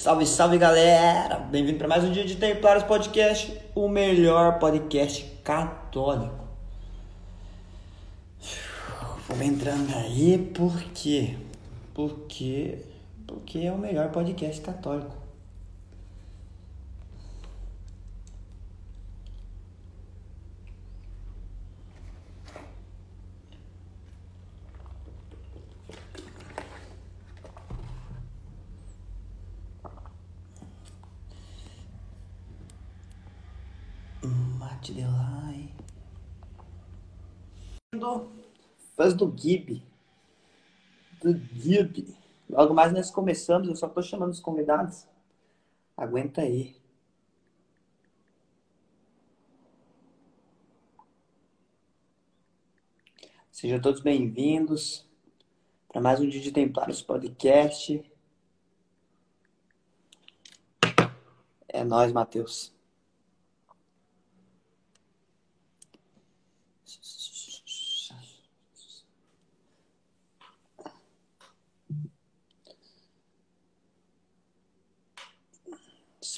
Salve, 0.00 0.24
salve 0.26 0.58
galera! 0.58 1.40
Bem-vindo 1.50 1.76
para 1.76 1.88
mais 1.88 2.04
um 2.04 2.12
dia 2.12 2.24
de 2.24 2.36
Templários 2.36 2.84
Podcast, 2.84 3.52
o 3.74 3.88
melhor 3.88 4.60
podcast 4.60 5.24
católico. 5.42 6.46
Vamos 9.26 9.44
entrando 9.44 9.92
aí 9.96 10.38
por 10.54 10.80
quê? 10.94 11.36
Porque, 11.92 12.78
porque 13.26 13.58
é 13.58 13.72
o 13.72 13.76
melhor 13.76 14.12
podcast 14.12 14.60
católico. 14.60 15.16
Mate 34.78 34.92
Delay. 34.92 35.68
Do 39.14 39.32
Gib. 39.36 39.82
Do 41.20 41.34
Gib. 41.54 42.16
Logo 42.48 42.72
mais 42.72 42.92
nós 42.92 43.10
começamos, 43.10 43.68
eu 43.68 43.76
só 43.76 43.88
tô 43.88 44.02
chamando 44.02 44.32
os 44.32 44.40
convidados. 44.40 45.06
Aguenta 45.96 46.42
aí. 46.42 46.76
Sejam 53.50 53.80
todos 53.80 54.00
bem-vindos 54.00 55.04
para 55.88 56.00
mais 56.00 56.20
um 56.20 56.28
dia 56.28 56.40
de 56.40 56.52
Templários 56.52 57.02
Podcast. 57.02 58.00
É 61.66 61.82
nós, 61.82 62.12
Matheus. 62.12 62.77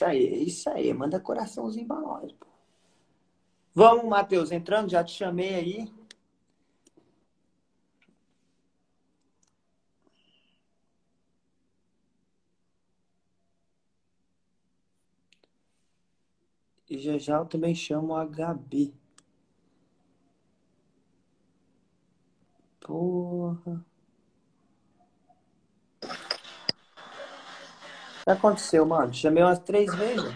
Isso 0.01 0.05
aí, 0.06 0.45
isso 0.45 0.70
aí. 0.70 0.95
Manda 0.95 1.20
coraçãozinho 1.20 1.87
pra 1.87 2.01
nós. 2.01 2.33
Pô. 2.33 2.47
Vamos, 3.75 4.05
Matheus, 4.05 4.53
entrando, 4.53 4.91
já 4.91 5.03
te 5.03 5.12
chamei 5.12 5.55
aí. 5.57 5.92
E 16.91 16.98
já 16.98 17.17
já 17.17 17.37
eu 17.39 17.47
também 17.47 17.75
chamo 17.75 18.14
a 18.14 18.23
Gabi. 18.27 18.92
Porra. 22.81 23.85
Que 28.36 28.47
aconteceu, 28.47 28.86
mano? 28.86 29.12
Chamei 29.12 29.42
umas 29.42 29.59
três 29.59 29.95
vezes. 29.95 30.34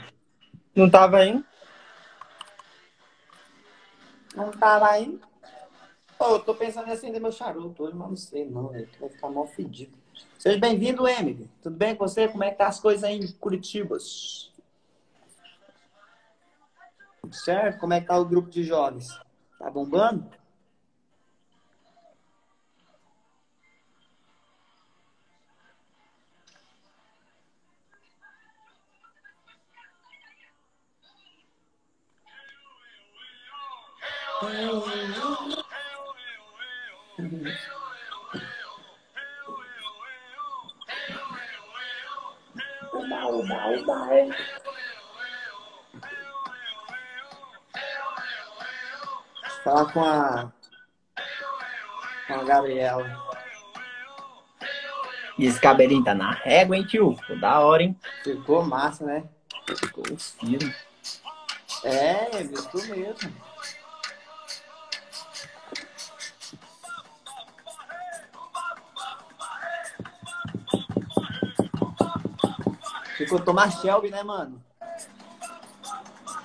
Não 0.75 0.91
tava 0.91 1.19
aí? 1.19 1.45
Não 4.35 4.51
tava 4.51 4.89
aí. 4.89 5.19
Pô, 6.19 6.27
eu 6.27 6.41
tô 6.41 6.55
pensando 6.55 6.89
em 6.89 6.93
acender 6.93 7.21
meu 7.21 7.33
charuto 7.33 7.85
hoje, 7.85 7.95
mas 7.95 8.09
não 8.09 8.17
sei 8.17 8.45
não, 8.45 8.69
velho. 8.69 8.89
Vai 9.01 9.09
ficar 9.09 9.29
mal 9.29 9.47
fedido. 9.47 9.97
Seja 10.39 10.59
bem-vindo, 10.59 11.07
Emily. 11.07 11.51
Tudo 11.63 11.77
bem 11.77 11.95
com 11.95 12.07
você? 12.07 12.29
Como 12.29 12.45
é 12.45 12.51
que 12.51 12.59
tá 12.59 12.67
as 12.67 12.81
coisas 12.81 13.05
aí 13.05 13.19
em 13.19 13.33
Curitiba? 13.33 13.97
Certo? 17.31 17.81
Como 17.81 17.93
é 17.93 18.01
que 18.01 18.07
tá 18.07 18.19
o 18.19 18.25
grupo 18.25 18.51
de 18.51 18.63
jovens? 18.63 19.09
Tá 19.59 19.71
bombando? 19.71 20.29
Uba, 42.93 43.27
uba, 43.29 43.57
uba. 43.79 44.37
Falar 49.63 49.93
com 49.93 50.05
a 50.05 50.53
com 52.27 52.35
a 52.35 52.45
Gabriela. 52.45 53.25
E 55.39 55.47
esse 55.47 55.61
cabelinho 55.61 56.05
tá 56.05 56.15
na 56.15 56.33
régua, 56.33 56.77
hein, 56.77 56.85
tio? 56.85 57.17
Ficou 57.17 57.39
da 57.41 57.61
hora, 57.61 57.83
hein? 57.83 57.99
Ficou 58.23 58.65
massa, 58.65 59.05
né? 59.05 59.25
Ficou 59.79 60.05
os 60.13 60.33
fios. 60.33 60.75
É, 61.85 62.31
ficou 62.45 62.85
mesmo. 62.87 63.54
Ficou 73.35 73.47
Tomás 73.47 73.75
Shelby, 73.81 74.11
né, 74.11 74.23
mano? 74.23 74.63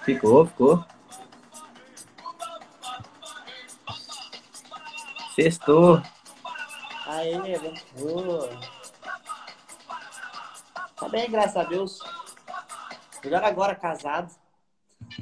Ficou, 0.01 0.47
ficou. 0.47 0.83
Sextou. 5.35 6.01
Aê, 7.05 7.59
boa. 7.95 8.49
Tá 10.95 11.07
bem, 11.09 11.29
graças 11.29 11.57
a 11.57 11.63
Deus. 11.63 11.99
Melhor 13.23 13.43
agora, 13.43 13.75
casado. 13.75 14.33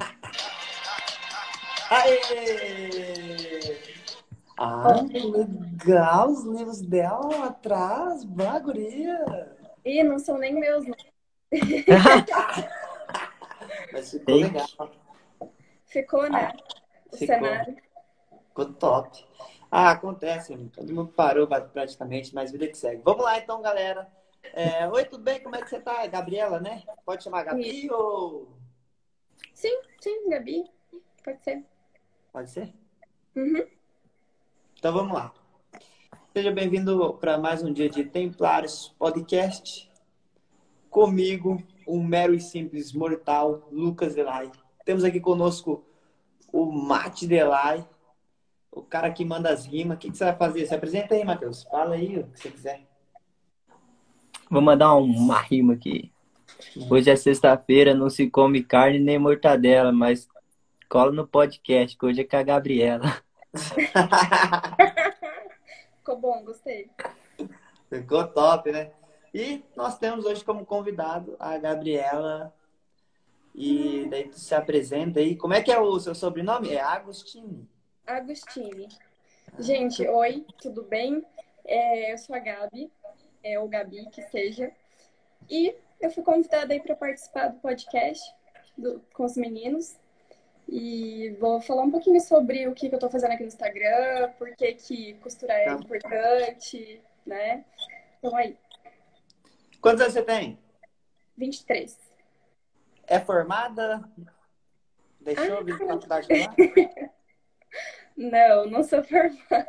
Aê! 1.90 2.88
Ah, 4.56 5.04
que 5.06 5.18
legal 5.18 6.30
os 6.30 6.44
livros 6.44 6.80
dela 6.80 7.28
lá 7.36 7.46
atrás, 7.48 8.24
baguria. 8.24 9.54
Ih, 9.84 10.02
não 10.02 10.18
são 10.18 10.38
nem 10.38 10.58
meus, 10.58 10.86
não. 10.86 11.07
Mas 13.92 14.10
ficou 14.10 14.34
Ei. 14.34 14.42
legal. 14.44 14.66
Ficou, 15.86 16.30
né? 16.30 16.52
O 17.10 17.16
Ficou. 17.16 17.34
cenário. 17.34 17.76
Ficou 18.48 18.72
top. 18.74 19.24
Ah, 19.70 19.90
acontece, 19.90 20.56
todo 20.74 20.94
mundo 20.94 21.12
parou 21.12 21.46
praticamente, 21.46 22.34
mas 22.34 22.50
vida 22.50 22.66
que 22.66 22.76
segue. 22.76 23.02
Vamos 23.04 23.22
lá 23.22 23.38
então, 23.38 23.60
galera. 23.60 24.10
É, 24.54 24.88
Oi, 24.88 25.04
tudo 25.04 25.22
bem? 25.22 25.42
Como 25.42 25.56
é 25.56 25.62
que 25.62 25.68
você 25.68 25.78
tá? 25.78 26.06
Gabriela, 26.06 26.58
né? 26.58 26.82
Pode 27.04 27.22
chamar 27.22 27.44
Gabi 27.44 27.90
ou. 27.90 28.48
Sim, 29.52 29.78
sim, 30.00 30.28
Gabi. 30.30 30.64
Pode 31.22 31.44
ser. 31.44 31.64
Pode 32.32 32.50
ser? 32.50 32.72
Uhum. 33.36 33.66
Então 34.78 34.92
vamos 34.92 35.14
lá. 35.14 35.34
Seja 36.32 36.50
bem-vindo 36.50 37.14
para 37.14 37.36
mais 37.36 37.62
um 37.62 37.72
dia 37.72 37.90
de 37.90 38.04
Templários 38.04 38.94
Podcast. 38.98 39.90
Comigo, 40.98 41.62
um 41.86 42.02
mero 42.02 42.34
e 42.34 42.40
simples 42.40 42.92
mortal, 42.92 43.68
Lucas 43.70 44.16
Delay. 44.16 44.50
Temos 44.84 45.04
aqui 45.04 45.20
conosco 45.20 45.86
o 46.52 46.66
Mate 46.72 47.24
Delay, 47.24 47.84
o 48.72 48.82
cara 48.82 49.08
que 49.12 49.24
manda 49.24 49.48
as 49.48 49.64
rimas. 49.64 49.96
O 49.96 50.00
que, 50.00 50.10
que 50.10 50.18
você 50.18 50.24
vai 50.24 50.36
fazer? 50.36 50.66
Se 50.66 50.74
apresenta 50.74 51.14
aí, 51.14 51.24
Matheus. 51.24 51.62
Fala 51.70 51.94
aí 51.94 52.18
o 52.18 52.24
que 52.26 52.40
você 52.40 52.50
quiser. 52.50 52.80
Vou 54.50 54.60
mandar 54.60 54.92
um- 54.96 55.04
uma 55.04 55.40
rima 55.40 55.74
aqui. 55.74 56.10
Hoje 56.90 57.08
é 57.08 57.14
sexta-feira, 57.14 57.94
não 57.94 58.10
se 58.10 58.28
come 58.28 58.64
carne 58.64 58.98
nem 58.98 59.20
mortadela, 59.20 59.92
mas 59.92 60.28
cola 60.88 61.12
no 61.12 61.28
podcast, 61.28 61.96
que 61.96 62.06
hoje 62.06 62.22
é 62.22 62.24
com 62.24 62.36
a 62.38 62.42
Gabriela. 62.42 63.22
Ficou 65.98 66.16
bom, 66.18 66.42
gostei. 66.44 66.90
Ficou 67.88 68.26
top, 68.26 68.72
né? 68.72 68.90
E 69.34 69.62
nós 69.76 69.98
temos 69.98 70.24
hoje 70.24 70.44
como 70.44 70.64
convidado 70.64 71.36
a 71.38 71.56
Gabriela. 71.58 72.54
E 73.54 74.06
daí 74.08 74.28
tu 74.28 74.38
se 74.38 74.54
apresenta 74.54 75.20
aí. 75.20 75.36
Como 75.36 75.54
é 75.54 75.62
que 75.62 75.70
é 75.72 75.78
o 75.78 75.98
seu 75.98 76.14
sobrenome? 76.14 76.70
É 76.72 76.80
Agostini. 76.80 77.68
Agostini. 78.06 78.88
Gente, 79.58 80.06
oi, 80.06 80.46
tudo 80.60 80.82
bem? 80.82 81.24
É, 81.64 82.12
eu 82.12 82.18
sou 82.18 82.34
a 82.36 82.38
Gabi, 82.38 82.90
é 83.42 83.58
o 83.58 83.66
Gabi, 83.68 84.06
que 84.10 84.22
seja. 84.22 84.70
E 85.50 85.74
eu 86.00 86.10
fui 86.10 86.22
convidada 86.22 86.72
aí 86.72 86.80
para 86.80 86.94
participar 86.94 87.48
do 87.48 87.58
podcast 87.60 88.22
do- 88.76 89.02
com 89.12 89.24
os 89.24 89.36
meninos. 89.36 89.96
E 90.68 91.30
vou 91.40 91.60
falar 91.60 91.82
um 91.82 91.90
pouquinho 91.90 92.20
sobre 92.20 92.68
o 92.68 92.74
que, 92.74 92.88
que 92.88 92.94
eu 92.94 92.98
tô 92.98 93.08
fazendo 93.08 93.32
aqui 93.32 93.42
no 93.42 93.48
Instagram, 93.48 94.30
por 94.38 94.54
que, 94.54 94.74
que 94.74 95.14
costurar 95.14 95.56
é 95.58 95.64
Tá. 95.64 95.72
importante, 95.72 97.00
né? 97.26 97.64
Então 98.18 98.36
aí, 98.36 98.56
Quantos 99.80 100.00
anos 100.02 100.14
você 100.14 100.22
tem? 100.22 100.58
23. 101.36 101.98
É 103.06 103.20
formada? 103.20 104.02
Deixou 105.20 105.58
Ah, 105.58 105.62
vir 105.62 105.78
faculdade 105.78 106.28
lá? 106.30 106.54
Não, 108.16 108.66
não 108.66 108.82
sou 108.82 109.00
formada. 109.04 109.68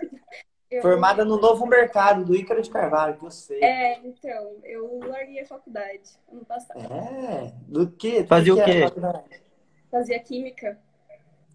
Eu- 0.72 0.82
Formada 0.82 1.24
no 1.24 1.40
novo 1.40 1.68
mercado 1.68 2.26
do 2.26 2.36
Ícaro 2.36 2.60
de 2.62 2.70
Carvalho, 2.70 3.18
que 3.20 3.26
eu 3.26 3.30
sei. 3.30 3.64
É, 3.64 4.00
então, 4.00 4.60
eu 4.64 5.00
larguei 5.08 5.40
a 5.42 5.46
faculdade 5.46 6.18
ano 6.32 6.44
passado. 6.46 6.80
É, 6.80 7.54
do 7.68 7.92
que? 7.92 8.26
Fazia 8.26 8.54
o 8.54 8.58
que 8.58 8.64
quê? 8.66 8.82
faculdade? 8.82 9.44
Fazia 9.92 10.20
química. 10.20 10.80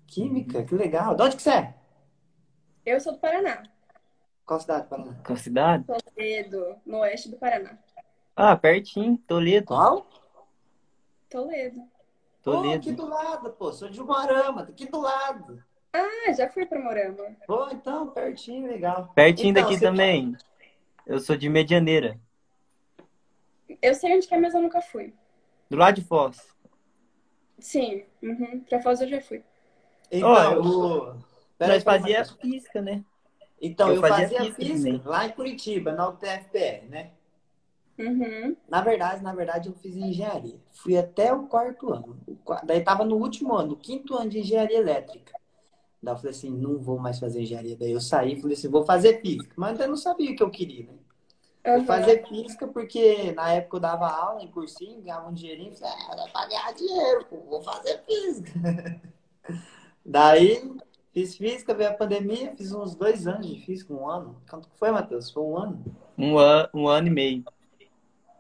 Química, 0.07 0.63
que 0.65 0.75
legal. 0.77 1.17
De 1.17 1.23
onde 1.25 1.37
que 1.37 1.43
você 1.43 1.51
é? 1.51 1.75
Eu 2.87 3.01
sou 3.01 3.13
do 3.15 3.19
Paraná, 3.19 3.63
Qual 4.47 4.61
cidade, 4.61 4.87
Paraná? 4.89 5.17
Qual 5.27 5.37
cidade? 5.39 5.85
Toledo, 5.85 6.77
no 6.87 6.99
oeste 6.99 7.29
do 7.31 7.37
Paraná. 7.39 7.77
Ah, 8.37 8.57
pertinho, 8.57 9.17
Toledo. 9.27 9.67
Qual? 9.67 10.07
Toledo. 11.31 11.83
Toledo. 12.43 12.77
aqui 12.77 12.93
do 12.93 13.09
lado, 13.09 13.51
pô. 13.51 13.73
Sou 13.73 13.89
de 13.89 14.01
Umarama, 14.01 14.63
aqui 14.63 14.87
do 14.87 15.01
lado. 15.01 15.63
Ah, 15.93 16.33
já 16.33 16.49
fui 16.49 16.67
para 16.67 16.81
Morama. 16.81 17.37
Pô, 17.47 17.69
então, 17.71 18.09
pertinho, 18.09 18.67
legal. 18.67 19.13
Pertinho 19.15 19.51
Então, 19.51 19.63
daqui 19.63 19.79
você 19.79 19.85
também. 19.85 20.37
Eu 21.07 21.21
sou 21.21 21.37
de 21.37 21.49
Medianeira. 21.49 22.19
Eu 23.81 23.95
sei 23.95 24.17
onde 24.17 24.27
que 24.27 24.35
é, 24.35 24.41
mas 24.41 24.55
eu 24.55 24.61
nunca 24.61 24.81
fui. 24.81 25.15
Do 25.71 25.77
lado 25.77 25.95
de 25.95 26.03
Foz. 26.05 26.55
Sim, 27.61 28.05
uhum. 28.21 28.61
pra 28.69 28.83
Foz 28.83 29.01
eu 29.01 29.09
já 29.09 29.21
fui. 29.21 29.43
Então, 30.11 30.29
Ó, 30.29 30.53
eu-. 30.53 31.19
Pera 31.57 31.75
Nós 31.75 31.85
fazia 31.85 32.25
física, 32.25 32.83
né? 32.83 33.05
Então, 33.63 33.89
eu 33.89 33.95
eu, 33.95 34.01
fazia 34.01 34.29
fazia, 34.29 34.55
física 34.55 34.75
física 34.75 35.09
lá 35.09 35.27
em 35.27 35.31
Curitiba, 35.31 35.93
na 35.93 36.09
UTFPR, 36.09 36.89
né? 36.89 37.13
Uhum. 37.99 38.57
Na 38.69 38.81
verdade, 38.81 39.23
na 39.23 39.35
verdade, 39.35 39.69
eu 39.69 39.75
fiz 39.75 39.97
engenharia. 39.97 40.59
Fui 40.73 40.97
até 40.97 41.33
o 41.33 41.47
quarto 41.47 41.93
ano. 41.93 42.17
Daí 42.65 42.83
tava 42.83 43.05
no 43.05 43.17
último 43.17 43.55
ano, 43.55 43.71
no 43.71 43.77
quinto 43.77 44.15
ano 44.17 44.31
de 44.31 44.41
engenharia 44.41 44.79
elétrica. 44.79 45.33
Daí 46.03 46.13
eu 46.15 46.19
falei 46.19 46.33
assim, 46.33 46.51
não 46.51 46.79
vou 46.79 46.99
mais 46.99 47.19
fazer 47.19 47.43
engenharia. 47.43 47.77
Daí 47.77 47.93
eu 47.93 48.01
saí 48.01 48.35
e 48.35 48.41
falei 48.41 48.57
assim, 48.57 48.69
vou 48.69 48.85
fazer 48.85 49.21
física. 49.21 49.55
Mas 49.57 49.73
ainda 49.73 49.87
não 49.87 49.97
sabia 49.97 50.33
o 50.33 50.37
que 50.37 50.43
eu 50.43 50.51
queria, 50.51 50.87
né? 50.87 50.99
Vou 51.65 51.79
Uhum. 51.79 51.87
fazer 51.87 52.27
física 52.29 52.69
porque 52.69 53.33
na 53.33 53.53
época 53.53 53.77
eu 53.77 53.81
dava 53.81 54.07
aula 54.07 54.43
em 54.43 54.49
cursinho, 54.49 55.01
ganhava 55.01 55.29
um 55.29 55.33
dinheirinho. 55.33 55.75
Falei, 55.75 55.95
ah, 56.11 56.17
vai 56.17 56.31
pagar 56.31 56.75
dinheiro, 56.75 57.25
pô, 57.25 57.39
vou 57.49 57.63
fazer 57.63 58.03
física. 58.05 58.51
Daí, 60.05 60.63
fiz 61.13 61.37
física, 61.37 61.75
veio 61.75 61.91
a 61.91 61.95
pandemia, 61.95 62.55
fiz 62.57 62.73
uns 62.73 62.95
dois 62.95 63.27
anos 63.27 63.47
de 63.47 63.61
física, 63.65 63.93
um 63.95 64.09
ano. 64.09 64.37
Quanto 64.49 64.69
foi, 64.77 64.91
Matheus? 64.91 65.31
Foi 65.31 65.43
um 65.43 65.57
ano? 65.57 65.85
Um, 66.19 66.39
an 66.39 66.69
um 66.75 66.87
ano 66.89 67.09
e 67.09 67.11
meio. 67.11 67.45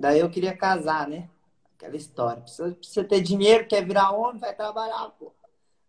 Daí 0.04 0.18
eu 0.20 0.28
queria 0.28 0.54
casar, 0.54 1.08
né? 1.08 1.30
Aquela 1.78 1.96
história. 1.96 2.42
Precisa, 2.42 2.72
precisa 2.72 3.04
ter 3.04 3.22
dinheiro, 3.22 3.66
quer 3.66 3.82
virar 3.86 4.10
homem, 4.10 4.38
vai 4.38 4.54
trabalhar, 4.54 5.08
pô. 5.18 5.32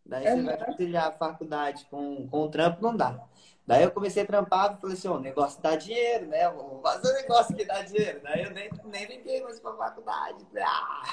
Daí 0.05 0.23
você 0.23 0.41
vai 0.41 0.57
conciliar 0.65 1.07
a 1.07 1.11
faculdade 1.11 1.85
com, 1.91 2.25
com 2.29 2.43
o 2.43 2.49
trampo, 2.49 2.81
não 2.81 2.95
dá. 2.95 3.19
Daí 3.67 3.83
eu 3.83 3.91
comecei 3.91 4.23
a 4.23 4.25
trampar 4.25 4.73
e 4.77 4.79
falei 4.79 4.95
assim, 4.95 5.09
ó, 5.09 5.15
o 5.15 5.19
negócio 5.19 5.61
dá 5.61 5.75
dinheiro, 5.75 6.27
né? 6.27 6.49
Vou 6.49 6.79
fazer 6.81 7.11
um 7.11 7.15
negócio 7.23 7.53
que 7.57 7.65
dá 7.65 7.81
dinheiro. 7.81 8.21
Daí 8.23 8.43
eu 8.43 8.51
nem, 8.51 8.69
nem 8.85 9.05
liguei 9.05 9.43
mais 9.43 9.59
pra 9.59 9.73
faculdade. 9.73 10.45
Ah. 10.61 11.03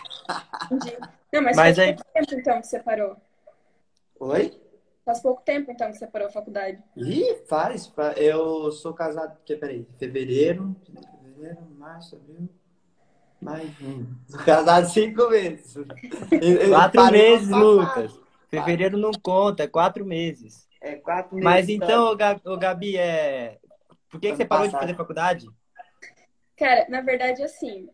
Entendi. 0.70 0.96
Não, 1.32 1.43
mas, 1.43 1.56
Mas 1.56 1.76
faz 1.76 1.78
aí- 1.81 1.96
pouco 1.96 2.10
tempo 2.12 2.34
então 2.34 2.60
que 2.60 2.66
você 2.69 2.78
parou. 2.78 3.16
Oi? 4.20 4.62
Faz 5.04 5.20
pouco 5.20 5.43
tempo 5.43 5.72
então 5.72 5.90
que 5.90 5.96
você 5.99 6.06
parou 6.06 6.28
a 6.28 6.31
faculdade. 6.31 6.81
Ih, 6.96 7.43
faz. 7.49 7.88
fa- 7.88 8.12
Eu 8.12 8.70
sou 8.70 8.94
casado, 8.94 9.34
porque, 9.38 9.56
peraí, 9.56 9.84
fevereiro, 9.99 10.76
fevereiro, 11.25 11.62
março, 11.76 12.14
abril, 12.14 12.49
junho. 13.79 14.09
Sou 14.29 14.41
casado 14.41 14.89
cinco 14.89 15.29
meses. 15.29 15.75
Quatro 16.69 17.11
meses. 17.11 17.49
Lucas. 17.49 18.21
Fevereiro 18.49 18.99
não 18.99 19.12
conta, 19.12 19.62
é 19.62 19.67
quatro 19.67 20.05
meses. 20.05 20.69
É 20.81 20.97
quatro 20.97 21.35
meses. 21.35 21.44
Mas 21.44 21.69
então, 21.71 22.12
ô 22.12 22.17
Gabi, 22.17 22.43
ô 22.44 22.56
Gabi, 22.59 22.97
é... 22.99 23.59
por 24.11 24.21
que, 24.21 24.31
que 24.31 24.37
você 24.37 24.44
parou 24.44 24.67
de 24.67 24.73
fazer 24.73 24.94
faculdade? 24.94 25.47
Cara, 26.56 26.87
na 26.91 27.00
verdade, 27.00 27.43
assim, 27.43 27.89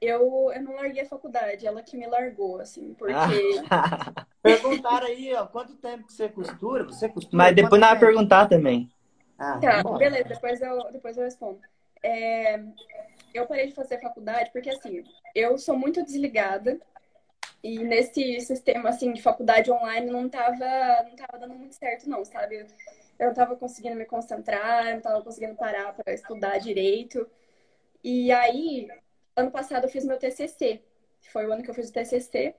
eu, 0.00 0.50
eu 0.52 0.62
não 0.62 0.74
larguei 0.74 1.02
a 1.02 1.08
faculdade, 1.08 1.66
ela 1.66 1.82
que 1.82 1.96
me 1.96 2.06
largou, 2.06 2.58
assim, 2.60 2.94
porque. 2.94 3.14
Ah. 3.70 4.26
Perguntaram 4.42 5.06
aí, 5.06 5.32
ó, 5.34 5.46
quanto 5.46 5.76
tempo 5.76 6.06
que 6.06 6.12
você 6.12 6.28
costura? 6.28 6.84
Você 6.84 7.08
costura? 7.08 7.36
Mas 7.36 7.54
depois 7.54 7.80
nós 7.80 7.90
vai 7.90 7.98
perguntar 8.00 8.48
também. 8.48 8.90
Ah, 9.38 9.58
Tá, 9.58 9.82
beleza, 9.96 10.24
depois 10.24 10.60
eu, 10.60 10.90
depois 10.90 11.16
eu 11.16 11.24
respondo. 11.24 11.60
É, 12.02 12.58
eu 13.34 13.46
parei 13.46 13.66
de 13.66 13.74
fazer 13.74 14.00
faculdade 14.00 14.50
porque, 14.52 14.70
assim, 14.70 15.04
eu 15.34 15.58
sou 15.58 15.76
muito 15.76 16.02
desligada 16.02 16.78
e 17.62 17.78
nesse 17.84 18.40
sistema, 18.40 18.88
assim, 18.88 19.12
de 19.12 19.20
faculdade 19.20 19.70
online 19.70 20.10
não 20.10 20.28
tava, 20.28 20.64
não 21.04 21.16
tava 21.16 21.38
dando 21.38 21.54
muito 21.54 21.74
certo, 21.74 22.08
não, 22.08 22.24
sabe? 22.24 22.66
Eu 23.18 23.26
não 23.26 23.34
tava 23.34 23.54
conseguindo 23.54 23.96
me 23.96 24.06
concentrar, 24.06 24.86
eu 24.86 24.94
não 24.94 25.00
tava 25.02 25.22
conseguindo 25.22 25.54
parar 25.54 25.92
para 25.92 26.14
estudar 26.14 26.58
direito. 26.58 27.28
E 28.02 28.32
aí, 28.32 28.88
ano 29.36 29.50
passado 29.50 29.84
eu 29.84 29.90
fiz 29.90 30.06
meu 30.06 30.18
TCC. 30.18 30.82
Foi 31.30 31.46
o 31.46 31.52
ano 31.52 31.62
que 31.62 31.68
eu 31.70 31.74
fiz 31.74 31.90
o 31.90 31.92
TCC. 31.92 32.54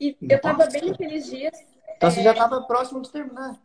E 0.00 0.16
eu 0.28 0.40
tava 0.40 0.64
Nossa. 0.64 0.78
bem 0.78 0.90
naqueles 0.90 1.26
dias 1.26 1.58
Então 1.96 2.10
você 2.10 2.22
já 2.22 2.32
estava 2.32 2.62
próximo 2.62 3.00
de 3.00 3.10
terminar. 3.10 3.58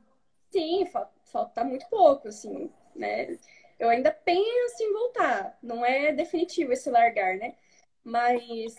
Sim, 0.52 0.86
falta, 0.86 1.12
falta 1.26 1.64
muito 1.64 1.88
pouco, 1.90 2.28
assim, 2.28 2.72
né? 2.96 3.38
Eu 3.82 3.90
ainda 3.90 4.12
penso 4.12 4.84
em 4.84 4.94
voltar. 4.94 5.58
Não 5.60 5.84
é 5.84 6.14
definitivo 6.14 6.72
esse 6.72 6.88
largar, 6.88 7.36
né? 7.38 7.56
Mas 8.04 8.76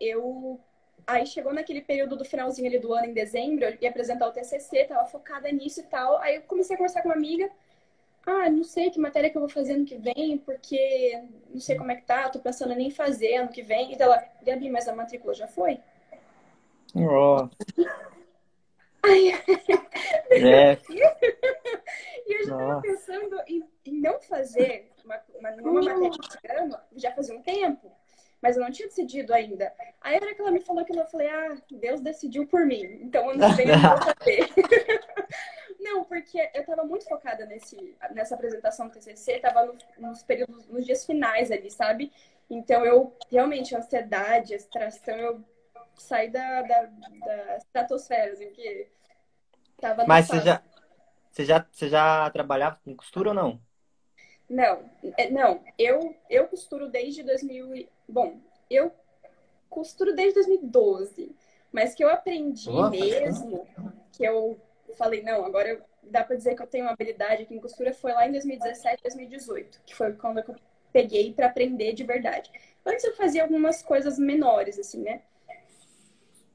eu. 0.00 0.58
Aí 1.06 1.24
chegou 1.24 1.52
naquele 1.52 1.80
período 1.80 2.16
do 2.16 2.24
finalzinho 2.24 2.66
ali 2.66 2.80
do 2.80 2.92
ano, 2.92 3.06
em 3.06 3.12
dezembro, 3.12 3.64
eu 3.64 3.78
ia 3.80 3.90
apresentar 3.90 4.26
o 4.26 4.32
TCC, 4.32 4.86
tava 4.86 5.06
focada 5.06 5.52
nisso 5.52 5.80
e 5.80 5.82
tal. 5.84 6.18
Aí 6.18 6.34
eu 6.36 6.42
comecei 6.42 6.74
a 6.74 6.76
conversar 6.76 7.02
com 7.02 7.10
uma 7.10 7.14
amiga. 7.14 7.48
Ah, 8.26 8.50
não 8.50 8.64
sei 8.64 8.90
que 8.90 8.98
matéria 8.98 9.30
que 9.30 9.36
eu 9.36 9.40
vou 9.40 9.48
fazer 9.48 9.74
ano 9.74 9.84
que 9.84 9.98
vem, 9.98 10.38
porque 10.38 11.22
não 11.50 11.60
sei 11.60 11.76
como 11.76 11.92
é 11.92 11.96
que 11.96 12.02
tá, 12.02 12.28
tô 12.28 12.40
pensando 12.40 12.72
em 12.72 12.76
nem 12.76 12.90
fazer 12.90 13.36
ano 13.36 13.50
que 13.50 13.62
vem. 13.62 13.92
E 13.92 14.02
ela, 14.02 14.20
Gabi, 14.42 14.68
mas 14.68 14.88
a 14.88 14.96
matrícula 14.96 15.32
já 15.32 15.46
foi? 15.46 15.78
Ó, 16.96 17.48
Aí 19.04 19.30
é, 20.30 20.78
E 22.26 22.32
eu 22.32 22.46
já 22.46 22.56
tava 22.56 22.80
pensando 22.80 23.36
em, 23.46 23.62
em 23.84 24.00
não 24.00 24.20
fazer 24.20 24.90
uma, 25.04 25.20
uma, 25.38 25.50
nenhuma 25.50 25.82
matéria 25.82 26.16
esse 26.18 26.38
ano, 26.60 26.78
já 26.96 27.12
fazia 27.12 27.36
um 27.36 27.42
tempo, 27.42 27.90
mas 28.40 28.56
eu 28.56 28.62
não 28.62 28.70
tinha 28.70 28.88
decidido 28.88 29.32
ainda. 29.32 29.72
Aí, 30.00 30.14
a 30.16 30.20
hora 30.20 30.34
que 30.34 30.40
ela 30.40 30.50
me 30.50 30.60
falou 30.60 30.82
aquilo, 30.82 31.00
eu 31.00 31.06
falei, 31.06 31.28
ah, 31.28 31.56
Deus 31.70 32.00
decidiu 32.00 32.46
por 32.46 32.66
mim, 32.66 32.82
então 33.02 33.30
eu 33.30 33.36
não 33.38 33.48
vou 33.48 33.98
fazer. 33.98 34.48
não, 35.80 36.04
porque 36.04 36.50
eu 36.54 36.64
tava 36.64 36.84
muito 36.84 37.04
focada 37.06 37.46
nesse, 37.46 37.96
nessa 38.12 38.34
apresentação 38.34 38.88
do 38.88 38.92
TCC, 38.94 39.38
tava 39.38 39.64
no- 39.64 39.76
nos 39.98 40.22
períodos, 40.22 40.66
nos 40.68 40.84
dias 40.84 41.04
finais 41.04 41.50
ali, 41.50 41.70
sabe? 41.70 42.12
Então, 42.50 42.84
eu, 42.84 43.16
realmente, 43.30 43.74
a 43.74 43.78
ansiedade, 43.78 44.52
a 44.52 44.56
extração, 44.56 45.16
eu 45.16 45.44
saí 45.96 46.30
da, 46.30 46.62
da, 46.62 46.82
da 47.24 47.56
estratosfera, 47.56 48.32
assim, 48.32 48.50
que 48.50 48.88
tava 49.80 50.06
mas 50.06 50.26
você 50.26 50.40
já, 50.40 50.62
você, 51.30 51.44
já, 51.44 51.66
você 51.70 51.88
já 51.88 52.30
trabalhava 52.30 52.80
com 52.84 52.96
costura 52.96 53.30
ou 53.30 53.34
não? 53.34 53.60
Não, 54.48 54.84
é, 55.16 55.30
não, 55.30 55.62
eu, 55.78 56.14
eu 56.28 56.46
costuro 56.46 56.88
desde 56.88 57.22
2000. 57.22 57.74
e- 57.74 57.88
Bom, 58.08 58.38
eu 58.70 58.92
costuro 59.70 60.14
desde 60.14 60.34
2012, 60.34 61.34
mas 61.72 61.94
que 61.94 62.04
eu 62.04 62.08
aprendi 62.08 62.70
faz 62.70 62.90
mesmo, 62.90 63.66
que 64.12 64.24
eu 64.24 64.58
falei, 64.96 65.22
não, 65.22 65.44
agora 65.44 65.68
eu- 65.70 65.82
dá 66.02 66.22
pra 66.22 66.36
dizer 66.36 66.54
que 66.54 66.62
eu 66.62 66.66
tenho 66.66 66.84
uma 66.84 66.92
habilidade 66.92 67.42
aqui 67.42 67.54
em 67.54 67.60
costura, 67.60 67.92
foi 67.92 68.12
lá 68.12 68.28
em 68.28 68.32
2017, 68.32 69.02
2018, 69.02 69.80
que 69.86 69.94
foi 69.94 70.12
quando 70.12 70.38
eu 70.38 70.54
peguei 70.92 71.32
pra 71.32 71.46
aprender 71.46 71.92
de 71.94 72.04
verdade. 72.04 72.50
Antes 72.86 73.04
eu 73.04 73.14
fazia 73.16 73.42
algumas 73.42 73.82
coisas 73.82 74.18
menores, 74.18 74.78
assim, 74.78 75.00
né? 75.02 75.22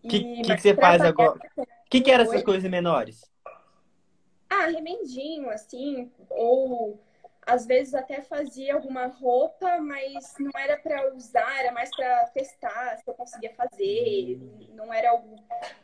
O 0.04 0.08
que, 0.08 0.24
que, 0.44 0.58
você 0.58 0.74
faz 0.76 1.02
agora? 1.04 1.40
O 1.58 1.90
que, 1.90 2.02
que 2.02 2.12
eram 2.12 2.24
essas 2.24 2.38
Oi? 2.38 2.44
coisas 2.44 2.70
menores? 2.70 3.30
Ah, 4.50 4.68
remendinho, 4.68 5.50
assim, 5.50 6.12
ou 6.30 7.00
às 7.46 7.66
vezes 7.66 7.94
até 7.94 8.22
fazia 8.22 8.76
alguma 8.76 9.08
roupa, 9.08 9.80
mas 9.82 10.36
não 10.40 10.52
era 10.56 10.78
pra 10.78 11.14
usar, 11.14 11.60
era 11.60 11.72
mais 11.72 11.90
pra 11.96 12.26
testar 12.28 12.98
se 12.98 13.04
eu 13.10 13.14
conseguia 13.14 13.54
fazer, 13.56 14.40
não 14.74 14.94
era 14.94 15.12
algo. 15.12 15.36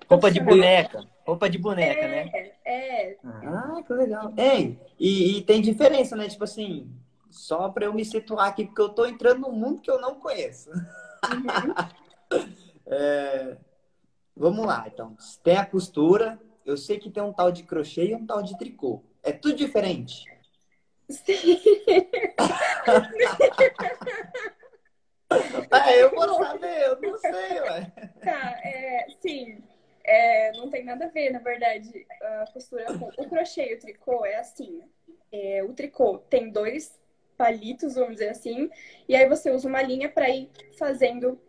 Roupa 0.10 0.32
de 0.32 0.40
boneca. 0.40 1.04
Roupa 1.26 1.50
de 1.50 1.58
boneca, 1.58 2.08
né? 2.08 2.30
É, 2.64 3.10
é, 3.12 3.18
Ah, 3.24 3.82
que 3.86 3.94
legal. 3.94 4.34
Ei, 4.38 4.80
e, 5.00 5.38
e 5.38 5.42
tem 5.42 5.62
diferença, 5.62 6.16
né? 6.16 6.28
Tipo 6.28 6.44
assim, 6.44 6.90
só 7.30 7.70
pra 7.70 7.86
eu 7.86 7.94
me 7.94 8.06
situar 8.06 8.48
aqui, 8.48 8.66
porque 8.66 8.82
eu 8.82 8.90
tô 8.90 9.06
entrando 9.06 9.42
num 9.42 9.52
mundo 9.52 9.82
que 9.82 9.90
eu 9.90 10.00
não 10.00 10.16
conheço. 10.16 10.70
uhum. 10.70 11.76
É, 12.88 13.58
Vamos 14.36 14.66
lá, 14.66 14.84
então. 14.86 15.16
Tem 15.42 15.56
a 15.56 15.66
costura, 15.66 16.38
eu 16.66 16.76
sei 16.76 17.00
que 17.00 17.10
tem 17.10 17.24
um 17.24 17.32
tal 17.32 17.52
de 17.52 17.64
crochê 17.64 18.08
e 18.08 18.16
um 18.16 18.26
tal 18.26 18.44
de 18.44 18.58
tricô. 18.58 19.02
É 19.24 19.32
tudo 19.32 19.56
diferente. 19.56 20.26
Sim. 21.10 21.62
Ah, 25.72 25.92
eu 25.94 26.12
vou 26.12 26.36
saber, 26.36 26.84
eu 26.84 27.02
não 27.02 27.18
sei, 27.18 27.60
ué. 27.62 27.92
Tá, 28.24 28.60
é, 28.64 29.08
sim. 29.20 29.64
É, 30.04 30.52
não 30.54 30.70
tem 30.70 30.84
nada 30.84 31.06
a 31.06 31.10
ver, 31.10 31.32
na 31.32 31.40
verdade, 31.40 32.06
a 32.22 32.46
costura 32.52 32.86
com 32.86 33.08
o 33.08 33.30
crochê 33.30 33.72
e 33.72 33.76
o 33.76 33.80
tricô 33.80 34.26
é 34.26 34.36
assim. 34.36 34.82
É, 35.32 35.64
o 35.64 35.74
tricô 35.74 36.20
tem 36.30 36.52
dois 36.52 37.00
palitos, 37.38 37.96
vamos 37.96 38.14
dizer 38.14 38.30
assim, 38.30 38.70
e 39.10 39.16
aí 39.16 39.28
você 39.28 39.52
usa 39.52 39.68
uma 39.68 39.82
linha 39.82 40.08
para 40.08 40.30
ir 40.30 40.50
fazendo 40.78 41.40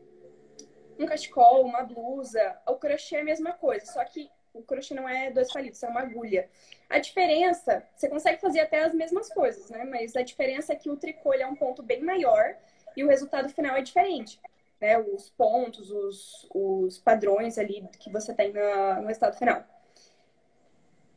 um 0.99 1.07
cachecol, 1.07 1.65
uma 1.65 1.83
blusa. 1.83 2.59
O 2.67 2.77
crochê 2.77 3.17
é 3.17 3.21
a 3.21 3.25
mesma 3.25 3.53
coisa, 3.53 3.87
só 3.87 4.05
que 4.05 4.29
o 4.59 4.63
crochê 4.63 4.95
não 4.95 5.09
é 5.09 5.31
dois 5.31 5.53
palitos, 5.53 5.83
é 5.83 5.89
uma 5.89 6.01
agulha. 6.01 6.49
A 6.89 6.99
diferença, 6.99 7.83
você 7.95 8.09
consegue 8.09 8.41
fazer 8.41 8.61
até 8.61 8.85
as 8.85 8.95
mesmas 8.95 9.29
coisas, 9.33 9.69
né? 9.71 9.85
Mas 9.85 10.15
a 10.17 10.23
diferença 10.23 10.73
é 10.73 10.77
que 10.77 10.91
o 10.91 10.97
tricô 10.97 11.33
é 11.35 11.47
um 11.47 11.57
ponto 11.57 11.83
bem 11.83 12.03
maior 12.03 12.57
e 12.97 13.05
o 13.05 13.09
resultado 13.09 13.49
final 13.49 13.77
é 13.77 13.83
diferente. 13.83 14.41
Né? 14.81 14.99
Os 14.99 15.31
pontos, 15.31 15.91
os, 15.91 16.47
os 16.55 16.99
padrões 16.99 17.59
ali 17.59 17.89
que 17.99 18.11
você 18.11 18.33
tem 18.33 18.53
na, 18.53 19.01
no 19.01 19.09
resultado 19.09 19.37
final. 19.37 19.65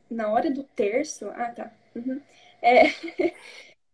Na 0.09 0.31
hora 0.31 0.49
do 0.49 0.63
terço. 0.63 1.29
Ah, 1.29 1.51
tá. 1.51 1.71
Uhum. 1.95 2.21
É. 2.61 2.83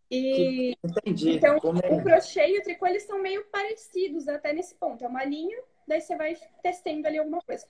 E 0.09 0.77
Entendi. 0.83 1.31
então 1.31 1.55
é? 1.55 1.93
o 1.93 2.03
crochê 2.03 2.47
e 2.47 2.59
o 2.59 2.63
tricô 2.63 2.85
eles 2.85 3.03
são 3.03 3.19
meio 3.21 3.43
parecidos 3.45 4.27
até 4.27 4.53
nesse 4.53 4.75
ponto. 4.75 5.03
É 5.03 5.07
uma 5.07 5.25
linha, 5.25 5.57
daí 5.87 5.99
você 5.99 6.15
vai 6.15 6.37
testando 6.61 7.07
ali 7.07 7.17
alguma 7.17 7.41
coisa. 7.41 7.65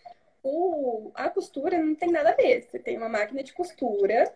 O, 0.48 1.12
a 1.16 1.28
costura 1.28 1.80
não 1.80 1.96
tem 1.96 2.12
nada 2.12 2.30
a 2.30 2.36
ver. 2.36 2.62
Você 2.62 2.78
tem 2.78 2.98
uma 2.98 3.10
máquina 3.10 3.42
de 3.42 3.52
costura 3.52 4.32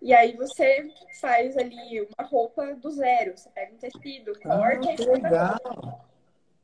e 0.00 0.12
aí 0.12 0.36
você 0.36 0.92
faz 1.20 1.56
ali 1.56 2.02
uma 2.02 2.28
roupa 2.28 2.74
do 2.74 2.90
zero. 2.90 3.34
Você 3.34 3.48
pega 3.48 3.72
um 3.72 3.78
tecido, 3.78 4.32
Ah, 4.44 4.58
corta 4.58 4.92
e 4.92 4.96
que 4.96 5.04
faz 5.06 5.24
a 5.24 5.30
legal. 5.30 6.00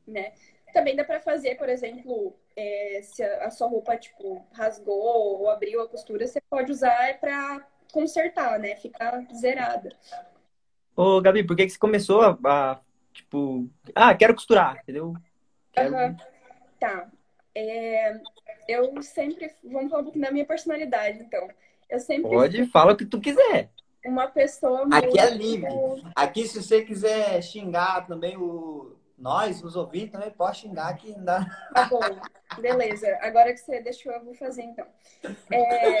né? 0.07 0.33
Também 0.71 0.95
dá 0.95 1.03
pra 1.03 1.19
fazer, 1.19 1.55
por 1.55 1.67
exemplo, 1.67 2.35
é, 2.55 2.99
se 3.01 3.23
a 3.23 3.45
a 3.47 3.49
sua 3.49 3.67
roupa, 3.67 3.97
tipo, 3.97 4.45
rasgou 4.53 5.39
ou 5.41 5.49
abriu 5.49 5.81
a 5.81 5.87
costura, 5.89 6.27
você 6.27 6.39
pode 6.47 6.71
usar 6.71 7.19
pra 7.19 7.65
consertar, 7.91 8.59
né? 8.59 8.75
Ficar 8.75 9.25
zerada. 9.33 9.89
Ô, 10.95 11.19
Gabi, 11.21 11.43
por 11.43 11.55
que 11.55 11.65
que 11.65 11.71
você 11.71 11.79
começou 11.79 12.21
a, 12.21 12.37
a, 12.45 12.79
tipo, 13.13 13.67
ah, 13.95 14.13
quero 14.13 14.35
costurar, 14.35 14.77
entendeu? 14.83 15.13
Quero... 15.71 15.95
Aham. 15.95 16.17
Tá. 16.79 17.09
É, 17.55 18.19
eu 18.67 19.01
sempre. 19.01 19.53
Vamos 19.63 19.89
falar 19.89 20.01
um 20.01 20.05
pouquinho 20.05 20.25
da 20.25 20.31
minha 20.31 20.45
personalidade, 20.45 21.19
então. 21.19 21.47
Eu 21.89 21.99
sempre 21.99 22.29
Pode, 22.29 22.65
fala 22.67 22.93
o 22.93 22.97
que 22.97 23.05
tu 23.05 23.19
quiser. 23.19 23.69
uma 24.05 24.27
pessoa 24.27 24.87
Aqui 24.91 25.19
é 25.19 25.29
livre. 25.29 25.67
Aqui, 26.15 26.47
se 26.47 26.61
você 26.61 26.83
quiser 26.83 27.41
xingar 27.41 28.07
também 28.07 28.35
o 28.37 28.95
nós, 29.17 29.63
os 29.63 29.75
ouvintes, 29.75 30.11
também 30.11 30.29
pode 30.29 30.57
xingar 30.57 30.93
que 30.97 31.11
não 31.11 31.23
dá. 31.23 31.45
Tá 31.73 31.85
bom, 31.85 31.99
beleza. 32.59 33.17
Agora 33.21 33.53
que 33.53 33.59
você 33.59 33.79
deixou, 33.81 34.11
eu 34.11 34.25
vou 34.25 34.33
fazer 34.33 34.63
então. 34.63 34.85
É, 35.51 35.99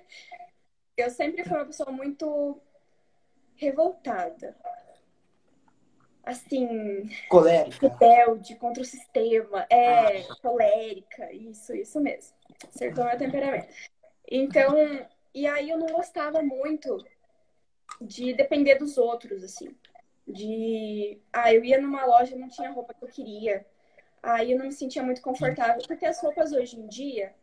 Eu 0.96 1.10
sempre 1.10 1.42
fui 1.44 1.56
uma 1.56 1.66
pessoa 1.66 1.90
muito 1.90 2.60
revoltada. 3.56 4.56
Assim, 6.24 7.10
Colérica. 7.28 7.86
rebelde 7.86 8.54
contra 8.56 8.82
o 8.82 8.86
sistema. 8.86 9.66
É, 9.68 10.22
colérica, 10.40 11.30
isso, 11.32 11.74
isso 11.74 12.00
mesmo. 12.00 12.34
Acertou 12.68 13.04
meu 13.04 13.18
temperamento. 13.18 13.68
Então, 14.30 14.74
e 15.34 15.46
aí 15.46 15.68
eu 15.68 15.76
não 15.76 15.88
gostava 15.88 16.42
muito 16.42 17.04
de 18.00 18.32
depender 18.32 18.76
dos 18.76 18.96
outros, 18.96 19.44
assim. 19.44 19.74
De, 20.26 21.18
ah, 21.32 21.52
eu 21.52 21.62
ia 21.62 21.80
numa 21.80 22.06
loja 22.06 22.34
e 22.34 22.38
não 22.38 22.48
tinha 22.48 22.70
roupa 22.70 22.94
que 22.94 23.04
eu 23.04 23.08
queria. 23.08 23.66
Aí 24.22 24.52
eu 24.52 24.58
não 24.58 24.66
me 24.66 24.72
sentia 24.72 25.02
muito 25.02 25.20
confortável, 25.20 25.82
porque 25.86 26.06
as 26.06 26.18
roupas 26.22 26.52
hoje 26.52 26.80
em 26.80 26.86
dia, 26.86 27.34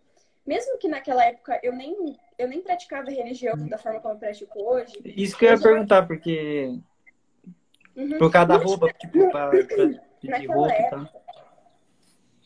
mesmo 0.45 0.79
que 0.79 0.87
naquela 0.87 1.23
época 1.23 1.59
eu 1.61 1.73
nem, 1.73 2.17
eu 2.39 2.47
nem 2.47 2.61
praticava 2.61 3.11
religião 3.11 3.55
da 3.67 3.77
forma 3.77 3.99
como 3.99 4.15
eu 4.15 4.19
pratico 4.19 4.59
hoje, 4.59 4.99
Isso 5.05 5.37
que 5.37 5.45
eu 5.45 5.51
ia 5.51 5.59
perguntar, 5.59 6.07
porque 6.07 6.79
uhum, 7.95 8.09
por 8.17 8.31
causa 8.31 8.47
da 8.49 8.57
roupa, 8.57 8.89
tipo, 8.97 9.27
pra, 9.29 9.63
pra 9.65 9.89
pedir 10.21 10.47
roupa 10.47 10.81
e 10.81 10.85
tal. 10.85 11.07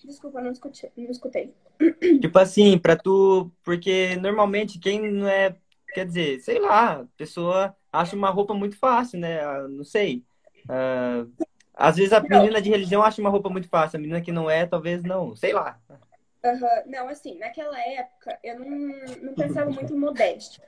desculpa, 0.04 0.42
não 0.42 0.52
escutei, 0.52 0.92
não 0.98 1.10
escutei. 1.12 1.54
Tipo 2.22 2.40
assim, 2.40 2.78
pra 2.78 2.96
tu. 2.96 3.52
Porque 3.64 4.16
normalmente 4.18 4.80
quem 4.80 5.12
não 5.12 5.28
é. 5.28 5.56
Quer 5.94 6.06
dizer, 6.06 6.40
sei 6.42 6.60
lá, 6.60 7.02
a 7.02 7.06
pessoa 7.18 7.76
acha 7.92 8.16
uma 8.16 8.30
roupa 8.30 8.54
muito 8.54 8.78
fácil, 8.78 9.20
né? 9.20 9.40
Ah, 9.42 9.68
Não 9.68 9.84
sei. 9.84 10.24
Ah, 10.68 11.26
às 11.74 11.96
vezes 11.98 12.12
a 12.14 12.20
Não. 12.22 12.30
menina 12.40 12.62
de 12.62 12.70
religião 12.70 13.02
acha 13.04 13.22
uma 13.22 13.30
roupa 13.30 13.50
muito 13.50 13.68
fácil, 13.70 13.98
a 13.98 14.02
menina 14.02 14.22
que 14.22 14.32
não 14.32 14.50
é, 14.50 14.66
talvez 14.66 15.04
não. 15.04 15.36
Sei 15.36 15.54
lá. 15.54 15.80
Aham, 16.44 16.84
Não, 16.88 17.08
assim, 17.10 17.38
naquela 17.40 17.80
época 17.80 18.38
eu 18.44 18.60
não, 18.60 18.68
não 19.24 19.34
pensava 19.34 19.70
muito 19.72 19.94
em 19.94 19.98
modéstia. 19.98 20.64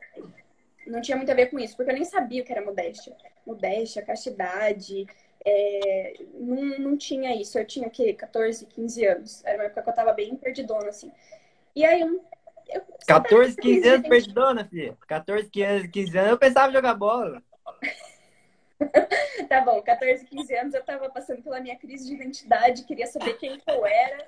Não 0.88 1.02
tinha 1.02 1.18
muito 1.18 1.32
a 1.32 1.36
ver 1.36 1.48
com 1.48 1.60
isso, 1.60 1.76
porque 1.76 1.92
eu 1.92 1.96
nem 1.96 2.06
sabia 2.06 2.42
o 2.42 2.46
que 2.46 2.52
era 2.52 2.64
modéstia. 2.64 3.16
Modéstia, 3.46 4.02
castidade, 4.02 5.06
é, 5.46 6.14
não, 6.34 6.80
não 6.80 6.98
tinha 6.98 7.36
isso. 7.36 7.58
Eu 7.58 7.66
tinha 7.66 7.88
o 7.88 7.92
quê? 7.92 8.14
14, 8.14 8.66
15 8.66 9.06
anos. 9.06 9.46
Era 9.46 9.58
uma 9.58 9.64
época 9.66 9.82
que 9.82 9.90
eu 9.90 9.96
tava 9.96 10.14
bem 10.14 10.36
perdidona, 10.36 10.90
assim. 10.90 11.12
E 11.76 11.86
aí 11.86 12.02
eu. 12.02 12.22
eu 12.70 12.82
14, 13.08 13.56
15 13.56 13.88
anos 13.88 14.10
perdidona, 14.10 14.66
filha. 14.66 14.98
14, 15.08 15.50
15, 15.50 15.88
15 15.88 16.18
anos 16.18 16.32
eu 16.32 16.38
pensava 16.38 16.70
em 16.70 16.74
jogar 16.74 16.94
bola. 16.94 17.42
Tá 19.50 19.62
bom, 19.62 19.82
14, 19.82 20.26
15 20.26 20.56
anos 20.56 20.74
eu 20.74 20.84
tava 20.84 21.10
passando 21.10 21.42
pela 21.42 21.60
minha 21.60 21.76
crise 21.76 22.06
de 22.06 22.14
identidade, 22.14 22.84
queria 22.84 23.08
saber 23.08 23.38
quem 23.38 23.60
eu 23.66 23.86
era. 23.86 24.28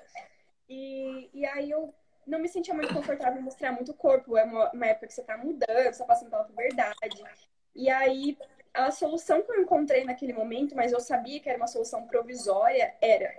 E, 0.68 1.28
e 1.34 1.44
aí 1.46 1.70
eu 1.70 1.94
não 2.30 2.38
me 2.38 2.48
sentia 2.48 2.74
muito 2.74 2.92
confortável 2.92 3.40
em 3.40 3.44
mostrar 3.44 3.72
muito 3.72 3.92
o 3.92 3.94
corpo. 3.94 4.36
É 4.36 4.44
uma, 4.44 4.70
uma 4.72 4.86
época 4.86 5.06
que 5.08 5.14
você 5.14 5.22
tá 5.22 5.36
mudando, 5.36 5.92
você 5.92 5.98
tá 5.98 6.06
passando 6.06 6.30
pela 6.30 6.44
puberdade. 6.44 7.26
E 7.74 7.90
aí 7.90 8.38
a 8.74 8.90
solução 8.90 9.42
que 9.42 9.50
eu 9.52 9.60
encontrei 9.62 10.04
naquele 10.04 10.32
momento, 10.32 10.76
mas 10.76 10.92
eu 10.92 11.00
sabia 11.00 11.40
que 11.40 11.48
era 11.48 11.58
uma 11.58 11.66
solução 11.66 12.06
provisória, 12.06 12.94
era 13.00 13.34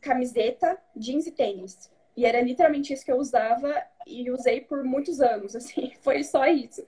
camiseta, 0.00 0.78
jeans 0.96 1.26
e 1.26 1.32
tênis. 1.32 1.90
E 2.16 2.24
era 2.26 2.40
literalmente 2.40 2.92
isso 2.92 3.04
que 3.04 3.12
eu 3.12 3.18
usava 3.18 3.74
e 4.06 4.30
usei 4.30 4.60
por 4.60 4.84
muitos 4.84 5.20
anos, 5.20 5.56
assim, 5.56 5.92
foi 6.02 6.22
só 6.24 6.46
isso. 6.46 6.84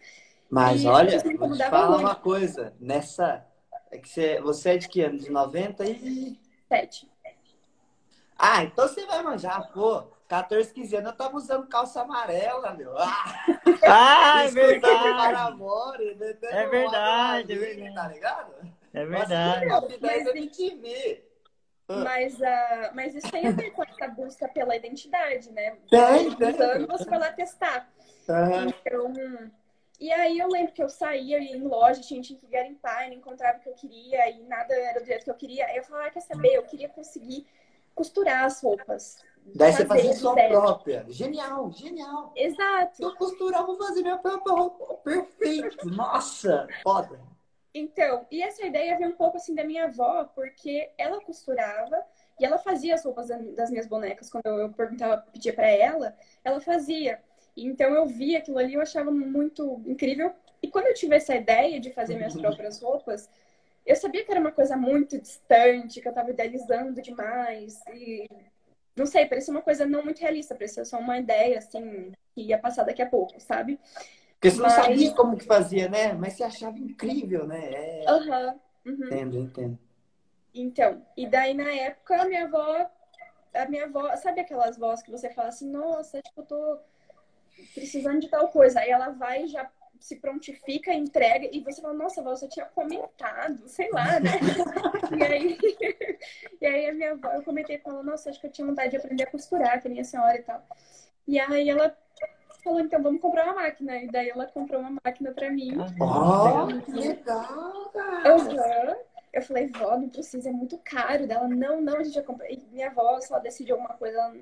Mas 0.50 0.84
E 0.84 0.86
olha, 0.86 1.16
isso 1.16 1.32
vou 1.36 1.50
te 1.50 1.64
falar 1.64 1.96
muito. 1.96 1.98
uma 1.98 2.14
coisa. 2.14 2.74
Nessa. 2.80 3.44
É 3.90 3.98
que 3.98 4.08
você, 4.08 4.40
você 4.40 4.70
é 4.70 4.76
de 4.78 4.88
que 4.88 5.00
ano? 5.02 5.18
De 5.18 5.30
90 5.30 5.84
e. 5.84 6.38
Sete. 6.68 7.06
Ah, 8.38 8.62
então 8.64 8.86
você 8.88 9.04
vai 9.06 9.22
manjar, 9.22 9.70
pô. 9.72 10.04
14, 10.28 10.72
15 10.72 10.96
anos 10.96 11.10
eu 11.10 11.16
tava 11.16 11.36
usando 11.36 11.66
calça 11.68 12.00
amarela, 12.02 12.72
meu. 12.74 12.96
Ah, 12.98 13.44
Ah, 13.84 14.44
é 14.44 14.48
verdade. 14.48 15.02
Paramore, 15.34 16.14
metendo 16.16 16.52
É 16.52 16.66
verdade, 16.66 17.52
é 17.52 17.56
Lavigne, 17.56 17.94
Tá 17.94 18.08
ligado? 18.08 18.52
É 18.92 19.04
verdade. 19.04 19.66
Nossa, 19.66 19.86
que 19.88 19.98
Mas- 20.00 20.26
MTV. 20.26 21.24
Ah. 21.88 21.96
Mas, 22.02 22.42
ah, 22.42 22.90
mas 22.94 23.14
isso 23.14 23.30
tem 23.30 23.46
a 23.46 23.52
ver 23.52 23.70
com 23.70 23.82
essa 23.84 24.08
busca 24.08 24.48
pela 24.48 24.74
identidade, 24.74 25.52
né? 25.52 25.76
Tem, 25.88 26.34
tem. 26.34 26.86
Você 26.86 27.04
vai 27.04 27.18
lá 27.20 27.32
testar. 27.32 27.88
Aham. 28.28 28.66
Então, 28.68 29.12
e 30.00 30.12
aí 30.12 30.38
eu 30.38 30.48
lembro 30.48 30.72
que 30.72 30.82
eu 30.82 30.88
saía 30.88 31.38
ia 31.38 31.56
em 31.56 31.62
loja, 31.62 32.00
tinha, 32.00 32.20
tinha 32.20 32.36
que 32.38 32.46
garimpar, 32.48 33.06
e 33.06 33.10
não 33.10 33.16
encontrava 33.18 33.58
o 33.58 33.60
que 33.60 33.68
eu 33.68 33.74
queria 33.74 34.28
e 34.30 34.42
nada 34.42 34.74
era 34.74 34.98
do 34.98 35.06
jeito 35.06 35.24
que 35.24 35.30
eu 35.30 35.34
queria. 35.36 35.64
Aí 35.66 35.76
eu 35.76 35.84
falava, 35.84 36.08
ah, 36.08 36.10
quer 36.10 36.20
saber? 36.22 36.54
Eu 36.54 36.64
queria 36.64 36.88
conseguir 36.88 37.46
costurar 37.94 38.44
as 38.44 38.60
roupas. 38.60 39.22
Daí 39.54 39.72
você 39.72 39.86
fazia 39.86 40.12
sua 40.14 40.34
própria. 40.34 41.04
Genial, 41.08 41.70
genial. 41.72 42.32
Exato. 42.36 43.02
Eu 43.02 43.14
costurar, 43.16 43.64
vou 43.64 43.76
fazer 43.76 44.02
minha 44.02 44.18
própria 44.18 44.52
roupa. 44.54 44.94
Perfeito. 44.96 45.88
Nossa, 45.88 46.66
foda. 46.82 47.18
Então, 47.74 48.26
e 48.30 48.42
essa 48.42 48.64
ideia 48.64 48.96
veio 48.96 49.10
um 49.10 49.16
pouco 49.16 49.36
assim 49.36 49.54
da 49.54 49.62
minha 49.62 49.84
avó, 49.84 50.24
porque 50.34 50.90
ela 50.96 51.20
costurava 51.20 52.02
e 52.40 52.44
ela 52.44 52.58
fazia 52.58 52.94
as 52.94 53.04
roupas 53.04 53.28
da- 53.28 53.36
das 53.38 53.70
minhas 53.70 53.86
bonecas. 53.86 54.30
Quando 54.30 54.46
eu 54.46 54.72
perguntava, 54.72 55.18
pedia 55.30 55.52
pra 55.52 55.68
ela, 55.68 56.16
ela 56.42 56.60
fazia. 56.60 57.20
Então 57.56 57.92
eu 57.94 58.06
via 58.06 58.38
aquilo 58.38 58.58
ali, 58.58 58.74
eu 58.74 58.80
achava 58.80 59.10
muito 59.10 59.82
incrível. 59.86 60.32
E 60.62 60.68
quando 60.68 60.86
eu 60.86 60.94
tive 60.94 61.16
essa 61.16 61.34
ideia 61.34 61.78
de 61.78 61.92
fazer 61.92 62.16
minhas 62.16 62.34
próprias 62.40 62.80
roupas, 62.80 63.28
eu 63.84 63.94
sabia 63.94 64.24
que 64.24 64.30
era 64.30 64.40
uma 64.40 64.52
coisa 64.52 64.76
muito 64.76 65.18
distante, 65.20 66.00
que 66.00 66.08
eu 66.08 66.14
tava 66.14 66.30
idealizando 66.30 67.00
demais. 67.02 67.78
E 67.94 68.26
não 68.96 69.06
sei, 69.06 69.26
parecia 69.26 69.52
uma 69.52 69.62
coisa 69.62 69.86
não 69.86 70.02
muito 70.02 70.20
realista, 70.20 70.54
parecia 70.54 70.84
só 70.84 70.98
uma 70.98 71.18
ideia, 71.18 71.58
assim, 71.58 72.12
que 72.34 72.42
ia 72.42 72.58
passar 72.58 72.84
daqui 72.84 73.02
a 73.02 73.06
pouco, 73.08 73.38
sabe? 73.40 73.78
Porque 74.34 74.50
você 74.50 74.56
não 74.58 74.64
Mas- 74.64 74.74
sabia 74.74 75.14
como 75.14 75.36
que 75.36 75.44
fazia, 75.44 75.88
né? 75.88 76.12
Mas 76.14 76.34
você 76.34 76.44
achava 76.44 76.78
incrível, 76.78 77.46
né? 77.46 77.70
É... 77.72 78.04
Aham. 78.08 78.60
uhum. 78.86 79.04
Entendo, 79.06 79.38
entendo. 79.38 79.78
Então, 80.54 81.02
e 81.16 81.26
daí 81.26 81.52
na 81.54 81.70
época 81.70 82.22
a 82.22 82.24
minha 82.24 82.44
avó, 82.44 82.90
a 83.54 83.66
minha 83.66 83.84
avó, 83.84 84.14
sabe 84.16 84.40
aquelas 84.40 84.76
vozes 84.78 85.04
que 85.04 85.10
você 85.10 85.30
fala 85.30 85.48
assim, 85.48 85.68
nossa, 85.70 86.20
tipo, 86.22 86.40
eu 86.40 86.46
tô 86.46 86.78
precisando 87.74 88.20
de 88.20 88.28
tal 88.28 88.48
coisa. 88.48 88.80
Aí 88.80 88.90
ela 88.90 89.10
vai 89.10 89.44
e 89.44 89.48
já 89.48 89.64
se 90.00 90.16
prontifica, 90.16 90.92
entrega, 90.92 91.48
e 91.52 91.60
você 91.60 91.80
fala, 91.80 91.94
nossa, 91.94 92.22
você 92.22 92.48
tinha 92.48 92.66
comentado, 92.66 93.68
sei 93.68 93.90
lá, 93.90 94.20
né? 94.20 94.32
e, 95.18 95.22
aí, 95.22 95.58
e 96.60 96.66
aí 96.66 96.86
a 96.88 96.94
minha 96.94 97.12
avó, 97.12 97.30
eu 97.32 97.42
comentei 97.42 97.78
com 97.78 97.90
ela, 97.90 98.02
nossa, 98.02 98.30
acho 98.30 98.40
que 98.40 98.46
eu 98.46 98.52
tinha 98.52 98.66
vontade 98.66 98.90
de 98.90 98.96
aprender 98.96 99.24
a 99.24 99.30
costurar, 99.30 99.80
que 99.80 99.88
nem 99.88 100.00
a 100.00 100.04
senhora 100.04 100.36
e 100.36 100.42
tal. 100.42 100.66
E 101.26 101.40
aí 101.40 101.68
ela 101.68 101.96
falou, 102.66 102.80
então 102.80 103.00
vamos 103.02 103.20
comprar 103.20 103.44
uma 103.44 103.54
máquina. 103.54 103.96
E 103.96 104.08
daí 104.08 104.28
ela 104.28 104.46
comprou 104.46 104.80
uma 104.80 104.98
máquina 105.04 105.32
pra 105.32 105.50
mim. 105.50 105.76
Oh, 106.00 106.66
que 106.82 106.92
legal, 106.92 107.90
cara! 107.92 108.36
Uhum. 108.36 108.96
Eu 109.32 109.42
falei, 109.42 109.66
vó, 109.68 109.98
não 109.98 110.08
precisa, 110.08 110.48
é 110.48 110.52
muito 110.52 110.78
caro. 110.78 111.26
Dela, 111.26 111.46
não, 111.46 111.80
não, 111.80 111.98
a 111.98 112.02
gente 112.02 112.14
já 112.14 112.22
comprou. 112.22 112.48
E 112.48 112.58
minha 112.72 112.88
avó, 112.88 113.20
se 113.20 113.30
ela 113.30 113.42
decidir 113.42 113.72
alguma 113.72 113.90
coisa, 113.90 114.18
ela 114.18 114.34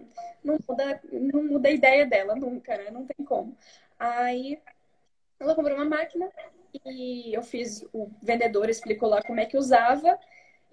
não 0.43 0.59
muda, 0.69 1.01
não 1.13 1.43
muda 1.45 1.69
a 1.69 1.73
ideia 1.73 2.07
dela 2.07 2.35
nunca, 2.35 2.77
né? 2.77 2.91
Não 2.91 3.05
tem 3.05 3.27
como. 3.27 3.57
Aí 3.99 4.61
ela 5.45 5.55
comprou 5.55 5.77
uma 5.77 5.85
máquina 5.85 6.31
e 6.85 7.35
eu 7.35 7.43
fiz, 7.43 7.85
o 7.93 8.11
vendedor 8.23 8.69
explicou 8.69 9.09
lá 9.09 9.23
como 9.23 9.41
é 9.41 9.47
que 9.47 9.57
usava. 9.57 10.19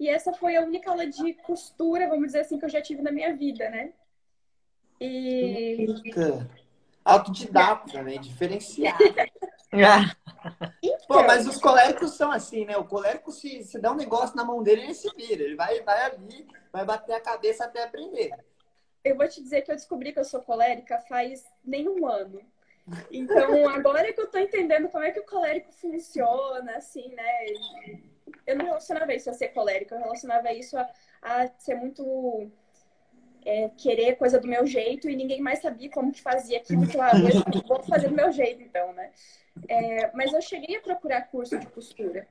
E 0.00 0.08
essa 0.08 0.32
foi 0.32 0.56
a 0.56 0.62
única 0.62 0.90
aula 0.90 1.06
de 1.06 1.34
costura, 1.34 2.08
vamos 2.08 2.26
dizer 2.26 2.40
assim, 2.40 2.58
que 2.58 2.64
eu 2.64 2.68
já 2.68 2.80
tive 2.80 3.02
na 3.02 3.12
minha 3.12 3.36
vida, 3.36 3.68
né? 3.70 3.92
E. 5.00 5.86
Autodidata 7.04 7.92
também, 7.92 8.20
diferenciado. 8.20 8.98
Pô, 11.08 11.22
mas 11.22 11.46
os 11.46 11.58
coléricos 11.58 12.12
são 12.12 12.30
assim, 12.30 12.64
né? 12.64 12.76
O 12.76 12.84
colérico, 12.84 13.32
se, 13.32 13.64
se 13.64 13.78
dá 13.78 13.90
um 13.90 13.96
negócio 13.96 14.36
na 14.36 14.44
mão 14.44 14.62
dele, 14.62 14.82
ele 14.82 14.94
se 14.94 15.08
vira. 15.16 15.42
Ele 15.42 15.56
vai, 15.56 15.80
vai 15.80 16.04
ali, 16.04 16.46
vai 16.72 16.84
bater 16.84 17.14
a 17.14 17.20
cabeça 17.20 17.64
até 17.64 17.82
aprender. 17.82 18.30
Eu 19.04 19.16
vou 19.16 19.28
te 19.28 19.42
dizer 19.42 19.62
que 19.62 19.70
eu 19.70 19.76
descobri 19.76 20.12
que 20.12 20.18
eu 20.18 20.24
sou 20.24 20.40
colérica 20.40 20.98
faz 21.08 21.44
nem 21.64 21.88
um 21.88 22.06
ano. 22.06 22.40
Então, 23.10 23.68
agora 23.68 24.12
que 24.12 24.20
eu 24.20 24.26
tô 24.26 24.38
entendendo 24.38 24.88
como 24.88 25.04
é 25.04 25.12
que 25.12 25.20
o 25.20 25.26
colérico 25.26 25.72
funciona, 25.72 26.76
assim, 26.76 27.14
né? 27.14 27.46
Eu 28.46 28.56
não 28.56 28.66
relacionava 28.66 29.14
isso 29.14 29.30
a 29.30 29.32
ser 29.32 29.48
colérica, 29.48 29.94
eu 29.94 30.00
relacionava 30.00 30.52
isso 30.52 30.76
a, 30.76 30.88
a 31.22 31.46
ser 31.58 31.76
muito 31.76 32.50
é, 33.44 33.68
querer 33.76 34.16
coisa 34.16 34.40
do 34.40 34.48
meu 34.48 34.66
jeito 34.66 35.08
e 35.08 35.16
ninguém 35.16 35.40
mais 35.40 35.60
sabia 35.60 35.90
como 35.90 36.12
que 36.12 36.20
fazia 36.20 36.58
aquilo. 36.58 36.88
Claro, 36.88 37.18
eu 37.18 37.62
vou 37.62 37.82
fazer 37.82 38.08
do 38.08 38.14
meu 38.14 38.32
jeito, 38.32 38.62
então, 38.62 38.92
né? 38.92 39.10
É, 39.68 40.10
mas 40.14 40.32
eu 40.32 40.40
cheguei 40.40 40.76
a 40.76 40.80
procurar 40.80 41.22
curso 41.22 41.58
de 41.58 41.66
costura. 41.66 42.26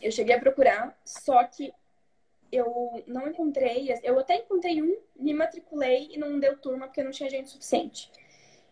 Eu 0.00 0.10
cheguei 0.10 0.34
a 0.34 0.40
procurar, 0.40 0.98
só 1.04 1.42
que 1.44 1.72
eu 2.50 3.02
não 3.06 3.28
encontrei. 3.28 3.94
Eu 4.02 4.18
até 4.18 4.36
encontrei 4.36 4.82
um, 4.82 4.96
me 5.16 5.34
matriculei 5.34 6.08
e 6.12 6.18
não 6.18 6.38
deu 6.38 6.56
turma 6.56 6.86
porque 6.86 7.02
não 7.02 7.10
tinha 7.10 7.28
gente 7.28 7.50
suficiente. 7.50 8.10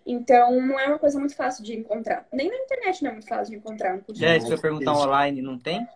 Então, 0.05 0.61
não 0.61 0.79
é 0.79 0.87
uma 0.87 0.99
coisa 0.99 1.19
muito 1.19 1.37
fácil 1.37 1.63
de 1.63 1.75
encontrar. 1.75 2.27
Nem 2.33 2.49
na 2.49 2.57
internet 2.57 3.03
não 3.03 3.11
é 3.11 3.13
muito 3.15 3.29
fácil 3.29 3.53
de 3.53 3.59
encontrar 3.59 3.95
um 3.95 4.01
curso. 4.01 4.25
É, 4.25 4.41
se 4.41 4.51
eu 4.51 4.61
perguntar 4.61 4.93
online, 4.93 5.41
não 5.41 5.59
tem? 5.59 5.87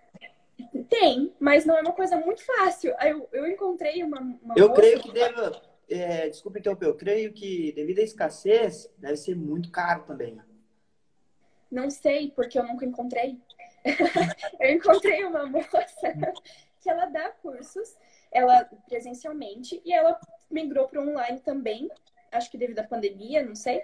Tem, 0.88 1.32
mas 1.40 1.64
não 1.64 1.76
é 1.76 1.80
uma 1.80 1.92
coisa 1.92 2.16
muito 2.16 2.44
fácil. 2.44 2.94
Eu, 3.00 3.28
eu 3.32 3.46
encontrei 3.46 4.02
uma. 4.02 4.20
uma 4.20 4.54
eu 4.56 4.72
creio 4.72 5.00
que 5.00 5.12
deve. 5.12 5.34
É, 5.88 6.28
desculpa 6.28 6.58
interromper, 6.58 6.86
eu 6.86 6.96
creio 6.96 7.32
que 7.32 7.72
devido 7.72 8.00
à 8.00 8.02
escassez, 8.02 8.90
deve 8.98 9.16
ser 9.16 9.36
muito 9.36 9.70
caro 9.70 10.02
também. 10.02 10.36
Não 11.70 11.90
sei, 11.90 12.32
porque 12.34 12.58
eu 12.58 12.64
nunca 12.64 12.84
encontrei. 12.84 13.38
eu 14.60 14.70
encontrei 14.70 15.24
uma 15.24 15.46
moça 15.46 15.84
que 16.80 16.90
ela 16.90 17.06
dá 17.06 17.30
cursos, 17.30 17.96
ela 18.32 18.64
presencialmente, 18.88 19.80
e 19.84 19.92
ela 19.92 20.18
migrou 20.50 20.88
para 20.88 21.00
online 21.00 21.40
também, 21.40 21.88
acho 22.32 22.50
que 22.50 22.58
devido 22.58 22.78
à 22.78 22.84
pandemia, 22.84 23.42
não 23.44 23.54
sei. 23.54 23.82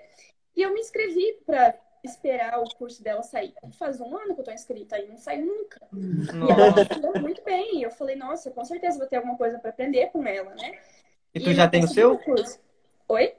E 0.57 0.63
eu 0.63 0.73
me 0.73 0.81
inscrevi 0.81 1.39
para 1.47 1.75
esperar 2.05 2.59
o 2.59 2.75
curso 2.75 3.03
dela 3.03 3.23
sair. 3.23 3.55
Faz 3.79 4.01
um 4.01 4.17
ano 4.17 4.35
que 4.35 4.41
eu 4.41 4.45
tô 4.45 4.51
inscrita 4.51 4.99
e 4.99 5.09
não 5.09 5.17
saiu 5.17 5.47
nunca. 5.47 5.81
Nossa. 5.93 6.53
E 6.53 6.63
ela 6.63 6.87
falou 6.87 7.21
muito 7.21 7.43
bem. 7.45 7.83
Eu 7.83 7.91
falei, 7.91 8.17
nossa, 8.17 8.51
com 8.51 8.65
certeza 8.65 8.99
vou 8.99 9.07
ter 9.07 9.17
alguma 9.17 9.37
coisa 9.37 9.59
para 9.59 9.71
aprender 9.71 10.09
com 10.09 10.27
ela, 10.27 10.55
né? 10.55 10.79
E 11.35 11.41
tu 11.41 11.51
e 11.51 11.55
já 11.55 11.69
tem 11.69 11.85
o 11.85 11.89
seu? 11.89 12.19
Curso. 12.19 12.59
Oi? 13.09 13.35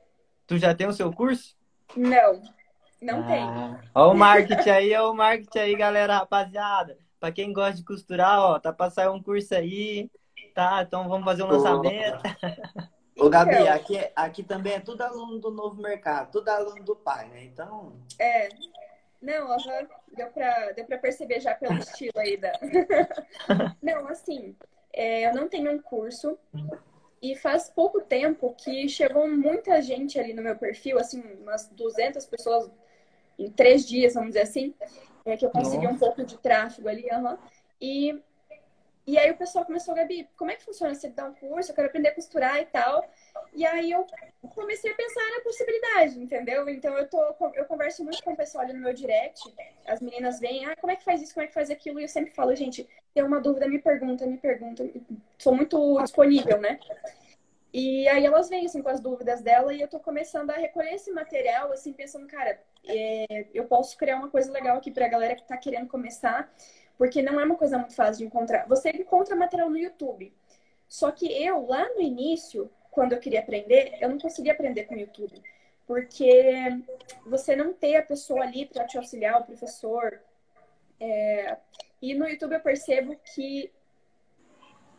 Tu 0.48 0.58
já 0.58 0.74
tem 0.74 0.88
o 0.88 0.94
seu 0.94 1.12
curso? 1.12 1.56
Não, 1.96 2.42
não 3.02 3.22
ah. 3.22 3.28
tem. 3.28 3.89
Ó 3.94 4.12
o 4.12 4.16
marketing 4.16 4.70
aí, 4.70 4.96
ó 4.96 5.12
o 5.12 5.16
marketing 5.16 5.60
aí, 5.60 5.76
galera, 5.76 6.18
rapaziada. 6.20 6.98
Pra 7.20 7.32
quem 7.32 7.54
gosta 7.54 7.76
de 7.76 7.84
costurar, 7.84 8.39
ó, 8.39 8.60
tá 8.60 8.74
pra 8.74 8.89
sair 8.89 9.10
um 9.10 9.22
curso 9.22 9.54
aí, 9.56 10.10
tá? 10.54 10.84
Então 10.84 11.08
vamos 11.08 11.26
fazer 11.26 11.44
um 11.44 11.48
lançamento. 11.48 12.22
Ô, 13.17 13.30
Gabi, 13.30 13.67
aqui, 13.67 13.97
aqui 14.15 14.43
também 14.43 14.73
é 14.73 14.80
tudo 14.80 15.02
aluno 15.02 15.39
do 15.39 15.52
novo 15.52 15.82
mercado, 15.82 16.32
tudo 16.32 16.49
aluno 16.49 16.84
do 16.84 16.95
pai, 16.95 17.28
né? 17.30 17.43
Então. 17.43 17.93
É. 18.19 18.49
Não, 19.21 19.58
já 19.58 19.88
deu 20.15 20.28
pra, 20.28 20.71
deu 20.71 20.86
pra 20.86 20.97
perceber 20.97 21.39
já 21.39 21.56
pelo 21.56 21.78
estilo 21.78 22.17
aí 22.17 22.36
da. 22.36 22.52
não, 23.82 24.08
assim, 24.08 24.56
é, 24.91 25.28
eu 25.30 25.34
não 25.34 25.47
tenho 25.47 25.71
um 25.71 25.80
curso. 25.80 26.38
E 27.21 27.38
faz 27.38 27.69
pouco 27.69 28.02
tempo 28.02 28.54
que 28.58 28.89
chegou 28.89 29.30
muita 29.30 29.82
gente 29.82 30.19
ali 30.19 30.34
no 30.34 30.41
meu 30.41 30.58
perfil, 30.58 30.99
assim, 30.99 31.21
umas 31.41 31.69
200 31.69 32.26
pessoas 32.26 32.69
em 33.39 33.49
três 33.49 33.88
dias, 33.88 34.13
vamos 34.13 34.32
dizer 34.32 34.41
assim, 34.41 34.76
é, 35.23 35.38
que 35.38 35.45
eu 35.45 35.49
consegui 35.49 35.86
Nossa. 35.86 35.95
um 35.95 35.99
pouco 35.99 36.26
de 36.26 36.38
tráfego 36.38 36.89
ali, 36.89 37.08
uhum. 37.10 37.38
e 37.80 38.21
e 39.06 39.18
aí 39.18 39.30
o 39.32 39.38
pessoal 39.38 39.66
começou, 39.66 39.94
Gabi, 39.94 40.30
como 40.38 40.50
é 40.50 40.56
que 40.56 40.63
funciona? 40.63 40.96
Você 40.96 41.10
dá 41.10 41.26
um 41.26 41.34
curso, 41.34 41.72
eu 41.72 41.76
quero 41.76 41.88
aprender 41.88 42.10
a 42.10 42.16
costurar 42.16 42.62
e 42.62 42.66
tal. 42.66 43.06
E 43.54 43.66
aí 43.66 43.92
eu 43.92 44.08
comecei 44.56 44.92
a 44.92 44.96
pensar 44.96 45.30
na 45.36 45.44
possibilidade, 45.44 46.20
entendeu? 46.20 46.70
Então 46.70 46.98
eu 46.98 47.08
tô, 47.10 47.22
eu 47.54 47.66
converso 47.66 48.04
muito 48.04 48.24
com 48.24 48.32
o 48.32 48.38
pessoal 48.38 48.63
ali 48.63 48.74
no 48.74 48.80
meu 48.80 48.94
direct. 48.94 49.42
As 49.86 50.00
meninas 50.00 50.39
vêm, 50.39 50.66
ah, 50.66 50.76
como 50.78 50.92
é 50.92 50.96
que 50.96 51.04
faz 51.04 51.22
isso, 51.22 51.34
como 51.34 51.44
é 51.44 51.48
que 51.48 51.54
faz 51.54 51.70
aquilo? 51.70 52.00
E 52.00 52.04
eu 52.04 52.08
sempre 52.08 52.32
falo, 52.32 52.56
gente, 52.56 52.88
tem 53.13 53.24
uma 53.24 53.42
dúvida, 53.42 53.68
me 53.68 53.80
pergunta, 53.80 54.26
me 54.26 54.38
pergunta. 54.38 54.89
Sou 55.38 55.54
muito 55.54 56.02
disponível, 56.02 56.60
né? 56.60 56.80
E 57.74 58.08
aí 58.08 58.24
elas 58.24 58.50
vêm, 58.50 58.66
assim, 58.66 58.82
com 58.82 58.89
as 58.89 59.02
dúvidas 59.02 59.42
dela 59.42 59.74
e 59.74 59.82
eu 59.82 59.88
tô 59.88 60.00
começando 60.00 60.52
a 60.52 60.56
recolher 60.56 60.94
esse 60.94 61.12
material, 61.12 61.72
assim, 61.72 61.92
pensando, 61.92 62.28
cara, 62.28 62.60
é, 62.88 63.48
eu 63.54 63.66
posso 63.66 63.98
criar 63.98 64.18
uma 64.18 64.30
coisa 64.30 64.52
legal 64.52 64.78
aqui 64.78 64.92
pra 64.92 65.08
galera 65.08 65.36
que 65.36 65.44
tá 65.44 65.58
querendo 65.58 65.88
começar 65.88 66.54
porque 67.04 67.22
não 67.22 67.38
é 67.38 67.44
uma 67.44 67.58
coisa 67.58 67.78
muito 67.78 67.94
fácil 67.94 68.20
de 68.20 68.24
encontrar. 68.24 68.66
Você 68.66 68.89
encontra 68.89 69.36
material 69.36 69.70
no 69.70 69.78
YouTube. 69.78 70.34
Só 70.88 71.12
que 71.12 71.26
eu, 71.26 71.66
lá 71.66 71.84
no 71.96 72.00
início, 72.02 72.72
quando 72.92 73.12
eu 73.12 73.20
queria 73.20 73.42
aprender, 73.42 73.98
eu 74.00 74.08
não 74.08 74.18
conseguia 74.18 74.54
aprender 74.54 74.86
com 74.86 74.96
o 74.96 74.98
YouTube. 74.98 75.44
Porque 75.86 76.82
você 77.26 77.58
não 77.58 77.74
tem 77.74 77.98
a 77.98 78.02
pessoa 78.02 78.44
ali 78.44 78.66
para 78.66 78.86
te 78.86 78.98
auxiliar, 78.98 79.42
o 79.42 79.44
professor. 79.44 80.22
É... 80.98 81.58
E 82.02 82.13
no 82.13 82.26
YouTube 82.26 82.54
eu 82.54 82.62
percebo 82.62 83.18
que 83.36 83.70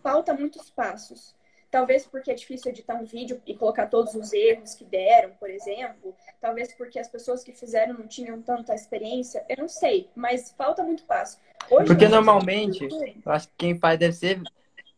falta 0.03 0.35
muitos 0.35 0.69
passos. 0.69 1.35
Talvez 1.75 2.07
porque 2.07 2.31
é 2.31 2.35
difícil 2.35 2.71
editar 2.71 2.95
um 2.95 3.05
vídeo 3.05 3.43
e 3.45 3.53
colocar 3.53 3.89
todos 3.89 4.15
os 4.15 4.33
erros 4.33 4.77
que 4.77 4.85
deram, 4.85 5.31
por 5.41 5.51
exemplo. 5.51 6.15
Talvez 6.41 6.73
porque 6.73 7.01
as 7.01 7.09
pessoas 7.09 7.43
que 7.43 7.51
fizeram 7.51 7.95
não 7.95 8.07
tinham 8.07 8.41
tanta 8.41 8.77
experiência. 8.77 9.45
Eu 9.49 9.57
não 9.57 9.69
sei, 9.69 10.09
mas 10.15 10.55
falta 10.57 10.85
muito 10.85 11.03
passo. 11.03 11.37
Hoje, 11.69 11.87
porque 11.87 12.07
normalmente, 12.07 12.87
eu 13.27 13.33
acho 13.33 13.49
que 13.49 13.55
quem 13.59 13.77
faz 13.77 13.99
deve 13.99 14.13
ser. 14.13 14.41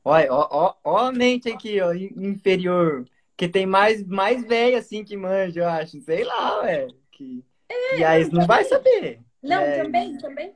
Olha, 0.04 0.30
ó, 0.30 0.46
ó, 0.50 0.74
ó 0.84 0.98
a 1.06 1.12
mente 1.12 1.50
aqui, 1.50 1.80
ó, 1.80 1.94
inferior. 1.94 3.06
Que 3.38 3.48
tem 3.48 3.64
mais, 3.64 4.06
mais 4.06 4.44
velho 4.44 4.76
assim 4.76 5.02
que 5.02 5.16
manja, 5.16 5.60
eu 5.60 5.68
acho. 5.70 5.98
Sei 6.02 6.24
lá, 6.24 6.60
velho. 6.60 6.94
Que... 7.10 7.42
É, 7.70 8.00
e 8.00 8.04
aí 8.04 8.30
não 8.30 8.46
vai 8.46 8.64
saber. 8.64 9.20
Não, 9.42 9.62
é... 9.62 9.82
também, 9.82 10.18
também 10.18 10.54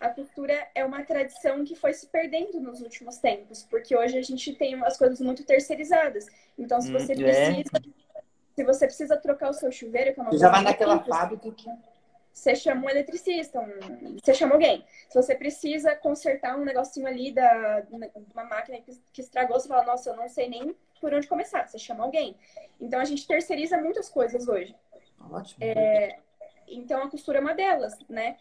a 0.00 0.08
cultura 0.08 0.68
é 0.74 0.84
uma 0.84 1.02
tradição 1.04 1.64
que 1.64 1.74
foi 1.74 1.92
se 1.92 2.06
perdendo 2.06 2.60
nos 2.60 2.80
últimos 2.80 3.18
tempos, 3.18 3.62
porque 3.62 3.96
hoje 3.96 4.18
a 4.18 4.22
gente 4.22 4.54
tem 4.54 4.82
as 4.84 4.96
coisas 4.96 5.20
muito 5.20 5.44
terceirizadas. 5.44 6.26
Então, 6.58 6.80
se 6.80 6.92
você 6.92 7.12
hum, 7.12 7.16
precisa, 7.16 7.70
é. 7.76 8.20
se 8.54 8.64
você 8.64 8.86
precisa 8.86 9.16
trocar 9.16 9.50
o 9.50 9.54
seu 9.54 9.70
chuveiro, 9.70 10.14
que 10.14 10.20
é 10.20 10.22
uma 10.22 10.36
já 10.36 10.48
vai 10.48 10.62
naquela 10.62 10.98
fábrica 11.02 11.50
que 11.50 11.68
você 12.32 12.54
chama 12.54 12.86
um 12.86 12.90
eletricista, 12.90 13.60
um, 13.60 14.16
você 14.22 14.32
chama 14.32 14.54
alguém. 14.54 14.84
Se 15.08 15.20
você 15.20 15.34
precisa 15.34 15.94
consertar 15.96 16.56
um 16.56 16.64
negocinho 16.64 17.06
ali 17.06 17.32
da 17.32 17.82
uma 18.32 18.44
máquina 18.44 18.78
que, 18.80 18.98
que 19.12 19.20
estragou, 19.20 19.58
você 19.58 19.68
fala, 19.68 19.84
nossa, 19.84 20.10
eu 20.10 20.16
não 20.16 20.28
sei 20.28 20.48
nem 20.48 20.74
por 21.00 21.12
onde 21.12 21.26
começar. 21.26 21.66
Você 21.66 21.78
chama 21.78 22.04
alguém. 22.04 22.36
Então 22.80 23.00
a 23.00 23.04
gente 23.04 23.26
terceiriza 23.26 23.76
muitas 23.78 24.08
coisas 24.08 24.48
hoje. 24.48 24.74
Ótimo. 25.30 25.62
É, 25.62 26.18
então 26.66 27.02
a 27.02 27.10
costura 27.10 27.38
é 27.38 27.40
uma 27.40 27.54
delas, 27.54 27.98
né? 28.08 28.36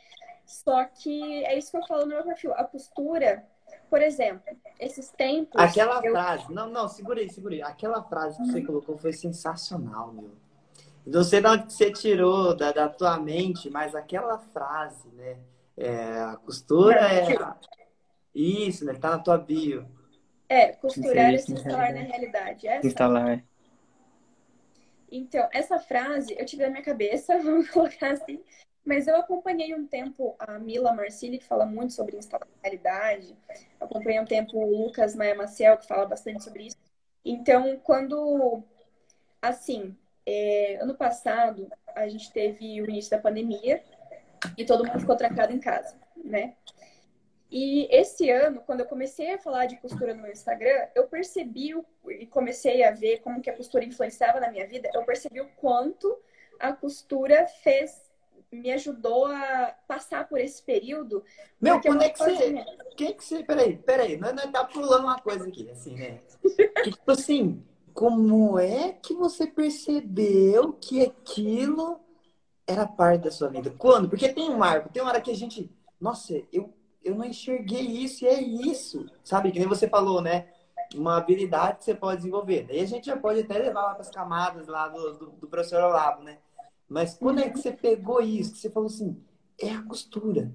Só 0.50 0.84
que 0.84 1.46
é 1.46 1.56
isso 1.56 1.70
que 1.70 1.78
eu 1.78 1.86
falo 1.86 2.02
no 2.02 2.08
meu 2.08 2.24
perfil. 2.24 2.52
A 2.56 2.64
costura, 2.64 3.46
por 3.88 4.02
exemplo, 4.02 4.42
esses 4.80 5.12
tempos. 5.12 5.62
Aquela 5.62 6.04
eu... 6.04 6.12
frase, 6.12 6.52
não, 6.52 6.68
não, 6.72 6.90
segurei, 6.90 7.30
segurei. 7.30 7.62
Aquela 7.62 8.02
frase 8.02 8.38
que 8.38 8.42
uhum. 8.42 8.52
você 8.52 8.62
colocou 8.64 8.98
foi 8.98 9.14
sensacional, 9.14 10.12
meu. 10.12 10.32
Não 11.06 11.24
sei 11.24 11.40
de 11.40 11.48
onde 11.48 11.72
você 11.72 11.92
tirou 11.92 12.56
da, 12.56 12.72
da 12.72 12.90
tua 12.90 13.20
mente, 13.20 13.70
mas 13.70 13.94
aquela 13.94 14.40
frase, 14.40 15.08
né? 15.10 15.38
É, 15.78 16.20
a 16.20 16.36
costura 16.38 17.00
é. 17.00 17.28
Isso, 18.34 18.86
né? 18.86 18.96
Tá 18.96 19.12
na 19.12 19.20
tua 19.20 19.38
bio. 19.38 19.88
É, 20.50 20.70
costurar 20.70 21.32
é 21.32 21.38
se 21.38 21.54
instalar 21.54 21.94
na 21.94 22.02
realidade. 22.02 22.68
Essa? 22.68 22.88
Instalar. 22.88 23.44
Então, 25.12 25.48
essa 25.54 25.78
frase 25.78 26.36
eu 26.40 26.46
tive 26.46 26.64
na 26.64 26.72
minha 26.72 26.84
cabeça, 26.84 27.38
vamos 27.42 27.70
colocar 27.70 28.14
assim, 28.14 28.42
Mas 28.90 29.08
eu 29.08 29.16
acompanhei 29.18 29.76
um 29.76 29.86
tempo 29.86 30.36
a 30.40 30.58
Mila 30.58 30.92
Marcilli, 30.92 31.38
que 31.38 31.46
fala 31.46 31.64
muito 31.64 31.94
sobre 31.94 32.18
instabilidade. 32.18 33.38
Acompanhei 33.80 34.20
um 34.20 34.26
tempo 34.26 34.58
o 34.58 34.66
Lucas 34.66 35.14
Maia 35.14 35.36
Maciel, 35.36 35.78
que 35.78 35.86
fala 35.86 36.08
bastante 36.08 36.44
sobre 36.44 36.64
isso. 36.64 36.78
Então, 37.24 37.80
quando. 37.84 38.64
Assim, 39.40 39.96
é, 40.26 40.80
ano 40.82 40.96
passado, 40.96 41.72
a 41.96 42.08
gente 42.08 42.34
teve 42.34 42.82
o 42.82 42.90
início 42.90 43.12
da 43.12 43.20
pandemia 43.20 43.84
e 44.58 44.66
todo 44.66 44.84
mundo 44.84 45.00
ficou 45.00 45.16
trancado 45.16 45.54
em 45.54 45.60
casa, 45.60 45.96
né? 46.18 46.56
E 47.52 47.88
esse 47.92 48.28
ano, 48.32 48.64
quando 48.66 48.80
eu 48.80 48.88
comecei 48.88 49.36
a 49.36 49.38
falar 49.38 49.68
de 49.68 49.78
costura 49.78 50.16
no 50.16 50.24
meu 50.24 50.32
Instagram, 50.32 50.88
eu 50.96 51.08
percebi 51.08 51.76
e 52.08 52.26
comecei 52.26 52.84
a 52.84 52.90
ver 52.90 53.20
como 53.20 53.40
que 53.40 53.52
a 53.52 53.56
costura 53.56 53.86
influenciava 53.86 54.40
na 54.40 54.50
minha 54.50 54.66
vida. 54.66 54.90
Eu 54.96 55.04
percebi 55.04 55.42
o 55.42 55.50
quanto 55.58 56.20
a 56.60 56.74
costura 56.74 57.46
fez 57.46 58.09
me 58.52 58.72
ajudou 58.72 59.26
a 59.28 59.76
passar 59.88 60.28
por 60.28 60.40
esse 60.40 60.62
período. 60.64 61.24
Meu, 61.62 61.80
quando 61.82 62.02
é 62.02 62.10
que 62.10 62.20
você. 62.20 62.66
Quem 62.98 63.14
que 63.14 63.24
você. 63.24 63.44
Peraí, 63.44 63.78
peraí, 63.78 64.18
nós, 64.18 64.34
nós 64.34 64.52
tá 64.52 64.66
pulando 64.66 65.04
uma 65.04 65.20
coisa 65.20 65.48
aqui, 65.48 65.70
assim, 65.70 65.96
né? 65.96 66.22
que, 66.84 66.92
tipo 66.92 67.12
assim, 67.12 67.64
como 67.94 68.58
é 68.58 68.94
que 68.94 69.14
você 69.14 69.46
percebeu 69.46 70.74
que 70.74 71.04
aquilo 71.04 72.00
era 72.66 72.88
parte 72.88 73.26
da 73.26 73.32
sua 73.32 73.50
vida? 73.50 73.74
Quando? 73.78 74.10
Porque 74.10 74.30
tem 74.30 74.50
um 74.50 74.58
marco, 74.58 74.90
tem 74.90 75.02
uma 75.02 75.12
hora 75.12 75.22
que 75.22 75.32
a 75.32 75.36
gente. 75.36 75.72
Nossa, 76.00 76.42
eu, 76.52 76.74
eu 77.04 77.16
não 77.16 77.26
enxerguei 77.26 77.82
isso 77.82 78.26
e 78.26 78.28
é 78.28 78.42
isso. 78.42 79.06
Sabe? 79.24 79.52
Que 79.52 79.60
nem 79.60 79.68
você 79.68 79.88
falou, 79.88 80.22
né? 80.22 80.48
Uma 80.96 81.18
habilidade 81.18 81.80
que 81.80 81.84
você 81.84 81.94
pode 81.94 82.18
desenvolver. 82.18 82.64
Daí 82.64 82.80
a 82.80 82.88
gente 82.88 83.06
já 83.06 83.16
pode 83.16 83.42
até 83.42 83.60
levar 83.60 83.84
lá 83.84 83.92
para 83.92 84.02
as 84.02 84.10
camadas 84.10 84.68
lá 84.68 84.88
do, 84.88 85.14
do, 85.14 85.26
do 85.32 85.48
professor 85.48 85.84
Olavo, 85.84 86.24
né? 86.24 86.40
Mas 86.90 87.14
quando 87.14 87.40
é 87.40 87.50
que 87.50 87.60
você 87.60 87.72
pegou 87.72 88.20
isso? 88.20 88.54
Que 88.54 88.58
você 88.58 88.70
falou 88.70 88.88
assim, 88.88 89.22
é 89.62 89.70
a 89.70 89.84
costura. 89.84 90.52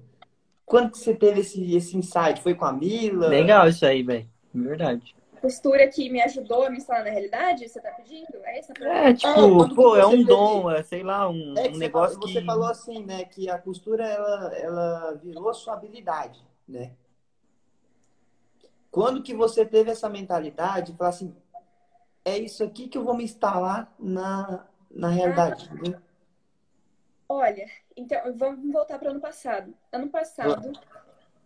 Quando 0.65 0.91
que 0.91 0.97
você 0.97 1.15
teve 1.15 1.39
esse, 1.39 1.75
esse 1.75 1.95
insight? 1.95 2.41
Foi 2.41 2.53
com 2.53 2.65
a 2.65 2.73
Mila? 2.73 3.27
Legal 3.29 3.69
isso 3.69 3.85
aí, 3.85 4.03
velho. 4.03 4.27
Verdade. 4.53 5.15
Costura 5.39 5.87
que 5.87 6.09
me 6.09 6.21
ajudou 6.23 6.63
a 6.65 6.69
me 6.69 6.77
instalar 6.77 7.03
na 7.05 7.11
realidade? 7.11 7.69
Você 7.69 7.79
tá 7.79 7.91
pedindo? 7.91 8.35
É 8.43 8.59
essa 8.59 8.73
É, 8.81 9.13
tipo, 9.13 9.63
é, 9.63 9.75
pô, 9.75 9.95
é 9.95 10.05
um 10.05 10.23
dom, 10.23 10.71
é, 10.71 10.81
sei 10.81 11.03
lá, 11.03 11.29
um, 11.29 11.53
é 11.55 11.69
um 11.69 11.77
negócio 11.77 12.17
você 12.19 12.27
que... 12.27 12.33
Você 12.39 12.45
falou 12.45 12.65
assim, 12.65 13.05
né, 13.05 13.25
que 13.25 13.47
a 13.49 13.59
costura, 13.59 14.07
ela, 14.07 14.55
ela 14.55 15.11
virou 15.23 15.53
sua 15.53 15.75
habilidade, 15.75 16.43
né? 16.67 16.93
Quando 18.89 19.21
que 19.21 19.35
você 19.35 19.65
teve 19.65 19.91
essa 19.91 20.09
mentalidade 20.09 20.93
de 20.93 20.97
falar 20.97 21.11
assim, 21.11 21.35
é 22.23 22.37
isso 22.39 22.63
aqui 22.63 22.87
que 22.87 22.97
eu 22.97 23.03
vou 23.03 23.13
me 23.13 23.23
instalar 23.23 23.93
na, 23.99 24.65
na 24.89 25.09
realidade, 25.09 25.69
ah. 25.69 25.75
entendeu? 25.75 25.99
Olha, 27.35 27.69
então 27.97 28.17
vamos 28.37 28.71
voltar 28.71 28.97
para 28.97 29.09
o 29.09 29.11
ano 29.11 29.19
passado. 29.19 29.75
Ano 29.91 30.07
passado, 30.07 30.71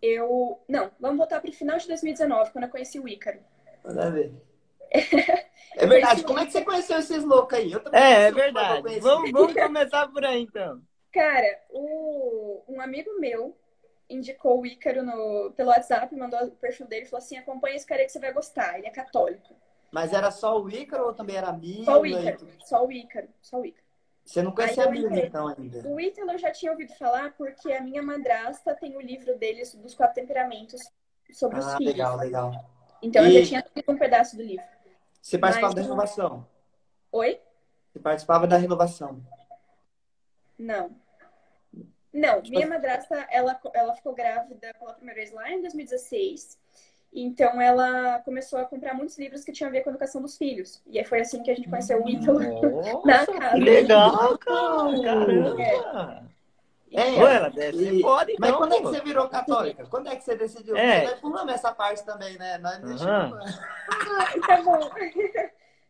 eu. 0.00 0.60
Não, 0.68 0.88
vamos 1.00 1.18
voltar 1.18 1.40
para 1.40 1.50
o 1.50 1.52
final 1.52 1.78
de 1.78 1.88
2019, 1.88 2.52
quando 2.52 2.64
eu 2.64 2.70
conheci 2.70 3.00
o 3.00 3.08
Ícaro. 3.08 3.40
Manda 3.84 4.10
ver. 4.10 4.32
É 5.76 5.86
verdade. 5.86 6.24
Como 6.24 6.38
é 6.38 6.44
que 6.44 6.50
você 6.50 6.64
conheceu 6.64 6.98
esses 6.98 7.22
loucos 7.22 7.56
aí? 7.56 7.70
Eu 7.70 7.78
também 7.78 8.02
é, 8.02 8.22
é 8.22 8.32
verdade. 8.32 8.98
Vamos, 8.98 9.30
vamos 9.30 9.54
começar 9.54 10.08
por 10.08 10.24
aí, 10.24 10.42
então. 10.42 10.82
Cara, 11.12 11.60
o... 11.70 12.64
um 12.66 12.80
amigo 12.80 13.20
meu 13.20 13.56
indicou 14.08 14.60
o 14.60 14.66
Ícaro 14.66 15.04
no... 15.04 15.52
pelo 15.52 15.70
WhatsApp, 15.70 16.12
mandou 16.16 16.42
o 16.44 16.50
perfil 16.50 16.88
dele 16.88 17.06
e 17.06 17.08
falou 17.08 17.24
assim: 17.24 17.36
acompanha 17.36 17.76
esse 17.76 17.86
cara 17.86 18.04
que 18.04 18.10
você 18.10 18.18
vai 18.18 18.32
gostar. 18.32 18.78
Ele 18.78 18.88
é 18.88 18.90
católico. 18.90 19.54
Mas 19.92 20.12
era 20.12 20.32
só 20.32 20.60
o 20.60 20.68
Ícaro 20.68 21.06
ou 21.06 21.14
também 21.14 21.36
era 21.36 21.48
amigo? 21.48 21.84
Só 21.84 22.00
o 22.00 22.06
Ícaro. 22.06 22.48
Só 22.64 22.84
o 22.84 22.92
Ícaro. 22.92 23.28
Só 23.40 23.60
o 23.60 23.64
Ícaro. 23.64 23.79
Você 24.30 24.42
não 24.42 24.52
conhecia 24.52 24.84
a 24.84 24.86
Bíblia, 24.86 25.26
então, 25.26 25.48
ainda? 25.48 25.88
O 25.88 25.98
Ítalo 25.98 26.30
eu 26.30 26.38
já 26.38 26.52
tinha 26.52 26.70
ouvido 26.70 26.94
falar 26.94 27.34
porque 27.36 27.72
a 27.72 27.80
minha 27.80 28.00
madrasta 28.00 28.76
tem 28.76 28.96
o 28.96 29.00
livro 29.00 29.36
dele 29.36 29.60
dos 29.74 29.92
quatro 29.92 30.14
temperamentos 30.14 30.80
sobre 31.32 31.56
ah, 31.56 31.60
os 31.60 31.74
filhos. 31.74 31.92
legal, 31.92 32.16
legal. 32.16 32.70
Então 33.02 33.26
e... 33.26 33.34
eu 33.34 33.42
já 33.42 33.48
tinha 33.48 33.66
lido 33.74 33.90
um 33.90 33.98
pedaço 33.98 34.36
do 34.36 34.42
livro. 34.44 34.64
Você 35.20 35.36
participava 35.36 35.74
Mas... 35.74 35.74
da 35.74 35.82
renovação? 35.82 36.46
Oi? 37.10 37.40
Você 37.92 37.98
participava 37.98 38.46
da 38.46 38.56
renovação? 38.56 39.20
Não. 40.56 40.94
Não, 42.12 42.40
tipo 42.40 42.54
minha 42.54 42.68
madrasta, 42.68 43.26
ela, 43.32 43.60
ela 43.74 43.96
ficou 43.96 44.14
grávida 44.14 44.72
pela 44.78 44.94
primeira 44.94 45.20
vez 45.20 45.32
lá 45.32 45.50
em 45.50 45.60
2016. 45.60 46.56
Então 47.12 47.60
ela 47.60 48.20
começou 48.20 48.58
a 48.58 48.64
comprar 48.64 48.94
muitos 48.94 49.18
livros 49.18 49.42
que 49.44 49.52
tinham 49.52 49.68
a 49.68 49.72
ver 49.72 49.82
com 49.82 49.90
a 49.90 49.92
educação 49.92 50.22
dos 50.22 50.38
filhos. 50.38 50.80
E 50.86 50.98
aí 50.98 51.04
foi 51.04 51.20
assim 51.20 51.42
que 51.42 51.50
a 51.50 51.54
gente 51.54 51.68
conheceu 51.68 52.02
o 52.02 52.08
Ítalo 52.08 52.38
na 53.04 53.26
casa. 53.26 53.54
Que 53.54 53.60
legal, 53.60 54.38
cara! 54.38 55.02
Caramba! 55.02 55.62
É. 55.62 56.30
É, 56.92 57.14
ela 57.14 57.48
deve 57.50 57.78
ser 57.78 58.02
foda, 58.02 58.32
então, 58.32 58.50
Mas 58.50 58.56
quando 58.56 58.74
é 58.74 58.76
que 58.78 58.82
você 58.82 59.00
virou 59.00 59.28
católica? 59.28 59.86
Quando 59.86 60.08
é 60.08 60.16
que 60.16 60.24
você 60.24 60.34
decidiu? 60.34 60.76
É. 60.76 61.04
Nós 61.04 61.20
pulamos 61.20 61.54
essa 61.54 61.72
parte 61.72 62.04
também, 62.04 62.36
né? 62.36 62.58
Nós 62.58 63.00
uhum. 63.00 63.08
ah, 63.08 64.46
tá 64.46 64.62
bom. 64.62 64.90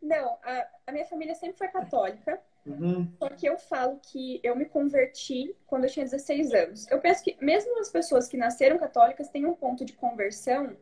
Não, 0.03 0.39
a, 0.43 0.67
a, 0.87 0.93
minha 0.93 1.07
família 1.07 1.35
sempre 1.35 1.57
foi 1.57 1.69
católica. 1.69 2.39
Uhum. 2.67 3.11
Só 3.19 3.29
que 3.31 3.47
eu 3.47 3.59
falo 3.59 3.99
que 4.03 4.41
eu 4.43 4.55
me 4.55 4.67
converti 4.67 5.57
quando 5.67 5.85
eu 5.85 5.91
tinha 5.91 6.05
16 6.05 6.53
anos. 6.53 6.91
Eu 6.91 7.01
penso 7.01 7.25
que 7.25 7.37
mesmo 7.41 7.79
as 7.81 7.91
pessoas 7.91 8.29
que 8.29 8.37
nasceram 8.37 8.79
católicas 8.79 9.29
têm 9.31 9.47
um 9.47 9.55
ponto 9.55 9.85
de 9.85 9.95
conversão 9.95 10.77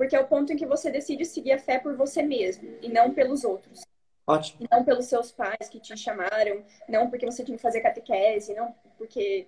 porque 0.00 0.16
é 0.16 0.20
o 0.20 0.26
ponto 0.26 0.50
em 0.50 0.56
que 0.56 0.64
você 0.64 0.90
decide 0.90 1.26
seguir 1.26 1.52
a 1.52 1.58
fé 1.58 1.78
por 1.78 1.94
você 1.94 2.22
mesmo 2.22 2.74
e 2.80 2.88
não 2.88 3.12
pelos 3.12 3.44
outros. 3.44 3.82
Ótimo. 4.26 4.66
Não 4.72 4.82
pelos 4.82 5.04
seus 5.04 5.30
pais 5.30 5.68
que 5.70 5.78
te 5.78 5.94
chamaram, 5.94 6.64
não 6.88 7.10
porque 7.10 7.26
você 7.26 7.44
tinha 7.44 7.54
que 7.54 7.62
fazer 7.62 7.82
catequese, 7.82 8.54
não 8.54 8.74
porque 8.96 9.46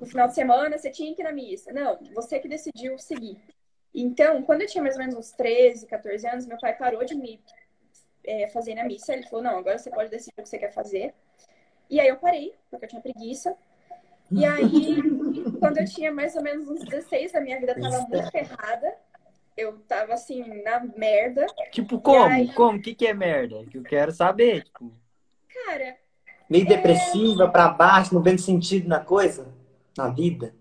no 0.00 0.06
final 0.06 0.28
de 0.28 0.34
semana 0.34 0.78
você 0.78 0.90
tinha 0.90 1.14
que 1.14 1.20
ir 1.20 1.24
na 1.24 1.30
missa. 1.30 1.74
Não, 1.74 1.98
você 2.14 2.40
que 2.40 2.48
decidiu 2.48 2.98
seguir. 2.98 3.38
Então, 3.94 4.42
quando 4.44 4.62
eu 4.62 4.66
tinha 4.66 4.82
mais 4.82 4.94
ou 4.94 5.00
menos 5.02 5.14
uns 5.14 5.32
13, 5.32 5.86
14 5.86 6.26
anos, 6.26 6.46
meu 6.46 6.56
pai 6.56 6.74
parou 6.74 7.04
de 7.04 7.14
me 7.14 7.38
é, 8.24 8.48
fazer 8.48 8.74
na 8.76 8.84
missa. 8.84 9.12
Ele 9.12 9.24
falou: 9.24 9.44
não, 9.44 9.58
agora 9.58 9.76
você 9.76 9.90
pode 9.90 10.08
decidir 10.08 10.32
o 10.38 10.42
que 10.42 10.48
você 10.48 10.56
quer 10.56 10.72
fazer. 10.72 11.12
E 11.90 12.00
aí 12.00 12.08
eu 12.08 12.16
parei, 12.16 12.54
porque 12.70 12.86
eu 12.86 12.88
tinha 12.88 13.02
preguiça. 13.02 13.54
E 14.30 14.42
aí, 14.42 15.02
quando 15.60 15.76
eu 15.76 15.84
tinha 15.84 16.10
mais 16.10 16.34
ou 16.34 16.42
menos 16.42 16.66
uns 16.66 16.82
16, 16.82 17.34
a 17.34 17.42
minha 17.42 17.60
vida 17.60 17.72
estava 17.72 18.00
muito 18.08 18.30
ferrada 18.30 18.96
eu 19.56 19.78
tava 19.88 20.14
assim, 20.14 20.62
na 20.62 20.80
merda. 20.80 21.46
Tipo, 21.70 22.00
como? 22.00 22.24
Aí... 22.24 22.52
Como? 22.52 22.78
O 22.78 22.82
que, 22.82 22.94
que 22.94 23.06
é 23.06 23.14
merda? 23.14 23.64
Que 23.64 23.78
eu 23.78 23.82
quero 23.82 24.12
saber, 24.12 24.64
tipo. 24.64 24.92
Cara. 25.48 25.96
Meio 26.48 26.64
é... 26.64 26.68
depressiva, 26.68 27.48
pra 27.48 27.68
baixo, 27.68 28.14
não 28.14 28.22
vendo 28.22 28.40
sentido 28.40 28.88
na 28.88 29.00
coisa? 29.00 29.52
Na 29.96 30.08
vida? 30.08 30.54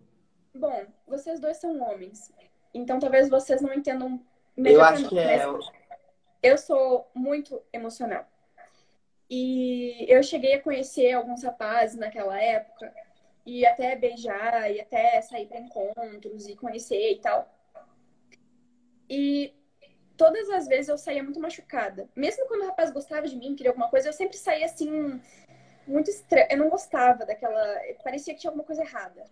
Bom, 0.53 0.85
vocês 1.07 1.39
dois 1.39 1.57
são 1.57 1.81
homens. 1.81 2.33
Então 2.73 2.99
talvez 2.99 3.29
vocês 3.29 3.61
não 3.61 3.73
entendam 3.73 4.19
melhor. 4.55 4.79
Eu 4.79 4.85
acho 4.85 5.09
que 5.09 5.19
é. 5.19 5.45
Eu 6.41 6.57
sou 6.57 7.09
muito 7.13 7.61
emocional. 7.73 8.25
E 9.29 10.05
eu 10.07 10.21
cheguei 10.23 10.53
a 10.53 10.61
conhecer 10.61 11.11
alguns 11.13 11.43
rapazes 11.43 11.97
naquela 11.97 12.39
época. 12.39 12.93
E 13.45 13.65
até 13.65 13.95
beijar, 13.95 14.71
e 14.71 14.81
até 14.81 15.21
sair 15.21 15.47
para 15.47 15.59
encontros 15.59 16.47
e 16.47 16.55
conhecer 16.55 17.11
e 17.11 17.19
tal. 17.19 17.54
E 19.09 19.53
todas 20.17 20.49
as 20.49 20.67
vezes 20.67 20.89
eu 20.89 20.97
saía 20.97 21.23
muito 21.23 21.39
machucada. 21.39 22.09
Mesmo 22.15 22.47
quando 22.47 22.63
o 22.63 22.67
rapaz 22.67 22.91
gostava 22.91 23.27
de 23.27 23.35
mim, 23.35 23.55
queria 23.55 23.71
alguma 23.71 23.89
coisa, 23.89 24.09
eu 24.09 24.13
sempre 24.13 24.37
saía 24.37 24.65
assim, 24.65 25.21
muito 25.87 26.09
estranha. 26.09 26.47
Eu 26.49 26.57
não 26.57 26.69
gostava 26.69 27.25
daquela. 27.25 27.79
Parecia 28.03 28.33
que 28.33 28.39
tinha 28.39 28.49
alguma 28.49 28.65
coisa 28.65 28.81
errada. 28.81 29.23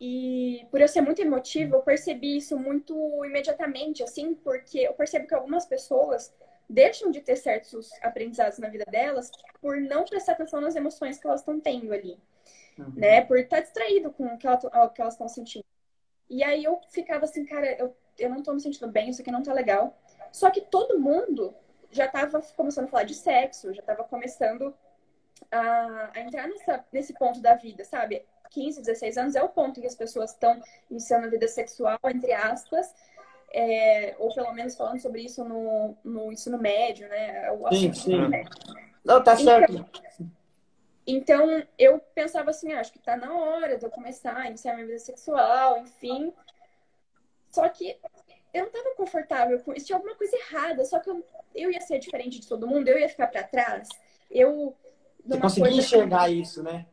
E 0.00 0.66
por 0.70 0.80
eu 0.80 0.88
ser 0.88 1.00
muito 1.00 1.22
emotiva, 1.22 1.76
eu 1.76 1.82
percebi 1.82 2.36
isso 2.36 2.58
muito 2.58 3.24
imediatamente, 3.24 4.02
assim, 4.02 4.34
porque 4.34 4.80
eu 4.80 4.94
percebo 4.94 5.28
que 5.28 5.34
algumas 5.34 5.64
pessoas 5.64 6.34
deixam 6.68 7.10
de 7.10 7.20
ter 7.20 7.36
certos 7.36 7.90
aprendizados 8.02 8.58
na 8.58 8.68
vida 8.68 8.84
delas 8.90 9.30
por 9.60 9.80
não 9.80 10.04
prestar 10.04 10.32
atenção 10.32 10.60
nas 10.60 10.74
emoções 10.74 11.18
que 11.18 11.26
elas 11.26 11.40
estão 11.40 11.60
tendo 11.60 11.92
ali, 11.92 12.18
uhum. 12.76 12.92
né? 12.96 13.20
Por 13.20 13.38
estar 13.38 13.60
distraído 13.60 14.10
com 14.10 14.26
o 14.26 14.38
que, 14.38 14.46
elas 14.46 15.14
estão 15.14 15.28
sentindo. 15.28 15.64
E 16.28 16.42
aí 16.42 16.64
eu 16.64 16.80
ficava 16.90 17.24
assim, 17.24 17.44
cara, 17.44 17.70
eu 17.78 17.94
eu 18.18 18.30
não 18.30 18.42
tô 18.42 18.52
me 18.52 18.60
sentindo 18.60 18.88
bem, 18.88 19.10
isso 19.10 19.22
aqui 19.22 19.30
não 19.30 19.42
tá 19.42 19.52
legal. 19.52 19.96
Só 20.32 20.50
que 20.50 20.60
todo 20.60 20.98
mundo 20.98 21.54
já 21.90 22.08
tava 22.08 22.40
começando 22.56 22.86
a 22.86 22.88
falar 22.88 23.04
de 23.04 23.14
sexo, 23.14 23.72
já 23.74 23.82
tava 23.82 24.04
começando 24.04 24.74
a, 25.50 26.10
a 26.14 26.20
entrar 26.20 26.48
nessa, 26.48 26.84
nesse 26.92 27.12
ponto 27.12 27.40
da 27.40 27.54
vida, 27.54 27.84
sabe? 27.84 28.24
15, 28.50 28.80
16 28.80 29.16
anos 29.18 29.34
é 29.34 29.42
o 29.42 29.48
ponto 29.48 29.78
em 29.78 29.82
que 29.82 29.86
as 29.86 29.94
pessoas 29.94 30.30
estão 30.30 30.60
iniciando 30.90 31.26
a 31.26 31.30
vida 31.30 31.48
sexual, 31.48 31.98
entre 32.04 32.32
aspas, 32.32 32.94
é, 33.52 34.14
ou 34.18 34.34
pelo 34.34 34.52
menos 34.52 34.74
falando 34.74 35.00
sobre 35.00 35.22
isso 35.22 35.44
no, 35.44 35.96
no 36.02 36.32
ensino 36.32 36.58
médio, 36.58 37.08
né? 37.08 37.50
O 37.52 37.68
sim, 37.74 37.92
sim. 37.92 38.16
Não, 39.04 39.22
tá 39.22 39.36
certo. 39.36 39.72
Então, 39.72 40.30
então, 41.06 41.62
eu 41.78 41.98
pensava 42.14 42.50
assim, 42.50 42.72
ah, 42.72 42.80
acho 42.80 42.92
que 42.92 42.98
tá 43.00 43.16
na 43.16 43.34
hora 43.34 43.76
de 43.76 43.84
eu 43.84 43.90
começar 43.90 44.36
a 44.36 44.46
iniciar 44.46 44.74
minha 44.74 44.86
vida 44.86 44.98
sexual, 44.98 45.78
enfim. 45.78 46.32
Só 47.52 47.68
que 47.68 47.96
eu 48.54 48.62
não 48.62 48.68
estava 48.68 48.94
confortável 48.96 49.60
com 49.60 49.74
isso. 49.74 49.86
Tinha 49.86 49.96
alguma 49.96 50.16
coisa 50.16 50.36
errada. 50.36 50.84
Só 50.84 50.98
que 50.98 51.10
eu, 51.10 51.24
eu 51.54 51.70
ia 51.70 51.80
ser 51.80 51.98
diferente 51.98 52.40
de 52.40 52.48
todo 52.48 52.66
mundo. 52.66 52.88
Eu 52.88 52.98
ia 52.98 53.08
ficar 53.08 53.28
para 53.28 53.44
trás. 53.44 53.88
Eu. 54.30 54.76
Você 55.24 55.40
conseguia 55.40 55.70
enxergar 55.70 56.28
isso, 56.30 56.62
né? 56.62 56.86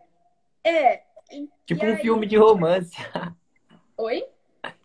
É. 0.63 1.03
Tipo 1.65 1.85
um 1.85 1.93
aí... 1.93 1.97
filme 1.97 2.25
de 2.27 2.37
romance. 2.37 2.95
Oi? 3.97 4.25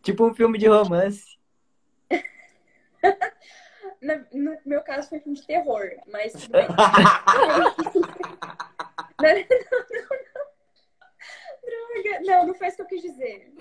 Tipo 0.03 0.29
um 0.29 0.35
filme 0.35 0.59
de 0.59 0.69
romance. 0.69 1.39
no 4.33 4.59
meu 4.65 4.83
caso 4.83 5.09
foi 5.09 5.19
um 5.19 5.23
filme 5.23 5.39
de 5.39 5.47
terror, 5.47 5.91
mas 6.07 6.33
tudo 6.33 6.53
bem. 6.53 6.67
Não, 12.21 12.47
não 12.47 12.55
foi 12.55 12.69
isso 12.69 12.77
que 12.77 12.83
eu 12.83 12.87
quis 12.87 13.03
dizer. 13.03 13.53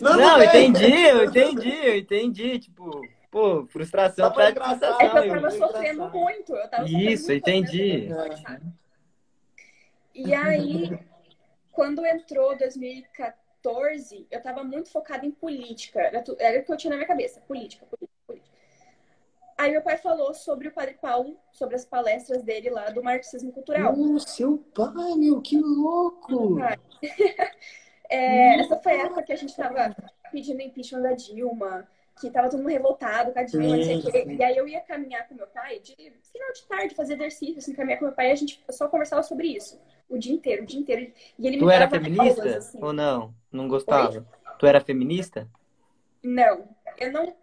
Não, 0.00 0.16
não, 0.16 0.38
não 0.38 0.44
entendi, 0.44 0.92
eu 0.92 1.24
entendi, 1.24 1.86
eu 1.86 1.96
entendi. 1.96 2.58
Tipo, 2.58 3.06
pô, 3.30 3.66
frustração 3.66 4.32
tá 4.32 4.50
de 4.50 4.60
frustração. 4.60 5.00
É 5.00 5.08
que 5.08 5.18
eu 5.18 5.28
tava 5.28 5.50
sofrendo 5.50 6.08
muito. 6.10 6.54
Eu 6.54 6.68
tava 6.68 6.88
isso, 6.88 7.32
entendi. 7.32 8.08
E 10.14 10.34
aí, 10.34 10.98
quando 11.72 12.04
entrou 12.04 12.56
2014, 12.56 14.26
eu 14.30 14.42
tava 14.42 14.64
muito 14.64 14.90
focada 14.90 15.24
em 15.24 15.30
política. 15.30 16.00
Era, 16.00 16.24
era 16.38 16.60
o 16.60 16.64
que 16.64 16.72
eu 16.72 16.76
tinha 16.76 16.90
na 16.90 16.96
minha 16.96 17.08
cabeça. 17.08 17.40
Política, 17.40 17.86
política, 17.86 18.20
política. 18.26 18.50
Aí 19.60 19.72
meu 19.72 19.82
pai 19.82 19.98
falou 19.98 20.32
sobre 20.32 20.68
o 20.68 20.72
Padre 20.72 20.96
Paulo, 21.02 21.36
sobre 21.52 21.76
as 21.76 21.84
palestras 21.84 22.42
dele 22.42 22.70
lá 22.70 22.88
do 22.88 23.02
marxismo 23.02 23.52
cultural. 23.52 23.94
Oh, 23.94 24.18
seu 24.18 24.56
pai, 24.74 25.14
meu, 25.16 25.38
que 25.42 25.60
louco! 25.60 26.56
é, 28.10 28.60
essa 28.60 28.76
foi 28.76 28.92
a 28.92 29.04
época 29.04 29.22
que 29.22 29.32
a 29.32 29.36
gente 29.36 29.56
tava 29.56 29.94
pedindo 30.32 30.60
impeachment 30.60 31.02
da 31.02 31.12
Dilma, 31.12 31.86
que 32.20 32.30
tava 32.30 32.50
todo 32.50 32.58
mundo 32.58 32.70
revoltado 32.70 33.32
com 33.32 33.38
a 33.38 33.42
Dilma, 33.44 33.76
não 33.76 33.82
sei 33.82 33.98
o 33.98 34.10
quê. 34.10 34.24
E 34.28 34.42
aí 34.42 34.56
eu 34.56 34.68
ia 34.68 34.80
caminhar 34.80 35.26
com 35.28 35.34
meu 35.34 35.46
pai, 35.46 35.78
de 35.78 35.94
final 35.94 36.52
de 36.52 36.62
tarde, 36.68 36.94
fazer 36.94 37.14
exercício, 37.14 37.58
assim, 37.58 37.72
caminhar 37.72 37.98
com 37.98 38.06
meu 38.06 38.14
pai, 38.14 38.28
e 38.28 38.32
a 38.32 38.36
gente 38.36 38.62
só 38.70 38.88
conversava 38.88 39.22
sobre 39.22 39.46
isso. 39.46 39.80
O 40.08 40.18
dia 40.18 40.34
inteiro, 40.34 40.64
o 40.64 40.66
dia 40.66 40.80
inteiro. 40.80 41.12
E 41.38 41.46
ele 41.46 41.58
tu 41.58 41.66
me 41.66 41.72
era 41.72 41.88
feminista? 41.88 42.42
Aulas, 42.42 42.56
assim. 42.56 42.78
Ou 42.82 42.92
não? 42.92 43.32
Não 43.50 43.68
gostava? 43.68 44.18
Oi? 44.18 44.24
Tu 44.58 44.66
era 44.66 44.80
feminista? 44.80 45.48
Não. 46.22 46.68
Eu 46.98 47.12
não 47.12 47.34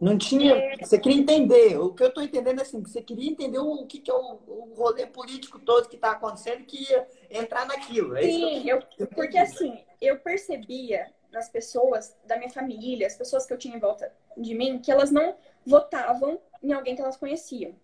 não 0.00 0.16
tinha. 0.16 0.76
Você 0.80 0.98
queria 0.98 1.20
entender. 1.20 1.78
O 1.78 1.92
que 1.92 2.02
eu 2.02 2.08
estou 2.08 2.22
entendendo 2.22 2.60
é 2.60 2.62
assim, 2.62 2.80
você 2.80 3.02
queria 3.02 3.30
entender 3.30 3.58
o 3.58 3.86
que, 3.86 3.98
que 4.00 4.10
é 4.10 4.14
o, 4.14 4.38
o 4.46 4.74
rolê 4.74 5.06
político 5.06 5.58
todo 5.58 5.88
que 5.88 5.96
está 5.96 6.12
acontecendo 6.12 6.64
que 6.64 6.90
ia 6.90 7.06
entrar 7.30 7.66
naquilo. 7.66 8.16
É 8.16 8.22
Sim, 8.22 8.68
eu, 8.68 8.82
eu, 8.98 9.06
porque 9.08 9.36
assim, 9.36 9.78
eu 10.00 10.18
percebia 10.18 11.12
nas 11.30 11.48
pessoas 11.48 12.16
da 12.24 12.36
minha 12.36 12.50
família, 12.50 13.06
as 13.06 13.14
pessoas 13.14 13.44
que 13.44 13.52
eu 13.52 13.58
tinha 13.58 13.76
em 13.76 13.80
volta 13.80 14.12
de 14.36 14.54
mim, 14.54 14.78
que 14.78 14.90
elas 14.90 15.10
não 15.10 15.36
votavam 15.66 16.40
em 16.62 16.72
alguém 16.72 16.96
que 16.96 17.02
elas 17.02 17.16
conheciam. 17.16 17.74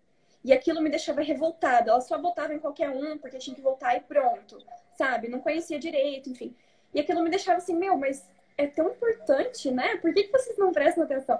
E 0.42 0.52
aquilo 0.52 0.80
me 0.80 0.88
deixava 0.88 1.20
revoltada. 1.20 1.90
Elas 1.90 2.06
só 2.06 2.18
votavam 2.18 2.56
em 2.56 2.60
qualquer 2.60 2.88
um 2.88 3.18
porque 3.18 3.38
tinha 3.38 3.54
que 3.54 3.62
votar 3.62 3.96
e 3.96 4.00
pronto. 4.00 4.58
Sabe? 4.96 5.28
Não 5.28 5.40
conhecia 5.40 5.78
direito, 5.78 6.30
enfim. 6.30 6.54
E 6.94 7.00
aquilo 7.00 7.22
me 7.22 7.28
deixava 7.28 7.58
assim, 7.58 7.76
meu, 7.76 7.98
mas 7.98 8.24
é 8.56 8.66
tão 8.66 8.88
importante, 8.90 9.70
né? 9.70 9.96
Por 9.96 10.14
que, 10.14 10.24
que 10.24 10.32
vocês 10.32 10.56
não 10.56 10.72
prestam 10.72 11.04
atenção? 11.04 11.38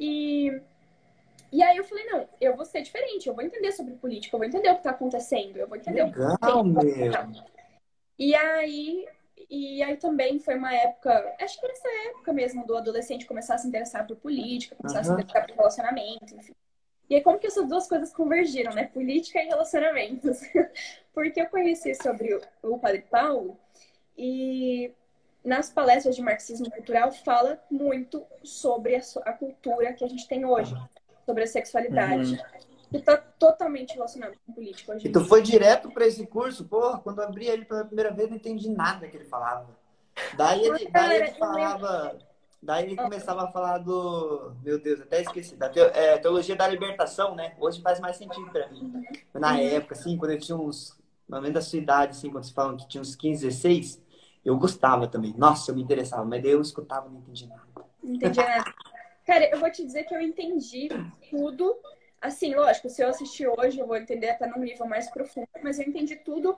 E, 0.00 0.62
e 1.52 1.62
aí 1.62 1.76
eu 1.76 1.84
falei, 1.84 2.06
não, 2.06 2.26
eu 2.40 2.56
vou 2.56 2.64
ser 2.64 2.80
diferente, 2.80 3.28
eu 3.28 3.34
vou 3.34 3.44
entender 3.44 3.70
sobre 3.72 3.94
política, 3.96 4.34
eu 4.34 4.38
vou 4.38 4.48
entender 4.48 4.70
o 4.70 4.72
que 4.72 4.80
está 4.80 4.92
acontecendo, 4.92 5.58
eu 5.58 5.68
vou 5.68 5.76
entender 5.76 6.04
Legal, 6.04 6.60
o 6.60 6.80
que 6.80 6.86
meu. 6.86 7.12
E 8.18 8.34
aí, 8.34 9.06
e 9.48 9.82
aí 9.82 9.96
também 9.98 10.38
foi 10.38 10.56
uma 10.56 10.74
época, 10.74 11.36
acho 11.38 11.60
que 11.60 11.68
nessa 11.68 11.88
época 12.08 12.32
mesmo 12.32 12.66
do 12.66 12.76
adolescente 12.76 13.26
começar 13.26 13.56
a 13.56 13.58
se 13.58 13.68
interessar 13.68 14.06
por 14.06 14.16
política, 14.16 14.74
começar 14.74 14.96
uhum. 14.96 15.00
a 15.00 15.04
se 15.04 15.12
interessar 15.12 15.46
por 15.46 15.56
relacionamento, 15.56 16.34
enfim. 16.34 16.54
E 17.10 17.16
aí, 17.16 17.22
como 17.22 17.40
que 17.40 17.48
essas 17.48 17.68
duas 17.68 17.88
coisas 17.88 18.12
convergiram, 18.12 18.72
né? 18.72 18.84
Política 18.84 19.42
e 19.42 19.48
relacionamentos. 19.48 20.42
Porque 21.12 21.40
eu 21.40 21.46
conheci 21.46 21.92
sobre 21.96 22.40
o 22.62 22.78
Padre 22.78 23.02
Paulo 23.10 23.58
e 24.16 24.92
nas 25.44 25.70
palestras 25.70 26.14
de 26.14 26.22
marxismo 26.22 26.70
cultural 26.70 27.12
fala 27.12 27.58
muito 27.70 28.24
sobre 28.42 28.96
a, 28.96 29.00
a 29.24 29.32
cultura 29.32 29.92
que 29.92 30.04
a 30.04 30.08
gente 30.08 30.28
tem 30.28 30.44
hoje, 30.44 30.74
sobre 31.24 31.44
a 31.44 31.46
sexualidade. 31.46 32.32
Uhum. 32.32 32.60
Que 32.90 32.96
está 32.96 33.16
totalmente 33.16 33.94
relacionado 33.94 34.36
com 34.44 34.52
política 34.52 34.92
hoje. 34.92 35.06
E 35.06 35.12
tu 35.12 35.24
foi 35.24 35.42
direto 35.42 35.92
para 35.92 36.04
esse 36.04 36.26
curso? 36.26 36.64
Porra, 36.64 36.98
quando 36.98 37.20
eu 37.20 37.24
abri 37.24 37.46
ele 37.46 37.64
pela 37.64 37.84
primeira 37.84 38.12
vez, 38.12 38.28
não 38.28 38.36
entendi 38.36 38.68
nada 38.68 39.06
que 39.06 39.16
ele 39.16 39.26
falava. 39.26 39.68
Daí 40.36 40.64
ele, 40.64 40.90
daí 40.90 41.16
ele 41.16 41.30
falava. 41.32 42.18
Daí 42.62 42.84
ele 42.86 42.96
começava 42.96 43.44
a 43.44 43.52
falar 43.52 43.78
do. 43.78 44.52
Meu 44.62 44.78
Deus, 44.78 45.00
até 45.00 45.22
esqueci. 45.22 45.54
Da 45.54 45.70
é, 45.94 46.18
teologia 46.18 46.56
da 46.56 46.66
libertação, 46.66 47.36
né? 47.36 47.54
Hoje 47.60 47.80
faz 47.80 48.00
mais 48.00 48.16
sentido 48.16 48.50
para 48.50 48.68
mim. 48.68 48.92
Na 49.32 49.52
uhum. 49.52 49.58
época, 49.60 49.94
assim, 49.94 50.16
quando 50.16 50.32
eu 50.32 50.38
tinha 50.38 50.58
uns. 50.58 50.98
No 51.28 51.36
momento 51.36 51.54
da 51.54 51.62
sua 51.62 51.78
idade, 51.78 52.10
assim, 52.10 52.28
quando 52.28 52.42
se 52.42 52.52
falam 52.52 52.76
que 52.76 52.88
tinha 52.88 53.00
uns 53.00 53.14
15, 53.14 53.46
16, 53.46 54.02
eu 54.44 54.56
gostava 54.56 55.06
também. 55.06 55.34
Nossa, 55.36 55.70
eu 55.70 55.74
me 55.74 55.82
interessava, 55.82 56.24
mas 56.24 56.42
daí 56.42 56.52
eu 56.52 56.60
escutava 56.60 57.08
e 57.08 57.12
não 57.12 57.20
entendi 57.20 57.46
nada. 57.46 57.62
Não 58.02 58.14
entendi 58.14 58.38
nada. 58.38 58.74
Cara, 59.26 59.50
eu 59.50 59.60
vou 59.60 59.70
te 59.70 59.84
dizer 59.84 60.04
que 60.04 60.14
eu 60.14 60.20
entendi 60.20 60.88
tudo. 61.30 61.76
Assim, 62.20 62.54
lógico, 62.54 62.88
se 62.88 63.02
eu 63.02 63.08
assistir 63.08 63.46
hoje, 63.46 63.78
eu 63.78 63.86
vou 63.86 63.96
entender 63.96 64.30
até 64.30 64.46
num 64.46 64.60
nível 64.60 64.86
mais 64.86 65.10
profundo, 65.10 65.48
mas 65.62 65.78
eu 65.78 65.86
entendi 65.86 66.16
tudo 66.16 66.56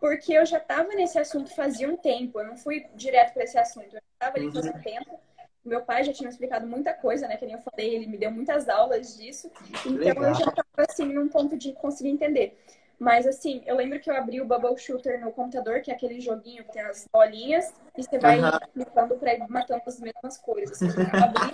porque 0.00 0.34
eu 0.34 0.44
já 0.44 0.58
estava 0.58 0.88
nesse 0.90 1.18
assunto 1.18 1.54
fazia 1.54 1.88
um 1.88 1.96
tempo. 1.96 2.38
Eu 2.38 2.46
não 2.46 2.56
fui 2.56 2.86
direto 2.94 3.32
para 3.32 3.44
esse 3.44 3.58
assunto. 3.58 3.94
Eu 3.94 4.02
estava 4.12 4.36
ali 4.36 4.52
fazia 4.52 4.70
um 4.70 4.74
uhum. 4.74 4.82
tempo. 4.82 5.20
Meu 5.64 5.80
pai 5.80 6.04
já 6.04 6.12
tinha 6.12 6.28
explicado 6.28 6.66
muita 6.66 6.92
coisa, 6.92 7.26
né? 7.26 7.38
Que 7.38 7.46
nem 7.46 7.54
eu 7.54 7.60
falei, 7.62 7.94
ele 7.94 8.06
me 8.06 8.18
deu 8.18 8.30
muitas 8.30 8.68
aulas 8.68 9.16
disso. 9.16 9.50
Então 9.80 9.92
Legal. 9.92 10.24
eu 10.24 10.34
já 10.34 10.44
estava 10.44 10.66
assim 10.86 11.06
num 11.06 11.28
ponto 11.28 11.56
de 11.56 11.72
conseguir 11.72 12.10
entender. 12.10 12.58
Mas 12.98 13.26
assim, 13.26 13.62
eu 13.66 13.76
lembro 13.76 13.98
que 13.98 14.08
eu 14.08 14.16
abri 14.16 14.40
o 14.40 14.46
Bubble 14.46 14.78
Shooter 14.78 15.20
no 15.20 15.32
computador, 15.32 15.80
que 15.80 15.90
é 15.90 15.94
aquele 15.94 16.20
joguinho 16.20 16.64
que 16.64 16.72
tem 16.72 16.82
as 16.82 17.06
bolinhas, 17.12 17.72
e 17.96 18.02
você 18.02 18.18
vai 18.18 18.40
uhum. 18.40 18.50
clicando 18.72 19.16
pra 19.16 19.34
ir 19.34 19.46
matando 19.48 19.82
as 19.86 20.00
mesmas 20.00 20.38
cores. 20.38 20.70
Assim, 20.70 20.86
eu 20.86 21.24
abri 21.24 21.50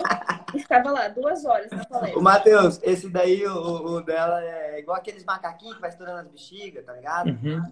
e 0.55 0.59
ficava 0.59 0.91
lá, 0.91 1.07
duas 1.07 1.43
horas 1.45 1.71
na 1.71 1.83
palestra. 1.85 2.19
O 2.19 2.21
Matheus, 2.21 2.79
esse 2.83 3.09
daí, 3.09 3.45
o, 3.45 3.97
o, 3.97 4.01
dela 4.01 4.43
é 4.43 4.79
igual 4.79 4.97
aqueles 4.97 5.23
macaquinhos 5.23 5.75
que 5.75 5.81
vai 5.81 5.89
estourando 5.89 6.19
as 6.19 6.27
bexigas, 6.27 6.85
tá 6.85 6.93
ligado? 6.93 7.29
Uhum. 7.29 7.71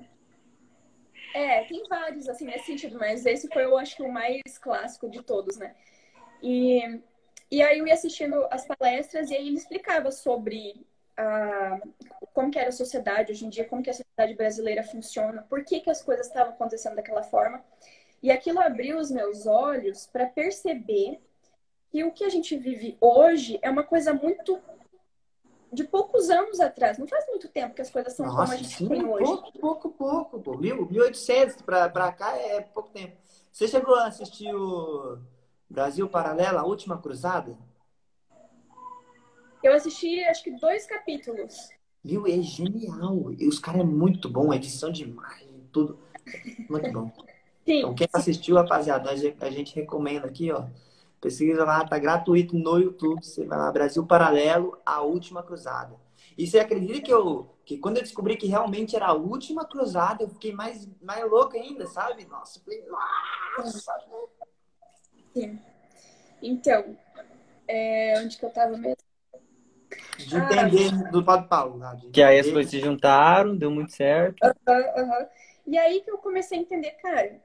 É, 1.34 1.64
tem 1.66 1.84
vários, 1.88 2.28
assim, 2.28 2.46
nesse 2.46 2.66
sentido, 2.66 2.98
mas 2.98 3.26
esse 3.26 3.48
foi, 3.54 3.64
eu 3.64 3.78
acho 3.78 3.96
que, 3.96 4.02
o 4.02 4.12
mais 4.12 4.58
clássico 4.60 5.10
de 5.10 5.22
todos, 5.22 5.58
né? 5.58 5.76
E, 6.42 7.02
e 7.52 7.62
aí 7.62 7.78
eu 7.78 7.88
ia 7.88 7.94
assistindo 7.94 8.48
as 8.50 8.66
palestras 8.66 9.30
e 9.30 9.36
aí 9.36 9.48
ele 9.48 9.58
explicava 9.58 10.12
sobre 10.12 10.86
a, 11.20 11.82
como 12.34 12.50
que 12.50 12.58
era 12.58 12.70
a 12.70 12.72
sociedade 12.72 13.32
hoje 13.32 13.46
em 13.46 13.50
dia, 13.50 13.66
como 13.66 13.84
que 13.84 13.90
a 13.90 13.94
sociedade 13.94 14.34
brasileira 14.36 14.84
funciona, 14.84 15.46
por 15.50 15.64
que, 15.66 15.82
que 15.82 15.90
as 15.90 16.02
coisas 16.02 16.28
estavam 16.28 16.54
acontecendo 16.54 16.96
daquela 16.96 17.24
forma. 17.24 17.62
E 18.24 18.32
aquilo 18.32 18.60
abriu 18.60 18.98
os 18.98 19.12
meus 19.12 19.46
olhos 19.46 20.08
para 20.08 20.26
perceber 20.26 21.22
que 21.92 22.04
o 22.04 22.12
que 22.12 22.24
a 22.24 22.30
gente 22.30 22.56
vive 22.58 22.98
hoje 23.02 23.60
é 23.62 23.70
uma 23.70 23.84
coisa 23.84 24.14
muito 24.14 24.60
de 25.72 25.84
poucos 25.84 26.30
anos 26.30 26.60
atrás. 26.60 26.98
Não 26.98 27.08
faz 27.08 27.26
muito 27.28 27.48
tempo 27.48 27.76
que 27.76 27.82
as 27.82 27.90
coisas 27.90 28.14
são 28.14 28.26
Nossa, 28.26 28.42
como 28.42 28.54
a 28.54 28.56
gente 28.56 28.70
sim, 28.70 28.88
tem 28.88 29.06
hoje. 29.06 29.26
Pouco, 29.26 29.60
pouco, 29.60 29.90
pouco. 29.90 30.40
Pô. 30.40 30.58
1800 30.58 31.62
para 31.62 32.12
cá 32.12 32.36
é 32.38 32.62
pouco 32.62 32.90
tempo. 32.90 33.18
Você 33.52 33.68
chegou 33.68 33.96
a 33.96 34.08
assistir 34.08 34.54
o 34.54 35.18
Brasil 35.70 36.08
Paralelo, 36.08 36.60
a 36.60 36.66
Última 36.66 36.98
Cruzada? 36.98 37.58
Eu 39.64 39.74
assisti, 39.74 40.24
acho 40.24 40.44
que 40.44 40.52
dois 40.52 40.86
capítulos. 40.86 41.70
Viu? 42.04 42.26
É 42.26 42.42
genial. 42.42 43.34
E 43.34 43.48
os 43.48 43.60
caras 43.60 43.82
é 43.82 43.84
muito 43.84 44.30
bom, 44.30 44.54
edição 44.54 44.92
de 44.92 45.04
imagem, 45.04 45.50
tudo. 45.72 46.00
Muito 46.70 46.92
bom. 46.92 47.12
Sim. 47.66 47.80
Então, 47.80 47.94
quem 47.94 48.08
assistiu, 48.14 48.56
rapaziada, 48.56 49.12
a 49.12 49.50
gente 49.50 49.76
recomenda 49.76 50.28
aqui, 50.28 50.52
ó. 50.52 50.66
Pesquisa 51.22 51.66
lá, 51.66 51.86
tá 51.86 52.00
gratuito 52.00 52.58
no 52.58 52.78
YouTube. 52.80 53.24
Você 53.24 53.46
vai 53.46 53.58
lá, 53.58 53.72
Brasil 53.72 54.06
Paralelo, 54.06 54.78
a 54.86 55.02
última 55.02 55.44
cruzada. 55.44 55.94
E 56.38 56.48
você 56.48 56.60
acredita 56.60 57.02
que 57.02 57.14
eu, 57.14 57.54
que 57.66 57.78
quando 57.78 57.98
eu 57.98 58.04
descobri 58.04 58.38
que 58.38 58.48
realmente 58.48 58.96
era 58.96 59.08
a 59.08 59.14
última 59.14 59.66
cruzada, 59.66 60.24
eu 60.24 60.30
fiquei 60.30 60.54
mais, 60.54 60.88
mais 61.02 61.30
louca 61.30 61.58
ainda, 61.58 61.86
sabe? 61.86 62.26
Nossa, 62.26 62.62
falei, 62.62 62.84
nossa. 63.58 63.94
Sim. 65.34 65.60
Então, 66.42 66.98
é, 67.68 68.14
onde 68.20 68.38
que 68.38 68.46
eu 68.46 68.50
tava 68.50 68.78
mesmo? 68.78 69.09
De 70.28 70.36
entender 70.36 70.90
ah, 70.94 71.12
do 71.12 71.24
Padre 71.24 71.48
Paulo. 71.48 71.78
Né? 71.78 72.00
Que 72.12 72.22
aí 72.22 72.40
as 72.40 72.50
coisas 72.50 72.70
se 72.70 72.80
juntaram, 72.80 73.56
deu 73.56 73.72
muito 73.72 73.92
certo. 73.92 74.38
E 75.66 75.78
aí 75.78 76.02
que 76.02 76.10
eu 76.12 76.18
comecei 76.18 76.58
a 76.58 76.62
entender, 76.62 76.92
cara, 77.02 77.40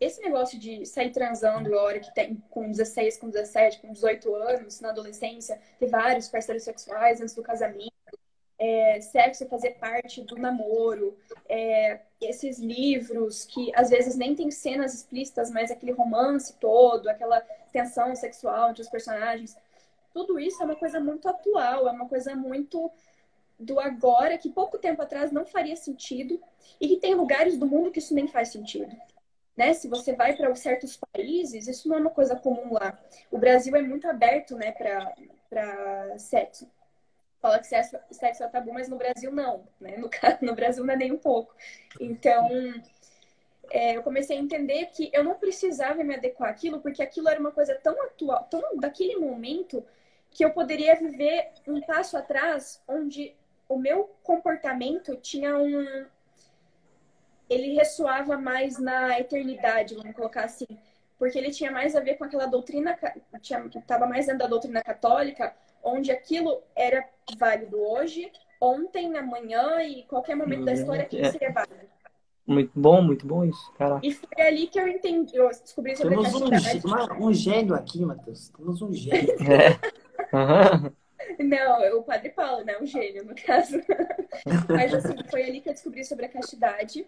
esse 0.00 0.20
negócio 0.20 0.58
de 0.58 0.84
sair 0.84 1.10
transando 1.10 1.78
a 1.78 1.82
hora 1.82 2.00
que 2.00 2.12
tem 2.12 2.42
com 2.50 2.68
16, 2.68 3.18
com 3.18 3.28
17, 3.28 3.80
com 3.80 3.92
18 3.92 4.34
anos, 4.34 4.80
na 4.80 4.90
adolescência, 4.90 5.60
ter 5.78 5.86
vários 5.86 6.28
parceiros 6.28 6.64
sexuais 6.64 7.20
antes 7.20 7.34
do 7.34 7.42
casamento, 7.42 7.92
é, 8.58 9.00
sexo 9.00 9.46
fazer 9.46 9.72
parte 9.72 10.22
do 10.22 10.36
namoro, 10.36 11.16
é, 11.48 12.00
esses 12.20 12.58
livros 12.58 13.44
que 13.44 13.72
às 13.74 13.90
vezes 13.90 14.16
nem 14.16 14.34
tem 14.34 14.50
cenas 14.50 14.94
explícitas, 14.94 15.50
mas 15.50 15.70
aquele 15.70 15.92
romance 15.92 16.54
todo, 16.60 17.08
aquela 17.08 17.40
tensão 17.72 18.14
sexual 18.14 18.70
entre 18.70 18.82
os 18.82 18.88
personagens 18.88 19.56
tudo 20.12 20.38
isso 20.38 20.62
é 20.62 20.64
uma 20.64 20.76
coisa 20.76 21.00
muito 21.00 21.28
atual, 21.28 21.88
é 21.88 21.92
uma 21.92 22.08
coisa 22.08 22.34
muito 22.34 22.90
do 23.58 23.78
agora 23.78 24.38
que 24.38 24.50
pouco 24.50 24.78
tempo 24.78 25.02
atrás 25.02 25.30
não 25.30 25.46
faria 25.46 25.76
sentido 25.76 26.40
e 26.80 26.88
que 26.88 26.96
tem 26.96 27.14
lugares 27.14 27.56
do 27.56 27.66
mundo 27.66 27.90
que 27.90 27.98
isso 27.98 28.14
nem 28.14 28.26
faz 28.26 28.48
sentido. 28.48 28.94
Né? 29.56 29.72
Se 29.74 29.88
você 29.88 30.14
vai 30.14 30.34
para 30.34 30.54
certos 30.54 30.96
países, 30.96 31.68
isso 31.68 31.88
não 31.88 31.96
é 31.96 32.00
uma 32.00 32.10
coisa 32.10 32.34
comum 32.34 32.72
lá. 32.72 32.98
O 33.30 33.38
Brasil 33.38 33.74
é 33.76 33.82
muito 33.82 34.08
aberto 34.08 34.56
né, 34.56 34.72
para 34.72 36.18
sexo. 36.18 36.68
Fala 37.40 37.58
que 37.58 37.66
sexo, 37.66 37.96
sexo 38.10 38.44
é 38.44 38.48
tabu, 38.48 38.72
mas 38.72 38.88
no 38.88 38.96
Brasil 38.96 39.32
não. 39.32 39.64
Né? 39.80 39.96
No, 39.96 40.08
no 40.40 40.54
Brasil 40.54 40.84
não 40.84 40.94
é 40.94 40.96
nem 40.96 41.12
um 41.12 41.18
pouco. 41.18 41.54
Então, 42.00 42.48
é, 43.70 43.96
eu 43.96 44.02
comecei 44.02 44.36
a 44.36 44.40
entender 44.40 44.86
que 44.86 45.10
eu 45.12 45.22
não 45.22 45.34
precisava 45.34 46.02
me 46.02 46.14
adequar 46.14 46.50
àquilo, 46.50 46.80
porque 46.80 47.02
aquilo 47.02 47.28
era 47.28 47.40
uma 47.40 47.52
coisa 47.52 47.74
tão 47.82 48.00
atual, 48.02 48.44
tão 48.44 48.76
daquele 48.76 49.16
momento, 49.16 49.84
que 50.32 50.44
eu 50.44 50.50
poderia 50.50 50.96
viver 50.96 51.50
um 51.66 51.80
passo 51.80 52.16
atrás, 52.16 52.82
onde 52.88 53.34
o 53.68 53.78
meu 53.78 54.10
comportamento 54.22 55.16
tinha 55.16 55.56
um. 55.58 56.06
Ele 57.48 57.74
ressoava 57.74 58.38
mais 58.38 58.78
na 58.78 59.18
eternidade, 59.18 59.94
vamos 59.94 60.14
colocar 60.14 60.44
assim. 60.44 60.66
Porque 61.18 61.38
ele 61.38 61.50
tinha 61.50 61.70
mais 61.70 61.94
a 61.94 62.00
ver 62.00 62.14
com 62.14 62.24
aquela 62.24 62.46
doutrina, 62.46 62.98
estava 63.74 64.06
mais 64.06 64.26
dentro 64.26 64.40
da 64.40 64.46
doutrina 64.46 64.82
católica, 64.82 65.54
onde 65.82 66.10
aquilo 66.10 66.62
era 66.74 67.06
válido 67.38 67.78
hoje, 67.78 68.32
ontem, 68.60 69.16
amanhã 69.16 69.82
e 69.82 70.02
qualquer 70.04 70.34
momento 70.34 70.64
da 70.64 70.72
história 70.72 71.04
que 71.04 71.24
seria 71.30 71.52
válido. 71.52 71.92
Muito 72.44 72.72
bom, 72.74 73.00
muito 73.00 73.24
bom 73.24 73.44
isso, 73.44 73.72
caraca. 73.74 74.04
E 74.04 74.12
foi 74.12 74.44
ali 74.44 74.66
que 74.66 74.78
eu 74.78 74.88
entendi, 74.88 75.36
eu 75.36 75.48
descobri 75.48 75.94
sobre 75.94 76.16
Temos 76.16 76.34
a 76.34 77.14
um, 77.14 77.28
um 77.28 77.32
gênio 77.32 77.74
aqui, 77.74 78.04
Matheus. 78.04 78.48
Temos 78.48 78.82
um 78.82 78.92
gênio. 78.92 79.36
É. 79.48 80.01
Uhum. 80.32 80.92
Não, 81.38 81.98
o 81.98 82.02
Padre 82.02 82.30
Paulo, 82.30 82.64
né? 82.64 82.76
O 82.78 82.86
gênio, 82.86 83.24
no 83.24 83.34
caso. 83.34 83.80
Mas 84.68 84.92
assim, 84.94 85.16
foi 85.30 85.44
ali 85.44 85.60
que 85.60 85.68
eu 85.68 85.72
descobri 85.72 86.04
sobre 86.04 86.26
a 86.26 86.28
castidade. 86.28 87.06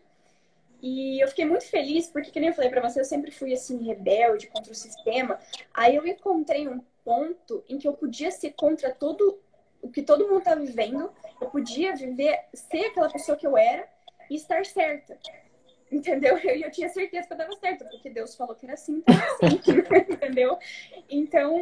E 0.82 1.22
eu 1.22 1.28
fiquei 1.28 1.46
muito 1.46 1.64
feliz, 1.66 2.08
porque, 2.08 2.30
como 2.30 2.44
eu 2.44 2.52
falei 2.52 2.70
pra 2.70 2.86
você, 2.86 3.00
eu 3.00 3.04
sempre 3.04 3.30
fui 3.30 3.52
assim, 3.54 3.82
rebelde 3.86 4.48
contra 4.48 4.70
o 4.70 4.74
sistema. 4.74 5.38
Aí 5.72 5.96
eu 5.96 6.06
encontrei 6.06 6.68
um 6.68 6.80
ponto 7.04 7.64
em 7.68 7.78
que 7.78 7.88
eu 7.88 7.94
podia 7.94 8.30
ser 8.30 8.52
contra 8.52 8.90
todo 8.92 9.40
o 9.80 9.90
que 9.90 10.02
todo 10.02 10.28
mundo 10.28 10.42
tá 10.42 10.54
vivendo. 10.54 11.10
Eu 11.40 11.48
podia 11.48 11.94
viver, 11.94 12.38
ser 12.52 12.86
aquela 12.86 13.10
pessoa 13.10 13.36
que 13.36 13.46
eu 13.46 13.56
era 13.56 13.88
e 14.30 14.34
estar 14.34 14.64
certa. 14.64 15.18
Entendeu? 15.94 16.36
E 16.38 16.46
eu, 16.48 16.56
eu, 16.56 16.70
tinha 16.72 16.88
certeza 16.88 17.28
que 17.28 17.32
eu 17.32 17.36
estava 17.36 17.56
certa, 17.60 17.84
porque 17.84 18.10
Deus 18.10 18.34
falou 18.34 18.56
que 18.56 18.66
era 18.66 18.74
assim, 18.74 18.96
então 18.96 19.14
é 19.14 19.46
assim, 19.46 19.60
entendeu? 20.12 20.58
Então, 21.08 21.56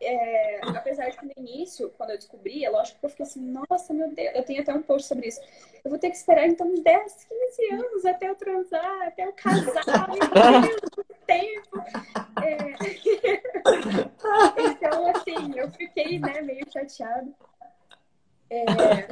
é, 0.00 0.60
apesar 0.68 1.10
de 1.10 1.18
que 1.18 1.26
no 1.26 1.32
início, 1.36 1.92
quando 1.98 2.10
eu 2.10 2.16
descobri, 2.16 2.64
é 2.64 2.70
lógico 2.70 3.00
que 3.00 3.06
eu 3.06 3.10
fiquei 3.10 3.26
assim, 3.26 3.40
nossa, 3.40 3.92
meu 3.92 4.08
Deus, 4.14 4.36
eu 4.36 4.44
tenho 4.44 4.62
até 4.62 4.72
um 4.72 4.82
post 4.82 5.08
sobre 5.08 5.26
isso. 5.26 5.40
Eu 5.84 5.90
vou 5.90 5.98
ter 5.98 6.10
que 6.10 6.16
esperar 6.16 6.46
então 6.46 6.68
uns 6.68 6.80
10, 6.80 7.24
15 7.24 7.74
anos 7.74 8.04
até 8.04 8.28
eu 8.28 8.36
transar, 8.36 9.02
até 9.08 9.26
eu 9.26 9.32
casar, 9.32 9.82
meu 10.08 10.60
Deus, 10.62 11.06
tempo. 11.26 11.78
É... 12.40 12.74
então, 14.70 15.08
assim, 15.08 15.58
eu 15.58 15.68
fiquei 15.72 16.20
né, 16.20 16.40
meio 16.40 16.64
chateada. 16.70 17.32
É, 18.52 19.08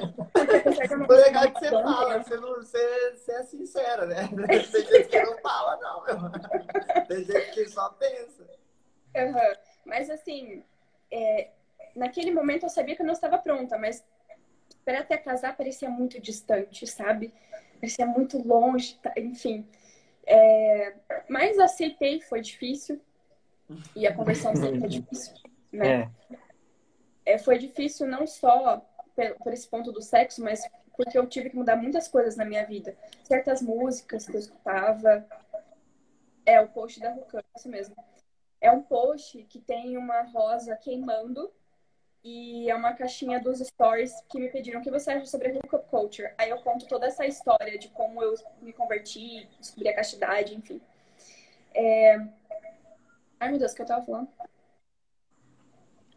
Foi 1.07 1.17
legal 1.17 1.51
que 1.51 1.61
você 1.61 1.71
fala, 1.71 2.23
você, 2.23 2.37
não, 2.37 2.55
você, 2.57 3.11
você 3.17 3.33
é 3.33 3.43
sincera, 3.45 4.05
né? 4.05 4.29
Tem 4.47 4.85
gente 4.85 5.09
que 5.09 5.23
não 5.23 5.39
fala, 5.39 5.79
não, 5.81 6.05
meu. 6.05 7.07
Tem 7.07 7.25
gente 7.25 7.51
que 7.53 7.69
só 7.71 7.89
pensa. 7.91 8.43
Uhum. 9.17 9.57
Mas 9.87 10.11
assim, 10.11 10.63
é, 11.11 11.49
naquele 11.97 12.31
momento 12.31 12.65
eu 12.65 12.69
sabia 12.69 12.95
que 12.95 13.01
eu 13.01 13.07
não 13.07 13.15
estava 13.15 13.39
pronta, 13.39 13.79
mas 13.79 14.05
para 14.85 15.01
até 15.01 15.17
casar 15.17 15.57
parecia 15.57 15.89
muito 15.89 16.21
distante, 16.21 16.87
sabe? 16.87 17.33
Parecia 17.81 18.05
muito 18.05 18.47
longe, 18.47 18.99
tá? 19.03 19.15
enfim. 19.17 19.67
É, 20.27 20.95
mas 21.31 21.59
aceitei, 21.59 22.21
foi 22.21 22.43
difícil. 22.43 23.01
E 23.97 24.07
a 24.07 24.15
conversão 24.15 24.55
sempre 24.55 24.85
é 24.85 24.89
difícil, 24.89 25.35
né? 25.73 26.11
É. 26.31 26.41
É, 27.25 27.39
foi 27.39 27.59
difícil 27.59 28.07
não 28.07 28.27
só 28.27 28.85
por 29.31 29.53
esse 29.53 29.69
ponto 29.69 29.93
do 29.93 30.03
sexo, 30.03 30.43
mas 30.43 30.63
porque 30.97 31.17
eu 31.17 31.27
tive 31.27 31.51
que 31.51 31.57
mudar 31.57 31.77
muitas 31.77 32.09
coisas 32.09 32.37
na 32.37 32.45
minha 32.45 32.67
vida. 32.67 32.97
Certas 33.25 33.63
músicas 33.63 34.27
que 34.27 34.37
eu 34.37 34.41
escutava. 34.41 35.27
É 36.45 36.61
o 36.61 36.69
post 36.69 37.01
da 37.01 37.13
Rucan, 37.13 37.43
isso 37.57 37.69
mesmo. 37.69 37.95
É 38.61 38.71
um 38.71 38.83
post 38.83 39.43
que 39.45 39.59
tem 39.61 39.97
uma 39.97 40.23
rosa 40.23 40.77
queimando 40.77 41.51
e 42.23 42.69
é 42.69 42.75
uma 42.75 42.93
caixinha 42.93 43.41
dos 43.41 43.61
stories 43.61 44.13
que 44.29 44.39
me 44.39 44.51
pediram 44.51 44.81
o 44.81 44.83
que 44.83 44.91
você 44.91 45.11
acha 45.13 45.25
sobre 45.27 45.49
a 45.49 45.55
hookup 45.55 45.89
culture. 45.89 46.33
Aí 46.37 46.51
eu 46.51 46.59
conto 46.59 46.87
toda 46.87 47.07
essa 47.07 47.27
história 47.27 47.79
de 47.79 47.89
como 47.89 48.23
eu 48.23 48.35
me 48.61 48.73
converti, 48.73 49.49
descobri 49.59 49.89
a 49.89 49.97
castidade, 49.97 50.55
enfim. 50.55 50.81
É... 51.75 52.17
Ai, 53.39 53.49
meu 53.49 53.59
Deus, 53.59 53.73
o 53.73 53.77
que 53.77 53.83
eu 53.83 53.87
tava 53.87 54.05
falando? 54.05 54.29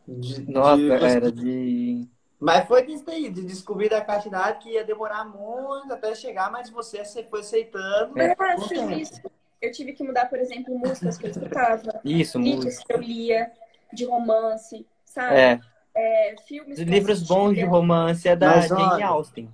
De, 0.06 0.52
Nossa, 0.52 0.76
de... 0.76 0.92
era 0.92 1.32
de 1.32 2.10
mas 2.43 2.67
foi 2.67 2.86
disso 2.86 3.10
aí, 3.10 3.29
de 3.29 3.41
descobrir 3.43 3.89
da 3.89 4.01
castidade 4.01 4.60
que 4.60 4.71
ia 4.71 4.84
demorar 4.84 5.23
muito 5.23 5.93
até 5.93 6.13
chegar, 6.13 6.51
mas 6.51 6.69
você 6.69 7.03
foi 7.29 7.39
aceitando. 7.39 8.19
É, 8.19 8.36
sim, 8.67 8.91
isso. 8.95 9.21
Eu 9.62 9.71
tive 9.71 9.93
que 9.93 10.03
mudar, 10.03 10.25
por 10.25 10.38
exemplo, 10.38 10.77
músicas 10.77 11.17
que 11.17 11.25
eu 11.25 11.32
escutava. 11.32 12.01
Isso, 12.03 12.38
livros 12.38 12.79
que 12.79 12.91
eu 12.91 12.99
lia, 12.99 13.49
de 13.93 14.03
romance, 14.03 14.86
sabe? 15.06 15.36
É. 15.36 15.60
é 15.95 16.36
filmes. 16.45 16.77
De 16.77 16.84
livros 16.84 17.23
bons 17.23 17.53
de 17.53 17.63
romance 17.63 18.27
é 18.27 18.36
da 18.36 18.58
mas, 18.58 18.67
Jane 18.67 19.03
Austen. 19.03 19.49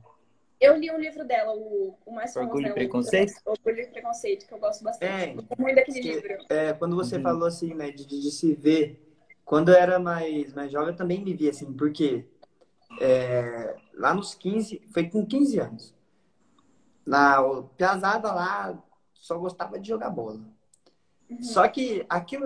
Eu 0.59 0.75
li 0.75 0.89
um 0.89 0.97
livro 0.97 1.23
dela, 1.23 1.53
o, 1.53 1.95
o 2.03 2.11
mais 2.11 2.33
famoso. 2.33 2.49
Orgulho 2.49 2.65
né, 2.65 2.71
e 2.71 2.73
Preconceito? 2.73 3.33
O 3.45 3.51
Orgulho 3.51 3.81
e 3.81 3.85
Preconceito, 3.85 4.47
que 4.47 4.53
eu 4.53 4.57
gosto 4.57 4.83
bastante. 4.83 5.13
É, 5.13 5.35
muito 5.57 5.75
daquele 5.75 5.99
que, 5.99 6.11
livro. 6.11 6.37
É, 6.49 6.73
quando 6.73 6.95
você 6.95 7.17
uhum. 7.17 7.21
falou 7.21 7.47
assim, 7.47 7.75
né, 7.75 7.91
de, 7.91 8.05
de, 8.05 8.31
se 8.31 8.55
ver. 8.55 9.05
Quando 9.45 9.69
eu 9.69 9.75
era 9.75 9.99
mais, 9.99 10.53
mais 10.53 10.71
jovem, 10.71 10.89
eu 10.89 10.95
também 10.95 11.23
me 11.23 11.33
via 11.33 11.51
assim, 11.51 11.71
porque 11.73 12.25
é, 12.99 13.75
lá 13.93 14.13
nos 14.13 14.33
15, 14.33 14.81
foi 14.93 15.09
com 15.09 15.25
15 15.25 15.59
anos. 15.59 15.95
Na 17.05 17.41
Piazada 17.77 18.31
lá 18.31 18.77
só 19.13 19.37
gostava 19.37 19.79
de 19.79 19.87
jogar 19.87 20.09
bola. 20.09 20.39
Uhum. 21.29 21.43
Só 21.43 21.67
que 21.67 22.05
aquilo, 22.09 22.45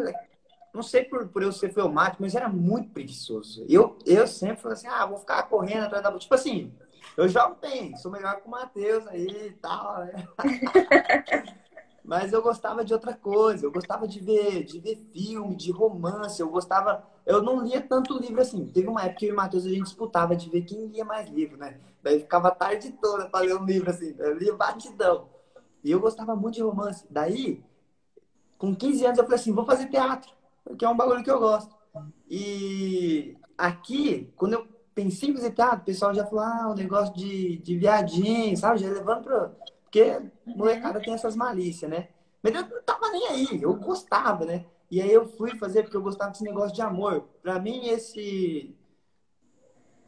não 0.73 0.81
sei 0.81 1.03
por, 1.03 1.27
por 1.27 1.43
eu 1.43 1.51
ser 1.51 1.73
filmático, 1.73 2.21
mas 2.21 2.35
era 2.35 2.49
muito 2.49 2.91
preguiçoso. 2.91 3.65
Eu, 3.69 3.97
eu 4.05 4.27
sempre 4.27 4.61
falei 4.61 4.77
assim, 4.77 4.87
ah, 4.87 5.05
vou 5.05 5.17
ficar 5.17 5.43
correndo 5.43 5.85
atrás 5.85 6.03
da 6.03 6.09
bola. 6.09 6.19
Tipo 6.19 6.35
assim, 6.35 6.73
eu 7.15 7.27
jogo 7.29 7.57
bem, 7.61 7.95
sou 7.97 8.11
melhor 8.11 8.41
que 8.41 8.47
o 8.47 8.51
Matheus 8.51 9.07
aí 9.07 9.47
e 9.47 9.51
tal, 9.53 9.99
né? 9.99 10.27
Mas 12.03 12.33
eu 12.33 12.41
gostava 12.41 12.83
de 12.83 12.93
outra 12.93 13.13
coisa, 13.13 13.65
eu 13.65 13.71
gostava 13.71 14.05
de 14.05 14.19
ver, 14.19 14.65
de 14.65 14.79
ver 14.79 14.97
filme, 15.13 15.55
de 15.55 15.71
romance, 15.71 16.41
eu 16.41 16.49
gostava. 16.49 17.01
Eu 17.25 17.41
não 17.41 17.63
lia 17.63 17.81
tanto 17.81 18.19
livro 18.19 18.41
assim. 18.41 18.65
Teve 18.67 18.89
uma 18.89 19.03
época 19.03 19.19
que 19.19 19.25
eu 19.25 19.29
e 19.29 19.31
o 19.31 19.35
Matheus 19.35 19.65
a 19.65 19.69
gente 19.69 19.83
disputava 19.83 20.35
de 20.35 20.49
ver 20.49 20.63
quem 20.63 20.87
lia 20.87 21.05
mais 21.05 21.29
livro, 21.29 21.55
né? 21.55 21.79
Daí 22.01 22.19
ficava 22.19 22.49
a 22.49 22.51
tarde 22.51 22.91
toda 23.01 23.29
para 23.29 23.45
ler 23.45 23.55
um 23.55 23.65
livro 23.65 23.89
assim, 23.89 24.13
eu 24.19 24.37
lia 24.37 24.53
batidão. 24.53 25.29
E 25.81 25.91
eu 25.91 25.99
gostava 25.99 26.35
muito 26.35 26.55
de 26.55 26.61
romance. 26.61 27.05
Daí, 27.09 27.63
com 28.57 28.75
15 28.75 29.05
anos, 29.05 29.17
eu 29.17 29.23
falei 29.23 29.39
assim: 29.39 29.53
vou 29.53 29.65
fazer 29.65 29.87
teatro, 29.87 30.31
porque 30.65 30.83
é 30.83 30.89
um 30.89 30.97
bagulho 30.97 31.23
que 31.23 31.31
eu 31.31 31.39
gosto. 31.39 31.73
E 32.29 33.37
aqui, 33.57 34.33
quando 34.35 34.53
eu 34.53 34.67
pensei 34.93 35.29
em 35.29 35.33
fazer 35.33 35.51
teatro, 35.51 35.79
o 35.79 35.85
pessoal 35.85 36.13
já 36.13 36.25
falou: 36.25 36.43
ah, 36.43 36.67
o 36.67 36.71
um 36.71 36.75
negócio 36.75 37.13
de, 37.15 37.57
de 37.57 37.77
viadinho, 37.77 38.57
sabe? 38.57 38.79
Já 38.79 38.89
levando 38.89 39.23
para 39.23 39.51
porque 39.93 40.19
molecada 40.43 40.99
tem 40.99 41.13
essas 41.13 41.35
malícias, 41.35 41.89
né? 41.89 42.07
Mas 42.41 42.55
eu 42.55 42.67
não 42.67 42.81
tava 42.81 43.11
nem 43.11 43.27
aí, 43.27 43.61
eu 43.61 43.75
gostava, 43.75 44.43
né? 44.43 44.65
E 44.89 44.99
aí 44.99 45.13
eu 45.13 45.27
fui 45.27 45.55
fazer 45.59 45.83
porque 45.83 45.95
eu 45.95 46.01
gostava 46.01 46.31
desse 46.31 46.43
negócio 46.43 46.73
de 46.73 46.81
amor. 46.81 47.25
Para 47.43 47.59
mim, 47.59 47.85
esse 47.85 48.75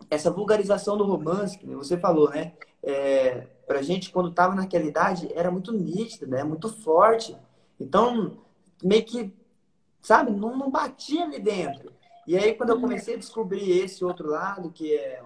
essa 0.10 0.32
vulgarização 0.32 0.98
do 0.98 1.06
romance, 1.06 1.58
que 1.58 1.68
você 1.68 1.98
falou, 2.00 2.32
né? 2.32 2.54
É, 2.82 3.48
pra 3.68 3.84
gente, 3.84 4.10
quando 4.10 4.32
tava 4.34 4.56
naquela 4.56 4.86
idade, 4.86 5.32
era 5.36 5.52
muito 5.52 5.72
nítida, 5.72 6.26
né? 6.26 6.44
Muito 6.44 6.68
forte. 6.82 7.38
Então, 7.80 8.40
meio 8.84 9.06
que, 9.06 9.32
sabe, 10.02 10.32
não, 10.32 10.58
não 10.58 10.72
batia 10.72 11.26
ali 11.26 11.40
dentro. 11.40 11.94
E 12.26 12.36
aí, 12.36 12.56
quando 12.56 12.72
eu 12.72 12.82
comecei 12.82 13.14
a 13.16 13.20
descobrir 13.20 13.84
esse 13.84 14.04
outro 14.04 14.30
lado, 14.30 14.72
que 14.72 14.96
é 14.96 15.24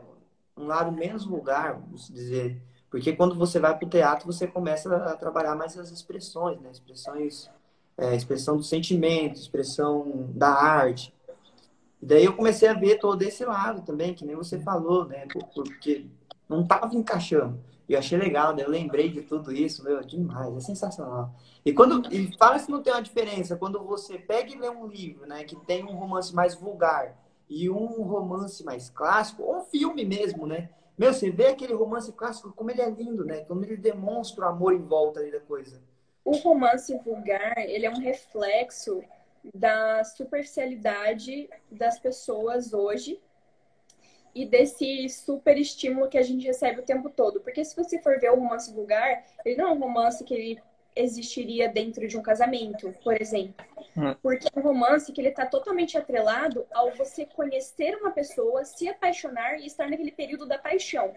um 0.57 0.67
lado 0.67 0.91
menos 0.91 1.25
vulgar, 1.25 1.75
vamos 1.79 2.09
dizer, 2.09 2.61
porque 2.89 3.13
quando 3.13 3.35
você 3.35 3.59
vai 3.59 3.77
para 3.77 3.85
o 3.85 3.89
teatro, 3.89 4.25
você 4.25 4.47
começa 4.47 4.93
a 4.95 5.15
trabalhar 5.15 5.55
mais 5.55 5.77
as 5.77 5.91
expressões, 5.91 6.59
né? 6.59 6.71
Expressões, 6.71 7.49
é, 7.97 8.15
expressão 8.15 8.57
do 8.57 8.63
sentimento, 8.63 9.39
expressão 9.39 10.27
da 10.33 10.49
arte. 10.49 11.13
E 12.01 12.05
daí 12.05 12.25
eu 12.25 12.35
comecei 12.35 12.67
a 12.67 12.73
ver 12.73 12.97
todo 12.97 13.21
esse 13.21 13.45
lado 13.45 13.81
também, 13.83 14.13
que 14.13 14.25
nem 14.25 14.35
você 14.35 14.59
falou, 14.59 15.05
né? 15.05 15.27
Porque 15.53 16.07
não 16.47 16.61
estava 16.61 16.95
encaixando. 16.95 17.59
E 17.87 17.93
eu 17.93 17.99
achei 17.99 18.17
legal, 18.17 18.55
né? 18.55 18.63
Eu 18.63 18.69
lembrei 18.69 19.09
de 19.09 19.21
tudo 19.21 19.51
isso, 19.51 19.83
meu, 19.83 20.01
demais, 20.01 20.55
é 20.55 20.59
sensacional. 20.59 21.33
E 21.63 21.73
quando 21.73 22.11
e 22.11 22.35
fala 22.37 22.57
se 22.57 22.71
não 22.71 22.81
tem 22.81 22.93
uma 22.93 23.01
diferença, 23.01 23.55
quando 23.55 23.83
você 23.83 24.17
pega 24.17 24.51
e 24.51 24.57
lê 24.57 24.69
um 24.69 24.87
livro, 24.87 25.27
né, 25.27 25.43
que 25.43 25.55
tem 25.65 25.83
um 25.83 25.95
romance 25.95 26.33
mais 26.33 26.55
vulgar 26.55 27.17
e 27.49 27.69
um 27.69 28.03
romance 28.03 28.63
mais 28.63 28.89
clássico, 28.89 29.43
ou 29.43 29.59
um 29.59 29.63
filme 29.63 30.05
mesmo, 30.05 30.47
né? 30.47 30.69
Meu, 30.99 31.13
você 31.13 31.31
vê 31.31 31.47
aquele 31.47 31.73
romance 31.73 32.11
clássico, 32.11 32.51
como 32.51 32.69
ele 32.69 32.81
é 32.81 32.89
lindo, 32.89 33.23
né? 33.23 33.45
Como 33.45 33.63
ele 33.63 33.77
demonstra 33.77 34.45
o 34.45 34.49
amor 34.49 34.73
em 34.73 34.81
volta 34.81 35.21
ali 35.21 35.31
da 35.31 35.39
coisa. 35.39 35.81
O 36.25 36.35
romance 36.35 36.93
vulgar, 37.05 37.57
ele 37.57 37.85
é 37.85 37.89
um 37.89 38.01
reflexo 38.01 39.01
da 39.55 40.03
superficialidade 40.03 41.49
das 41.71 41.97
pessoas 41.97 42.73
hoje 42.73 43.17
e 44.35 44.45
desse 44.45 45.07
super 45.07 45.57
estímulo 45.57 46.09
que 46.09 46.17
a 46.17 46.21
gente 46.21 46.45
recebe 46.45 46.81
o 46.81 46.85
tempo 46.85 47.09
todo. 47.09 47.39
Porque 47.39 47.63
se 47.63 47.77
você 47.77 48.01
for 48.01 48.19
ver 48.19 48.31
o 48.31 48.35
romance 48.35 48.73
vulgar, 48.73 49.23
ele 49.45 49.55
não 49.55 49.69
é 49.69 49.71
um 49.71 49.79
romance 49.79 50.21
que 50.25 50.33
ele 50.33 50.61
existiria 50.95 51.69
dentro 51.69 52.07
de 52.07 52.17
um 52.17 52.21
casamento, 52.21 52.93
por 53.03 53.19
exemplo. 53.19 53.65
Hum. 53.97 54.15
Porque 54.21 54.47
é 54.47 54.59
um 54.59 54.63
romance 54.63 55.11
que 55.11 55.21
ele 55.21 55.29
está 55.29 55.45
totalmente 55.45 55.97
atrelado 55.97 56.65
ao 56.71 56.91
você 56.91 57.25
conhecer 57.25 57.95
uma 57.95 58.11
pessoa, 58.11 58.63
se 58.65 58.87
apaixonar 58.87 59.59
e 59.59 59.65
estar 59.65 59.89
naquele 59.89 60.11
período 60.11 60.45
da 60.45 60.57
paixão. 60.57 61.13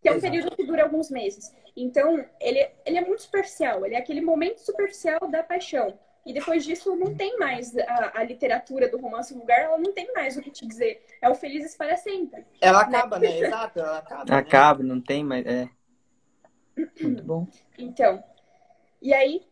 Que 0.00 0.08
é 0.08 0.12
um 0.12 0.16
Exato. 0.16 0.32
período 0.32 0.56
que 0.56 0.66
dura 0.66 0.82
alguns 0.82 1.10
meses. 1.10 1.54
Então, 1.76 2.24
ele, 2.40 2.68
ele 2.84 2.98
é 2.98 3.00
muito 3.00 3.22
superficial. 3.22 3.84
Ele 3.84 3.94
é 3.94 3.98
aquele 3.98 4.20
momento 4.20 4.58
superficial 4.58 5.20
da 5.30 5.42
paixão. 5.42 5.98
E 6.26 6.32
depois 6.32 6.64
disso 6.64 6.96
não 6.96 7.14
tem 7.14 7.38
mais 7.38 7.76
a, 7.76 8.20
a, 8.20 8.24
literatura 8.24 8.88
do 8.88 8.98
romance 8.98 9.34
vulgar, 9.34 9.60
ela 9.60 9.76
não 9.76 9.92
tem 9.92 10.10
mais 10.14 10.36
o 10.36 10.42
que 10.42 10.50
te 10.50 10.66
dizer. 10.66 11.04
É 11.20 11.28
o 11.28 11.34
Felizes 11.34 11.76
para 11.76 11.96
sempre. 11.96 12.46
Ela 12.60 12.86
né? 12.88 12.96
acaba, 12.98 13.18
né? 13.18 13.40
Exato, 13.40 13.78
ela 13.78 13.98
acaba. 13.98 14.36
Acaba, 14.36 14.82
né? 14.82 14.88
não 14.88 15.00
tem 15.02 15.22
mais. 15.22 15.44
É. 15.44 15.68
Muito 17.02 17.22
bom. 17.22 17.46
Então, 17.78 18.24
e 19.04 19.12
aí 19.12 19.46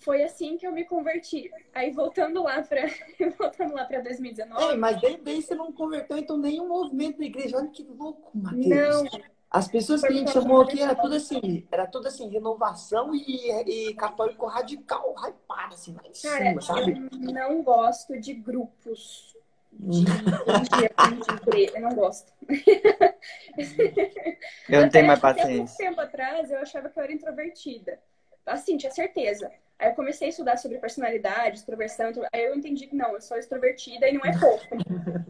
foi 0.00 0.24
assim 0.24 0.56
que 0.56 0.66
eu 0.66 0.72
me 0.72 0.84
converti. 0.84 1.48
Aí 1.72 1.92
voltando 1.92 2.42
lá 2.42 2.60
para 2.60 2.82
voltando 3.38 3.72
lá 3.72 3.84
para 3.84 4.00
2019. 4.00 4.74
É, 4.74 4.76
mas 4.76 5.00
daí, 5.00 5.16
daí 5.16 5.40
você 5.40 5.54
não 5.54 5.72
converteu 5.72 6.18
então 6.18 6.36
nenhum 6.36 6.66
movimento 6.66 7.18
da 7.18 7.24
igreja. 7.24 7.56
Olha 7.56 7.68
que 7.68 7.84
louco, 7.84 8.36
Matheus. 8.36 9.04
Não. 9.04 9.32
As 9.48 9.68
pessoas 9.68 10.00
que 10.00 10.08
a 10.08 10.12
gente 10.12 10.32
chamou 10.32 10.62
aqui 10.62 10.80
era 10.80 10.94
tudo 10.94 11.14
assim, 11.14 11.66
era 11.70 11.86
tudo 11.86 12.08
assim, 12.08 12.26
renovação 12.28 13.14
e, 13.14 13.50
e 13.66 13.94
católico 13.94 14.46
radical, 14.46 15.14
hypado, 15.18 15.74
assim, 15.74 15.92
lá 15.92 16.02
em 16.06 16.12
Cara, 16.22 16.48
cima, 16.48 16.60
sabe? 16.62 16.92
Eu 17.12 17.32
não 17.32 17.62
gosto 17.62 18.18
de 18.18 18.32
grupos 18.32 19.36
de 19.72 20.04
religião, 20.04 21.74
Eu 21.74 21.80
não 21.82 21.94
gosto. 21.94 22.32
Eu 24.68 24.82
não 24.82 24.88
tenho 24.88 25.06
mais 25.06 25.20
paciência. 25.20 25.52
Até 25.52 25.58
muito 25.58 25.76
tempo 25.76 26.00
atrás 26.00 26.50
eu 26.50 26.58
achava 26.58 26.88
que 26.88 26.98
eu 26.98 27.02
era 27.02 27.12
introvertida. 27.12 28.00
Assim, 28.46 28.76
tinha 28.76 28.92
certeza. 28.92 29.50
Aí 29.78 29.88
eu 29.90 29.94
comecei 29.94 30.28
a 30.28 30.30
estudar 30.30 30.56
sobre 30.58 30.78
personalidade, 30.78 31.58
extroversão. 31.58 32.12
Aí 32.32 32.44
eu 32.44 32.54
entendi 32.54 32.86
que 32.86 32.94
não, 32.94 33.14
eu 33.14 33.20
sou 33.20 33.36
extrovertida 33.36 34.08
e 34.08 34.12
não 34.12 34.24
é 34.24 34.38
pouco. 34.38 34.76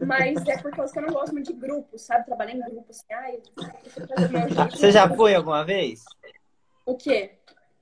Mas 0.05 0.45
é 0.47 0.61
por 0.61 0.71
causa 0.71 0.93
que 0.93 0.99
eu 0.99 1.03
não 1.03 1.13
gosto 1.13 1.33
muito 1.33 1.51
de 1.51 1.59
grupos, 1.59 2.03
sabe? 2.03 2.25
Trabalhar 2.25 2.53
em 2.53 2.59
grupos. 2.59 2.99
Assim, 2.99 3.13
ai, 3.13 3.41
Você 4.69 4.91
já 4.91 5.09
foi 5.09 5.33
alguma 5.33 5.65
vez? 5.65 6.03
O 6.85 6.95
quê? 6.95 7.31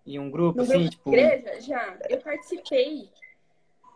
Em 0.06 0.18
um 0.18 0.32
grupo, 0.32 0.58
no 0.58 0.64
assim, 0.64 0.74
grupo 0.74 0.90
tipo. 0.90 1.10
igreja? 1.10 1.62
Já. 1.62 1.98
Eu 2.10 2.20
participei 2.20 3.10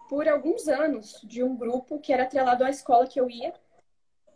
por 0.09 0.27
alguns 0.27 0.67
anos 0.67 1.21
de 1.23 1.43
um 1.43 1.55
grupo 1.55 1.99
que 1.99 2.11
era 2.11 2.23
atrelado 2.23 2.63
à 2.63 2.69
escola 2.69 3.07
que 3.07 3.19
eu 3.19 3.29
ia. 3.29 3.53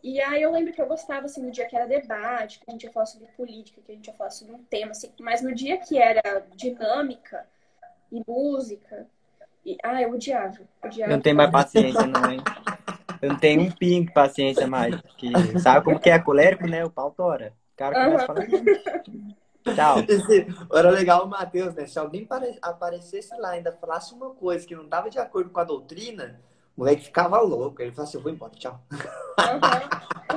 E 0.02 0.20
aí 0.22 0.42
eu 0.42 0.52
lembro 0.52 0.72
que 0.72 0.82
eu 0.82 0.88
gostava, 0.88 1.26
assim, 1.26 1.42
no 1.42 1.52
dia 1.52 1.68
que 1.68 1.76
era 1.76 1.86
debate, 1.86 2.60
que 2.60 2.66
a 2.68 2.72
gente 2.72 2.84
ia 2.84 2.92
falar 2.92 3.06
sobre 3.06 3.28
política, 3.36 3.82
que 3.86 3.92
a 3.92 3.96
gente 3.96 4.08
ia 4.08 4.14
falar 4.14 4.32
sobre 4.32 4.54
um 4.54 4.64
tema, 4.64 4.92
assim. 4.92 5.12
Mas 5.20 5.42
no 5.42 5.54
dia 5.54 5.78
que 5.78 5.98
era 5.98 6.46
dinâmica 6.56 7.46
e 8.12 8.24
música. 8.28 9.08
E, 9.66 9.78
ah, 9.84 10.02
eu 10.02 10.12
odiava. 10.14 10.58
odiava. 10.84 11.12
Eu 11.12 11.18
não 11.18 11.22
tenho 11.22 11.36
mais 11.36 11.52
paciência, 11.52 12.06
não, 12.06 12.32
hein? 12.32 12.40
Eu 13.22 13.30
não 13.30 13.38
tenho 13.38 13.62
um 13.62 13.72
pingo 13.72 14.08
de 14.08 14.14
paciência 14.14 14.66
mais. 14.68 15.00
Porque 15.02 15.32
sabe 15.60 15.84
como 15.84 16.00
que 16.00 16.10
é 16.10 16.18
colérico, 16.18 16.66
né? 16.66 16.86
O 16.86 16.90
pau 16.90 17.12
tora. 17.12 17.54
O 17.74 17.78
cara 17.78 17.96
começa 17.96 18.16
uhum. 18.16 18.24
a 18.24 18.28
falar. 18.28 18.48
Tchau. 19.76 19.98
Era 20.74 20.90
legal 20.90 21.26
o 21.26 21.30
Matheus, 21.30 21.76
né? 21.76 21.86
Se 21.86 22.00
alguém 22.00 22.28
aparecesse 22.62 23.36
lá 23.38 23.54
e 23.54 23.58
ainda 23.58 23.74
falasse 23.74 24.14
uma 24.14 24.30
coisa 24.32 24.66
que 24.66 24.76
não 24.76 24.86
estava 24.86 25.10
de 25.10 25.20
acordo 25.20 25.50
com 25.50 25.60
a 25.60 25.66
doutrina, 25.66 26.40
o 26.80 26.84
moleque 26.84 27.04
ficava 27.04 27.40
louco. 27.42 27.82
Ele 27.82 27.92
falava 27.92 28.08
assim: 28.08 28.18
eu 28.18 28.24
vou 28.24 28.32
embora, 28.32 28.54
tchau. 28.56 28.82
Uhum. 28.92 29.60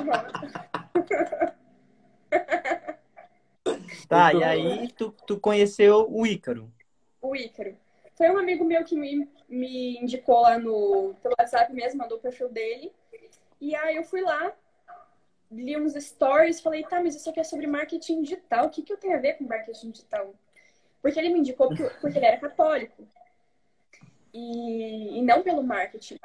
Uhum. 0.01 0.33
tá, 4.09 4.33
e 4.33 4.43
aí 4.43 4.91
tu, 4.91 5.15
tu 5.25 5.39
conheceu 5.39 6.05
o 6.11 6.27
Ícaro 6.27 6.69
o 7.23 7.35
Ícaro. 7.35 7.75
Foi 8.15 8.29
um 8.29 8.37
amigo 8.37 8.63
meu 8.65 8.83
que 8.83 8.95
me, 8.95 9.27
me 9.47 9.97
indicou 9.97 10.41
lá 10.41 10.59
no 10.59 11.15
pelo 11.23 11.33
WhatsApp 11.39 11.73
mesmo, 11.73 11.99
mandou 11.99 12.17
o 12.17 12.21
perfil 12.21 12.49
dele. 12.49 12.93
E 13.59 13.73
aí 13.75 13.95
eu 13.95 14.03
fui 14.03 14.21
lá, 14.21 14.53
li 15.49 15.75
uns 15.77 15.93
stories, 15.93 16.59
falei, 16.59 16.83
tá, 16.83 17.01
mas 17.01 17.15
isso 17.15 17.29
aqui 17.29 17.39
é 17.39 17.43
sobre 17.43 17.65
marketing 17.65 18.21
digital. 18.21 18.65
O 18.65 18.69
que, 18.69 18.83
que 18.83 18.91
eu 18.91 18.97
tenho 18.97 19.15
a 19.15 19.19
ver 19.19 19.33
com 19.33 19.45
marketing 19.45 19.91
digital? 19.91 20.35
Porque 21.01 21.17
ele 21.17 21.29
me 21.29 21.39
indicou 21.39 21.69
porque, 21.69 21.89
porque 22.01 22.17
ele 22.19 22.25
era 22.25 22.37
católico. 22.37 23.07
E, 24.33 25.19
e 25.19 25.21
não 25.21 25.43
pelo 25.43 25.63
marketing. 25.63 26.17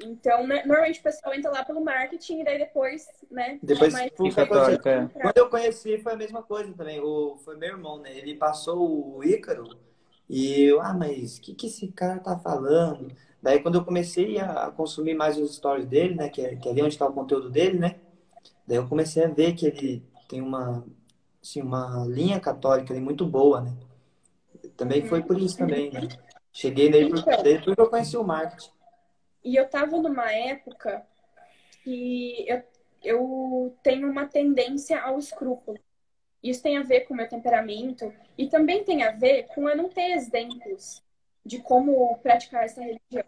Então, 0.00 0.46
né, 0.46 0.64
normalmente 0.64 1.00
o 1.00 1.02
pessoal 1.02 1.34
entra 1.34 1.50
lá 1.50 1.64
pelo 1.64 1.80
marketing 1.80 2.40
e 2.40 2.44
daí 2.44 2.58
depois, 2.58 3.06
né? 3.30 3.58
Depois 3.62 3.92
mais 3.92 4.10
fica 4.16 4.46
católico, 4.46 4.88
é. 4.88 5.08
Quando 5.20 5.38
eu 5.38 5.48
conheci 5.48 5.98
foi 5.98 6.12
a 6.12 6.16
mesma 6.16 6.42
coisa 6.42 6.72
também. 6.72 7.00
O, 7.00 7.36
foi 7.44 7.56
meu 7.56 7.70
irmão, 7.70 8.00
né? 8.00 8.16
Ele 8.16 8.34
passou 8.34 9.16
o 9.16 9.24
Ícaro 9.24 9.78
e 10.28 10.62
eu, 10.62 10.80
ah, 10.80 10.92
mas 10.92 11.38
o 11.38 11.40
que, 11.40 11.54
que 11.54 11.68
esse 11.68 11.88
cara 11.88 12.18
tá 12.18 12.36
falando? 12.36 13.14
Daí 13.40 13.60
quando 13.60 13.76
eu 13.76 13.84
comecei 13.84 14.38
a 14.40 14.70
consumir 14.70 15.14
mais 15.14 15.38
os 15.38 15.54
stories 15.54 15.86
dele, 15.86 16.14
né? 16.14 16.28
Que 16.28 16.40
é, 16.42 16.56
que 16.56 16.68
é 16.68 16.72
ali 16.72 16.82
onde 16.82 16.94
está 16.94 17.06
o 17.06 17.12
conteúdo 17.12 17.48
dele, 17.48 17.78
né? 17.78 18.00
Daí 18.66 18.78
eu 18.78 18.88
comecei 18.88 19.22
a 19.24 19.28
ver 19.28 19.54
que 19.54 19.66
ele 19.66 20.02
tem 20.28 20.40
uma, 20.40 20.84
assim, 21.40 21.62
uma 21.62 22.04
linha 22.06 22.40
católica 22.40 22.92
ali 22.92 23.00
muito 23.00 23.24
boa, 23.24 23.60
né? 23.60 23.72
Também 24.76 25.06
foi 25.06 25.22
por 25.22 25.38
isso 25.38 25.56
também, 25.56 25.92
né? 25.92 26.08
Cheguei 26.54 26.88
nele 26.88 27.10
então, 27.18 27.42
desde 27.42 27.74
que 27.74 27.80
eu 27.80 27.90
conheci 27.90 28.16
o 28.16 28.22
marketing. 28.22 28.70
E 29.42 29.56
eu 29.56 29.68
tava 29.68 29.98
numa 29.98 30.32
época 30.32 31.04
que 31.82 32.46
eu, 32.48 32.62
eu 33.02 33.76
tenho 33.82 34.08
uma 34.08 34.26
tendência 34.26 35.02
ao 35.02 35.18
escrúpulo. 35.18 35.76
Isso 36.40 36.62
tem 36.62 36.78
a 36.78 36.82
ver 36.84 37.00
com 37.00 37.12
o 37.12 37.16
meu 37.16 37.28
temperamento 37.28 38.14
e 38.38 38.46
também 38.46 38.84
tem 38.84 39.02
a 39.02 39.10
ver 39.10 39.48
com 39.48 39.68
eu 39.68 39.76
não 39.76 39.88
ter 39.88 40.12
exemplos 40.12 41.02
de 41.44 41.58
como 41.58 42.16
praticar 42.18 42.64
essa 42.64 42.80
religião. 42.80 43.24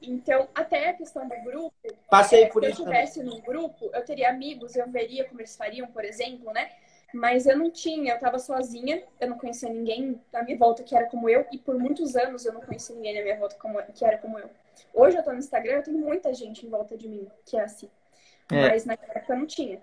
Então, 0.00 0.48
até 0.54 0.88
a 0.88 0.94
questão 0.94 1.28
do 1.28 1.36
grupo. 1.42 1.74
Passei 2.08 2.46
por 2.46 2.64
se 2.64 2.70
isso. 2.70 2.76
Se 2.76 2.82
eu 2.82 2.92
estivesse 2.92 3.22
num 3.22 3.40
grupo, 3.42 3.90
eu 3.92 4.04
teria 4.04 4.30
amigos, 4.30 4.74
eu 4.74 4.90
veria 4.90 5.24
como 5.24 5.40
eles 5.40 5.54
fariam, 5.54 5.88
por 5.88 6.04
exemplo, 6.04 6.50
né? 6.52 6.70
Mas 7.16 7.46
eu 7.46 7.56
não 7.56 7.70
tinha, 7.70 8.12
eu 8.12 8.16
estava 8.16 8.38
sozinha, 8.38 9.02
eu 9.20 9.28
não 9.28 9.38
conhecia 9.38 9.68
ninguém 9.68 10.20
à 10.32 10.42
minha 10.42 10.58
volta 10.58 10.82
que 10.82 10.94
era 10.94 11.06
como 11.06 11.28
eu, 11.28 11.46
e 11.50 11.58
por 11.58 11.78
muitos 11.78 12.14
anos 12.14 12.44
eu 12.44 12.52
não 12.52 12.60
conhecia 12.60 12.94
ninguém 12.94 13.14
na 13.14 13.22
minha 13.22 13.38
volta 13.38 13.56
como, 13.56 13.82
que 13.82 14.04
era 14.04 14.18
como 14.18 14.38
eu. 14.38 14.50
Hoje 14.92 15.16
eu 15.16 15.20
estou 15.20 15.32
no 15.32 15.38
Instagram, 15.38 15.76
eu 15.76 15.82
tenho 15.82 15.98
muita 15.98 16.32
gente 16.34 16.66
em 16.66 16.68
volta 16.68 16.96
de 16.96 17.08
mim 17.08 17.26
que 17.44 17.56
é 17.56 17.62
assim. 17.62 17.88
É. 18.50 18.68
Mas 18.68 18.84
naquela 18.84 19.14
época 19.14 19.32
eu 19.32 19.38
não 19.38 19.46
tinha. 19.46 19.80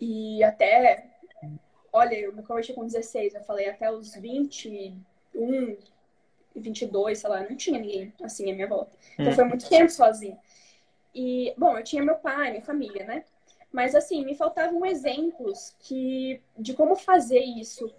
E 0.00 0.42
até 0.42 1.10
Olha, 1.92 2.14
eu 2.14 2.32
me 2.32 2.42
converti 2.42 2.72
com 2.72 2.86
16, 2.86 3.34
eu 3.34 3.42
falei 3.42 3.68
até 3.68 3.90
os 3.90 4.14
21, 4.14 5.76
22, 6.54 7.18
sei 7.18 7.30
lá, 7.30 7.40
não 7.42 7.56
tinha 7.56 7.80
ninguém 7.80 8.12
assim 8.22 8.50
à 8.50 8.54
minha 8.54 8.68
volta. 8.68 8.96
Então 9.14 9.32
hum. 9.32 9.34
foi 9.34 9.44
muito 9.44 9.68
tempo 9.68 9.90
sozinha. 9.90 10.38
E, 11.12 11.52
bom, 11.58 11.76
eu 11.76 11.82
tinha 11.82 12.02
meu 12.02 12.14
pai, 12.16 12.50
minha 12.50 12.62
família, 12.62 13.04
né? 13.04 13.24
Mas 13.72 13.94
assim, 13.94 14.24
me 14.24 14.34
faltavam 14.34 14.84
exemplos 14.84 15.74
que 15.80 16.40
de 16.58 16.74
como 16.74 16.96
fazer 16.96 17.40
isso. 17.40 17.90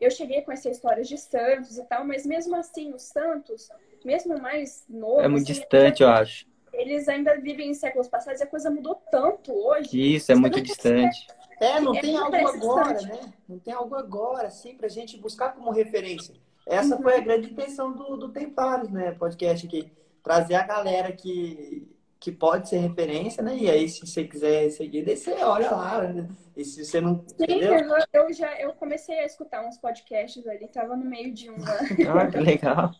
Eu 0.00 0.10
cheguei 0.10 0.38
a 0.38 0.44
conhecer 0.44 0.70
histórias 0.70 1.08
de 1.08 1.16
santos 1.16 1.78
e 1.78 1.84
tal, 1.84 2.04
mas 2.04 2.26
mesmo 2.26 2.56
assim, 2.56 2.92
os 2.92 3.02
santos, 3.02 3.68
mesmo 4.04 4.36
mais 4.40 4.84
novos. 4.88 5.24
É 5.24 5.28
muito 5.28 5.44
assim, 5.44 5.60
distante, 5.60 6.02
eu 6.02 6.08
acho. 6.08 6.46
Eles 6.72 7.08
ainda 7.08 7.38
vivem 7.38 7.70
em 7.70 7.74
séculos 7.74 8.08
passados 8.08 8.40
e 8.40 8.44
a 8.44 8.46
coisa 8.46 8.70
mudou 8.70 8.96
tanto 9.10 9.52
hoje. 9.52 10.14
Isso, 10.14 10.32
é 10.32 10.34
muito 10.34 10.60
distante. 10.60 11.26
É, 11.60 11.80
não 11.80 11.94
é 11.94 12.00
tem 12.00 12.16
algo 12.16 12.34
agora, 12.34 13.00
né? 13.02 13.32
Não 13.48 13.58
tem 13.58 13.72
algo 13.72 13.94
agora, 13.94 14.48
assim, 14.48 14.74
pra 14.74 14.88
gente 14.88 15.16
buscar 15.18 15.54
como 15.54 15.70
referência. 15.70 16.34
Essa 16.66 16.96
uhum. 16.96 17.02
foi 17.02 17.16
a 17.16 17.20
grande 17.20 17.50
intenção 17.50 17.92
do, 17.92 18.16
do 18.16 18.28
Templários, 18.30 18.90
né? 18.90 19.12
Podcast 19.12 19.66
aqui. 19.66 19.92
Trazer 20.22 20.54
a 20.54 20.66
galera 20.66 21.12
que, 21.12 21.88
que 22.22 22.30
pode 22.30 22.68
ser 22.68 22.78
referência, 22.78 23.42
né? 23.42 23.56
E 23.56 23.68
aí, 23.68 23.88
se 23.88 24.06
você 24.06 24.22
quiser 24.22 24.70
seguir, 24.70 25.04
daí 25.04 25.16
você 25.16 25.32
olha 25.42 25.72
lá. 25.72 26.02
Né? 26.06 26.28
E 26.56 26.64
se 26.64 26.84
você 26.84 27.00
não. 27.00 27.24
Sim, 27.26 27.34
entendeu? 27.40 27.74
eu 28.12 28.32
já 28.32 28.60
eu 28.60 28.72
comecei 28.74 29.18
a 29.18 29.24
escutar 29.24 29.66
uns 29.66 29.76
podcasts 29.76 30.46
ali, 30.46 30.68
tava 30.68 30.96
no 30.96 31.04
meio 31.04 31.34
de 31.34 31.50
um. 31.50 31.56
ah, 32.08 32.30
que 32.30 32.38
legal. 32.38 32.92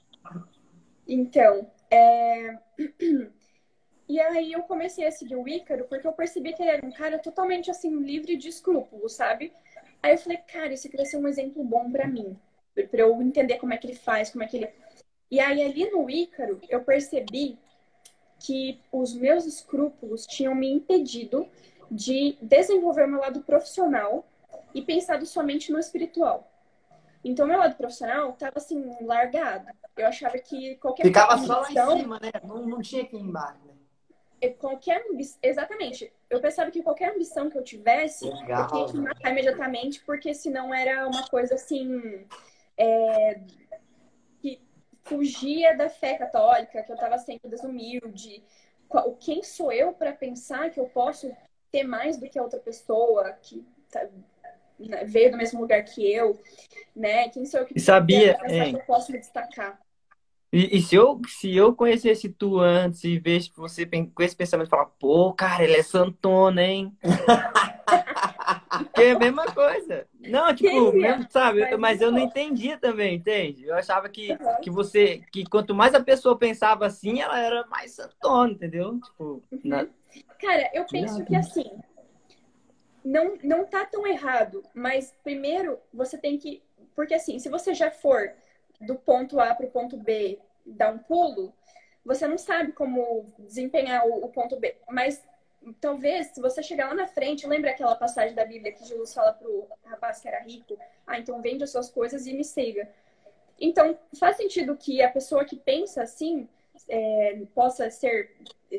Então, 1.06 1.70
é... 1.88 2.58
E 4.08 4.20
aí 4.20 4.52
eu 4.52 4.64
comecei 4.64 5.06
a 5.06 5.10
seguir 5.10 5.36
o 5.36 5.48
Ícaro 5.48 5.86
porque 5.88 6.06
eu 6.06 6.12
percebi 6.12 6.52
que 6.52 6.62
ele 6.62 6.72
era 6.72 6.84
um 6.86 6.90
cara 6.90 7.18
totalmente 7.18 7.70
assim, 7.70 7.96
livre 7.98 8.36
de 8.36 8.48
escrúpulos, 8.48 9.14
sabe? 9.14 9.54
Aí 10.02 10.12
eu 10.12 10.18
falei, 10.18 10.36
cara, 10.38 10.74
isso 10.74 10.86
aqui 10.86 10.98
vai 10.98 11.06
ser 11.06 11.16
um 11.16 11.26
exemplo 11.26 11.64
bom 11.64 11.90
para 11.90 12.06
mim, 12.06 12.36
para 12.74 13.00
eu 13.00 13.22
entender 13.22 13.56
como 13.56 13.72
é 13.72 13.78
que 13.78 13.86
ele 13.86 13.94
faz, 13.94 14.28
como 14.28 14.44
é 14.44 14.46
que 14.46 14.58
ele. 14.58 14.68
E 15.30 15.40
aí 15.40 15.62
ali 15.62 15.90
no 15.90 16.10
Ícaro 16.10 16.60
eu 16.68 16.82
percebi 16.82 17.58
que 18.42 18.80
os 18.90 19.14
meus 19.14 19.46
escrúpulos 19.46 20.26
tinham 20.26 20.54
me 20.54 20.70
impedido 20.70 21.48
de 21.90 22.36
desenvolver 22.42 23.04
o 23.04 23.08
meu 23.08 23.20
lado 23.20 23.40
profissional 23.42 24.26
e 24.74 24.82
pensado 24.82 25.24
somente 25.26 25.70
no 25.70 25.78
espiritual. 25.78 26.50
Então, 27.24 27.46
meu 27.46 27.58
lado 27.58 27.76
profissional 27.76 28.30
estava 28.30 28.54
assim, 28.56 28.96
largado. 29.02 29.66
Eu 29.96 30.08
achava 30.08 30.38
que 30.38 30.74
qualquer 30.76 31.04
Ficava 31.04 31.34
ambição, 31.34 31.54
só 31.54 31.60
lá 31.60 31.94
em 31.94 31.98
cima, 32.00 32.18
né? 32.20 32.30
Não, 32.42 32.66
não 32.66 32.80
tinha 32.80 33.02
aqui 33.02 33.16
embaixo, 33.16 33.60
né? 33.66 34.48
Qualquer 34.58 35.04
Exatamente. 35.40 36.12
Eu 36.28 36.40
pensava 36.40 36.70
que 36.70 36.82
qualquer 36.82 37.14
ambição 37.14 37.48
que 37.48 37.56
eu 37.56 37.62
tivesse, 37.62 38.24
Legal. 38.24 38.62
eu 38.62 38.66
tinha 38.68 38.86
que 38.88 38.98
matar 38.98 39.30
imediatamente, 39.30 40.02
porque 40.04 40.34
senão 40.34 40.74
era 40.74 41.06
uma 41.06 41.28
coisa 41.28 41.54
assim. 41.54 42.26
É... 42.76 43.38
fugia 45.04 45.76
da 45.76 45.88
fé 45.88 46.14
católica, 46.14 46.82
que 46.82 46.90
eu 46.90 46.94
estava 46.94 47.18
sendo 47.18 47.48
desumilde. 47.48 48.42
Quem 49.20 49.42
sou 49.42 49.72
eu 49.72 49.92
para 49.92 50.12
pensar 50.12 50.70
que 50.70 50.78
eu 50.78 50.86
posso 50.86 51.30
ter 51.70 51.84
mais 51.84 52.18
do 52.18 52.28
que 52.28 52.38
a 52.38 52.42
outra 52.42 52.60
pessoa 52.60 53.32
que 53.40 53.66
tá, 53.90 54.06
né, 54.78 55.04
veio 55.04 55.30
do 55.30 55.38
mesmo 55.38 55.60
lugar 55.60 55.82
que 55.84 56.10
eu, 56.12 56.38
né? 56.94 57.28
Quem 57.30 57.46
sou 57.46 57.60
eu 57.60 57.66
que, 57.66 57.80
sabia, 57.80 58.36
que 58.36 58.76
eu 58.76 58.84
posso 58.84 59.10
me 59.10 59.18
destacar? 59.18 59.80
E, 60.52 60.76
e, 60.76 60.82
se, 60.82 60.94
eu, 60.94 61.18
se 61.26 61.56
eu 61.56 61.74
conhecesse 61.74 62.28
tu 62.28 62.60
antes 62.60 63.02
e 63.04 63.18
vejo 63.18 63.50
você 63.56 63.86
com 63.86 64.22
esse 64.22 64.36
pensamento, 64.36 64.68
falar, 64.68 64.84
pô, 64.84 65.32
cara, 65.32 65.64
ele 65.64 65.76
é 65.76 65.82
santona, 65.82 66.62
hein? 66.62 66.94
é 68.92 69.12
a 69.12 69.18
mesma 69.18 69.46
coisa. 69.46 69.81
Não, 70.32 70.54
tipo, 70.54 70.92
mesmo, 70.92 71.26
sabe? 71.30 71.76
Mas 71.76 72.00
eu 72.00 72.10
não 72.10 72.18
entendia 72.18 72.78
também, 72.78 73.16
entende? 73.16 73.64
Eu 73.66 73.74
achava 73.74 74.08
que, 74.08 74.32
uhum. 74.32 74.60
que 74.62 74.70
você, 74.70 75.22
que 75.30 75.44
quanto 75.44 75.74
mais 75.74 75.94
a 75.94 76.02
pessoa 76.02 76.38
pensava 76.38 76.86
assim, 76.86 77.20
ela 77.20 77.38
era 77.38 77.66
mais 77.66 77.92
santona, 77.92 78.52
entendeu? 78.52 78.98
Tipo, 79.00 79.42
uhum. 79.52 79.60
na... 79.62 79.86
Cara, 80.40 80.70
eu 80.74 80.84
penso 80.86 81.24
que 81.24 81.36
assim, 81.36 81.70
não, 83.04 83.36
não 83.42 83.64
tá 83.64 83.84
tão 83.84 84.06
errado, 84.06 84.62
mas 84.74 85.14
primeiro 85.22 85.78
você 85.92 86.16
tem 86.16 86.38
que. 86.38 86.62
Porque 86.94 87.14
assim, 87.14 87.38
se 87.38 87.48
você 87.48 87.74
já 87.74 87.90
for 87.90 88.32
do 88.80 88.94
ponto 88.94 89.38
A 89.40 89.54
para 89.54 89.66
o 89.66 89.70
ponto 89.70 89.96
B, 89.96 90.38
dar 90.64 90.92
um 90.92 90.98
pulo, 90.98 91.52
você 92.04 92.26
não 92.26 92.38
sabe 92.38 92.72
como 92.72 93.32
desempenhar 93.38 94.06
o, 94.06 94.24
o, 94.24 94.28
ponto 94.28 94.58
B. 94.58 94.76
Mas 94.90 95.22
talvez, 95.80 96.28
se 96.28 96.40
você 96.40 96.62
chegar 96.62 96.88
lá 96.88 96.94
na 96.94 97.06
frente, 97.06 97.46
lembra 97.46 97.70
aquela 97.70 97.94
passagem 97.94 98.34
da 98.34 98.44
Bíblia 98.44 98.72
que 98.72 98.84
Jesus 98.84 99.12
fala 99.14 99.32
para 99.32 99.48
o 99.48 99.68
rapaz 99.84 100.20
que 100.20 100.28
era 100.28 100.40
rico? 100.40 100.78
Ah, 101.06 101.18
então 101.18 101.40
vende 101.40 101.64
as 101.64 101.70
suas 101.70 101.90
coisas 101.90 102.26
e 102.26 102.32
me 102.32 102.44
siga. 102.44 102.88
Então, 103.60 103.98
faz 104.18 104.36
sentido 104.36 104.76
que 104.76 105.02
a 105.02 105.10
pessoa 105.10 105.44
que 105.44 105.56
pensa 105.56 106.02
assim 106.02 106.48
é, 106.88 107.40
possa 107.54 107.90
ser 107.90 108.34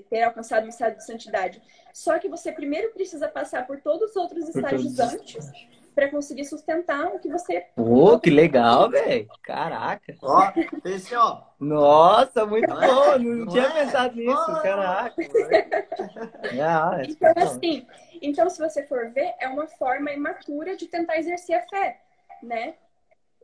ter 0.10 0.24
alcançado 0.24 0.66
um 0.66 0.70
estado 0.70 0.98
de 0.98 1.06
santidade. 1.06 1.62
Só 1.94 2.18
que 2.18 2.28
você 2.28 2.52
primeiro 2.52 2.92
precisa 2.92 3.28
passar 3.28 3.68
por 3.68 3.80
todos 3.80 4.12
os 4.12 4.16
outros 4.16 4.50
estágios 4.50 5.00
antes 5.00 5.52
para 5.94 6.10
conseguir 6.10 6.46
sustentar 6.46 7.08
o 7.08 7.20
que 7.20 7.30
você. 7.30 7.66
Pô, 7.76 8.20
que 8.20 8.30
legal, 8.30 8.90
velho! 8.90 9.28
Caraca! 9.42 10.16
Ó, 10.22 10.52
esse, 10.86 11.16
ó. 11.16 11.42
Nossa, 11.60 12.46
muito 12.46 12.68
não 12.68 12.80
bom! 12.80 13.14
É? 13.14 13.20
Não, 13.20 13.36
não, 13.36 13.48
tinha 13.48 13.64
é? 13.64 13.70
pensado 13.70 14.16
nisso, 14.16 14.46
oh. 14.50 14.62
caraca! 14.62 15.16
ah, 16.62 17.02
então, 17.08 17.34
assim, 17.38 17.88
então, 18.22 18.50
se 18.50 18.60
você 18.60 18.84
for 18.84 19.12
ver, 19.12 19.34
é 19.40 19.48
uma 19.48 19.68
forma 19.68 20.12
imatura 20.12 20.76
de 20.76 20.88
tentar 20.88 21.18
exercer 21.18 21.56
a 21.58 21.68
fé, 21.68 22.02
né? 22.42 22.76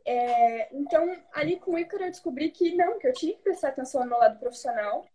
É, 0.04 0.74
então, 0.74 1.16
ali 1.32 1.56
com 1.56 1.72
o 1.72 1.78
Ícaro 1.78 2.04
eu 2.04 2.10
descobri 2.10 2.50
que 2.50 2.74
não, 2.74 2.98
que 2.98 3.06
eu 3.06 3.12
tinha 3.12 3.34
que 3.34 3.42
prestar 3.42 3.68
atenção 3.68 4.02
no 4.02 4.10
meu 4.10 4.18
lado 4.18 4.38
profissional. 4.38 5.06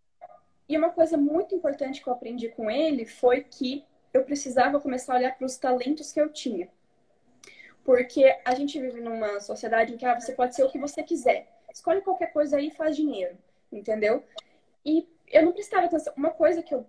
E 0.68 0.76
uma 0.76 0.90
coisa 0.90 1.16
muito 1.16 1.54
importante 1.54 2.02
que 2.02 2.08
eu 2.08 2.12
aprendi 2.12 2.48
com 2.48 2.70
ele 2.70 3.04
foi 3.04 3.42
que 3.42 3.84
eu 4.12 4.24
precisava 4.24 4.80
começar 4.80 5.14
a 5.14 5.16
olhar 5.16 5.36
para 5.36 5.46
os 5.46 5.56
talentos 5.56 6.12
que 6.12 6.20
eu 6.20 6.28
tinha. 6.32 6.68
Porque 7.86 8.36
a 8.44 8.52
gente 8.52 8.80
vive 8.80 9.00
numa 9.00 9.38
sociedade 9.38 9.94
em 9.94 9.96
que 9.96 10.04
ah, 10.04 10.18
você 10.18 10.32
pode 10.32 10.56
ser 10.56 10.64
o 10.64 10.68
que 10.68 10.78
você 10.78 11.04
quiser. 11.04 11.46
Escolhe 11.72 12.00
qualquer 12.00 12.32
coisa 12.32 12.56
aí 12.56 12.66
e 12.66 12.74
faz 12.74 12.96
dinheiro, 12.96 13.38
entendeu? 13.70 14.24
E 14.84 15.08
eu 15.28 15.44
não 15.44 15.52
prestava 15.52 15.86
atenção. 15.86 16.12
Uma 16.16 16.30
coisa 16.30 16.64
que 16.64 16.74
eu, 16.74 16.84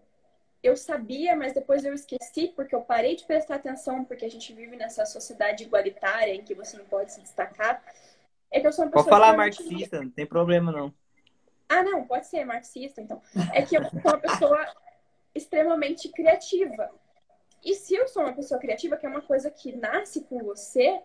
eu 0.64 0.76
sabia, 0.76 1.36
mas 1.36 1.54
depois 1.54 1.86
eu 1.86 1.94
esqueci, 1.94 2.52
porque 2.56 2.74
eu 2.74 2.82
parei 2.82 3.16
de 3.16 3.26
prestar 3.26 3.56
atenção, 3.56 4.04
porque 4.04 4.26
a 4.26 4.30
gente 4.30 4.52
vive 4.54 4.76
nessa 4.76 5.06
sociedade 5.06 5.66
igualitária 5.66 6.34
em 6.34 6.44
que 6.44 6.56
você 6.56 6.76
não 6.76 6.86
pode 6.86 7.14
se 7.14 7.22
destacar, 7.22 7.84
é 8.50 8.60
que 8.60 8.66
eu 8.66 8.74
sou 8.74 8.86
uma 8.86 8.92
pessoa. 8.92 9.04
Pode 9.06 9.22
falar 9.22 9.38
marxista, 9.38 10.02
não 10.02 10.10
tem 10.10 10.26
problema 10.26 10.72
não. 10.72 10.92
Ah, 11.70 11.84
não, 11.84 12.08
pode 12.08 12.26
ser 12.26 12.44
marxista, 12.44 13.02
então. 13.02 13.22
É 13.54 13.62
que 13.62 13.78
eu 13.78 13.84
sou 13.84 14.00
uma 14.04 14.18
pessoa 14.18 14.76
extremamente 15.36 16.10
criativa. 16.10 16.90
E 17.64 17.74
se 17.76 17.96
eu 17.96 18.08
sou 18.08 18.24
uma 18.24 18.34
pessoa 18.34 18.60
criativa, 18.60 18.98
que 18.98 19.06
é 19.06 19.10
uma 19.10 19.22
coisa 19.22 19.50
que 19.50 19.76
nasce 19.76 20.22
com 20.22 20.40
você, 20.44 21.02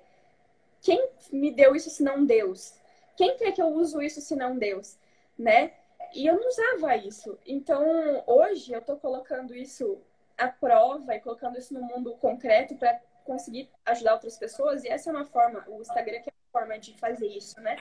quem 0.80 1.09
me 1.32 1.50
deu 1.50 1.74
isso 1.74 1.90
se 1.90 2.03
não 2.03 2.24
Deus? 2.24 2.74
Quem 3.16 3.36
quer 3.36 3.53
que 3.53 3.62
eu 3.62 3.68
uso 3.68 4.03
isso 4.03 4.20
se 4.20 4.34
não 4.34 4.59
Deus? 4.59 4.96
Né? 5.38 5.72
E 6.14 6.26
eu 6.26 6.38
não 6.38 6.48
usava 6.48 6.96
isso. 6.96 7.38
Então, 7.46 8.22
hoje 8.26 8.72
eu 8.72 8.80
estou 8.80 8.96
colocando 8.96 9.55
isso 9.55 9.98
à 10.36 10.48
prova 10.48 11.14
e 11.14 11.20
colocando 11.20 11.59
isso 11.59 11.72
no 11.72 11.82
mundo 11.82 12.14
concreto 12.16 12.74
para 12.76 13.00
conseguir 13.24 13.70
ajudar 13.86 14.14
outras 14.14 14.36
pessoas. 14.36 14.84
E 14.84 14.88
essa 14.88 15.11
é 15.11 15.12
uma 15.12 15.24
forma, 15.24 15.64
o 15.68 15.80
Instagram 15.80 16.20
que 16.20 16.30
é 16.30 16.32
uma 16.32 16.61
forma 16.61 16.78
de 16.78 16.96
fazer 16.98 17.28
isso, 17.28 17.61
né? 17.61 17.76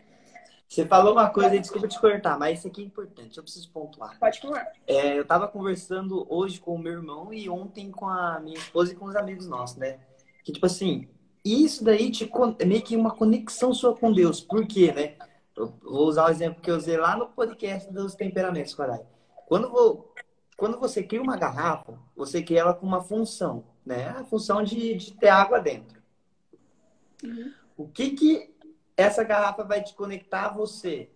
Você 0.72 0.86
falou 0.86 1.12
uma 1.12 1.30
coisa, 1.30 1.60
desculpa 1.60 1.86
te 1.86 2.00
cortar, 2.00 2.40
mas 2.40 2.60
isso 2.60 2.68
aqui 2.70 2.82
é 2.82 2.86
importante, 2.86 3.38
eu 3.38 3.44
preciso 3.44 3.70
pontuar. 3.72 4.18
Pode 4.18 4.40
falar. 4.40 4.66
É, 4.88 5.20
eu 5.20 5.26
tava 5.26 5.46
conversando 5.46 6.26
hoje 6.30 6.62
com 6.62 6.76
o 6.76 6.80
meu 6.80 6.94
irmão 6.94 7.34
e 7.34 7.50
ontem 7.50 7.92
com 7.92 8.08
a 8.08 8.40
minha 8.40 8.58
esposa 8.58 8.94
e 8.94 8.96
com 8.96 9.04
os 9.04 9.18
amigos 9.18 9.46
nossos, 9.48 9.76
né? 9.76 10.00
Que, 10.46 10.54
tipo 10.54 10.66
assim, 10.66 11.10
isso 11.44 11.84
daí 11.84 12.10
te, 12.10 12.32
é 12.58 12.64
meio 12.64 12.82
que 12.82 12.96
uma 12.96 13.12
conexão 13.12 13.74
sua 13.74 13.94
com 13.94 14.14
Deus. 14.14 14.40
Por 14.40 14.66
quê, 14.66 14.94
né? 14.94 15.18
Eu 15.58 15.74
vou 15.84 16.08
usar 16.08 16.28
o 16.28 16.32
exemplo 16.32 16.62
que 16.62 16.72
eu 16.72 16.78
usei 16.78 16.96
lá 16.96 17.18
no 17.18 17.28
podcast 17.28 17.92
dos 17.92 18.16
temperamentos, 18.16 18.74
Corai. 18.74 19.02
Quando, 19.48 19.70
vou, 19.70 20.16
quando 20.56 20.80
você 20.80 21.04
cria 21.04 21.22
uma 21.22 21.36
garrafa, 21.36 22.00
você 22.16 22.42
cria 22.42 22.62
ela 22.62 22.74
com 22.74 22.88
uma 22.88 23.04
função, 23.04 23.66
né? 23.86 24.08
A 24.08 24.24
função 24.24 24.64
de, 24.64 24.96
de 24.96 25.12
ter 25.16 25.28
água 25.28 25.60
dentro. 25.60 26.02
Uhum. 27.22 27.52
O 27.76 27.90
que 27.90 28.12
que 28.12 28.51
essa 29.02 29.24
garrafa 29.24 29.64
vai 29.64 29.84
te 29.84 29.94
conectar 29.94 30.46
a 30.46 30.54
você. 30.54 31.10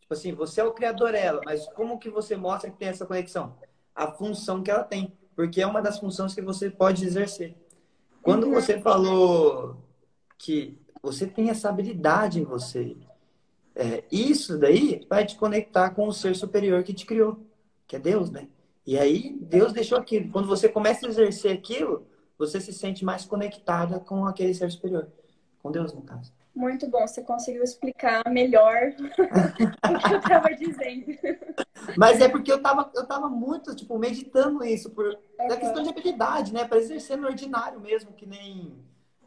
Tipo 0.00 0.14
assim, 0.14 0.32
você 0.32 0.60
é 0.60 0.64
o 0.64 0.72
criador 0.72 1.12
dela, 1.12 1.40
mas 1.44 1.66
como 1.68 1.98
que 1.98 2.08
você 2.08 2.36
mostra 2.36 2.70
que 2.70 2.76
tem 2.76 2.88
essa 2.88 3.06
conexão? 3.06 3.56
A 3.94 4.10
função 4.12 4.62
que 4.62 4.70
ela 4.70 4.84
tem, 4.84 5.12
porque 5.34 5.60
é 5.60 5.66
uma 5.66 5.82
das 5.82 5.98
funções 5.98 6.34
que 6.34 6.42
você 6.42 6.70
pode 6.70 7.04
exercer. 7.04 7.56
Quando 8.22 8.44
uhum. 8.46 8.54
você 8.54 8.80
falou 8.80 9.76
que 10.38 10.78
você 11.02 11.26
tem 11.26 11.50
essa 11.50 11.68
habilidade 11.68 12.40
em 12.40 12.44
você, 12.44 12.96
é, 13.74 14.04
isso 14.10 14.58
daí 14.58 15.04
vai 15.08 15.26
te 15.26 15.36
conectar 15.36 15.90
com 15.90 16.08
o 16.08 16.12
ser 16.12 16.34
superior 16.34 16.82
que 16.82 16.94
te 16.94 17.04
criou, 17.04 17.38
que 17.86 17.96
é 17.96 17.98
Deus, 17.98 18.30
né? 18.30 18.48
E 18.86 18.98
aí 18.98 19.36
Deus 19.40 19.72
deixou 19.72 19.98
aquilo. 19.98 20.30
Quando 20.30 20.48
você 20.48 20.68
começa 20.68 21.06
a 21.06 21.08
exercer 21.08 21.52
aquilo, 21.52 22.06
você 22.38 22.60
se 22.60 22.72
sente 22.72 23.04
mais 23.04 23.24
conectada 23.24 23.98
com 23.98 24.24
aquele 24.26 24.54
ser 24.54 24.70
superior, 24.70 25.08
com 25.62 25.70
Deus 25.70 25.92
no 25.92 26.02
caso. 26.02 26.32
Muito 26.56 26.88
bom, 26.88 27.06
você 27.06 27.22
conseguiu 27.22 27.62
explicar 27.62 28.22
melhor 28.30 28.94
o 28.96 29.98
que 29.98 30.14
eu 30.14 30.18
estava 30.18 30.48
dizendo. 30.54 31.06
Mas 31.98 32.18
é 32.18 32.30
porque 32.30 32.50
eu 32.50 32.56
estava 32.56 32.90
eu 32.94 33.06
tava 33.06 33.28
muito, 33.28 33.76
tipo, 33.76 33.98
meditando 33.98 34.64
isso, 34.64 34.88
por 34.90 35.04
uhum. 35.04 35.48
da 35.48 35.58
questão 35.58 35.82
de 35.82 35.90
habilidade, 35.90 36.54
né? 36.54 36.66
Para 36.66 36.78
exercer 36.78 37.18
no 37.18 37.26
ordinário 37.26 37.78
mesmo, 37.78 38.14
que 38.14 38.24
nem 38.24 38.74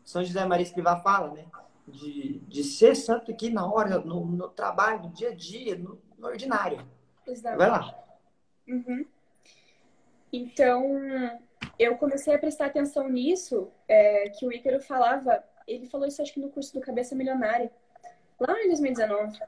São 0.04 0.24
José 0.24 0.44
Maria 0.44 0.64
Escrivá 0.64 0.98
fala, 1.02 1.32
né? 1.36 1.46
De, 1.88 2.40
de 2.48 2.64
ser 2.64 2.96
santo 2.96 3.30
aqui 3.30 3.52
na 3.52 3.72
hora, 3.72 4.00
no, 4.00 4.26
no 4.26 4.50
trabalho, 4.50 5.04
no 5.04 5.10
dia 5.10 5.30
a 5.30 5.36
dia, 5.36 5.78
no, 5.78 6.02
no 6.18 6.28
ordinário. 6.28 6.84
Exato. 7.28 7.60
Vai 7.60 7.70
lá. 7.70 7.94
Uhum. 8.68 9.06
Então, 10.34 10.84
eu 11.78 11.96
comecei 11.98 12.34
a 12.34 12.40
prestar 12.40 12.66
atenção 12.66 13.08
nisso, 13.08 13.70
é, 13.88 14.30
que 14.30 14.48
o 14.48 14.52
Ícaro 14.52 14.82
falava 14.82 15.44
ele 15.72 15.88
falou 15.88 16.08
isso 16.08 16.22
acho 16.22 16.34
que 16.34 16.40
no 16.40 16.50
curso 16.50 16.74
do 16.74 16.82
Cabeça 16.82 17.16
Milionária, 17.16 17.72
lá 18.40 18.60
em 18.62 18.68
2019. 18.68 19.40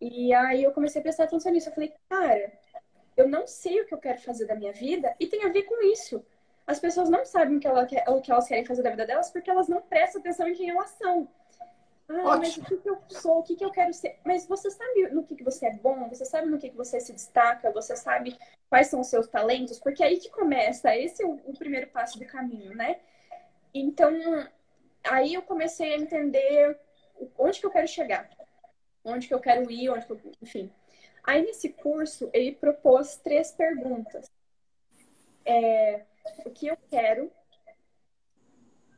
E 0.00 0.32
aí 0.32 0.62
eu 0.62 0.72
comecei 0.72 1.00
a 1.00 1.02
prestar 1.02 1.24
atenção 1.24 1.52
nisso. 1.52 1.68
Eu 1.68 1.74
falei, 1.74 1.92
cara, 2.08 2.52
eu 3.16 3.28
não 3.28 3.46
sei 3.46 3.80
o 3.80 3.86
que 3.86 3.94
eu 3.94 3.98
quero 3.98 4.20
fazer 4.20 4.46
da 4.46 4.54
minha 4.54 4.72
vida 4.72 5.14
e 5.20 5.26
tem 5.26 5.44
a 5.44 5.48
ver 5.48 5.64
com 5.64 5.82
isso. 5.92 6.24
As 6.66 6.78
pessoas 6.78 7.08
não 7.08 7.24
sabem 7.24 7.56
o 7.56 7.60
que, 7.60 7.66
ela 7.66 7.84
quer, 7.84 8.08
o 8.08 8.20
que 8.20 8.30
elas 8.30 8.46
querem 8.46 8.64
fazer 8.64 8.82
da 8.82 8.90
vida 8.90 9.06
delas 9.06 9.30
porque 9.30 9.50
elas 9.50 9.68
não 9.68 9.82
prestam 9.82 10.20
atenção 10.20 10.48
em 10.48 10.54
quem 10.54 10.70
elas 10.70 10.90
são. 10.90 11.28
Ah, 12.08 12.38
mas 12.38 12.56
o 12.56 12.64
que, 12.64 12.76
que, 12.76 12.90
eu 12.90 12.98
sou? 13.08 13.38
O 13.38 13.42
que, 13.42 13.54
que 13.54 13.64
eu 13.64 13.70
quero 13.70 13.92
ser? 13.92 14.18
Mas 14.24 14.44
você 14.44 14.68
sabe 14.68 15.10
no 15.10 15.22
que, 15.22 15.36
que 15.36 15.44
você 15.44 15.66
é 15.66 15.72
bom? 15.74 16.08
Você 16.08 16.24
sabe 16.24 16.48
no 16.48 16.58
que, 16.58 16.70
que 16.70 16.76
você 16.76 16.98
se 16.98 17.12
destaca? 17.12 17.70
Você 17.70 17.94
sabe 17.94 18.36
quais 18.68 18.88
são 18.88 19.00
os 19.00 19.06
seus 19.06 19.28
talentos? 19.28 19.78
Porque 19.78 20.02
é 20.02 20.06
aí 20.06 20.18
que 20.18 20.28
começa. 20.28 20.96
Esse 20.96 21.22
é 21.22 21.26
o, 21.26 21.38
o 21.44 21.56
primeiro 21.56 21.86
passo 21.88 22.18
do 22.18 22.24
caminho, 22.24 22.74
né? 22.74 22.98
Então, 23.72 24.12
aí 25.04 25.34
eu 25.34 25.42
comecei 25.42 25.94
a 25.94 25.98
entender 25.98 26.78
onde 27.38 27.60
que 27.60 27.66
eu 27.66 27.70
quero 27.70 27.88
chegar, 27.88 28.30
onde 29.04 29.28
que 29.28 29.34
eu 29.34 29.40
quero 29.40 29.70
ir, 29.70 29.90
onde 29.90 30.06
que 30.06 30.12
eu, 30.12 30.20
enfim. 30.42 30.72
Aí 31.22 31.42
nesse 31.42 31.68
curso 31.70 32.30
ele 32.32 32.52
propôs 32.52 33.16
três 33.16 33.52
perguntas: 33.52 34.30
é, 35.44 36.02
o 36.44 36.50
que 36.50 36.66
eu 36.66 36.76
quero, 36.90 37.30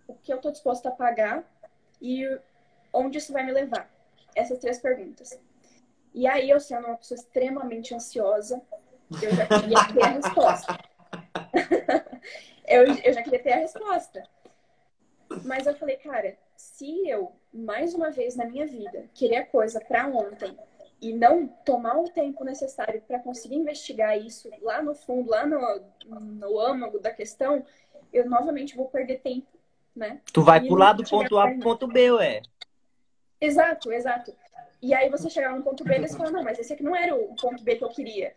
o 0.07 0.15
que 0.15 0.33
eu 0.33 0.39
tô 0.39 0.51
disposta 0.51 0.89
a 0.89 0.93
pagar 0.93 1.45
e 2.01 2.27
onde 2.93 3.19
isso 3.19 3.33
vai 3.33 3.45
me 3.45 3.53
levar. 3.53 3.91
Essas 4.35 4.59
três 4.59 4.79
perguntas. 4.79 5.39
E 6.15 6.27
aí, 6.27 6.51
eu 6.51 6.61
sendo 6.61 6.87
uma 6.87 6.97
pessoa 6.97 7.19
extremamente 7.19 7.95
ansiosa, 7.95 8.61
eu 9.23 9.35
já 9.35 9.47
queria 9.47 9.85
ter 9.93 10.05
a 10.05 10.09
resposta. 10.09 10.79
eu, 12.67 12.87
eu 13.03 13.13
já 13.13 13.23
queria 13.23 13.43
ter 13.43 13.53
a 13.53 13.57
resposta. 13.57 14.23
Mas 15.45 15.67
eu 15.67 15.75
falei, 15.75 15.97
cara, 15.97 16.37
se 16.57 17.09
eu, 17.09 17.33
mais 17.53 17.95
uma 17.95 18.11
vez 18.11 18.37
na 18.37 18.45
minha 18.45 18.67
vida, 18.67 19.09
querer 19.15 19.47
coisa 19.47 19.81
para 19.81 20.07
ontem 20.07 20.57
e 21.01 21.13
não 21.13 21.49
tomar 21.65 21.99
o 21.99 22.09
tempo 22.09 22.45
necessário 22.45 23.03
para 23.03 23.19
conseguir 23.19 23.57
investigar 23.57 24.17
isso 24.17 24.49
lá 24.61 24.81
no 24.81 24.95
fundo, 24.95 25.31
lá 25.31 25.45
no, 25.45 25.61
no 26.07 26.61
âmago 26.61 27.01
da 27.01 27.11
questão, 27.11 27.65
eu 28.13 28.29
novamente 28.29 28.77
vou 28.77 28.87
perder 28.87 29.21
tempo, 29.21 29.49
né? 29.95 30.21
Tu 30.33 30.43
vai 30.43 30.61
e 30.65 30.69
pular 30.69 30.93
do 30.93 31.05
ponto 31.05 31.39
A 31.39 31.49
pro 31.49 31.61
ponto 31.61 31.87
B, 31.89 32.13
ué. 32.13 32.43
Exato, 33.41 33.93
exato. 33.93 34.33
E 34.81 34.95
aí 34.95 35.11
você 35.11 35.29
chegar 35.29 35.57
no 35.57 35.63
ponto 35.63 35.83
B 35.83 35.97
e 35.97 36.07
você 36.07 36.17
fala, 36.17 36.31
não, 36.31 36.45
mas 36.45 36.59
esse 36.59 36.73
aqui 36.73 36.83
não 36.83 36.95
era 36.95 37.15
o 37.15 37.35
ponto 37.35 37.63
B 37.65 37.77
que 37.77 37.85
eu 37.85 37.89
queria. 37.89 38.33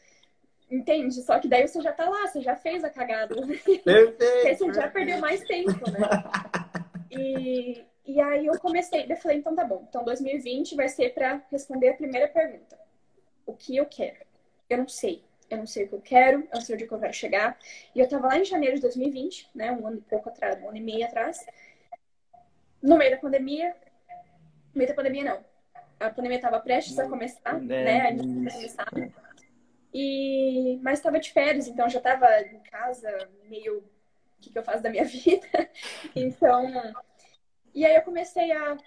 Entende? 0.70 1.22
Só 1.22 1.39
que 1.39 1.48
daí 1.48 1.68
você 1.68 1.80
já 1.82 1.91
tá 1.91 2.10
lá, 2.10 2.28
você 2.28 2.41
já 2.41 2.56
fez 2.56 2.84
a 2.84 2.89
cagada. 2.89 3.36
Perfeito. 3.36 3.84
você 4.58 4.74
já 4.74 4.88
perdeu 4.88 5.20
mais 5.20 5.41
tempo, 5.43 5.91
né? 5.91 6.00
E, 7.18 7.86
e 8.05 8.22
aí 8.22 8.45
eu 8.45 8.59
comecei, 8.59 9.05
eu 9.09 9.18
falei, 9.18 9.38
então 9.38 9.55
tá 9.55 9.63
bom. 9.63 9.86
Então 9.88 10.03
2020 10.03 10.76
vai 10.76 10.88
ser 10.89 11.13
para 11.13 11.41
responder 11.51 11.89
a 11.89 11.95
primeira 11.95 12.28
pergunta. 12.28 12.78
O 13.45 13.53
que 13.53 13.76
eu 13.76 13.86
quero? 13.86 14.26
Eu 14.70 14.80
não 14.80 14.88
sei. 14.88 15.24
Eu 15.49 15.59
não 15.59 15.68
sei 15.68 15.86
o 15.86 15.88
que 15.88 15.95
eu 15.95 16.01
quero, 16.01 16.39
eu 16.41 16.55
não 16.55 16.61
sei 16.61 16.76
onde 16.76 16.86
eu 16.86 16.99
quero 16.99 17.13
chegar. 17.13 17.57
E 17.93 17.99
eu 17.99 18.09
tava 18.09 18.28
lá 18.28 18.39
em 18.39 18.45
janeiro 18.45 18.76
de 18.76 18.82
2020, 18.82 19.49
né? 19.53 19.72
Um 19.72 19.86
ano 19.86 19.97
e 19.97 20.01
pouco 20.01 20.30
atrás, 20.30 20.59
um 20.61 20.70
ano 20.70 20.78
e 20.78 20.82
meio 20.82 21.05
atrás. 21.05 21.45
No 22.82 22.97
meio 22.97 23.11
da 23.11 23.18
pandemia. 23.18 23.76
No 24.74 24.80
meio 24.80 24.89
da 24.89 24.95
pandemia, 24.95 25.24
não. 25.24 25.45
A 25.99 26.09
pandemia 26.09 26.41
tava 26.41 26.59
prestes 26.59 26.97
a 26.97 27.07
começar, 27.07 27.55
é, 27.55 27.59
né? 27.59 28.01
Ainda 28.01 28.24
não. 28.24 29.11
E... 29.93 30.80
Mas 30.82 30.99
estava 30.99 31.20
de 31.20 31.32
férias, 31.32 31.68
então 31.68 31.88
já 31.88 31.99
estava 31.99 32.28
em 32.41 32.59
casa, 32.59 33.30
meio 33.47 33.84
que, 34.46 34.52
que 34.52 34.60
eu 34.60 34.64
faço 34.64 34.82
da 34.84 34.89
minha 34.89 35.04
vida. 35.06 35.70
então, 36.16 36.72
e 37.74 37.86
aí 37.86 37.96
eu 37.96 38.02
comecei 38.02 38.52
a 38.52 38.78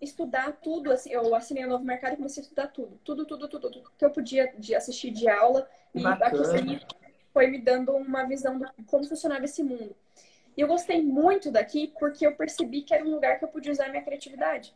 estudar 0.00 0.52
tudo, 0.52 0.90
assim, 0.90 1.10
eu 1.12 1.34
assinei 1.34 1.64
o 1.64 1.66
um 1.66 1.70
novo 1.70 1.84
mercado 1.84 2.14
e 2.14 2.16
comecei 2.16 2.42
a 2.42 2.44
estudar 2.44 2.66
tudo, 2.68 2.98
tudo, 3.04 3.24
tudo, 3.24 3.48
tudo, 3.48 3.70
tudo 3.70 3.92
que 3.96 4.04
eu 4.04 4.10
podia 4.10 4.52
de 4.58 4.74
assistir 4.74 5.10
de 5.10 5.28
aula 5.28 5.68
e 5.94 6.04
aquilo 6.06 6.44
foi 7.32 7.46
me 7.46 7.58
dando 7.58 7.92
uma 7.92 8.24
visão 8.24 8.58
de 8.58 8.66
como 8.86 9.04
funcionava 9.04 9.44
esse 9.44 9.62
mundo. 9.62 9.94
E 10.56 10.60
eu 10.60 10.68
gostei 10.68 11.02
muito 11.02 11.50
daqui 11.50 11.92
porque 11.98 12.26
eu 12.26 12.34
percebi 12.34 12.82
que 12.82 12.92
era 12.92 13.04
um 13.04 13.10
lugar 13.10 13.38
que 13.38 13.44
eu 13.44 13.48
podia 13.48 13.72
usar 13.72 13.86
a 13.86 13.88
minha 13.88 14.02
criatividade. 14.02 14.74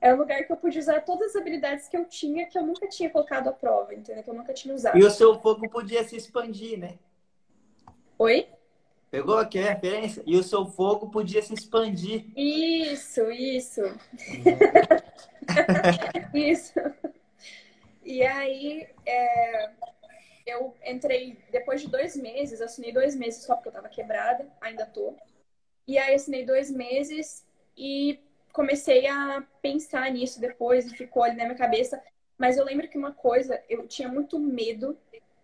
Era 0.00 0.14
um 0.14 0.18
lugar 0.18 0.42
que 0.44 0.52
eu 0.52 0.56
podia 0.56 0.80
usar 0.80 1.00
todas 1.00 1.34
as 1.34 1.36
habilidades 1.36 1.88
que 1.88 1.96
eu 1.96 2.04
tinha, 2.04 2.46
que 2.46 2.56
eu 2.56 2.64
nunca 2.64 2.88
tinha 2.88 3.10
colocado 3.10 3.48
à 3.48 3.52
prova, 3.52 3.94
entendeu? 3.94 4.22
Que 4.22 4.30
eu 4.30 4.34
nunca 4.34 4.54
tinha 4.54 4.74
usado. 4.74 4.96
E 4.96 5.04
o 5.04 5.10
seu 5.10 5.38
fogo 5.40 5.68
podia 5.68 6.04
se 6.04 6.16
expandir, 6.16 6.78
né? 6.78 6.98
Oi? 8.18 8.48
Pegou 9.10 9.38
aqui 9.38 9.58
a 9.58 9.70
referência? 9.70 10.22
E 10.26 10.36
o 10.36 10.42
seu 10.42 10.66
fogo 10.66 11.08
podia 11.08 11.40
se 11.40 11.54
expandir. 11.54 12.26
Isso, 12.36 13.30
isso. 13.30 13.82
isso. 16.34 16.78
E 18.04 18.22
aí, 18.22 18.86
é, 19.06 19.70
eu 20.46 20.74
entrei, 20.84 21.38
depois 21.50 21.80
de 21.80 21.88
dois 21.88 22.16
meses, 22.16 22.60
assinei 22.60 22.92
dois 22.92 23.16
meses 23.16 23.44
só 23.44 23.54
porque 23.54 23.68
eu 23.68 23.72
tava 23.72 23.88
quebrada, 23.88 24.46
ainda 24.60 24.84
tô. 24.84 25.14
E 25.86 25.96
aí, 25.96 26.14
assinei 26.14 26.44
dois 26.44 26.70
meses 26.70 27.46
e 27.76 28.20
comecei 28.52 29.06
a 29.06 29.42
pensar 29.62 30.10
nisso 30.10 30.38
depois 30.38 30.86
e 30.86 30.96
ficou 30.96 31.22
ali 31.22 31.36
na 31.36 31.44
minha 31.44 31.56
cabeça. 31.56 32.02
Mas 32.36 32.58
eu 32.58 32.64
lembro 32.64 32.88
que 32.88 32.98
uma 32.98 33.12
coisa, 33.12 33.62
eu 33.68 33.88
tinha 33.88 34.08
muito 34.08 34.38
medo 34.38 34.98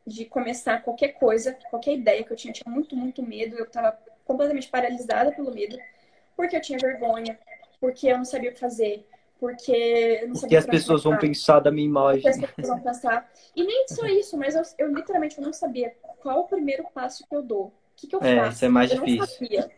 de 0.07 0.25
começar 0.27 0.83
qualquer 0.83 1.15
coisa, 1.15 1.57
qualquer 1.71 1.95
ideia 1.95 2.23
que 2.23 2.33
eu 2.33 2.37
tinha, 2.37 2.51
eu 2.51 2.55
tinha 2.55 2.73
muito, 2.73 2.95
muito 2.97 3.23
medo. 3.23 3.57
Eu 3.57 3.65
estava 3.65 3.99
completamente 4.25 4.69
paralisada 4.69 5.33
pelo 5.33 5.53
medo, 5.53 5.79
porque 6.37 6.57
eu 6.57 6.61
tinha 6.61 6.79
vergonha, 6.79 7.39
porque 7.81 8.09
eu 8.09 8.19
não 8.19 8.25
sabia 8.25 8.51
o 8.51 8.53
que 8.53 8.61
fazer, 8.61 9.07
porque 9.39 9.73
eu 10.23 10.29
não 10.29 10.35
sabia 10.35 10.41
Porque 10.41 10.57
as 10.57 10.67
pessoas 10.67 11.05
vão 11.05 11.17
pensar 11.19 11.61
da 11.61 11.71
minha 11.71 11.87
imagem. 11.87 12.23
Porque 12.23 12.45
as 12.45 12.51
pessoas 12.53 12.77
vão 12.77 12.93
pensar. 12.93 13.31
E 13.55 13.65
nem 13.65 13.87
só 13.89 14.07
isso, 14.07 14.37
mas 14.37 14.55
eu, 14.55 14.63
eu 14.79 14.95
literalmente 14.95 15.41
não 15.41 15.53
sabia 15.53 15.95
qual 16.21 16.41
o 16.41 16.49
primeiro 16.49 16.85
passo 16.95 17.27
que 17.27 17.35
eu 17.35 17.43
dou. 17.43 17.67
O 17.67 17.73
que, 17.97 18.07
que 18.07 18.17
eu 18.17 18.21
é, 18.23 18.37
faço? 18.37 18.57
Isso 18.57 18.65
é 18.65 18.69
mais 18.69 18.91
eu 18.91 19.05
difícil. 19.05 19.71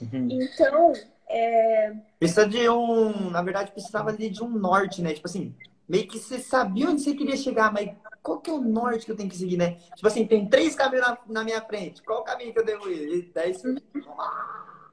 Uhum. 0.00 0.28
Então, 0.30 0.92
é... 1.28 1.92
Precisa 2.18 2.46
de 2.46 2.68
um. 2.68 3.30
Na 3.30 3.42
verdade, 3.42 3.72
precisava 3.72 4.10
ali 4.10 4.28
de 4.28 4.42
um 4.42 4.48
norte, 4.48 5.02
né? 5.02 5.14
Tipo 5.14 5.26
assim, 5.26 5.54
meio 5.88 6.08
que 6.08 6.18
você 6.18 6.38
sabia 6.38 6.88
onde 6.88 7.02
você 7.02 7.14
queria 7.14 7.36
chegar, 7.36 7.72
mas 7.72 7.90
qual 8.22 8.40
que 8.40 8.50
é 8.50 8.52
o 8.52 8.60
norte 8.60 9.04
que 9.04 9.12
eu 9.12 9.16
tenho 9.16 9.28
que 9.28 9.36
seguir, 9.36 9.56
né? 9.56 9.76
Tipo 9.94 10.06
assim, 10.06 10.26
tem 10.26 10.48
três 10.48 10.74
caminhos 10.74 11.06
na, 11.06 11.18
na 11.26 11.44
minha 11.44 11.60
frente. 11.60 12.02
Qual 12.02 12.20
o 12.20 12.24
caminho 12.24 12.52
que 12.52 12.58
eu 12.58 12.64
devo 12.64 12.90
ir? 12.90 13.18
E 13.18 13.22
daí 13.32 13.52
você... 13.52 13.68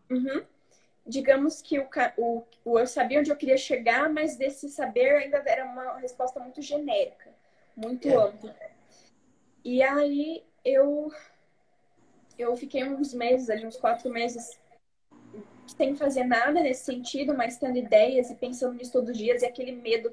uhum. 0.10 0.46
Digamos 1.08 1.62
que 1.62 1.80
o, 1.80 1.88
o, 2.18 2.44
o, 2.64 2.80
eu 2.80 2.86
sabia 2.86 3.20
onde 3.20 3.32
eu 3.32 3.36
queria 3.36 3.58
chegar, 3.58 4.10
mas 4.10 4.38
desse 4.38 4.70
saber 4.70 5.16
ainda 5.16 5.38
era 5.46 5.66
uma 5.66 5.98
resposta 5.98 6.40
muito 6.40 6.62
genérica, 6.62 7.30
muito 7.76 8.08
é. 8.08 8.16
ampla. 8.16 8.56
E 9.64 9.82
aí 9.82 10.44
eu 10.64 11.12
eu 12.38 12.56
fiquei 12.56 12.84
uns 12.84 13.14
meses 13.14 13.50
ali, 13.50 13.66
uns 13.66 13.78
quatro 13.78 14.10
meses, 14.10 14.60
sem 15.78 15.96
fazer 15.96 16.24
nada 16.24 16.62
nesse 16.62 16.84
sentido, 16.84 17.36
mas 17.36 17.58
tendo 17.58 17.78
ideias 17.78 18.30
e 18.30 18.36
pensando 18.36 18.74
nisso 18.74 18.92
todos 18.92 19.12
os 19.12 19.18
dias, 19.18 19.42
e 19.42 19.46
aquele 19.46 19.72
medo 19.72 20.12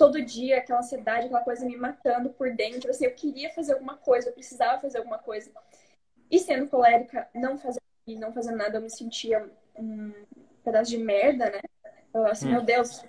todo 0.00 0.22
dia, 0.22 0.56
aquela 0.56 0.78
ansiedade, 0.78 1.26
aquela 1.26 1.44
coisa 1.44 1.66
me 1.66 1.76
matando 1.76 2.30
por 2.30 2.50
dentro. 2.54 2.90
Assim, 2.90 3.04
eu 3.04 3.14
queria 3.14 3.50
fazer 3.50 3.74
alguma 3.74 3.98
coisa, 3.98 4.30
eu 4.30 4.32
precisava 4.32 4.80
fazer 4.80 4.96
alguma 4.96 5.18
coisa. 5.18 5.50
E 6.30 6.38
sendo 6.38 6.68
colérica, 6.68 7.28
não 7.34 7.58
fazendo, 7.58 7.82
não 8.08 8.32
fazendo 8.32 8.56
nada, 8.56 8.78
eu 8.78 8.80
me 8.80 8.88
sentia 8.88 9.46
um 9.76 10.10
pedaço 10.64 10.90
de 10.90 10.96
merda, 10.96 11.50
né? 11.50 11.60
Eu, 12.14 12.26
assim, 12.26 12.48
hum. 12.48 12.52
meu 12.52 12.62
Deus. 12.62 13.04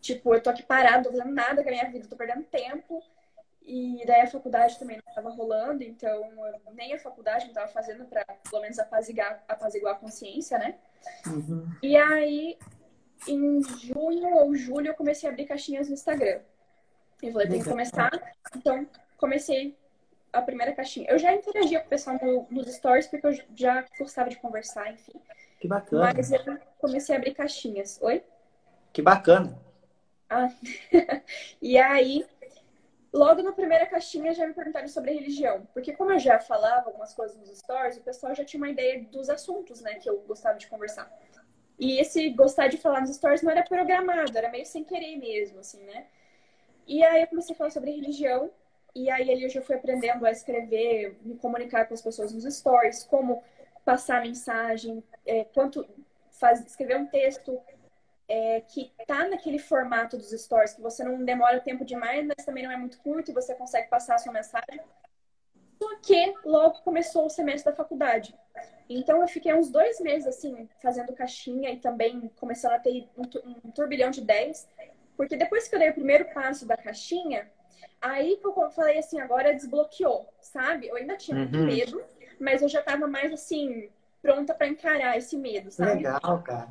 Tipo, 0.00 0.34
eu 0.34 0.40
tô 0.40 0.50
aqui 0.50 0.62
parado, 0.62 1.08
tô 1.08 1.10
fazendo 1.10 1.34
nada 1.34 1.64
com 1.64 1.68
a 1.68 1.72
minha 1.72 1.90
vida, 1.90 2.06
tô 2.06 2.16
perdendo 2.16 2.44
tempo. 2.44 3.02
E 3.60 4.04
daí 4.06 4.20
a 4.20 4.28
faculdade 4.28 4.78
também 4.78 4.98
não 4.98 5.04
estava 5.08 5.30
rolando, 5.30 5.82
então 5.82 6.30
nem 6.74 6.94
a 6.94 6.98
faculdade 6.98 7.46
não 7.46 7.50
estava 7.50 7.68
fazendo 7.68 8.04
para 8.04 8.24
pelo 8.24 8.62
menos 8.62 8.78
apaziguar, 8.78 9.42
apaziguar 9.48 9.96
a 9.96 9.98
consciência, 9.98 10.58
né? 10.58 10.78
Uhum. 11.26 11.68
E 11.82 11.96
aí 11.96 12.56
em 13.26 13.62
junho 13.62 14.34
ou 14.36 14.54
julho 14.54 14.88
eu 14.88 14.94
comecei 14.94 15.28
a 15.28 15.32
abrir 15.32 15.46
caixinhas 15.46 15.88
no 15.88 15.94
Instagram. 15.94 16.40
Eu 17.22 17.32
falei, 17.32 17.48
tem 17.48 17.62
que 17.62 17.68
começar. 17.68 18.10
Então, 18.56 18.86
comecei 19.16 19.76
a 20.32 20.40
primeira 20.40 20.72
caixinha. 20.72 21.10
Eu 21.10 21.18
já 21.18 21.34
interagia 21.34 21.80
com 21.80 21.86
o 21.86 21.90
pessoal 21.90 22.18
no, 22.22 22.46
nos 22.50 22.72
stories, 22.74 23.06
porque 23.06 23.26
eu 23.26 23.32
já 23.54 23.84
gostava 23.98 24.30
de 24.30 24.36
conversar, 24.36 24.92
enfim. 24.92 25.12
Que 25.58 25.68
bacana. 25.68 26.12
Mas 26.16 26.32
eu 26.32 26.58
comecei 26.78 27.14
a 27.14 27.18
abrir 27.18 27.34
caixinhas. 27.34 27.98
Oi? 28.00 28.24
Que 28.92 29.02
bacana. 29.02 29.58
Ah. 30.28 30.48
e 31.60 31.76
aí, 31.76 32.24
logo 33.12 33.42
na 33.42 33.52
primeira 33.52 33.84
caixinha 33.86 34.32
já 34.32 34.46
me 34.46 34.54
perguntaram 34.54 34.88
sobre 34.88 35.12
religião. 35.12 35.66
Porque 35.74 35.92
como 35.92 36.12
eu 36.12 36.18
já 36.18 36.38
falava 36.38 36.86
algumas 36.86 37.12
coisas 37.12 37.36
nos 37.36 37.58
stories, 37.58 37.98
o 37.98 38.02
pessoal 38.02 38.34
já 38.34 38.44
tinha 38.44 38.60
uma 38.62 38.70
ideia 38.70 39.04
dos 39.10 39.28
assuntos, 39.28 39.80
né, 39.80 39.94
que 39.94 40.08
eu 40.08 40.20
gostava 40.20 40.58
de 40.58 40.66
conversar. 40.68 41.12
E 41.80 41.98
esse 41.98 42.28
gostar 42.30 42.68
de 42.68 42.76
falar 42.76 43.00
nos 43.00 43.16
stories 43.16 43.42
não 43.42 43.50
era 43.50 43.62
programado, 43.62 44.36
era 44.36 44.50
meio 44.50 44.66
sem 44.66 44.84
querer 44.84 45.16
mesmo, 45.16 45.60
assim, 45.60 45.82
né? 45.84 46.06
E 46.86 47.02
aí 47.02 47.22
eu 47.22 47.26
comecei 47.26 47.54
a 47.54 47.58
falar 47.58 47.70
sobre 47.70 47.90
religião, 47.90 48.50
e 48.94 49.10
aí 49.10 49.42
eu 49.42 49.48
já 49.48 49.62
fui 49.62 49.76
aprendendo 49.76 50.26
a 50.26 50.30
escrever, 50.30 51.16
me 51.22 51.36
comunicar 51.36 51.86
com 51.86 51.94
as 51.94 52.02
pessoas 52.02 52.34
nos 52.34 52.44
stories, 52.54 53.04
como 53.04 53.42
passar 53.82 54.20
mensagem, 54.20 55.02
é, 55.24 55.44
quanto 55.44 55.88
faz, 56.32 56.60
escrever 56.66 56.98
um 56.98 57.06
texto 57.06 57.58
é, 58.28 58.60
que 58.60 58.92
tá 59.06 59.26
naquele 59.26 59.58
formato 59.58 60.18
dos 60.18 60.30
stories, 60.32 60.74
que 60.74 60.82
você 60.82 61.02
não 61.02 61.24
demora 61.24 61.60
tempo 61.60 61.82
demais, 61.82 62.26
mas 62.26 62.44
também 62.44 62.62
não 62.62 62.72
é 62.72 62.76
muito 62.76 62.98
curto 62.98 63.30
e 63.30 63.34
você 63.34 63.54
consegue 63.54 63.88
passar 63.88 64.16
a 64.16 64.18
sua 64.18 64.32
mensagem. 64.32 64.80
Só 65.82 65.96
que 66.00 66.34
logo 66.44 66.82
começou 66.82 67.24
o 67.24 67.30
semestre 67.30 67.70
da 67.70 67.76
faculdade. 67.76 68.34
Então 68.88 69.20
eu 69.22 69.28
fiquei 69.28 69.54
uns 69.54 69.70
dois 69.70 70.00
meses 70.00 70.26
assim, 70.26 70.68
fazendo 70.82 71.12
caixinha 71.12 71.70
e 71.70 71.78
também 71.78 72.30
começando 72.36 72.72
a 72.72 72.78
ter 72.78 73.08
um, 73.16 73.22
um 73.64 73.70
turbilhão 73.70 74.10
de 74.10 74.20
ideias. 74.20 74.68
Porque 75.16 75.36
depois 75.36 75.68
que 75.68 75.74
eu 75.74 75.78
dei 75.78 75.90
o 75.90 75.94
primeiro 75.94 76.24
passo 76.32 76.66
da 76.66 76.76
caixinha, 76.76 77.48
aí 78.00 78.36
que 78.36 78.46
eu 78.46 78.70
falei 78.70 78.98
assim, 78.98 79.20
agora 79.20 79.54
desbloqueou, 79.54 80.28
sabe? 80.40 80.88
Eu 80.88 80.96
ainda 80.96 81.16
tinha 81.16 81.36
muito 81.36 81.56
uhum. 81.56 81.66
medo, 81.66 82.02
mas 82.40 82.62
eu 82.62 82.68
já 82.68 82.82
tava 82.82 83.06
mais 83.06 83.32
assim, 83.32 83.90
pronta 84.22 84.54
para 84.54 84.66
encarar 84.66 85.16
esse 85.16 85.36
medo, 85.36 85.70
sabe? 85.70 85.96
Legal, 85.96 86.42
cara. 86.42 86.68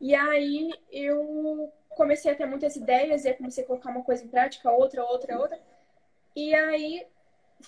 E 0.00 0.14
aí 0.14 0.70
eu 0.90 1.72
comecei 1.90 2.32
a 2.32 2.34
ter 2.34 2.46
muitas 2.46 2.76
ideias, 2.76 3.24
e 3.24 3.28
aí 3.28 3.34
comecei 3.34 3.64
a 3.64 3.66
colocar 3.66 3.90
uma 3.90 4.02
coisa 4.02 4.24
em 4.24 4.28
prática, 4.28 4.70
outra, 4.70 5.04
outra, 5.04 5.38
outra. 5.38 5.60
E 6.34 6.54
aí 6.54 7.06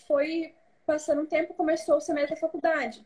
foi 0.06 0.54
passando 0.86 1.22
um 1.22 1.26
tempo, 1.26 1.54
começou 1.54 1.96
o 1.96 2.00
semestre 2.00 2.34
da 2.34 2.40
faculdade. 2.40 3.04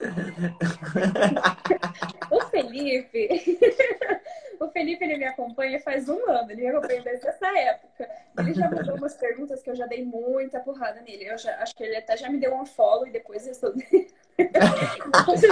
o 2.30 2.40
Felipe, 2.46 3.28
o 4.58 4.70
Felipe 4.70 5.04
ele 5.04 5.18
me 5.18 5.26
acompanha 5.26 5.78
faz 5.80 6.08
um 6.08 6.18
ano, 6.30 6.50
ele 6.50 6.62
me 6.62 6.68
acompanha 6.68 7.02
desde 7.02 7.28
essa 7.28 7.46
época. 7.58 8.08
Ele 8.38 8.54
já 8.54 8.70
mandou 8.70 8.96
umas 8.96 9.14
perguntas 9.16 9.62
que 9.62 9.68
eu 9.70 9.74
já 9.74 9.86
dei 9.86 10.02
muita 10.04 10.60
porrada 10.60 11.02
nele. 11.02 11.30
Eu 11.30 11.36
já, 11.36 11.54
acho 11.56 11.74
que 11.74 11.84
ele 11.84 11.96
até 11.96 12.16
já 12.16 12.30
me 12.30 12.38
deu 12.38 12.54
um 12.54 12.64
follow 12.64 13.06
e 13.06 13.10
depois 13.10 13.44
eu 13.46 13.52
estou. 13.52 13.74
depois 13.74 15.42
eu 15.42 15.50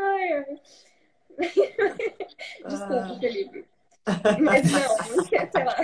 ai, 0.00 0.32
ai. 0.32 0.60
Desculpa, 2.66 3.02
ah. 3.02 3.18
Felipe. 3.20 3.68
Mas 4.40 4.70
não, 4.70 5.16
não 5.16 5.24
quer, 5.24 5.50
sei 5.50 5.64
lá. 5.64 5.76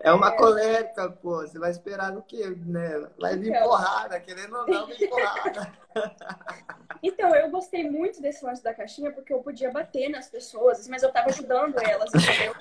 É 0.00 0.12
uma 0.12 0.28
é. 0.28 0.36
colérica, 0.36 1.10
pô. 1.10 1.36
Você 1.38 1.58
vai 1.58 1.70
esperar 1.70 2.12
no 2.12 2.22
quê, 2.22 2.46
né? 2.66 3.08
Vai 3.18 3.36
vir 3.36 3.50
então... 3.50 3.62
porrada, 3.64 4.20
querendo 4.20 4.56
ou 4.56 4.66
não, 4.66 4.86
vir 4.86 5.08
porrada. 5.08 5.72
Então, 7.02 7.34
eu 7.34 7.50
gostei 7.50 7.88
muito 7.88 8.20
desse 8.20 8.44
lance 8.44 8.62
da 8.62 8.74
caixinha 8.74 9.12
porque 9.12 9.32
eu 9.32 9.40
podia 9.40 9.70
bater 9.70 10.08
nas 10.08 10.28
pessoas, 10.28 10.86
mas 10.88 11.02
eu 11.02 11.12
tava 11.12 11.30
ajudando 11.30 11.78
elas, 11.78 12.10
entendeu? 12.14 12.54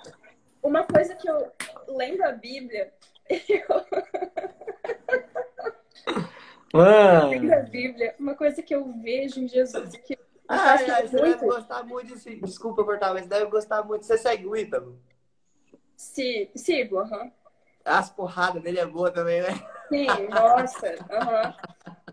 Uma 0.61 0.83
coisa 0.85 1.15
que 1.15 1.29
eu 1.29 1.51
lembro 1.87 2.25
a 2.27 2.31
Bíblia. 2.31 2.93
Eu... 6.73 7.27
Lembro 7.29 7.53
a 7.53 7.61
Bíblia, 7.61 8.15
uma 8.17 8.33
coisa 8.33 8.63
que 8.63 8.73
eu 8.73 8.91
vejo 8.99 9.39
em 9.39 9.47
Jesus 9.47 9.95
que 9.97 10.17
ah, 10.47 10.75
é, 10.75 11.07
você 11.07 11.15
deve 11.15 11.45
gostar 11.45 11.83
muito 11.83 12.17
de. 12.17 12.35
Desculpa 12.41 12.83
cortar, 12.83 13.13
mas 13.13 13.27
deve 13.27 13.45
gostar 13.45 13.83
muito. 13.83 14.05
Você 14.05 14.17
segue 14.17 14.45
o 14.45 14.55
Ítalo? 14.55 14.99
Sim, 15.95 16.49
sigo, 16.55 16.99
aham. 16.99 17.23
Uhum. 17.23 17.31
As 17.85 18.09
porradas 18.09 18.61
dele 18.61 18.79
é 18.79 18.85
boa 18.85 19.11
também, 19.11 19.41
né? 19.41 19.49
Sim, 19.89 20.07
nossa, 20.29 20.95
aham. 21.11 21.47
Uhum. 21.47 22.03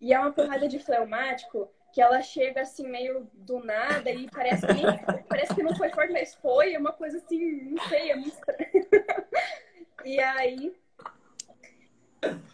E 0.00 0.12
é 0.12 0.18
uma 0.18 0.32
porrada 0.32 0.68
de 0.68 0.78
fleumático 0.78 1.70
que 1.92 2.02
ela 2.02 2.20
chega 2.20 2.60
assim 2.60 2.88
meio 2.88 3.30
do 3.32 3.60
nada 3.60 4.10
e 4.10 4.28
parece 4.28 4.66
que, 4.66 5.22
parece 5.28 5.54
que 5.54 5.62
não 5.62 5.74
foi 5.76 5.90
forte, 5.90 6.12
mas 6.12 6.34
foi. 6.34 6.74
É 6.74 6.78
uma 6.78 6.92
coisa 6.92 7.18
assim, 7.18 7.70
não 7.70 7.88
sei, 7.88 8.10
é 8.10 8.16
muito 8.16 8.34
estranho. 8.34 8.86
e 10.04 10.20
aí. 10.20 10.74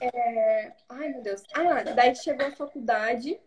É... 0.00 0.72
Ai, 0.88 1.08
meu 1.08 1.22
Deus. 1.22 1.42
Ah, 1.54 1.82
daí 1.94 2.14
chegou 2.14 2.46
a 2.46 2.52
faculdade 2.52 3.40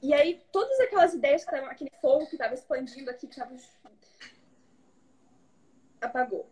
e 0.00 0.14
aí, 0.14 0.40
todas 0.52 0.78
aquelas 0.80 1.14
ideias 1.14 1.44
que 1.44 1.50
estavam, 1.50 1.70
aquele 1.70 1.90
fogo 2.00 2.26
que 2.26 2.34
estava 2.34 2.54
expandindo 2.54 3.10
aqui, 3.10 3.26
que 3.26 3.34
estava. 3.34 3.54
apagou. 6.00 6.48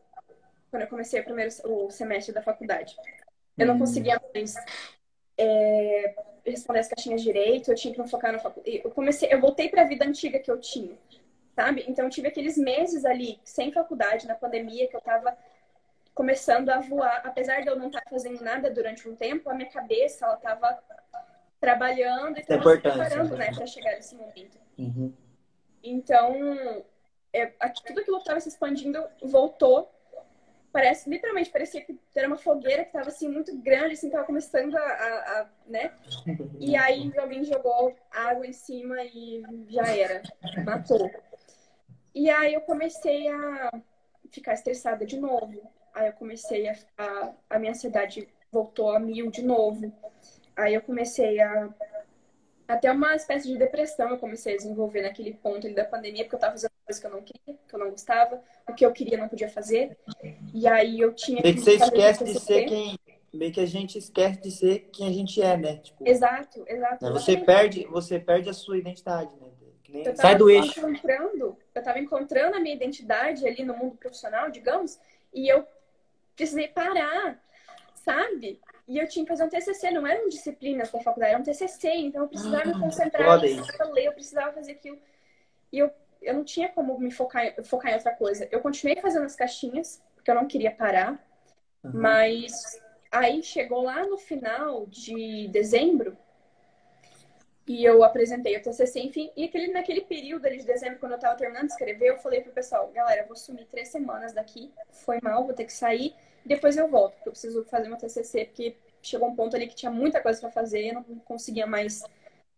Quando 0.70 0.82
eu 0.82 0.88
comecei 0.88 1.20
o 1.20 1.24
primeiro 1.24 1.53
o 1.64 1.90
semestre 1.90 2.34
da 2.34 2.42
faculdade. 2.42 2.97
Eu 3.57 3.66
não 3.66 3.76
hum. 3.76 3.78
conseguia 3.78 4.20
mais 4.34 4.55
é, 5.38 6.14
responder 6.44 6.80
as 6.80 6.88
caixinhas 6.88 7.22
direito, 7.22 7.70
eu 7.70 7.74
tinha 7.74 7.94
que 7.94 8.01
me 8.01 8.09
focar 8.09 8.32
na 8.32 8.38
faculdade. 8.38 8.80
Eu 8.84 8.90
comecei, 8.90 9.32
eu 9.32 9.40
voltei 9.40 9.68
para 9.68 9.82
a 9.82 9.86
vida 9.86 10.05
antiga 10.05 10.38
que 10.38 10.51
eu 10.51 10.61
tinha, 10.61 10.97
sabe? 11.55 11.84
Então, 11.88 12.05
eu 12.05 12.11
tive 12.11 12.28
aqueles 12.28 12.57
meses 12.57 13.05
ali, 13.05 13.40
sem 13.44 13.72
faculdade, 13.72 14.26
na 14.26 14.34
pandemia, 14.34 14.88
que 14.88 14.97
eu 14.97 15.01
estava 15.01 15.36
começando 16.14 16.70
a 16.70 16.80
voar. 16.80 17.22
Apesar 17.24 17.61
de 17.61 17.68
eu 17.68 17.76
não 17.76 17.86
estar 17.86 18.03
fazendo 18.11 18.42
nada 18.42 18.70
durante 18.70 19.09
um 19.09 19.14
tempo, 19.14 19.49
a 19.49 19.55
minha 19.55 19.70
cabeça, 19.70 20.24
ela 20.24 20.34
estava 20.34 20.82
trabalhando 21.61 22.36
e 22.36 22.40
estava 22.40 22.62
se 22.62 22.80
preparando, 22.80 23.36
né, 23.36 23.52
para 23.52 23.66
chegar 23.66 23.92
nesse 23.92 24.14
momento. 24.14 24.59
Uhum. 24.78 25.12
Então, 25.82 26.84
é, 27.32 27.46
tudo 27.46 28.00
aquilo 28.00 28.16
que 28.16 28.22
estava 28.22 28.40
se 28.40 28.48
expandindo 28.48 29.02
voltou. 29.22 29.90
Parece, 30.72 31.09
literalmente, 31.09 31.48
parecia 31.48 31.80
que 31.80 31.98
era 32.14 32.26
uma 32.26 32.36
fogueira 32.36 32.82
que 32.82 32.88
estava 32.88 33.09
assim 33.09 33.28
muito 33.28 33.57
grande, 33.57 33.94
assim, 33.94 34.09
estava 34.09 34.24
começando 34.24 34.76
a, 34.76 34.80
a, 34.80 35.40
a, 35.40 35.48
né? 35.66 35.92
E 36.61 36.76
aí 36.76 37.11
alguém 37.16 37.44
jogou 37.44 37.96
água 38.11 38.46
em 38.46 38.52
cima 38.52 39.02
e 39.02 39.42
já 39.68 39.86
era, 39.86 40.22
matou. 40.64 41.11
E 42.14 42.28
aí 42.28 42.52
eu 42.52 42.61
comecei 42.61 43.28
a 43.28 43.70
ficar 44.30 44.52
estressada 44.52 45.07
de 45.07 45.18
novo. 45.18 45.62
Aí 45.94 46.09
eu 46.09 46.12
comecei 46.12 46.68
a 46.68 46.74
ficar, 46.74 47.34
a 47.48 47.59
minha 47.59 47.72
ansiedade 47.72 48.28
voltou 48.52 48.90
a 48.90 48.98
mil 48.98 49.30
de 49.30 49.42
novo. 49.42 49.90
Aí 50.57 50.74
eu 50.74 50.80
comecei 50.80 51.40
a 51.40 51.68
até 52.68 52.90
uma 52.90 53.14
espécie 53.14 53.46
de 53.46 53.57
depressão 53.57 54.11
eu 54.11 54.18
comecei 54.18 54.54
a 54.54 54.57
desenvolver 54.57 55.02
naquele 55.02 55.34
ponto 55.34 55.66
ali 55.66 55.74
da 55.74 55.84
pandemia, 55.84 56.24
porque 56.24 56.34
eu 56.34 56.38
estava 56.38 56.54
fazendo 56.54 56.72
coisas 56.84 57.00
que 57.00 57.07
eu 57.07 57.11
não 57.11 57.22
queria, 57.22 57.59
que 57.68 57.74
eu 57.74 57.78
não 57.78 57.90
gostava, 57.90 58.42
o 58.68 58.74
que 58.74 58.84
eu 58.84 58.92
queria 58.92 59.18
não 59.18 59.28
podia 59.28 59.48
fazer. 59.48 59.96
E 60.52 60.66
aí 60.66 61.00
eu 61.00 61.12
tinha 61.12 61.40
que. 61.40 61.52
você 61.52 61.74
esquece 61.74 62.24
de 62.24 62.40
ser 62.40 62.64
quem. 62.64 62.98
Meio 63.32 63.52
que 63.52 63.61
a 63.61 63.66
gente 63.66 63.98
esquece 63.98 64.40
de 64.40 64.50
ser 64.50 64.88
quem 64.92 65.09
a 65.09 65.12
gente 65.12 65.42
é, 65.42 65.57
né? 65.59 65.76
Tipo, 65.76 66.09
exato, 66.09 66.64
exato. 66.66 67.04
Né, 67.04 67.12
você 67.12 67.36
perde, 67.36 67.84
você 67.84 68.18
perde 68.18 68.48
a 68.48 68.54
sua 68.54 68.78
identidade, 68.78 69.30
né? 69.36 69.48
Nem... 69.88 70.16
Sai 70.16 70.36
do 70.36 70.48
eixo. 70.48 70.80
Encontrando, 70.80 71.57
eu 71.74 71.78
estava 71.78 71.98
encontrando 71.98 72.57
a 72.57 72.61
minha 72.61 72.74
identidade 72.74 73.46
ali 73.46 73.62
no 73.62 73.76
mundo 73.76 73.96
profissional, 73.96 74.50
digamos, 74.50 74.98
e 75.34 75.48
eu 75.52 75.66
precisei 76.34 76.68
parar, 76.68 77.38
sabe? 77.94 78.59
E 78.89 78.99
eu 78.99 79.09
tinha 79.09 79.24
que 79.24 79.28
fazer 79.28 79.45
um 79.45 79.49
TCC, 79.49 79.91
não 79.91 80.07
eram 80.07 80.28
disciplinas 80.28 80.91
da 80.91 81.01
faculdade, 81.01 81.32
era 81.32 81.41
um 81.41 81.45
TCC, 81.45 81.89
então 81.89 82.22
eu 82.22 82.28
precisava 82.28 82.62
ah, 82.62 82.66
me 82.66 82.80
concentrar, 82.80 83.34
eu 83.34 83.41
precisava 83.41 83.93
ler, 83.93 84.05
eu 84.05 84.12
precisava 84.12 84.53
fazer 84.53 84.72
aquilo. 84.72 84.99
E 85.72 85.78
eu, 85.78 85.91
eu 86.22 86.34
não 86.34 86.45
tinha 86.45 86.68
como 86.68 86.97
me 86.99 87.11
focar, 87.11 87.53
focar 87.64 87.91
em 87.91 87.95
outra 87.95 88.14
coisa. 88.14 88.47
Eu 88.51 88.61
continuei 88.61 89.01
fazendo 89.01 89.24
as 89.24 89.34
caixinhas, 89.34 90.01
porque 90.14 90.30
eu 90.30 90.37
não 90.37 90.47
queria 90.47 90.70
parar, 90.70 91.12
uhum. 91.82 91.91
mas 91.95 92.80
aí 93.11 93.43
chegou 93.43 93.82
lá 93.82 94.07
no 94.07 94.16
final 94.16 94.87
de 94.87 95.49
dezembro, 95.49 96.16
e 97.66 97.84
eu 97.84 98.05
apresentei 98.05 98.57
o 98.57 98.62
TCC, 98.62 99.01
enfim, 99.01 99.32
e 99.37 99.45
aquele, 99.45 99.72
naquele 99.72 100.03
período 100.03 100.47
ali 100.47 100.59
de 100.59 100.64
dezembro, 100.64 101.01
quando 101.01 101.12
eu 101.12 101.18
tava 101.18 101.37
terminando 101.37 101.66
de 101.66 101.72
escrever, 101.72 102.11
eu 102.11 102.18
falei 102.18 102.41
pro 102.41 102.53
pessoal, 102.53 102.89
galera, 102.93 103.22
eu 103.22 103.26
vou 103.26 103.34
sumir 103.34 103.66
três 103.66 103.89
semanas 103.89 104.32
daqui, 104.32 104.72
foi 104.93 105.18
mal, 105.20 105.45
vou 105.45 105.53
ter 105.53 105.64
que 105.64 105.72
sair, 105.72 106.14
depois 106.47 106.76
eu 106.76 106.88
volto, 106.88 107.14
porque 107.14 107.28
eu 107.28 107.32
preciso 107.32 107.64
fazer 107.64 107.88
meu 107.88 107.99
TCC, 107.99 108.47
porque 108.47 108.76
chegou 109.03 109.28
um 109.28 109.36
ponto 109.36 109.55
ali 109.55 109.66
que 109.66 109.74
tinha 109.74 109.90
muita 109.90 110.20
coisa 110.20 110.40
para 110.40 110.51
fazer, 110.51 110.88
eu 110.88 110.94
não 110.94 111.03
conseguia 111.20 111.66
mais 111.66 112.03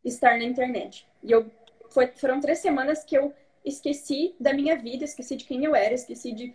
estar 0.04 0.38
na 0.38 0.44
internet. 0.44 1.06
E 1.22 1.30
eu 1.30 1.50
foi, 1.90 2.08
foram 2.08 2.40
três 2.40 2.58
semanas 2.58 3.04
que 3.04 3.16
eu 3.16 3.32
esqueci 3.64 4.34
da 4.38 4.52
minha 4.52 4.76
vida, 4.76 5.04
esqueci 5.04 5.36
de 5.36 5.44
quem 5.44 5.64
eu 5.64 5.74
era, 5.74 5.94
esqueci 5.94 6.32
de 6.32 6.54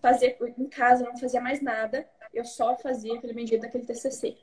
fazer 0.00 0.36
em 0.58 0.66
casa, 0.66 1.04
não 1.04 1.16
fazia 1.16 1.40
mais 1.40 1.60
nada, 1.60 2.08
eu 2.32 2.44
só 2.44 2.76
fazia 2.76 3.14
aquele 3.14 3.32
bendito 3.32 3.60
daquele 3.60 3.84
TCC. 3.84 4.36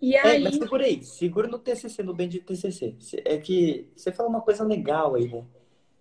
E 0.00 0.16
aí... 0.16 0.36
É, 0.36 0.44
mas 0.44 0.56
segura 0.56 0.84
aí, 0.84 1.02
segura 1.04 1.48
no 1.48 1.58
TCC, 1.58 2.02
no 2.02 2.14
bendito 2.14 2.46
TCC. 2.46 2.96
É 3.24 3.38
que 3.38 3.90
você 3.96 4.12
falou 4.12 4.30
uma 4.30 4.40
coisa 4.40 4.64
legal 4.64 5.14
aí, 5.14 5.28
né? 5.28 5.44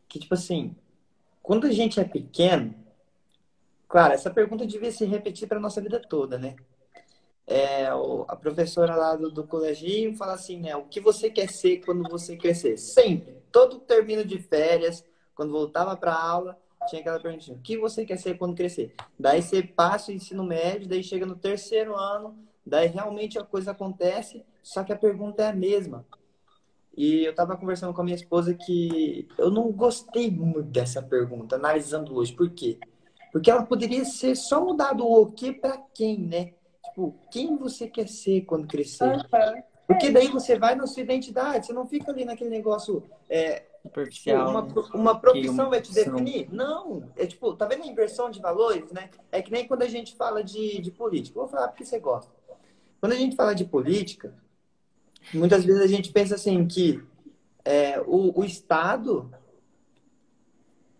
Que, 0.07 0.19
tipo 0.19 0.33
assim, 0.33 0.75
quando 1.41 1.67
a 1.67 1.71
gente 1.71 1.99
é 1.99 2.03
pequeno, 2.03 2.73
Claro, 3.87 4.13
essa 4.13 4.29
pergunta 4.29 4.65
devia 4.65 4.91
se 4.91 5.05
repetir 5.05 5.47
para 5.47 5.59
nossa 5.59 5.81
vida 5.81 5.99
toda, 5.99 6.37
né? 6.37 6.55
É, 7.45 7.87
a 7.87 8.35
professora 8.35 8.93
lá 8.93 9.15
do, 9.15 9.31
do 9.31 9.47
coleginho 9.47 10.15
fala 10.17 10.33
assim, 10.33 10.59
né? 10.59 10.75
O 10.75 10.83
que 10.83 10.99
você 10.99 11.29
quer 11.29 11.49
ser 11.49 11.77
quando 11.85 12.09
você 12.09 12.35
crescer? 12.35 12.77
Sempre. 12.77 13.41
Todo 13.51 13.79
termino 13.79 14.25
de 14.25 14.37
férias, 14.37 15.05
quando 15.33 15.53
voltava 15.53 15.95
para 15.95 16.13
aula, 16.13 16.57
tinha 16.89 16.99
aquela 16.99 17.19
pergunta: 17.19 17.53
o 17.53 17.59
que 17.59 17.77
você 17.77 18.05
quer 18.05 18.17
ser 18.17 18.37
quando 18.37 18.55
crescer? 18.55 18.93
Daí 19.17 19.41
você 19.41 19.63
passa 19.63 20.11
o 20.11 20.13
ensino 20.13 20.43
médio, 20.43 20.89
daí 20.89 21.01
chega 21.01 21.25
no 21.25 21.35
terceiro 21.35 21.95
ano, 21.95 22.37
daí 22.65 22.87
realmente 22.87 23.39
a 23.39 23.43
coisa 23.43 23.71
acontece, 23.71 24.43
só 24.61 24.83
que 24.83 24.91
a 24.91 24.97
pergunta 24.97 25.43
é 25.43 25.47
a 25.47 25.53
mesma. 25.53 26.05
E 26.97 27.23
eu 27.23 27.31
estava 27.31 27.55
conversando 27.55 27.93
com 27.93 28.01
a 28.01 28.03
minha 28.03 28.15
esposa 28.15 28.55
que 28.55 29.27
eu 29.37 29.51
não 29.51 29.71
gostei 29.71 30.31
muito 30.31 30.63
dessa 30.63 31.01
pergunta, 31.01 31.55
analisando 31.55 32.15
hoje. 32.15 32.33
Por 32.33 32.49
quê? 32.49 32.79
Porque 32.81 32.96
ela 33.45 33.63
poderia 33.63 34.05
ser 34.05 34.35
só 34.35 34.63
mudado 34.63 35.05
o 35.05 35.31
que 35.31 35.51
para 35.51 35.77
quem, 35.93 36.19
né? 36.19 36.53
Tipo, 36.85 37.15
quem 37.31 37.55
você 37.57 37.87
quer 37.87 38.07
ser 38.07 38.41
quando 38.41 38.67
crescer? 38.67 39.15
Uhum. 39.15 39.63
Porque 39.87 40.09
daí 40.09 40.27
você 40.27 40.57
vai 40.59 40.75
na 40.75 40.85
sua 40.85 41.03
identidade, 41.03 41.65
você 41.65 41.73
não 41.73 41.87
fica 41.87 42.11
ali 42.11 42.25
naquele 42.25 42.49
negócio. 42.49 43.03
É, 43.29 43.63
Superficial. 43.83 44.49
Uma, 44.49 44.61
né? 44.63 44.73
uma 44.93 45.19
profissão 45.19 45.69
vai 45.69 45.81
te 45.81 45.93
definir? 45.93 46.49
Não. 46.51 47.09
É 47.15 47.25
tipo, 47.25 47.53
tá 47.53 47.65
vendo 47.65 47.83
a 47.83 47.87
inversão 47.87 48.29
de 48.29 48.41
valores, 48.41 48.91
né? 48.91 49.09
É 49.31 49.41
que 49.41 49.51
nem 49.51 49.67
quando 49.67 49.83
a 49.83 49.87
gente 49.87 50.15
fala 50.15 50.43
de, 50.43 50.81
de 50.81 50.91
política. 50.91 51.39
Vou 51.39 51.47
falar 51.47 51.69
porque 51.69 51.85
você 51.85 51.99
gosta. 51.99 52.31
Quando 52.99 53.13
a 53.13 53.15
gente 53.15 53.35
fala 53.35 53.53
de 53.53 53.63
política, 53.63 54.33
muitas 55.33 55.63
vezes 55.63 55.81
a 55.81 55.87
gente 55.87 56.11
pensa 56.11 56.35
assim 56.35 56.67
que 56.67 57.01
é, 57.63 58.01
o, 58.01 58.39
o 58.39 58.43
Estado 58.43 59.31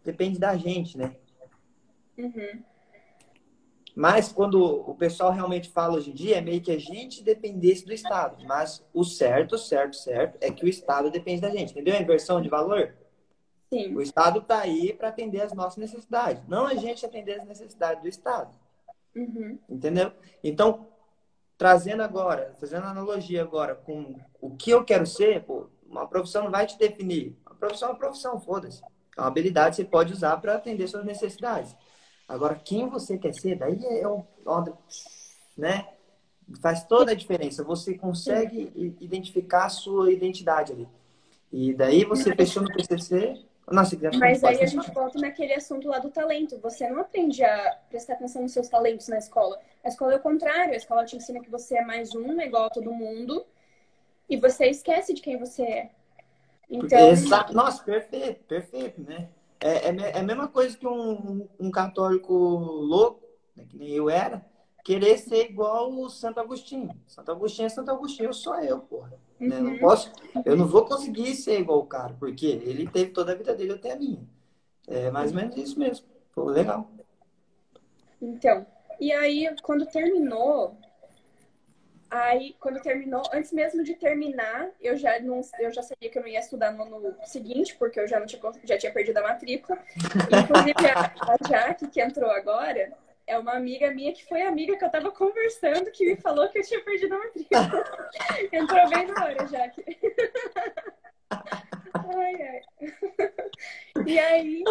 depende 0.04 0.40
da 0.40 0.56
gente, 0.56 0.98
né? 0.98 1.16
Uhum. 2.18 2.64
Mas 3.96 4.32
quando 4.32 4.64
o 4.64 4.94
pessoal 4.94 5.32
realmente 5.32 5.70
fala 5.70 5.96
hoje 5.96 6.12
em 6.12 6.14
dia, 6.14 6.38
é 6.38 6.42
meio 6.42 6.62
que 6.62 6.72
a 6.72 6.78
gente 6.78 7.24
dependesse 7.24 7.84
do 7.84 7.92
Estado. 7.92 8.46
Mas 8.46 8.86
o 8.94 9.04
certo, 9.04 9.58
certo, 9.58 9.96
certo, 9.96 10.38
é 10.40 10.52
que 10.52 10.64
o 10.64 10.68
Estado 10.68 11.10
depende 11.10 11.42
da 11.42 11.50
gente. 11.50 11.72
Entendeu 11.72 11.96
a 11.96 12.02
inversão 12.02 12.40
de 12.40 12.48
valor? 12.48 12.96
Sim. 13.74 13.96
O 13.96 14.02
Estado 14.02 14.40
está 14.40 14.60
aí 14.60 14.94
para 14.94 15.10
atender 15.10 15.42
as 15.42 15.52
nossas 15.52 15.78
necessidades, 15.78 16.44
não 16.48 16.66
a 16.66 16.76
gente 16.76 17.06
atender 17.06 17.40
as 17.40 17.48
necessidades 17.48 18.02
do 18.02 18.08
Estado. 18.08 18.56
Uhum. 19.16 19.58
Entendeu? 19.68 20.12
Então, 20.44 20.88
trazendo 21.58 22.04
agora, 22.04 22.56
fazendo 22.60 22.86
analogia 22.86 23.42
agora 23.42 23.76
com 23.76 24.16
o 24.40 24.56
que 24.56 24.70
eu 24.70 24.86
quero 24.86 25.06
ser, 25.06 25.44
pô, 25.44 25.68
uma 25.90 26.08
profissão 26.08 26.44
não 26.44 26.52
vai 26.52 26.68
te 26.68 26.78
definir. 26.78 27.36
Uma 27.46 27.56
profissão 27.56 27.90
é 27.90 27.92
uma 27.94 27.98
profissão, 27.98 28.40
foda-se. 28.40 28.82
É 29.18 29.22
uma 29.22 29.28
habilidade 29.28 29.72
que 29.72 29.82
você 29.82 29.86
pode 29.86 30.14
usar 30.14 30.38
para 30.38 30.54
atender 30.54 30.88
suas 30.88 31.04
necessidades. 31.04 31.76
Agora, 32.28 32.56
quem 32.56 32.90
você 32.90 33.18
quer 33.18 33.34
ser, 33.34 33.56
daí 33.56 33.80
é 33.86 34.08
um, 34.08 34.24
né? 35.58 35.88
Faz 36.62 36.84
toda 36.84 37.12
a 37.12 37.16
diferença. 37.16 37.64
Você 37.64 37.98
consegue 37.98 38.96
identificar 39.00 39.66
a 39.66 39.70
sua 39.70 40.12
identidade 40.12 40.74
ali. 40.74 40.88
E 41.52 41.74
daí 41.74 42.04
você 42.04 42.36
fechou 42.36 42.64
no 42.64 42.74
PCC. 42.74 43.42
Nossa, 43.70 43.98
Mas 44.18 44.44
aí 44.46 44.62
a 44.62 44.66
gente 44.66 44.92
volta 44.92 45.20
naquele 45.20 45.54
assunto 45.54 45.90
lá 45.90 46.00
do 46.00 46.10
talento. 46.10 46.58
Você 46.60 46.88
não 46.90 47.02
aprende 47.02 47.44
a 47.44 47.78
prestar 47.90 48.14
atenção 48.14 48.42
nos 48.42 48.54
seus 48.54 48.70
talentos 48.70 49.10
na 49.10 49.18
escola. 49.18 49.60
A 49.84 49.90
escola 49.90 50.14
é 50.14 50.16
o 50.16 50.22
contrário. 50.22 50.74
A 50.74 50.78
escola 50.78 51.04
te 51.04 51.18
ensina 51.18 51.42
que 51.42 51.50
você 51.50 51.78
é 51.78 51.86
mais 51.86 52.16
um, 52.16 52.40
igual 52.40 52.66
a 52.66 52.70
todo 52.70 52.94
mundo. 52.94 53.46
E 54.30 54.38
você 54.38 54.68
esquece 54.68 55.14
de 55.14 55.22
quem 55.22 55.38
você 55.38 55.64
é. 55.64 55.90
Então... 56.70 57.10
Exato. 57.10 57.54
Nossa, 57.54 57.84
perfeito, 57.84 58.44
perfeito, 58.46 59.02
né? 59.02 59.30
É, 59.60 59.90
é, 59.90 60.12
é 60.16 60.20
a 60.20 60.24
mesma 60.24 60.48
coisa 60.48 60.78
que 60.78 60.88
um, 60.88 61.48
um 61.60 61.72
católico 61.72 62.34
louco, 62.34 63.24
né, 63.56 63.66
que 63.68 63.78
nem 63.78 63.90
eu 63.90 64.10
era, 64.10 64.46
querer 64.84 65.18
ser 65.18 65.50
igual 65.50 65.92
o 65.92 66.10
Santo 66.10 66.40
Agostinho. 66.40 66.90
Santo 67.06 67.32
Agostinho 67.32 67.66
é 67.66 67.70
Santo 67.70 67.92
Agostinho, 67.92 68.34
sou 68.34 68.56
eu, 68.60 68.80
porra. 68.80 69.14
Uhum. 69.40 69.48
Né? 69.48 69.60
Não 69.60 69.72
uhum. 69.72 69.80
posso, 69.80 70.12
eu 70.46 70.56
não 70.56 70.66
vou 70.66 70.86
conseguir 70.86 71.36
ser 71.36 71.60
igual 71.60 71.80
o 71.80 71.86
cara, 71.86 72.16
porque 72.20 72.46
ele 72.46 72.88
teve 72.88 73.12
toda 73.12 73.32
a 73.32 73.36
vida 73.36 73.54
dele 73.54 73.74
até 73.74 73.94
a 73.94 73.96
minha. 73.98 74.22
É 74.88 75.12
mais 75.12 75.32
ou 75.32 75.38
menos 75.38 75.58
isso 75.58 75.78
mesmo. 75.78 76.06
Pô, 76.34 76.46
legal. 76.46 76.90
Então, 78.22 78.66
e 79.00 79.12
aí, 79.12 79.54
quando 79.62 79.86
terminou, 79.86 80.78
Aí, 82.10 82.56
quando 82.60 82.82
terminou, 82.82 83.22
antes 83.34 83.52
mesmo 83.52 83.84
de 83.84 83.94
terminar, 83.94 84.70
eu 84.80 84.96
já 84.96 85.20
não, 85.20 85.42
eu 85.60 85.72
já 85.72 85.82
sabia 85.82 86.10
que 86.10 86.18
eu 86.18 86.22
não 86.22 86.30
ia 86.30 86.40
estudar 86.40 86.72
no 86.72 86.84
ano 86.84 87.16
seguinte, 87.26 87.76
porque 87.78 88.00
eu 88.00 88.08
já 88.08 88.20
não 88.20 88.26
tinha, 88.26 88.42
já 88.64 88.78
tinha 88.78 88.94
perdido 88.94 89.18
a 89.18 89.24
matrícula. 89.24 89.78
Inclusive, 89.96 90.88
a, 90.90 91.34
a 91.34 91.48
Jaque, 91.48 91.88
que 91.88 92.02
entrou 92.02 92.32
agora, 92.32 92.94
é 93.26 93.38
uma 93.38 93.54
amiga 93.54 93.92
minha 93.92 94.14
que 94.14 94.26
foi 94.26 94.42
amiga 94.42 94.78
que 94.78 94.86
eu 94.86 94.90
tava 94.90 95.12
conversando, 95.12 95.92
que 95.92 96.06
me 96.06 96.16
falou 96.16 96.48
que 96.50 96.60
eu 96.60 96.64
tinha 96.64 96.82
perdido 96.82 97.14
a 97.14 97.20
matrícula. 97.20 97.84
entrou 98.54 98.90
bem 98.90 99.08
na 99.08 99.26
hora, 99.26 99.48
Jaque. 99.48 99.84
ai, 102.16 102.36
ai. 102.42 102.62
E 104.06 104.20
aí, 104.20 104.64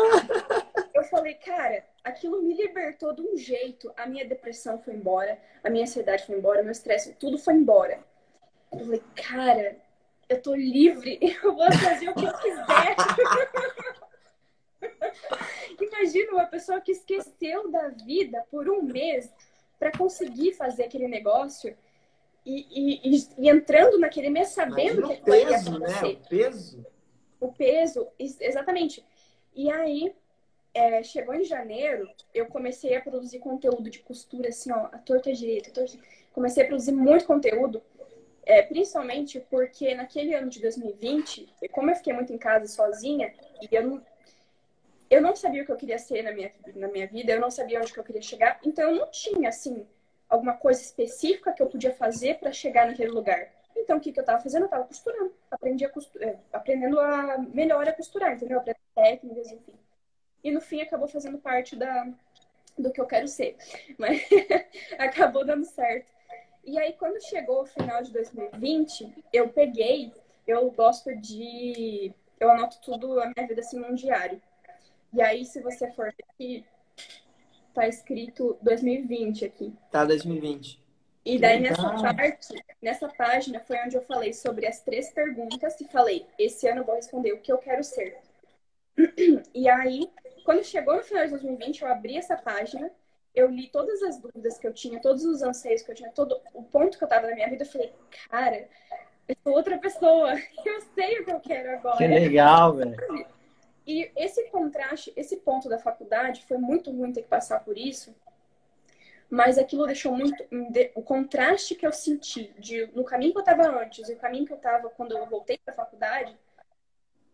eu 0.94 1.02
falei, 1.04 1.34
cara, 1.34 1.84
aquilo 2.04 2.42
me 2.42 2.54
libertou 2.54 3.12
de 3.12 3.22
um 3.22 3.36
jeito. 3.36 3.92
A 3.96 4.06
minha 4.06 4.24
depressão 4.24 4.78
foi 4.78 4.94
embora, 4.94 5.38
a 5.64 5.68
minha 5.68 5.84
ansiedade 5.84 6.24
foi 6.24 6.36
embora, 6.36 6.62
meu 6.62 6.70
estresse, 6.70 7.14
tudo 7.14 7.36
foi 7.36 7.54
embora. 7.54 7.98
Eu 8.72 8.78
falei, 8.78 9.02
cara, 9.14 9.76
eu 10.28 10.40
tô 10.40 10.54
livre, 10.54 11.18
eu 11.42 11.54
vou 11.54 11.70
fazer 11.72 12.08
o 12.08 12.14
que 12.14 12.24
eu 12.24 12.32
quiser. 12.38 12.96
Imagina 15.80 16.32
uma 16.32 16.46
pessoa 16.46 16.80
que 16.80 16.92
esqueceu 16.92 17.70
da 17.70 17.88
vida 17.88 18.44
por 18.50 18.68
um 18.68 18.82
mês 18.82 19.32
para 19.78 19.90
conseguir 19.90 20.54
fazer 20.54 20.84
aquele 20.84 21.08
negócio 21.08 21.76
e, 22.46 22.66
e, 22.70 23.18
e, 23.38 23.48
entrando 23.48 23.98
naquele 23.98 24.30
mês 24.30 24.48
sabendo 24.48 25.00
Imagina 25.00 25.06
que 25.08 25.30
aquilo 25.30 25.36
peso, 25.36 25.50
ia 25.50 25.76
acontecer. 25.76 26.06
Né? 26.06 26.12
O 26.12 26.28
peso. 26.28 26.86
O 27.40 27.52
peso, 27.52 28.08
exatamente. 28.18 29.04
E 29.54 29.70
aí, 29.70 30.14
é, 30.74 31.02
chegou 31.02 31.34
em 31.34 31.44
janeiro, 31.44 32.08
eu 32.34 32.46
comecei 32.46 32.94
a 32.94 33.00
produzir 33.00 33.38
conteúdo 33.38 33.88
de 33.88 34.00
costura, 34.00 34.48
assim, 34.48 34.70
ó, 34.70 34.86
a 34.92 34.98
torta 34.98 35.32
direita. 35.32 35.70
Torta... 35.70 35.98
Comecei 36.32 36.64
a 36.64 36.66
produzir 36.66 36.92
muito 36.92 37.24
conteúdo, 37.24 37.82
é, 38.44 38.62
principalmente 38.62 39.40
porque 39.50 39.94
naquele 39.94 40.34
ano 40.34 40.50
de 40.50 40.60
2020, 40.60 41.48
como 41.72 41.90
eu 41.90 41.96
fiquei 41.96 42.12
muito 42.12 42.32
em 42.32 42.38
casa 42.38 42.66
sozinha, 42.66 43.32
e 43.62 43.74
eu 43.74 43.86
não, 43.86 44.02
eu 45.08 45.22
não 45.22 45.34
sabia 45.34 45.62
o 45.62 45.64
que 45.66 45.72
eu 45.72 45.76
queria 45.76 45.98
ser 45.98 46.22
na 46.22 46.32
minha, 46.32 46.52
na 46.74 46.88
minha 46.88 47.06
vida, 47.06 47.32
eu 47.32 47.40
não 47.40 47.50
sabia 47.50 47.80
onde 47.80 47.92
que 47.92 47.98
eu 47.98 48.04
queria 48.04 48.20
chegar, 48.20 48.60
então 48.62 48.90
eu 48.90 48.96
não 48.96 49.10
tinha, 49.10 49.48
assim, 49.48 49.86
alguma 50.28 50.54
coisa 50.54 50.80
específica 50.80 51.52
que 51.52 51.62
eu 51.62 51.68
podia 51.68 51.92
fazer 51.92 52.38
para 52.38 52.52
chegar 52.52 52.86
naquele 52.86 53.10
lugar. 53.10 53.50
Então, 53.76 53.98
o 53.98 54.00
que, 54.00 54.12
que 54.12 54.18
eu 54.18 54.22
estava 54.22 54.42
fazendo? 54.42 54.62
Eu 54.62 54.66
estava 54.66 54.84
costurando. 54.84 55.32
Aprendi 55.50 55.84
a 55.84 55.90
é, 56.20 56.38
aprendendo 56.52 56.98
a 56.98 57.38
melhor 57.38 57.86
a 57.86 57.92
costurar, 57.92 58.32
entendeu? 58.32 58.58
Aprendendo 58.58 58.82
técnicas, 58.94 59.52
enfim. 59.52 59.74
E 60.42 60.50
no 60.50 60.60
fim 60.60 60.80
acabou 60.80 61.06
fazendo 61.06 61.38
parte 61.38 61.76
da, 61.76 62.08
do 62.78 62.90
que 62.90 63.00
eu 63.00 63.06
quero 63.06 63.28
ser. 63.28 63.56
Mas 63.98 64.22
acabou 64.98 65.44
dando 65.44 65.64
certo. 65.64 66.10
E 66.64 66.78
aí, 66.78 66.94
quando 66.94 67.22
chegou 67.22 67.62
o 67.62 67.66
final 67.66 68.02
de 68.02 68.12
2020, 68.12 69.24
eu 69.32 69.48
peguei, 69.50 70.12
eu 70.46 70.68
gosto 70.70 71.14
de. 71.14 72.12
Eu 72.40 72.50
anoto 72.50 72.80
tudo 72.80 73.20
a 73.20 73.32
minha 73.34 73.46
vida 73.46 73.60
assim 73.60 73.78
num 73.78 73.94
diário. 73.94 74.42
E 75.12 75.22
aí, 75.22 75.44
se 75.44 75.60
você 75.60 75.90
for 75.92 76.08
aqui, 76.08 76.64
tá 77.72 77.86
escrito 77.86 78.58
2020 78.62 79.44
aqui. 79.44 79.72
Tá 79.90 80.04
2020. 80.04 80.85
E 81.26 81.40
daí 81.40 81.58
nessa 81.58 81.90
parte, 81.90 82.64
nessa 82.80 83.08
página 83.08 83.58
foi 83.58 83.76
onde 83.84 83.96
eu 83.96 84.02
falei 84.02 84.32
sobre 84.32 84.64
as 84.64 84.80
três 84.80 85.10
perguntas 85.10 85.80
e 85.80 85.88
falei, 85.88 86.24
esse 86.38 86.68
ano 86.68 86.82
eu 86.82 86.84
vou 86.84 86.94
responder 86.94 87.32
o 87.32 87.40
que 87.40 87.50
eu 87.50 87.58
quero 87.58 87.82
ser. 87.82 88.16
E 89.52 89.68
aí, 89.68 90.08
quando 90.44 90.62
chegou 90.62 90.94
no 90.94 91.02
final 91.02 91.24
de 91.24 91.30
2020, 91.30 91.82
eu 91.82 91.88
abri 91.88 92.16
essa 92.16 92.36
página, 92.36 92.92
eu 93.34 93.50
li 93.50 93.66
todas 93.66 94.04
as 94.04 94.20
dúvidas 94.20 94.56
que 94.56 94.68
eu 94.68 94.72
tinha, 94.72 95.00
todos 95.00 95.24
os 95.24 95.42
anseios 95.42 95.82
que 95.82 95.90
eu 95.90 95.96
tinha, 95.96 96.12
todo 96.12 96.40
o 96.54 96.62
ponto 96.62 96.96
que 96.96 97.02
eu 97.02 97.08
tava 97.08 97.26
na 97.26 97.34
minha 97.34 97.50
vida, 97.50 97.64
eu 97.64 97.68
falei, 97.68 97.92
cara, 98.30 98.68
eu 99.26 99.36
sou 99.42 99.52
outra 99.52 99.78
pessoa, 99.78 100.32
eu 100.64 100.80
sei 100.94 101.18
o 101.18 101.24
que 101.24 101.32
eu 101.32 101.40
quero 101.40 101.72
agora. 101.72 101.96
Que 101.96 102.06
legal, 102.06 102.72
velho. 102.72 102.96
E 103.84 104.12
esse 104.14 104.44
contraste, 104.44 105.12
esse 105.16 105.36
ponto 105.38 105.68
da 105.68 105.78
faculdade, 105.78 106.44
foi 106.46 106.56
muito 106.56 106.92
ruim 106.92 107.12
ter 107.12 107.22
que 107.22 107.28
passar 107.28 107.64
por 107.64 107.76
isso, 107.76 108.14
mas 109.28 109.58
aquilo 109.58 109.86
deixou 109.86 110.12
muito. 110.12 110.44
O 110.94 111.02
contraste 111.02 111.74
que 111.74 111.86
eu 111.86 111.92
senti 111.92 112.52
de, 112.58 112.86
no 112.94 113.04
caminho 113.04 113.32
que 113.32 113.38
eu 113.38 113.42
estava 113.42 113.82
antes 113.82 114.08
e 114.08 114.14
o 114.14 114.18
caminho 114.18 114.46
que 114.46 114.52
eu 114.52 114.56
estava 114.56 114.88
quando 114.90 115.16
eu 115.16 115.26
voltei 115.26 115.58
para 115.58 115.74
a 115.74 115.76
faculdade 115.76 116.36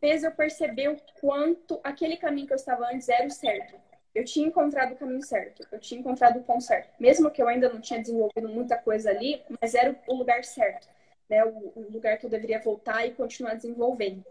fez 0.01 0.25
eu 0.25 0.33
perceber 0.33 0.89
o 0.89 0.97
quanto 1.21 1.79
aquele 1.85 2.17
caminho 2.17 2.47
que 2.47 2.53
eu 2.53 2.57
estava 2.57 2.87
antes 2.87 3.09
era 3.09 3.27
o 3.27 3.31
certo. 3.31 3.77
Eu 4.15 4.25
tinha 4.25 4.47
encontrado 4.47 4.93
o 4.93 4.97
caminho 4.97 5.23
certo, 5.23 5.67
eu 5.71 5.79
tinha 5.79 6.01
encontrado 6.01 6.39
o 6.39 6.43
ponto 6.43 6.63
certo. 6.63 6.91
Mesmo 6.99 7.31
que 7.31 7.41
eu 7.41 7.49
ainda 7.49 7.69
não 7.69 7.81
tinha 7.81 8.01
desenvolvido 8.01 8.49
muita 8.49 8.77
coisa 8.77 9.11
ali, 9.11 9.43
mas 9.61 9.75
era 9.75 9.99
o 10.07 10.15
lugar 10.15 10.45
certo, 10.45 10.89
né? 11.31 11.45
O, 11.45 11.73
o 11.77 11.87
lugar 11.91 12.19
que 12.19 12.27
eu 12.27 12.31
deveria 12.31 12.61
voltar 12.61 13.07
e 13.07 13.13
continuar 13.13 13.55
desenvolvendo. 13.55 14.25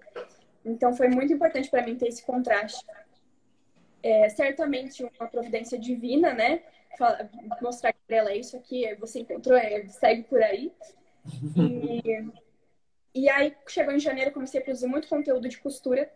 Então 0.64 0.94
foi 0.94 1.08
muito 1.08 1.34
importante 1.34 1.70
para 1.70 1.84
mim 1.84 1.96
ter 1.96 2.10
esse 2.10 2.24
contraste. 2.24 2.86
É, 4.04 4.30
certamente 4.30 5.04
uma 5.04 5.28
providência 5.28 5.80
divina, 5.80 6.34
né? 6.34 6.64
Mostrar 7.62 7.94
para 8.08 8.16
ela 8.18 8.36
isso 8.36 8.56
aqui, 8.56 8.94
você 8.96 9.20
encontrou, 9.20 9.58
é, 9.58 9.88
segue 9.88 10.24
por 10.24 10.42
aí. 10.42 10.72
E, 11.56 12.32
e 13.14 13.30
aí 13.30 13.56
chegou 13.68 13.94
em 13.94 14.00
janeiro, 14.00 14.32
comecei 14.32 14.62
a 14.62 14.64
produzir 14.64 14.88
muito 14.88 15.08
conteúdo 15.08 15.48
de 15.48 15.58
costura. 15.60 16.12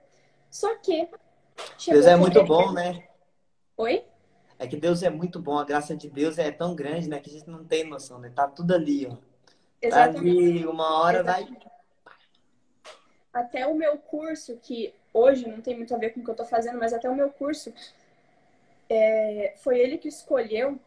Só 0.49 0.75
que. 0.77 1.07
Deus 1.87 2.05
é 2.05 2.15
muito 2.15 2.43
bom, 2.43 2.71
né? 2.71 3.07
Oi? 3.77 4.03
É 4.57 4.67
que 4.67 4.77
Deus 4.77 5.03
é 5.03 5.09
muito 5.09 5.39
bom, 5.39 5.57
a 5.57 5.65
graça 5.65 5.95
de 5.95 6.09
Deus 6.09 6.37
é 6.37 6.51
tão 6.51 6.75
grande, 6.75 7.09
né? 7.09 7.19
Que 7.19 7.29
a 7.29 7.33
gente 7.33 7.49
não 7.49 7.63
tem 7.63 7.83
noção, 7.83 8.19
né? 8.19 8.31
Tá 8.33 8.47
tudo 8.47 8.73
ali, 8.73 9.05
ó. 9.05 9.17
Exatamente. 9.81 10.23
Tá 10.23 10.29
ali, 10.29 10.65
uma 10.65 11.01
hora 11.01 11.19
Exatamente. 11.19 11.65
vai 11.65 11.75
até 13.35 13.67
o 13.67 13.75
meu 13.75 13.97
curso, 13.97 14.57
que 14.61 14.93
hoje 15.13 15.45
não 15.47 15.59
tem 15.59 15.75
muito 15.75 15.93
a 15.93 15.97
ver 15.97 16.11
com 16.11 16.21
o 16.21 16.23
que 16.23 16.29
eu 16.29 16.33
estou 16.33 16.45
fazendo, 16.45 16.79
mas 16.79 16.93
até 16.93 17.09
o 17.09 17.15
meu 17.15 17.29
curso, 17.29 17.73
é, 18.89 19.53
foi 19.57 19.79
ele 19.79 19.97
que 19.97 20.07
escolheu, 20.07 20.79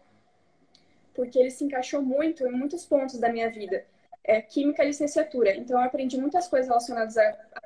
porque 1.15 1.39
ele 1.39 1.51
se 1.51 1.65
encaixou 1.65 2.01
muito 2.01 2.47
em 2.47 2.53
muitos 2.53 2.87
pontos 2.87 3.19
da 3.19 3.29
minha 3.29 3.51
vida. 3.51 3.85
É, 4.23 4.41
química 4.41 4.85
licenciatura. 4.85 5.57
Então, 5.57 5.81
eu 5.81 5.87
aprendi 5.87 6.19
muitas 6.19 6.47
coisas 6.49 6.69
relacionadas 6.69 7.17
a, 7.17 7.23
a 7.23 7.63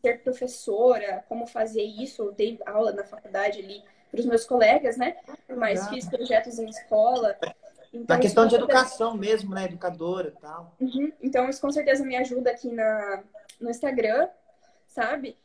ser 0.00 0.22
professora, 0.22 1.24
como 1.28 1.46
fazer 1.46 1.82
isso. 1.82 2.22
Eu 2.22 2.32
dei 2.32 2.58
aula 2.66 2.92
na 2.92 3.04
faculdade 3.04 3.60
ali 3.60 3.82
para 4.10 4.20
os 4.20 4.26
meus 4.26 4.44
colegas, 4.44 4.96
né? 4.96 5.16
Mas 5.48 5.88
fiz 5.88 6.08
projetos 6.08 6.58
em 6.58 6.68
escola. 6.68 7.38
Então, 7.92 8.16
na 8.16 8.20
questão 8.20 8.46
de 8.46 8.54
educação 8.56 9.16
mesmo, 9.16 9.54
né? 9.54 9.64
Educadora 9.64 10.28
e 10.28 10.40
tal. 10.40 10.74
Uhum. 10.80 11.12
Então, 11.22 11.48
isso 11.48 11.60
com 11.60 11.70
certeza 11.70 12.04
me 12.04 12.16
ajuda 12.16 12.50
aqui 12.50 12.70
na, 12.70 13.22
no 13.60 13.70
Instagram, 13.70 14.28
sabe? 14.88 15.38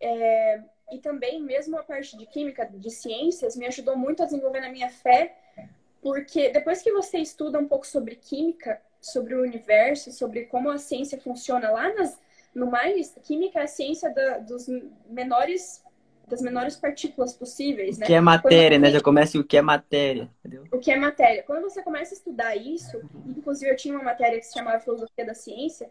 É, 0.00 0.62
e 0.92 0.98
também, 0.98 1.42
mesmo 1.42 1.78
a 1.78 1.82
parte 1.82 2.16
de 2.16 2.26
química, 2.26 2.64
de 2.66 2.90
ciências, 2.90 3.56
me 3.56 3.66
ajudou 3.66 3.96
muito 3.96 4.22
a 4.22 4.26
desenvolver 4.26 4.60
na 4.60 4.70
minha 4.70 4.90
fé, 4.90 5.36
porque 6.00 6.50
depois 6.50 6.82
que 6.82 6.92
você 6.92 7.18
estuda 7.18 7.58
um 7.58 7.68
pouco 7.68 7.86
sobre 7.86 8.16
química, 8.16 8.80
sobre 9.00 9.34
o 9.34 9.42
universo, 9.42 10.12
sobre 10.12 10.44
como 10.46 10.70
a 10.70 10.78
ciência 10.78 11.20
funciona 11.20 11.70
lá 11.70 11.92
nas, 11.94 12.18
no 12.54 12.70
mais, 12.70 13.14
química 13.22 13.60
é 13.60 13.62
a 13.64 13.66
ciência 13.66 14.12
da, 14.12 14.38
dos 14.38 14.66
menores 15.08 15.82
das 16.26 16.42
menores 16.42 16.76
partículas 16.76 17.32
possíveis, 17.32 17.96
né? 17.96 18.04
O 18.04 18.06
que 18.06 18.12
é 18.12 18.20
matéria, 18.20 18.78
né? 18.78 18.90
Já 18.90 19.00
começa 19.00 19.38
o 19.38 19.44
que 19.44 19.56
é 19.56 19.62
matéria, 19.62 20.30
entendeu? 20.40 20.64
O 20.70 20.78
que 20.78 20.90
é 20.90 20.96
matéria. 20.96 21.42
Quando 21.42 21.62
você 21.62 21.82
começa 21.82 22.14
a 22.14 22.16
estudar 22.18 22.54
isso, 22.54 23.00
inclusive 23.26 23.70
eu 23.70 23.76
tinha 23.76 23.94
uma 23.94 24.04
matéria 24.04 24.38
que 24.38 24.44
se 24.44 24.52
chamava 24.52 24.78
Filosofia 24.78 25.24
da 25.24 25.32
Ciência, 25.32 25.90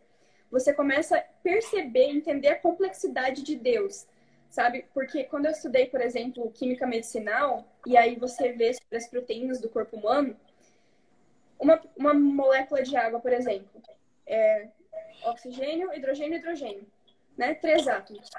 você 0.51 0.71
começa 0.73 1.17
a 1.17 1.23
perceber, 1.41 2.05
entender 2.05 2.49
a 2.49 2.55
complexidade 2.55 3.41
de 3.41 3.55
Deus, 3.55 4.05
sabe? 4.49 4.85
Porque 4.93 5.23
quando 5.25 5.45
eu 5.45 5.51
estudei, 5.51 5.87
por 5.87 6.01
exemplo, 6.01 6.51
química 6.51 6.85
medicinal, 6.85 7.65
e 7.85 7.97
aí 7.97 8.15
você 8.15 8.51
vê 8.53 8.73
sobre 8.73 8.97
as 8.97 9.07
proteínas 9.07 9.59
do 9.59 9.69
corpo 9.69 9.97
humano, 9.97 10.35
uma, 11.59 11.81
uma 11.95 12.13
molécula 12.13 12.83
de 12.83 12.95
água, 12.95 13.19
por 13.19 13.33
exemplo, 13.33 13.81
é 14.25 14.67
oxigênio, 15.23 15.93
hidrogênio 15.93 16.37
hidrogênio, 16.37 16.87
né? 17.37 17.55
Três 17.55 17.87
átomos. 17.87 18.29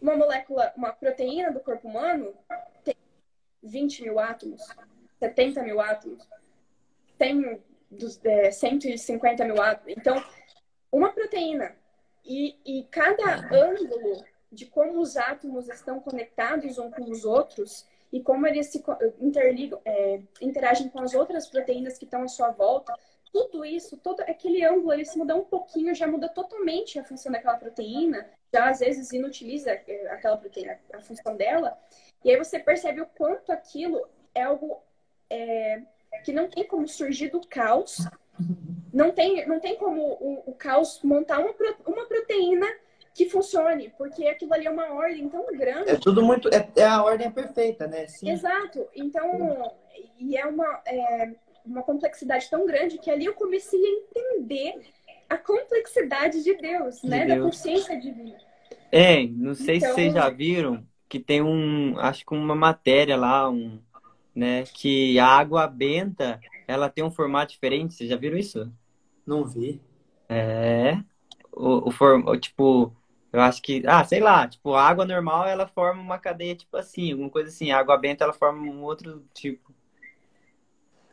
Uma 0.00 0.16
molécula, 0.16 0.72
uma 0.76 0.92
proteína 0.92 1.50
do 1.50 1.60
corpo 1.60 1.88
humano 1.88 2.34
tem 2.84 2.94
20 3.62 4.02
mil 4.02 4.18
átomos, 4.18 4.62
70 5.18 5.62
mil 5.62 5.80
átomos, 5.80 6.28
tem 7.16 7.60
dos, 7.90 8.24
é, 8.24 8.50
150 8.50 9.44
mil 9.44 9.60
átomos. 9.60 9.94
Então, 9.96 10.24
uma 10.92 11.12
proteína 11.12 11.74
e, 12.24 12.56
e 12.64 12.84
cada 12.84 13.36
ângulo 13.52 14.24
de 14.50 14.66
como 14.66 15.00
os 15.00 15.16
átomos 15.16 15.68
estão 15.68 16.00
conectados 16.00 16.78
uns 16.78 16.94
com 16.94 17.10
os 17.10 17.24
outros 17.24 17.86
e 18.12 18.22
como 18.22 18.46
eles 18.46 18.68
se 18.68 18.82
interligam, 19.20 19.80
é, 19.84 20.20
interagem 20.40 20.88
com 20.88 21.00
as 21.00 21.14
outras 21.14 21.46
proteínas 21.46 21.98
que 21.98 22.04
estão 22.04 22.22
à 22.22 22.28
sua 22.28 22.50
volta, 22.50 22.94
tudo 23.30 23.64
isso, 23.64 23.98
todo 23.98 24.20
aquele 24.20 24.64
ângulo, 24.64 24.92
ele 24.92 25.04
se 25.04 25.18
muda 25.18 25.36
um 25.36 25.44
pouquinho, 25.44 25.94
já 25.94 26.06
muda 26.06 26.28
totalmente 26.28 26.98
a 26.98 27.04
função 27.04 27.30
daquela 27.30 27.58
proteína, 27.58 28.26
já 28.52 28.70
às 28.70 28.78
vezes 28.78 29.12
inutiliza 29.12 29.70
é, 29.70 30.08
aquela 30.10 30.38
proteína, 30.38 30.78
a 30.94 31.00
função 31.00 31.36
dela, 31.36 31.78
e 32.24 32.30
aí 32.30 32.36
você 32.36 32.58
percebe 32.58 33.02
o 33.02 33.06
quanto 33.06 33.52
aquilo 33.52 34.08
é 34.34 34.42
algo 34.42 34.82
é, 35.28 35.82
que 36.24 36.32
não 36.32 36.48
tem 36.48 36.64
como 36.64 36.88
surgir 36.88 37.28
do 37.28 37.46
caos, 37.46 37.98
não 38.92 39.12
tem, 39.12 39.46
não 39.46 39.60
tem 39.60 39.76
como 39.76 40.00
o, 40.00 40.42
o 40.46 40.54
caos 40.54 41.00
montar 41.02 41.40
uma, 41.40 41.54
uma 41.86 42.06
proteína 42.06 42.66
que 43.14 43.28
funcione, 43.28 43.92
porque 43.96 44.26
aquilo 44.26 44.54
ali 44.54 44.66
é 44.66 44.70
uma 44.70 44.92
ordem 44.92 45.28
tão 45.28 45.46
grande. 45.46 45.90
É 45.90 45.96
tudo 45.96 46.22
muito. 46.22 46.48
É, 46.48 46.68
é 46.76 46.84
a 46.84 47.02
ordem 47.02 47.30
perfeita, 47.30 47.86
né? 47.86 48.06
Sim. 48.06 48.30
Exato. 48.30 48.86
Então, 48.94 49.72
e 50.18 50.36
é 50.36 50.46
uma, 50.46 50.82
é 50.86 51.34
uma 51.64 51.82
complexidade 51.82 52.48
tão 52.48 52.66
grande 52.66 52.98
que 52.98 53.10
ali 53.10 53.24
eu 53.24 53.34
comecei 53.34 53.80
a 53.80 53.88
entender 53.88 54.80
a 55.28 55.36
complexidade 55.36 56.42
de 56.42 56.54
Deus, 56.54 57.00
de 57.00 57.08
né? 57.08 57.26
Deus. 57.26 57.38
Da 57.38 57.44
consciência 57.44 58.00
divina. 58.00 58.36
É, 58.90 59.26
não 59.26 59.54
sei 59.54 59.76
então... 59.76 59.88
se 59.90 59.94
vocês 59.94 60.14
já 60.14 60.30
viram 60.30 60.86
que 61.08 61.18
tem 61.18 61.42
um, 61.42 61.98
acho 61.98 62.24
que 62.24 62.34
uma 62.34 62.54
matéria 62.54 63.16
lá, 63.16 63.48
um, 63.48 63.80
né, 64.34 64.64
que 64.74 65.18
a 65.18 65.26
água 65.26 65.66
benta 65.66 66.38
ela 66.66 66.90
tem 66.90 67.02
um 67.02 67.10
formato 67.10 67.52
diferente. 67.52 67.94
Vocês 67.94 68.10
já 68.10 68.16
viram 68.16 68.36
isso? 68.36 68.70
Não 69.26 69.44
vi. 69.44 69.80
É. 70.28 70.98
O, 71.50 71.88
o, 71.88 71.90
form, 71.90 72.28
o 72.28 72.36
tipo, 72.36 72.94
eu 73.32 73.40
acho 73.40 73.60
que, 73.60 73.82
ah, 73.86 74.04
sei 74.04 74.20
lá, 74.20 74.48
tipo, 74.48 74.74
a 74.74 74.88
água 74.88 75.04
normal 75.04 75.46
ela 75.46 75.66
forma 75.66 76.00
uma 76.00 76.18
cadeia 76.18 76.56
tipo 76.56 76.76
assim, 76.76 77.12
alguma 77.12 77.30
coisa 77.30 77.50
assim. 77.50 77.70
A 77.70 77.78
água 77.78 77.96
benta 77.96 78.24
ela 78.24 78.32
forma 78.32 78.62
um 78.62 78.82
outro 78.82 79.24
tipo. 79.34 79.74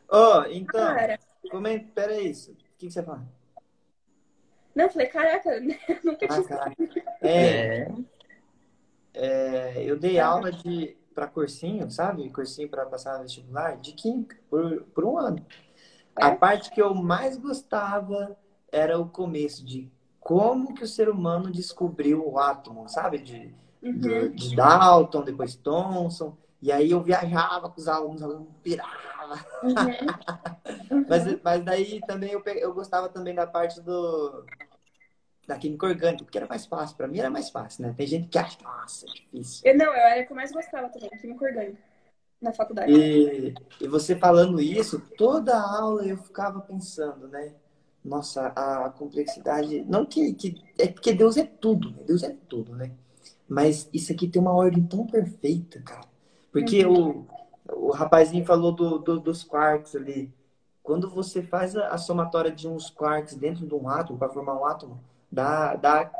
Oh, 0.08 0.42
então, 0.48 0.94
Cara. 0.94 1.18
comenta, 1.50 1.86
pera 1.94 2.18
isso. 2.20 2.52
O 2.52 2.54
que, 2.54 2.86
que 2.86 2.90
você 2.90 3.02
fala? 3.02 3.26
Não, 4.74 4.84
eu 4.84 4.90
falei, 4.90 5.06
caraca, 5.08 5.60
nunca 6.04 6.28
tinha. 6.28 6.46
Ah, 6.50 6.72
é, 7.22 7.80
é. 7.80 7.88
é, 9.14 9.84
eu 9.84 9.98
dei 9.98 10.18
aula 10.18 10.52
de 10.52 10.96
para 11.14 11.26
cursinho, 11.26 11.90
sabe? 11.90 12.28
Cursinho 12.28 12.68
para 12.68 12.84
passar 12.84 13.16
no 13.16 13.22
vestibular, 13.22 13.78
de 13.78 13.92
química, 13.92 14.36
por, 14.50 14.82
por 14.94 15.04
um 15.04 15.18
ano. 15.18 15.44
É? 16.18 16.24
A 16.24 16.36
parte 16.36 16.70
que 16.70 16.80
eu 16.80 16.94
mais 16.94 17.38
gostava 17.38 18.38
era 18.70 18.98
o 18.98 19.08
começo 19.08 19.64
de 19.64 19.90
como 20.26 20.74
que 20.74 20.82
o 20.82 20.88
ser 20.88 21.08
humano 21.08 21.52
descobriu 21.52 22.28
o 22.28 22.36
átomo, 22.36 22.88
sabe? 22.88 23.18
De, 23.18 23.54
uhum. 23.80 23.96
do, 23.96 24.28
de 24.30 24.56
Dalton, 24.56 25.22
depois 25.22 25.54
Thomson. 25.54 26.36
E 26.60 26.72
aí 26.72 26.90
eu 26.90 27.00
viajava 27.00 27.70
com 27.70 27.80
os 27.80 27.86
alunos, 27.86 28.24
alunos 28.24 28.48
pirava. 28.60 29.46
Uhum. 29.62 31.04
mas, 31.08 31.40
mas 31.44 31.64
daí 31.64 32.00
também 32.08 32.32
eu, 32.32 32.42
eu 32.44 32.74
gostava 32.74 33.08
também 33.08 33.36
da 33.36 33.46
parte 33.46 33.80
do 33.80 34.44
da 35.46 35.56
química 35.56 35.86
orgânica, 35.86 36.24
porque 36.24 36.38
era 36.38 36.48
mais 36.48 36.66
fácil. 36.66 36.96
Para 36.96 37.06
mim 37.06 37.20
era 37.20 37.30
mais 37.30 37.48
fácil, 37.48 37.86
né? 37.86 37.94
Tem 37.96 38.08
gente 38.08 38.26
que 38.26 38.36
acha, 38.36 38.58
nossa, 38.64 39.06
é 39.06 39.12
difícil. 39.12 39.62
Eu, 39.64 39.78
não, 39.78 39.86
eu 39.86 39.92
era 39.92 40.26
que 40.26 40.34
mais 40.34 40.50
gostava 40.50 40.88
também, 40.88 41.08
química 41.20 41.44
orgânica, 41.44 41.78
na 42.42 42.52
faculdade. 42.52 42.92
E, 42.92 43.54
e 43.80 43.86
você 43.86 44.16
falando 44.16 44.60
isso, 44.60 45.00
toda 45.16 45.56
aula 45.56 46.04
eu 46.04 46.16
ficava 46.16 46.60
pensando, 46.62 47.28
né? 47.28 47.54
Nossa, 48.06 48.46
a 48.48 48.88
complexidade. 48.90 49.84
Não 49.84 50.06
que, 50.06 50.32
que. 50.34 50.62
É 50.78 50.86
porque 50.86 51.12
Deus 51.12 51.36
é 51.36 51.44
tudo, 51.44 51.90
né? 51.90 51.98
Deus 52.06 52.22
é 52.22 52.34
tudo, 52.48 52.74
né? 52.74 52.92
Mas 53.48 53.88
isso 53.92 54.12
aqui 54.12 54.28
tem 54.28 54.40
uma 54.40 54.52
ordem 54.52 54.84
tão 54.84 55.04
perfeita, 55.06 55.82
cara. 55.82 56.06
Porque 56.52 56.86
uhum. 56.86 57.26
o, 57.68 57.88
o 57.88 57.90
rapazinho 57.90 58.44
falou 58.44 58.70
do, 58.72 58.98
do, 58.98 59.18
dos 59.18 59.42
quarks 59.42 59.96
ali. 59.96 60.32
Quando 60.84 61.10
você 61.10 61.42
faz 61.42 61.76
a, 61.76 61.88
a 61.88 61.98
somatória 61.98 62.52
de 62.52 62.68
uns 62.68 62.90
quarks 62.90 63.34
dentro 63.34 63.66
de 63.66 63.74
um 63.74 63.88
átomo, 63.88 64.18
para 64.18 64.28
formar 64.28 64.54
um 64.54 64.64
átomo, 64.64 65.00
dá, 65.30 65.74
dá, 65.74 66.10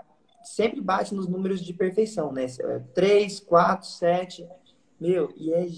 sempre 0.42 0.80
bate 0.80 1.14
nos 1.14 1.28
números 1.28 1.60
de 1.60 1.72
perfeição, 1.72 2.32
né? 2.32 2.46
3, 2.94 3.40
4, 3.40 3.86
7. 3.86 4.48
Meu, 5.00 5.32
e 5.36 5.52
é, 5.52 5.68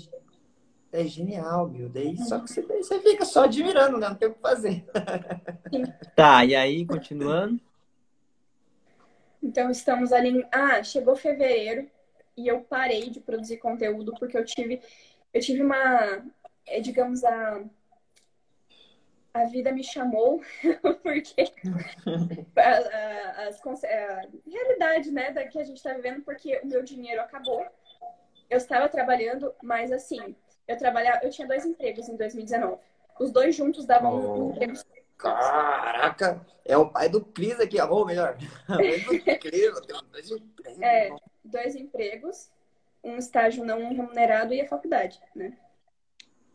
é 0.93 1.05
genial, 1.05 1.68
meu. 1.68 1.89
Daí, 1.89 2.16
só 2.16 2.41
que 2.41 2.51
você, 2.51 2.62
você 2.62 3.01
fica 3.01 3.24
só 3.24 3.45
admirando, 3.45 3.99
né? 3.99 4.09
Não 4.09 4.16
tem 4.16 4.28
o 4.28 4.34
que 4.34 4.41
fazer. 4.41 4.84
tá, 6.14 6.45
e 6.45 6.55
aí, 6.55 6.86
continuando? 6.86 7.61
Então, 9.43 9.70
estamos 9.70 10.12
ali. 10.12 10.47
Ah, 10.51 10.82
chegou 10.82 11.14
fevereiro 11.16 11.89
e 12.36 12.49
eu 12.49 12.61
parei 12.61 13.11
de 13.11 13.20
produzir 13.20 13.59
conteúdo 13.59 14.14
porque 14.18 14.36
eu 14.36 14.45
tive, 14.45 14.80
eu 15.32 15.41
tive 15.41 15.62
uma, 15.62 16.24
é, 16.66 16.80
digamos, 16.80 17.24
a 17.24 17.62
a 19.39 19.45
vida 19.45 19.70
me 19.72 19.84
chamou, 19.84 20.43
porque 21.03 21.43
a, 22.57 22.70
a, 23.41 23.49
a, 23.49 24.26
realidade, 24.47 25.11
né, 25.11 25.30
da 25.30 25.47
que 25.47 25.59
a 25.59 25.64
gente 25.64 25.76
está 25.76 25.93
vivendo, 25.95 26.22
porque 26.22 26.59
o 26.62 26.66
meu 26.66 26.82
dinheiro 26.82 27.20
acabou. 27.20 27.64
Eu 28.51 28.57
estava 28.57 28.89
trabalhando, 28.89 29.55
mas 29.62 29.93
assim, 29.93 30.34
eu 30.69 30.77
trabalhava, 30.77 31.25
eu 31.25 31.31
tinha 31.31 31.49
dois 31.49 31.64
empregos 31.64 32.09
em 32.09 32.16
2019. 32.16 32.79
Os 33.19 33.33
dois 33.33 33.57
juntos 33.57 33.87
davam 33.87 34.14
oh. 34.14 34.45
um 34.45 34.51
emprego. 34.51 34.75
Caraca, 35.16 36.47
é 36.64 36.77
o 36.77 36.89
pai 36.89 37.09
do 37.09 37.25
Cris 37.25 37.59
aqui, 37.59 37.81
ou 37.81 38.07
melhor, 38.07 38.37
do 38.69 39.39
Cris, 39.41 39.73
dois 40.12 40.31
empregos. 40.31 40.81
É, 40.81 41.11
dois 41.43 41.75
empregos, 41.75 42.51
um 43.03 43.16
estágio 43.16 43.64
não 43.64 43.89
remunerado 43.89 44.55
e 44.55 44.61
a 44.61 44.69
faculdade, 44.69 45.21
né? 45.35 45.59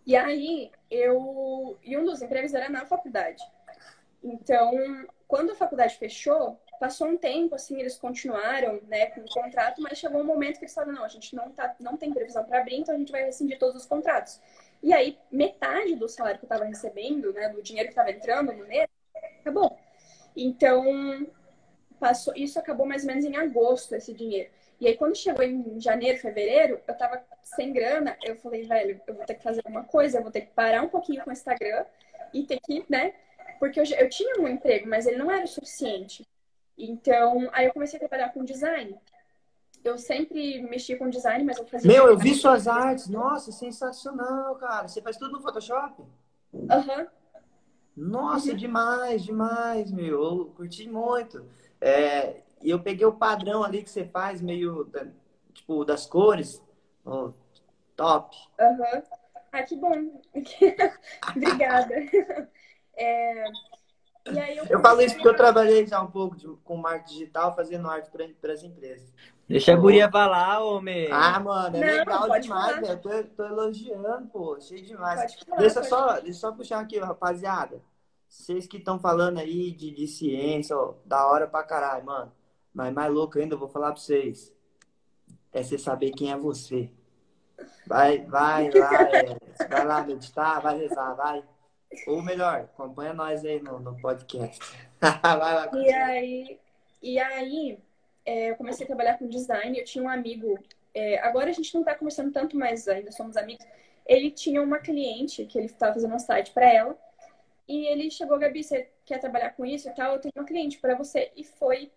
E 0.05 0.15
aí, 0.15 0.71
eu. 0.89 1.77
E 1.83 1.97
um 1.97 2.05
dos 2.05 2.21
empregos 2.21 2.53
era 2.53 2.69
na 2.69 2.85
faculdade. 2.85 3.43
Então, 4.23 4.71
quando 5.27 5.51
a 5.51 5.55
faculdade 5.55 5.97
fechou, 5.97 6.59
passou 6.79 7.07
um 7.07 7.17
tempo, 7.17 7.55
assim, 7.55 7.79
eles 7.79 7.97
continuaram, 7.97 8.79
né, 8.87 9.07
com 9.07 9.21
o 9.21 9.29
contrato, 9.29 9.81
mas 9.81 9.97
chegou 9.97 10.21
um 10.21 10.25
momento 10.25 10.57
que 10.57 10.65
eles 10.65 10.73
falaram, 10.73 10.93
não, 10.93 11.03
a 11.03 11.07
gente 11.07 11.35
não, 11.35 11.49
tá, 11.51 11.75
não 11.79 11.97
tem 11.97 12.13
previsão 12.13 12.43
para 12.43 12.59
abrir, 12.59 12.77
então 12.77 12.93
a 12.93 12.97
gente 12.97 13.11
vai 13.11 13.23
rescindir 13.23 13.57
todos 13.57 13.75
os 13.81 13.85
contratos. 13.85 14.39
E 14.81 14.93
aí, 14.93 15.17
metade 15.31 15.95
do 15.95 16.09
salário 16.09 16.39
que 16.39 16.45
eu 16.45 16.47
estava 16.47 16.65
recebendo, 16.65 17.31
né, 17.31 17.49
do 17.49 17.61
dinheiro 17.61 17.87
que 17.87 17.93
estava 17.93 18.11
entrando 18.11 18.51
no 18.51 18.67
mês, 18.67 18.87
acabou. 19.39 19.77
Então, 20.35 21.25
passou, 21.99 22.33
isso 22.35 22.59
acabou 22.59 22.85
mais 22.85 23.03
ou 23.03 23.07
menos 23.07 23.23
em 23.23 23.37
agosto, 23.37 23.95
esse 23.95 24.13
dinheiro. 24.13 24.49
E 24.81 24.87
aí, 24.87 24.97
quando 24.97 25.15
chegou 25.15 25.43
em 25.45 25.79
janeiro, 25.79 26.19
fevereiro, 26.19 26.81
eu 26.85 26.93
tava 26.95 27.23
sem 27.41 27.71
grana. 27.71 28.17
Eu 28.21 28.35
falei, 28.35 28.63
velho, 28.63 28.99
eu 29.07 29.13
vou 29.13 29.25
ter 29.25 29.35
que 29.35 29.43
fazer 29.43 29.61
alguma 29.63 29.85
coisa, 29.85 30.17
eu 30.17 30.23
vou 30.23 30.31
ter 30.31 30.41
que 30.41 30.51
parar 30.51 30.81
um 30.81 30.89
pouquinho 30.89 31.23
com 31.23 31.29
o 31.29 31.33
Instagram 31.33 31.85
e 32.33 32.43
ter 32.43 32.59
que, 32.59 32.85
né? 32.89 33.13
Porque 33.59 33.79
eu, 33.79 33.83
eu 33.97 34.09
tinha 34.09 34.41
um 34.41 34.47
emprego, 34.47 34.89
mas 34.89 35.05
ele 35.05 35.15
não 35.15 35.31
era 35.31 35.45
o 35.45 35.47
suficiente. 35.47 36.27
Então, 36.77 37.49
aí 37.53 37.65
eu 37.65 37.73
comecei 37.73 37.97
a 37.97 37.99
trabalhar 37.99 38.29
com 38.29 38.43
design. 38.43 38.97
Eu 39.83 39.97
sempre 39.97 40.61
mexi 40.61 40.95
com 40.95 41.09
design, 41.09 41.43
mas 41.43 41.57
eu 41.57 41.65
fazia. 41.67 41.91
Meu, 41.91 42.07
eu 42.07 42.17
vi 42.17 42.33
suas 42.33 42.67
artes. 42.67 43.07
Nossa, 43.07 43.51
sensacional, 43.51 44.55
cara. 44.55 44.87
Você 44.87 45.01
faz 45.01 45.17
tudo 45.17 45.33
no 45.33 45.41
Photoshop? 45.41 46.03
Aham. 46.69 46.99
Uhum. 46.99 47.07
Nossa, 47.95 48.51
uhum. 48.51 48.57
demais, 48.57 49.23
demais, 49.23 49.91
meu. 49.91 50.23
Eu 50.23 50.45
curti 50.55 50.89
muito. 50.89 51.45
É, 51.79 52.41
e 52.61 52.69
eu 52.69 52.79
peguei 52.81 53.05
o 53.05 53.13
padrão 53.13 53.63
ali 53.63 53.83
que 53.83 53.89
você 53.89 54.05
faz, 54.05 54.41
meio, 54.41 54.85
da, 54.85 55.05
tipo, 55.53 55.85
das 55.85 56.05
cores. 56.05 56.63
Oh, 57.05 57.33
top. 57.95 58.35
Uhum. 58.59 59.03
Ah, 59.51 59.63
que 59.63 59.75
bom. 59.75 60.21
Obrigada. 61.29 61.95
É, 62.95 63.45
aí 64.25 64.57
eu, 64.57 64.65
Eu 64.65 64.79
falo 64.79 65.01
isso 65.01 65.15
porque 65.15 65.27
eu 65.27 65.35
trabalhei 65.35 65.85
já 65.85 66.01
um 66.01 66.07
pouco 66.09 66.35
de- 66.35 66.47
com 66.63 66.77
marketing 66.77 67.13
digital, 67.19 67.55
fazendo 67.55 67.89
arte 67.89 68.09
para 68.09 68.53
as 68.53 68.63
empresas. 68.63 69.13
Deixa 69.47 69.73
a 69.73 69.75
guria 69.75 70.09
falar, 70.09 70.63
homem. 70.63 71.09
Ah, 71.11 71.39
mano, 71.39 71.75
é 71.75 71.79
Não, 71.79 71.97
legal 71.97 72.39
demais, 72.39 72.79
velho. 72.79 72.99
Tô, 73.01 73.23
tô 73.35 73.43
elogiando, 73.45 74.27
pô. 74.29 74.57
Cheio 74.61 74.85
demais. 74.85 75.35
Falar, 75.35 75.57
deixa, 75.59 75.83
só, 75.83 75.89
falar. 75.99 76.13
deixa 76.21 76.29
eu 76.29 76.33
só 76.35 76.51
puxar 76.53 76.79
aqui, 76.79 76.97
rapaziada. 76.99 77.81
Vocês 78.29 78.65
que 78.65 78.77
estão 78.77 78.97
falando 78.97 79.37
aí 79.39 79.71
de, 79.71 79.91
de 79.91 80.07
ciência, 80.07 80.75
ó, 80.77 80.93
da 81.05 81.27
hora 81.27 81.45
pra 81.45 81.61
caralho, 81.63 82.05
mano. 82.05 82.31
Mas 82.73 82.93
mais 82.93 83.13
louco 83.13 83.37
ainda, 83.37 83.53
eu 83.55 83.59
vou 83.59 83.67
falar 83.67 83.91
pra 83.91 84.01
vocês. 84.01 84.51
É 85.51 85.61
você 85.61 85.77
saber 85.77 86.11
quem 86.11 86.31
é 86.31 86.37
você. 86.37 86.89
Vai, 87.85 88.19
vai 88.25 88.71
lá, 88.73 89.01
é, 89.11 89.37
vai 89.69 89.85
lá 89.85 90.03
meditar, 90.03 90.61
vai 90.61 90.77
rezar, 90.79 91.13
vai. 91.13 91.43
Ou 92.07 92.21
melhor, 92.21 92.61
acompanha 92.61 93.13
nós 93.13 93.43
aí 93.45 93.61
no, 93.61 93.79
no 93.79 93.99
podcast. 93.99 94.59
vai 94.99 95.37
lá. 95.37 95.69
E 95.73 95.91
aí, 95.91 96.59
e 97.01 97.19
aí 97.19 97.79
é, 98.25 98.51
eu 98.51 98.55
comecei 98.55 98.85
a 98.85 98.87
trabalhar 98.87 99.17
com 99.17 99.27
design. 99.27 99.77
Eu 99.77 99.85
tinha 99.85 100.03
um 100.03 100.09
amigo. 100.09 100.57
é, 100.93 101.19
agora 101.19 101.49
a 101.49 101.53
gente 101.53 101.73
não 101.73 101.83
tá 101.83 101.95
conversando 101.95 102.31
tanto, 102.31 102.57
mas 102.57 102.87
ainda 102.87 103.11
somos 103.11 103.37
amigos. 103.37 103.65
Ele 104.05 104.31
tinha 104.31 104.61
uma 104.61 104.79
cliente 104.79 105.45
que 105.45 105.57
ele 105.57 105.67
estava 105.67 105.93
fazendo 105.93 106.15
um 106.15 106.19
site 106.19 106.51
para 106.51 106.71
ela. 106.71 106.97
E 107.67 107.85
ele 107.87 108.11
chegou, 108.11 108.37
Gabi, 108.37 108.63
você 108.63 108.89
quer 109.05 109.19
trabalhar 109.19 109.51
com 109.51 109.65
isso 109.65 109.87
e 109.87 109.93
tal? 109.93 110.13
Eu 110.13 110.19
tenho 110.19 110.33
uma 110.35 110.45
cliente 110.45 110.77
para 110.77 110.95
você. 110.95 111.31
E 111.35 111.43
foi 111.43 111.91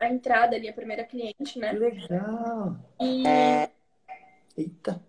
a 0.00 0.08
entrada 0.08 0.56
ali, 0.56 0.68
a 0.68 0.72
primeira 0.72 1.04
cliente, 1.04 1.58
né? 1.58 1.70
Que 1.70 1.78
legal. 1.78 2.76
E 3.00 3.24
Eita. 4.56 5.00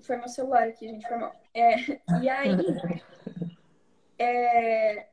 Foi 0.00 0.16
meu 0.16 0.28
celular 0.28 0.68
aqui, 0.68 0.88
gente, 0.88 1.06
foi 1.06 1.16
mal. 1.16 1.34
É, 1.54 1.76
e 2.20 2.28
aí, 2.28 2.56
é, 4.18 5.06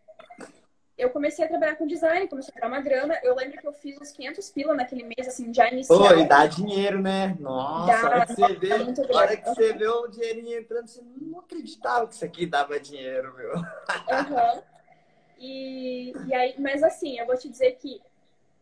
eu 0.98 1.10
comecei 1.10 1.44
a 1.44 1.48
trabalhar 1.48 1.76
com 1.76 1.86
design, 1.86 2.28
comecei 2.28 2.54
a 2.56 2.60
ganhar 2.60 2.74
uma 2.74 2.82
grana. 2.82 3.20
Eu 3.22 3.36
lembro 3.36 3.60
que 3.60 3.68
eu 3.68 3.74
fiz 3.74 4.00
uns 4.00 4.12
500 4.12 4.50
pila 4.52 4.74
naquele 4.74 5.04
mês, 5.04 5.28
assim, 5.28 5.54
já 5.54 5.70
inicial. 5.70 6.00
Pô, 6.00 6.16
e 6.16 6.28
dá 6.28 6.46
dinheiro, 6.46 7.02
né? 7.02 7.36
Nossa, 7.40 7.92
Dá, 7.92 8.10
hora 8.10 8.26
que 8.26 8.36
você 8.36 8.54
vê, 8.56 8.74
hora 9.14 9.38
que 9.38 9.50
você 9.50 9.74
vê 9.74 9.88
o 9.88 10.08
dinheirinho 10.08 10.60
entrando, 10.60 10.88
você 10.88 11.02
não 11.02 11.40
acreditava 11.40 12.08
que 12.08 12.16
isso 12.16 12.24
aqui 12.26 12.46
dava 12.46 12.80
dinheiro, 12.80 13.36
meu. 13.36 13.54
Aham. 14.10 14.64
E, 15.38 16.14
e 16.28 16.34
aí, 16.34 16.56
mas 16.60 16.82
assim, 16.82 17.20
eu 17.20 17.26
vou 17.26 17.38
te 17.38 17.50
dizer 17.50 17.74
que 17.74 18.02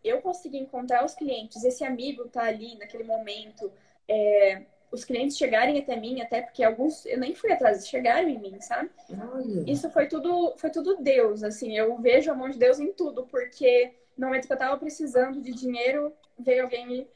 eu 0.04 0.22
consegui 0.22 0.58
encontrar 0.58 1.06
os 1.06 1.14
clientes, 1.14 1.64
esse 1.64 1.84
amigo 1.84 2.28
tá 2.28 2.44
ali 2.44 2.76
naquele 2.78 3.04
momento, 3.04 3.72
é, 4.08 4.64
os 4.94 5.04
clientes 5.04 5.36
chegarem 5.36 5.80
até 5.80 5.96
mim, 5.96 6.22
até 6.22 6.40
porque 6.40 6.64
alguns 6.64 7.04
eu 7.08 7.20
nem 7.20 7.34
fui 7.34 7.52
atrás, 7.52 7.78
eles 7.78 7.90
chegaram 7.90 8.30
em 8.30 8.38
mim, 8.38 8.62
sabe? 8.62 8.92
Olha. 9.10 9.64
Isso 9.68 9.90
foi 9.90 10.08
tudo, 10.08 10.54
foi 10.58 10.70
tudo 10.70 11.02
Deus, 11.02 11.44
assim, 11.44 11.76
eu 11.76 11.98
vejo 11.98 12.32
a 12.32 12.36
mão 12.36 12.48
de 12.48 12.60
Deus 12.60 12.80
em 12.80 12.94
tudo, 12.94 13.26
porque 13.26 13.92
no 14.16 14.28
momento 14.28 14.46
que 14.46 14.54
eu 14.54 14.58
tava 14.58 14.78
precisando 14.78 15.42
de 15.42 15.52
dinheiro, 15.52 16.14
veio 16.38 16.64
alguém 16.64 16.86
me, 16.86 17.08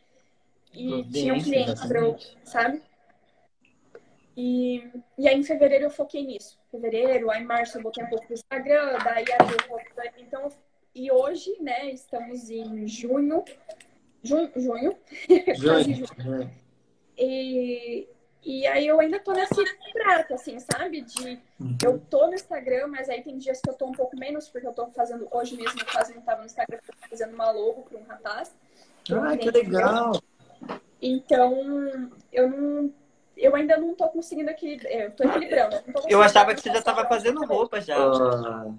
e 0.73 1.03
tinha 1.11 1.35
um 1.35 1.39
cliente 1.39 1.87
pra 1.87 1.99
eu, 1.99 2.17
sabe? 2.43 2.81
E, 4.35 4.83
e 5.15 5.27
aí 5.27 5.37
em 5.37 5.43
fevereiro 5.43 5.85
eu 5.85 5.91
foquei 5.91 6.23
nisso. 6.23 6.59
Fevereiro, 6.71 7.29
aí 7.29 7.43
em 7.43 7.45
março 7.45 7.77
eu 7.77 7.83
botei 7.83 8.03
um 8.03 8.09
pouco 8.09 8.25
pro 8.25 8.33
Instagram, 8.33 8.97
daí 9.03 9.25
abril 9.39 9.57
um 9.71 10.21
Então, 10.21 10.49
e 10.95 11.11
hoje, 11.11 11.55
né, 11.59 11.91
estamos 11.91 12.49
em 12.49 12.87
junho. 12.87 13.43
Junho, 14.23 14.51
junho. 14.57 14.97
quase 15.63 15.93
junho. 15.93 16.66
E, 17.17 18.07
e 18.43 18.67
aí 18.67 18.87
eu 18.87 18.99
ainda 18.99 19.19
tô 19.19 19.33
nessa 19.33 19.55
prata, 19.91 20.35
assim, 20.35 20.59
sabe? 20.59 21.01
De 21.01 21.39
eu 21.83 21.99
tô 22.09 22.27
no 22.27 22.33
Instagram, 22.33 22.87
mas 22.87 23.09
aí 23.09 23.21
tem 23.21 23.37
dias 23.37 23.59
que 23.59 23.69
eu 23.69 23.73
tô 23.73 23.87
um 23.87 23.91
pouco 23.91 24.17
menos, 24.17 24.47
porque 24.47 24.67
eu 24.67 24.73
tô 24.73 24.87
fazendo, 24.87 25.27
hoje 25.31 25.55
mesmo 25.55 25.79
eu 25.79 25.85
quase 25.85 26.13
não 26.13 26.21
tava 26.21 26.41
no 26.41 26.45
Instagram, 26.45 26.77
eu 26.77 26.93
tô 26.93 27.09
fazendo 27.09 27.33
uma 27.33 27.51
logo 27.51 27.81
pra 27.83 27.99
um 27.99 28.03
rapaz. 28.03 28.55
é 29.09 29.13
Ah, 29.13 29.37
que 29.37 29.51
meu. 29.51 29.53
legal. 29.53 30.21
Então, 31.01 32.11
eu 32.31 32.49
não. 32.49 32.93
Eu 33.35 33.55
ainda 33.55 33.77
não 33.77 33.93
tô 33.93 34.07
conseguindo 34.09 34.49
equilibrar. 34.49 34.91
Eu 34.91 35.11
tô 35.11 35.23
equilibrando. 35.23 35.75
não 35.85 35.93
tô 35.93 36.07
Eu 36.09 36.23
achava 36.23 36.55
que 36.55 36.61
você 36.61 36.71
já 36.71 36.81
tava 36.81 37.05
fazendo 37.05 37.45
roupa 37.45 37.79
já. 37.79 37.95
Ah, 37.95 38.73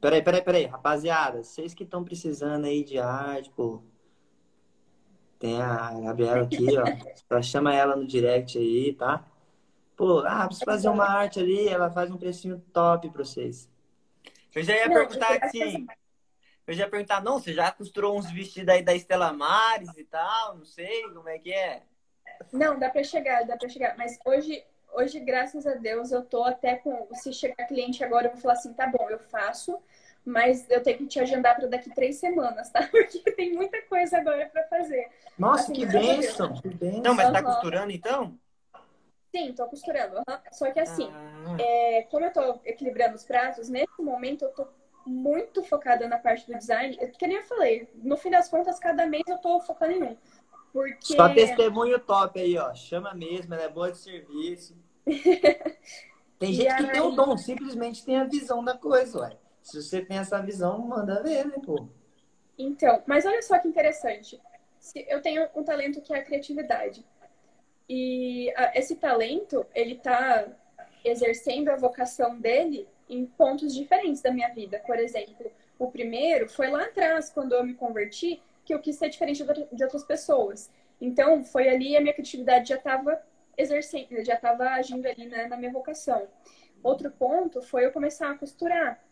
peraí, 0.00 0.22
peraí, 0.22 0.42
peraí. 0.42 0.64
Rapaziada, 0.64 1.42
vocês 1.42 1.74
que 1.74 1.84
estão 1.84 2.02
precisando 2.02 2.64
aí 2.64 2.82
de 2.82 2.98
arte, 2.98 3.50
pô. 3.50 3.82
Tem 5.38 5.60
a 5.62 5.92
Gabriela 6.00 6.42
aqui, 6.42 6.66
ó. 6.76 6.84
Só 7.28 7.42
chama 7.42 7.74
ela 7.74 7.94
no 7.94 8.06
direct 8.06 8.58
aí, 8.58 8.92
tá? 8.94 9.24
Pô, 9.96 10.20
ah, 10.20 10.46
preciso 10.46 10.64
fazer 10.64 10.88
uma 10.88 11.06
arte 11.06 11.40
ali, 11.40 11.68
ela 11.68 11.90
faz 11.90 12.10
um 12.10 12.16
precinho 12.16 12.62
top 12.72 13.10
pra 13.10 13.24
vocês. 13.24 13.68
Eu 14.54 14.62
já 14.62 14.76
ia 14.76 14.88
Não, 14.88 14.94
perguntar 14.94 15.44
assim. 15.44 15.86
Eu 16.66 16.74
já 16.74 16.84
ia 16.84 16.90
perguntar, 16.90 17.22
não, 17.22 17.38
você 17.38 17.52
já 17.52 17.72
costurou 17.72 18.18
uns 18.18 18.30
vestidos 18.30 18.72
aí 18.72 18.82
da 18.82 18.94
Estela 18.94 19.32
Maris 19.32 19.96
e 19.96 20.04
tal, 20.04 20.56
não 20.56 20.64
sei 20.64 21.02
como 21.10 21.28
é 21.28 21.38
que 21.38 21.52
é. 21.52 21.82
Não, 22.52 22.78
dá 22.78 22.90
pra 22.90 23.02
chegar, 23.02 23.44
dá 23.44 23.56
pra 23.56 23.68
chegar. 23.68 23.96
Mas 23.96 24.18
hoje, 24.24 24.62
hoje, 24.92 25.18
graças 25.20 25.66
a 25.66 25.74
Deus, 25.74 26.12
eu 26.12 26.22
tô 26.22 26.44
até 26.44 26.76
com. 26.76 27.08
Se 27.14 27.32
chegar 27.32 27.66
cliente 27.66 28.04
agora, 28.04 28.26
eu 28.26 28.32
vou 28.32 28.40
falar 28.40 28.54
assim: 28.54 28.72
tá 28.74 28.86
bom, 28.86 29.08
eu 29.08 29.18
faço, 29.18 29.80
mas 30.28 30.68
eu 30.70 30.82
tenho 30.82 30.98
que 30.98 31.06
te 31.06 31.20
agendar 31.20 31.56
pra 31.56 31.66
daqui 31.66 31.90
três 31.90 32.16
semanas, 32.16 32.70
tá? 32.70 32.86
Porque 32.90 33.18
tem 33.32 33.52
muita 33.54 33.80
coisa 33.82 34.18
agora 34.18 34.46
pra 34.46 34.64
fazer. 34.68 35.08
Nossa, 35.38 35.62
Assim, 35.64 35.74
que 35.74 35.86
bênção, 35.86 36.52
que 36.60 36.68
bênção. 36.68 37.02
Não, 37.02 37.14
mas 37.14 37.30
tá 37.30 37.42
costurando 37.42 37.92
então? 37.92 38.38
Sim, 39.34 39.52
tô 39.52 39.66
costurando. 39.66 40.22
Só 40.52 40.70
que 40.70 40.80
assim, 40.80 41.12
Ah, 41.44 41.58
é, 41.58 42.02
como 42.10 42.24
eu 42.24 42.32
tô 42.32 42.60
equilibrando 42.64 43.14
os 43.16 43.24
pratos, 43.24 43.68
nesse 43.68 44.00
momento 44.00 44.44
eu 44.44 44.50
tô 44.52 44.66
muito 45.06 45.62
focada 45.64 46.06
na 46.08 46.18
parte 46.18 46.46
do 46.46 46.56
design. 46.58 46.96
Eu- 47.00 47.10
Que 47.12 47.26
nem 47.26 47.36
eu 47.38 47.42
falei, 47.44 47.88
no 47.94 48.16
fim 48.16 48.30
das 48.30 48.48
contas, 48.48 48.78
cada 48.78 49.06
mês 49.06 49.24
eu 49.26 49.38
tô 49.38 49.60
focando 49.60 49.92
em 49.92 50.02
um. 50.02 50.16
Porque. 50.72 51.14
Só 51.14 51.28
testemunho 51.28 51.98
top 51.98 52.38
aí, 52.40 52.56
ó. 52.56 52.72
Chama 52.74 53.12
mesmo, 53.14 53.54
ela 53.54 53.64
é 53.64 53.68
boa 53.68 53.90
de 53.90 53.98
serviço. 53.98 54.76
Tem 56.38 56.52
E 56.52 56.52
gente 56.52 56.74
que 56.76 56.84
tem 56.86 57.00
o 57.00 57.10
dom, 57.12 57.36
simplesmente 57.36 58.04
tem 58.04 58.16
a 58.16 58.24
visão 58.24 58.64
da 58.64 58.76
coisa, 58.76 59.20
ué. 59.20 59.38
Se 59.70 59.82
você 59.82 60.04
tem 60.04 60.18
essa 60.18 60.40
visão, 60.42 60.78
manda 60.80 61.22
ver, 61.22 61.46
né, 61.46 61.58
pô? 61.64 61.88
Então, 62.58 63.02
mas 63.06 63.24
olha 63.24 63.42
só 63.42 63.58
que 63.58 63.68
interessante. 63.68 64.40
Eu 64.94 65.20
tenho 65.20 65.48
um 65.54 65.62
talento 65.62 66.00
que 66.00 66.12
é 66.12 66.18
a 66.18 66.22
criatividade. 66.24 67.04
E 67.88 68.52
a- 68.56 68.72
esse 68.76 68.96
talento, 68.96 69.66
ele 69.74 69.96
tá 69.96 70.46
exercendo 71.04 71.70
a 71.70 71.76
vocação 71.76 72.38
dele 72.40 72.88
em 73.08 73.26
pontos 73.26 73.74
diferentes 73.74 74.22
da 74.22 74.30
minha 74.32 74.48
vida. 74.54 74.82
Por 74.86 74.98
exemplo, 74.98 75.50
o 75.78 75.90
primeiro 75.90 76.48
foi 76.48 76.68
lá 76.70 76.84
atrás, 76.84 77.30
quando 77.30 77.54
eu 77.54 77.64
me 77.64 77.74
converti, 77.74 78.42
que 78.64 78.74
eu 78.74 78.80
quis 78.80 78.96
ser 78.96 79.08
diferente 79.10 79.44
de 79.72 79.84
outras 79.84 80.04
pessoas. 80.04 80.70
Então, 81.00 81.44
foi 81.44 81.68
ali 81.68 81.96
a 81.96 82.00
minha 82.00 82.12
criatividade 82.14 82.70
já 82.70 82.76
estava 82.76 83.22
exercendo, 83.56 84.24
já 84.24 84.34
estava 84.34 84.64
agindo 84.70 85.06
ali 85.06 85.26
né, 85.26 85.46
na 85.46 85.56
minha 85.56 85.72
vocação. 85.72 86.28
Outro 86.82 87.10
ponto 87.10 87.62
foi 87.62 87.84
eu 87.86 87.92
começar 87.92 88.30
a 88.30 88.38
costurar. 88.38 89.02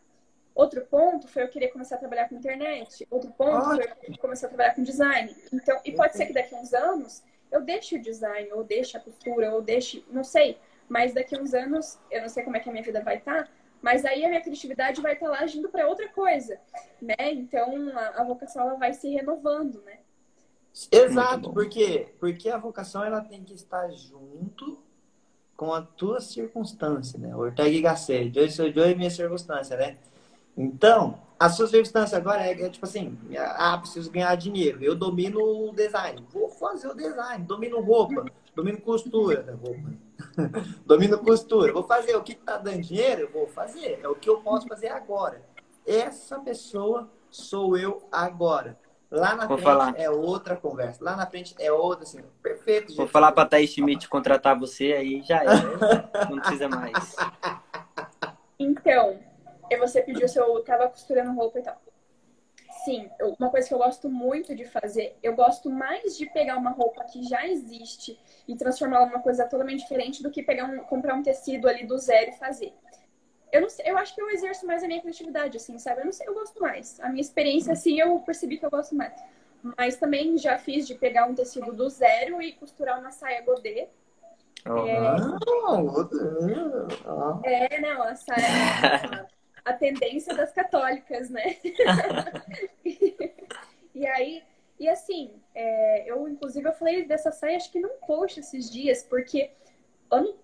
Outro 0.57 0.81
ponto 0.87 1.29
foi 1.29 1.43
eu 1.43 1.49
querer 1.49 1.69
começar 1.69 1.97
a 1.97 1.99
trabalhar 1.99 2.31
com 2.31 2.35
internet. 2.35 3.07
Outro 3.11 3.31
ponto 3.33 3.67
foi 3.67 3.85
eu 3.85 3.95
querer 3.95 4.19
começar 4.19 4.47
a 4.47 4.49
trabalhar 4.49 4.75
com 4.75 4.83
design. 4.83 5.37
Então, 5.53 5.79
e 5.85 5.93
pode 5.93 6.17
ser 6.17 6.25
que 6.25 6.33
daqui 6.33 6.55
a 6.55 6.59
uns 6.59 6.73
anos 6.73 7.23
eu 7.53 7.61
deixe 7.61 7.97
o 7.97 8.01
design, 8.01 8.51
ou 8.53 8.65
deixe 8.65 8.97
a 8.97 9.01
costura, 9.01 9.53
ou 9.53 9.61
deixe, 9.61 10.03
não 10.11 10.25
sei. 10.25 10.59
Mas 10.89 11.13
daqui 11.13 11.37
a 11.37 11.43
uns 11.43 11.53
anos, 11.53 11.99
eu 12.11 12.23
não 12.23 12.29
sei 12.31 12.43
como 12.43 12.57
é 12.57 12.61
que 12.61 12.71
a 12.71 12.73
minha 12.73 12.83
vida 12.83 13.03
vai 13.03 13.19
estar, 13.19 13.51
mas 13.83 14.07
aí 14.07 14.25
a 14.25 14.29
minha 14.31 14.41
criatividade 14.41 15.03
vai 15.03 15.13
estar 15.13 15.29
lá 15.29 15.41
agindo 15.41 15.69
para 15.69 15.87
outra 15.87 16.09
coisa, 16.09 16.59
né? 17.03 17.33
Então 17.33 17.91
a, 17.95 18.23
a 18.23 18.25
vocação 18.25 18.63
ela 18.63 18.77
vai 18.77 18.95
se 18.95 19.11
renovando, 19.11 19.83
né? 19.83 19.99
Exato, 20.91 21.49
bom. 21.49 21.53
por 21.53 21.69
quê? 21.69 22.15
Porque 22.19 22.49
a 22.49 22.57
vocação 22.57 23.05
ela 23.05 23.21
tem 23.21 23.45
que 23.45 23.53
estar 23.53 23.91
junto 23.91 24.79
com 25.55 25.73
a 25.75 25.83
tua 25.83 26.21
circunstância, 26.21 27.19
né? 27.19 27.37
Ortega 27.37 27.69
y 27.69 27.83
Gasset, 27.83 28.33
Joy 28.33 28.51
sou 28.51 28.73
Joy, 28.73 28.95
minha 28.95 29.11
circunstância, 29.11 29.77
né? 29.77 29.99
Então, 30.57 31.21
a 31.39 31.51
sua 31.51 31.67
circunstância 31.67 32.17
agora 32.17 32.47
é, 32.47 32.53
é 32.53 32.69
tipo 32.71 32.87
assim, 32.87 33.19
ah, 33.37 33.77
preciso 33.79 34.11
ganhar 34.11 34.35
dinheiro. 34.37 34.83
Eu 34.83 34.95
domino 34.95 35.41
o 35.41 35.73
design, 35.73 36.25
vou 36.33 36.49
fazer 36.49 36.89
o 36.89 36.95
design, 36.95 37.45
domino 37.45 37.81
roupa, 37.81 38.25
domino 38.55 38.81
costura, 38.81 39.43
né, 39.43 39.53
roupa. 39.53 40.07
domino 40.87 41.19
costura, 41.19 41.73
vou 41.73 41.83
fazer 41.83 42.17
o 42.17 42.23
que 42.23 42.35
tá 42.35 42.57
dando 42.57 42.81
dinheiro, 42.81 43.23
eu 43.23 43.31
vou 43.31 43.47
fazer, 43.47 44.01
é 44.03 44.09
o 44.09 44.15
que 44.15 44.29
eu 44.29 44.39
posso 44.39 44.67
fazer 44.67 44.89
agora. 44.89 45.43
Essa 45.87 46.39
pessoa 46.39 47.11
sou 47.31 47.77
eu 47.77 48.09
agora. 48.11 48.79
Lá 49.09 49.37
na 49.37 49.47
Vou 49.47 49.57
frente 49.57 49.69
falar. 49.69 49.95
é 49.97 50.11
outra 50.11 50.57
conversa. 50.57 51.05
Lá 51.05 51.15
na 51.15 51.27
frente 51.27 51.55
é 51.61 51.71
outra, 51.71 52.03
assim, 52.03 52.21
perfeito. 52.43 52.95
Vou 52.97 53.07
falar 53.07 53.31
pra 53.31 53.47
Thaís 53.47 53.71
Schmidt 53.71 54.09
contratar 54.09 54.59
você 54.59 54.95
aí, 54.95 55.23
já 55.23 55.45
é. 55.45 56.27
Não 56.29 56.41
precisa 56.41 56.69
mais. 56.69 57.15
Então, 58.59 59.19
e 59.71 59.77
você 59.77 60.03
pediu 60.03 60.29
se 60.29 60.39
eu 60.39 60.63
tava 60.65 60.89
costurando 60.89 61.33
roupa 61.35 61.59
e 61.59 61.63
tal. 61.63 61.81
Sim, 62.85 63.11
eu- 63.19 63.35
uma 63.39 63.51
coisa 63.51 63.67
que 63.69 63.75
eu 63.75 63.79
gosto 63.79 64.09
muito 64.09 64.55
de 64.55 64.65
fazer, 64.65 65.17
eu 65.23 65.35
gosto 65.35 65.71
mais 65.71 66.17
de 66.17 66.27
pegar 66.27 66.57
uma 66.57 66.71
roupa 66.71 67.05
que 67.05 67.23
já 67.25 67.47
existe 67.47 68.19
e 68.47 68.57
transformá-la 68.57 69.07
numa 69.07 69.21
coisa 69.23 69.45
totalmente 69.49 69.81
diferente 69.81 70.23
do 70.23 70.31
que 70.31 70.43
pegar 70.43 70.67
um, 70.67 70.79
comprar 70.85 71.15
um 71.15 71.23
tecido 71.23 71.69
ali 71.69 71.87
do 71.87 71.99
zero 71.99 72.31
e 72.31 72.35
fazer. 72.35 72.73
eu 73.53 73.61
não 73.63 73.69
sei, 73.71 73.91
eu 73.91 73.97
acho 73.99 74.15
que 74.15 74.21
eu 74.21 74.31
exerço 74.31 74.67
mais 74.67 74.83
a 74.85 74.87
minha 74.89 75.01
criatividade, 75.01 75.57
assim, 75.57 75.79
sabe? 75.79 76.01
Eu 76.03 76.07
não 76.07 76.13
sei, 76.13 76.29
eu 76.29 76.35
gosto 76.35 76.61
mais. 76.61 77.01
A 77.01 77.09
minha 77.09 77.21
experiência, 77.21 77.73
assim, 77.73 77.99
eu 78.01 78.19
percebi 78.21 78.59
que 78.59 78.67
eu 78.67 78.71
gosto 78.71 78.95
mais. 78.95 79.15
Mas 79.79 79.97
também 79.97 80.37
já 80.39 80.59
fiz 80.59 80.87
de 80.87 80.95
pegar 80.95 81.27
um 81.27 81.35
tecido 81.35 81.73
do 81.73 81.89
zero 81.89 82.43
e 82.43 82.53
costurar 82.53 83.01
uma 83.01 83.11
saia 83.13 83.43
godê. 83.43 83.89
É, 84.75 85.17
é, 87.43 87.81
não, 87.81 88.03
a 88.03 88.15
saia. 88.17 89.27
A, 89.67 89.73
tendência 89.73 90.35
das 90.35 90.53
católicas, 90.53 91.29
né? 91.29 91.57
e 93.95 94.07
aí, 94.07 94.43
e 94.79 94.89
assim, 94.89 95.33
é, 95.55 96.11
eu 96.11 96.29
inclusive 96.29 96.69
eu 96.69 96.73
falei 96.73 97.05
dessa 97.05 97.31
saia 97.33 97.57
acho 97.57 97.71
que 97.73 97.81
num 97.81 97.99
post 98.07 98.41
esses 98.41 98.71
dias, 98.71 99.03
porque 99.03 99.51
ano 100.11 100.37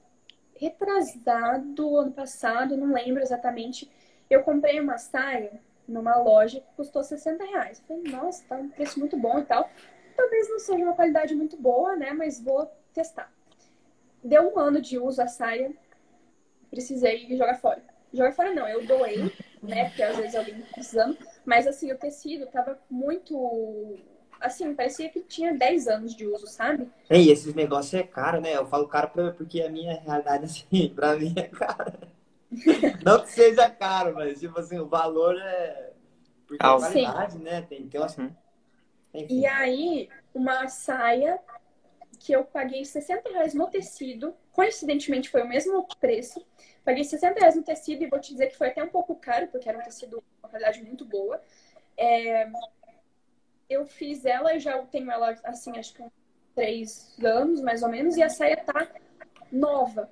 retrasado, 0.55 1.97
ano 1.97 2.13
passado, 2.13 2.77
não 2.77 2.93
lembro 2.93 3.23
exatamente, 3.23 3.91
eu 4.31 4.43
comprei 4.43 4.79
uma 4.81 4.99
saia 4.99 5.61
numa 5.89 6.17
loja 6.17 6.61
que 6.61 6.67
custou 6.77 7.03
60 7.03 7.45
reais. 7.45 7.81
Eu 7.81 7.97
falei, 7.97 8.13
nossa, 8.13 8.45
tá 8.49 8.57
um 8.57 8.69
preço 8.69 8.99
muito 8.99 9.17
bom 9.17 9.39
e 9.39 9.45
tal. 9.45 9.69
Talvez 10.17 10.49
não 10.49 10.59
seja 10.59 10.85
uma 10.85 10.95
qualidade 10.95 11.35
muito 11.35 11.57
boa, 11.57 11.97
né? 11.97 12.13
Mas 12.13 12.41
vou 12.41 12.71
testar. 12.95 13.33
Deu 14.23 14.55
um 14.55 14.59
ano 14.59 14.81
de 14.81 14.99
uso 14.99 15.21
a 15.21 15.27
saia, 15.27 15.73
precisei 16.71 17.37
jogar 17.37 17.57
fora. 17.57 17.83
Jogar 18.13 18.33
fora 18.33 18.55
não, 18.55 18.69
eu 18.69 18.85
doei, 18.85 19.33
né? 19.63 19.89
Porque 19.89 20.03
às 20.03 20.17
vezes 20.17 20.35
alguém 20.35 20.61
tá 20.61 20.67
precisando. 20.75 21.17
Mas 21.45 21.67
assim, 21.67 21.91
o 21.93 21.99
tecido 21.99 22.47
tava 22.47 22.79
muito. 22.91 23.99
Assim, 24.41 24.75
parecia 24.75 25.09
que 25.09 25.21
tinha 25.21 25.55
10 25.55 25.87
anos 25.87 26.17
de 26.17 26.27
uso, 26.27 26.47
sabe? 26.47 26.91
E 27.09 27.31
esses 27.31 27.55
negócios 27.55 27.95
é 27.95 28.03
caro, 28.03 28.41
né? 28.41 28.57
Eu 28.57 28.67
falo 28.67 28.89
caro 28.89 29.11
porque 29.37 29.63
a 29.63 29.71
minha 29.71 30.01
realidade, 30.01 30.45
assim, 30.45 30.89
pra 30.95 31.17
mim 31.17 31.33
é 31.37 31.49
caro. 31.49 31.93
Não 33.05 33.23
que 33.23 33.31
seja 33.31 33.71
caro, 33.71 34.15
mas 34.15 34.41
tipo 34.41 34.59
assim, 34.59 34.79
o 34.79 34.87
valor 34.87 35.37
é. 35.41 35.93
Porque 36.47 36.67
ah, 36.67 36.77
qualidade, 36.77 37.33
sim. 37.33 37.39
né? 37.39 37.63
Tem, 37.63 37.89
tem 37.89 38.01
umas... 38.01 38.17
Uhum. 38.19 38.31
E 39.15 39.47
aí, 39.47 40.09
uma 40.35 40.69
saia 40.69 41.39
que 42.19 42.33
eu 42.33 42.45
paguei 42.45 42.85
60 42.85 43.31
reais 43.31 43.53
no 43.55 43.67
tecido, 43.69 44.35
coincidentemente 44.53 45.29
foi 45.29 45.43
o 45.43 45.49
mesmo 45.49 45.87
preço. 45.99 46.45
Paguei 46.85 47.05
60 47.05 47.39
reais 47.39 47.57
no 47.57 47.63
tecido 47.63 48.03
e 48.03 48.09
vou 48.09 48.19
te 48.19 48.33
dizer 48.33 48.49
que 48.49 48.57
foi 48.57 48.69
até 48.69 48.83
um 48.83 48.89
pouco 48.89 49.15
caro, 49.15 49.49
porque 49.49 49.69
era 49.69 49.79
um 49.79 49.83
tecido 49.83 50.19
de 50.19 50.25
uma 50.43 50.49
qualidade 50.49 50.83
muito 50.83 51.05
boa. 51.05 51.41
É... 51.97 52.51
Eu 53.69 53.87
fiz 53.87 54.25
ela 54.25 54.59
já 54.59 54.79
tenho 54.87 55.11
ela, 55.11 55.35
assim, 55.45 55.79
acho 55.79 55.95
que 55.95 56.03
há 56.03 56.11
três 56.55 57.17
anos, 57.23 57.61
mais 57.61 57.83
ou 57.83 57.89
menos, 57.89 58.17
e 58.17 58.23
a 58.23 58.29
saia 58.29 58.57
tá 58.57 58.87
nova, 59.51 60.11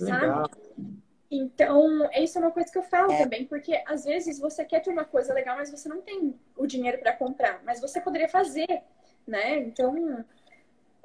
Legal. 0.00 0.46
sabe? 0.46 0.98
Então, 1.30 2.08
isso 2.14 2.38
é 2.38 2.40
uma 2.40 2.50
coisa 2.50 2.72
que 2.72 2.78
eu 2.78 2.82
falo 2.82 3.12
é. 3.12 3.22
também, 3.22 3.44
porque 3.44 3.82
às 3.86 4.04
vezes 4.04 4.38
você 4.38 4.64
quer 4.64 4.80
ter 4.80 4.90
uma 4.90 5.04
coisa 5.04 5.34
legal, 5.34 5.56
mas 5.56 5.70
você 5.70 5.88
não 5.88 6.00
tem 6.00 6.34
o 6.56 6.66
dinheiro 6.66 6.98
para 6.98 7.12
comprar, 7.12 7.62
mas 7.64 7.80
você 7.80 8.00
poderia 8.00 8.28
fazer, 8.28 8.82
né? 9.26 9.58
Então, 9.58 10.24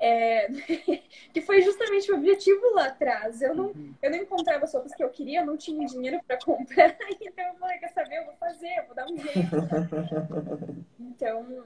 é... 0.03 0.47
que 1.31 1.41
foi 1.41 1.61
justamente 1.61 2.11
o 2.11 2.15
objetivo 2.15 2.73
lá 2.73 2.87
atrás. 2.87 3.41
Eu 3.41 3.55
não, 3.55 3.67
uhum. 3.67 3.93
eu 4.01 4.11
não 4.11 4.17
encontrava 4.17 4.65
as 4.65 4.73
roupas 4.73 4.93
que 4.93 5.01
eu 5.01 5.09
queria, 5.09 5.39
eu 5.39 5.45
não 5.45 5.55
tinha 5.55 5.87
dinheiro 5.87 6.21
para 6.27 6.37
comprar, 6.43 6.97
então 7.21 7.45
eu 7.45 7.55
falei, 7.55 7.77
quer 7.77 7.87
saber, 7.89 8.17
eu 8.17 8.25
vou 8.25 8.35
fazer, 8.35 8.79
eu 8.79 8.85
vou 8.85 8.95
dar 8.95 9.05
um 9.05 9.17
jeito. 9.17 10.83
Então, 10.99 11.63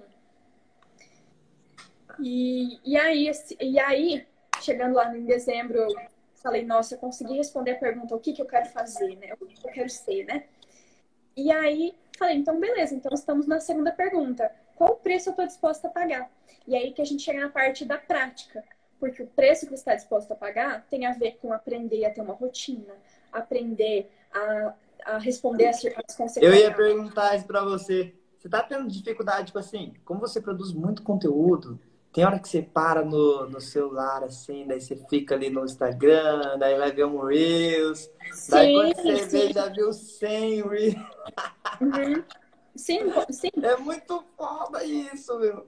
e, 2.19 2.79
e 2.83 2.97
aí, 2.97 3.31
e 3.59 3.79
aí, 3.79 4.27
chegando 4.61 4.95
lá 4.95 5.15
em 5.15 5.25
dezembro, 5.25 5.77
eu 5.77 5.95
falei, 6.35 6.65
nossa, 6.65 6.95
eu 6.95 6.99
consegui 6.99 7.37
responder 7.37 7.71
a 7.71 7.79
pergunta, 7.79 8.15
o 8.15 8.19
que, 8.19 8.33
que 8.33 8.41
eu 8.41 8.45
quero 8.45 8.67
fazer, 8.69 9.15
né? 9.15 9.33
O 9.39 9.45
que 9.45 9.67
eu 9.67 9.71
quero 9.71 9.89
ser, 9.89 10.25
né? 10.25 10.43
E 11.35 11.51
aí, 11.51 11.95
falei, 12.17 12.35
então 12.35 12.59
beleza, 12.59 12.93
então 12.93 13.13
estamos 13.13 13.47
na 13.47 13.59
segunda 13.59 13.91
pergunta. 13.91 14.51
Qual 14.75 14.91
o 14.91 14.97
preço 14.97 15.29
eu 15.29 15.31
estou 15.31 15.45
disposta 15.45 15.87
a 15.87 15.91
pagar? 15.91 16.29
E 16.67 16.75
aí 16.75 16.91
que 16.91 17.01
a 17.01 17.05
gente 17.05 17.23
chega 17.23 17.39
na 17.39 17.49
parte 17.49 17.85
da 17.85 17.97
prática. 17.97 18.63
Porque 18.99 19.23
o 19.23 19.27
preço 19.27 19.65
que 19.65 19.71
você 19.71 19.75
está 19.75 19.95
disposto 19.95 20.31
a 20.31 20.35
pagar 20.35 20.85
tem 20.89 21.05
a 21.05 21.13
ver 21.13 21.37
com 21.39 21.53
aprender 21.53 22.03
a 22.05 22.09
ter 22.11 22.21
uma 22.21 22.33
rotina, 22.33 22.93
aprender 23.31 24.09
a, 24.33 24.73
a 25.05 25.17
responder 25.19 25.67
às, 25.67 25.81
consequências. 25.81 26.37
Eu 26.37 26.53
ia 26.53 26.73
perguntar 26.73 27.35
isso 27.35 27.45
para 27.45 27.63
você. 27.63 28.13
Você 28.37 28.47
está 28.47 28.63
tendo 28.63 28.87
dificuldade, 28.87 29.47
tipo 29.47 29.59
assim, 29.59 29.93
como 30.03 30.19
você 30.19 30.41
produz 30.41 30.73
muito 30.73 31.03
conteúdo, 31.03 31.79
tem 32.11 32.25
hora 32.25 32.39
que 32.39 32.49
você 32.49 32.61
para 32.61 33.03
no, 33.03 33.47
no 33.47 33.61
celular, 33.61 34.23
assim, 34.23 34.65
daí 34.65 34.81
você 34.81 34.95
fica 34.95 35.35
ali 35.35 35.49
no 35.49 35.65
Instagram, 35.65 36.57
daí 36.57 36.77
vai 36.77 36.91
ver 36.91 37.05
um 37.05 37.19
Reels. 37.19 38.09
Sim, 38.31 38.51
daí 38.51 38.73
quando 38.73 38.95
você 38.95 39.17
sim. 39.17 39.29
vê, 39.29 39.53
já 39.53 39.69
viu 39.69 39.93
100 39.93 40.67
Reels. 40.67 40.95
Uhum. 41.81 42.23
Sim, 42.75 42.99
sim. 43.29 43.49
É 43.61 43.75
muito 43.77 44.23
foda 44.35 44.83
isso, 44.83 45.37
meu. 45.39 45.67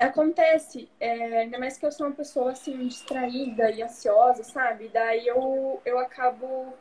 Acontece, 0.00 0.90
é, 0.98 1.40
ainda 1.40 1.58
mais 1.58 1.76
que 1.76 1.84
eu 1.84 1.92
sou 1.92 2.06
uma 2.06 2.16
pessoa, 2.16 2.52
assim, 2.52 2.88
distraída 2.88 3.70
e 3.70 3.82
ansiosa, 3.82 4.42
sabe? 4.42 4.88
Daí 4.88 5.26
eu, 5.26 5.80
eu 5.84 5.98
acabo 5.98 6.72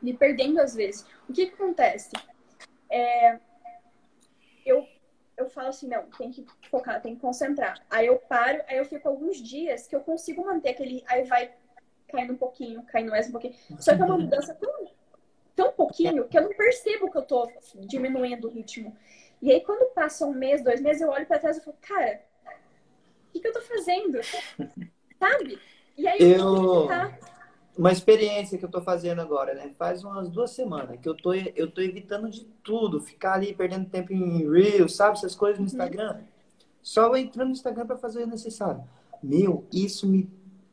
me 0.00 0.14
perdendo 0.14 0.60
às 0.60 0.72
vezes. 0.72 1.04
O 1.28 1.32
que, 1.32 1.46
que 1.46 1.54
acontece? 1.54 2.12
É, 2.88 3.40
eu 4.64 4.86
eu 5.36 5.50
falo 5.50 5.68
assim, 5.68 5.86
não, 5.86 6.04
tem 6.16 6.30
que 6.30 6.46
focar, 6.70 7.02
tem 7.02 7.14
que 7.14 7.20
concentrar. 7.20 7.84
Aí 7.90 8.06
eu 8.06 8.16
paro, 8.16 8.62
aí 8.66 8.78
eu 8.78 8.84
fico 8.86 9.06
alguns 9.06 9.36
dias 9.36 9.86
que 9.86 9.94
eu 9.94 10.00
consigo 10.00 10.44
manter 10.44 10.70
aquele. 10.70 11.04
Aí 11.06 11.24
vai 11.24 11.52
caindo 12.08 12.32
um 12.32 12.36
pouquinho, 12.36 12.82
caindo 12.84 13.10
mais 13.10 13.28
um 13.28 13.32
pouquinho. 13.32 13.54
Só 13.78 13.94
que 13.94 14.00
é 14.00 14.04
uma 14.04 14.16
mudança 14.16 14.54
tão, 14.54 14.88
tão 15.54 15.72
pouquinho 15.72 16.26
que 16.26 16.38
eu 16.38 16.42
não 16.42 16.54
percebo 16.54 17.10
que 17.10 17.18
eu 17.18 17.22
tô 17.22 17.50
diminuindo 17.80 18.48
o 18.48 18.50
ritmo. 18.50 18.96
E 19.42 19.52
aí, 19.52 19.60
quando 19.60 19.92
passa 19.92 20.24
um 20.24 20.32
mês, 20.32 20.62
dois 20.62 20.80
meses, 20.80 21.02
eu 21.02 21.10
olho 21.10 21.26
pra 21.26 21.38
trás 21.38 21.58
e 21.58 21.60
falo, 21.60 21.76
cara, 21.82 22.22
que, 23.40 23.40
que 23.40 23.48
eu 23.48 23.52
tô 23.52 23.60
fazendo? 23.62 24.20
Sabe? 25.18 25.58
E 25.96 26.06
aí 26.06 26.18
eu. 26.20 26.86
Tá 26.86 27.18
uma 27.76 27.92
experiência 27.92 28.56
que 28.56 28.64
eu 28.64 28.70
tô 28.70 28.80
fazendo 28.80 29.20
agora, 29.20 29.54
né? 29.54 29.70
Faz 29.78 30.02
umas 30.02 30.30
duas 30.30 30.50
semanas 30.50 30.98
que 31.00 31.08
eu 31.08 31.14
tô, 31.14 31.34
eu 31.34 31.70
tô 31.70 31.82
evitando 31.82 32.28
de 32.30 32.44
tudo, 32.64 33.00
ficar 33.00 33.34
ali 33.34 33.54
perdendo 33.54 33.90
tempo 33.90 34.12
em 34.12 34.50
Reels, 34.50 34.96
sabe? 34.96 35.18
Essas 35.18 35.34
coisas 35.34 35.58
no 35.58 35.64
uhum. 35.64 35.66
Instagram. 35.66 36.20
Só 36.82 37.14
entrando 37.16 37.48
no 37.48 37.52
Instagram 37.52 37.86
para 37.86 37.98
fazer 37.98 38.22
o 38.22 38.26
necessário. 38.26 38.82
Meu, 39.22 39.66
isso 39.70 40.06
me, 40.06 40.30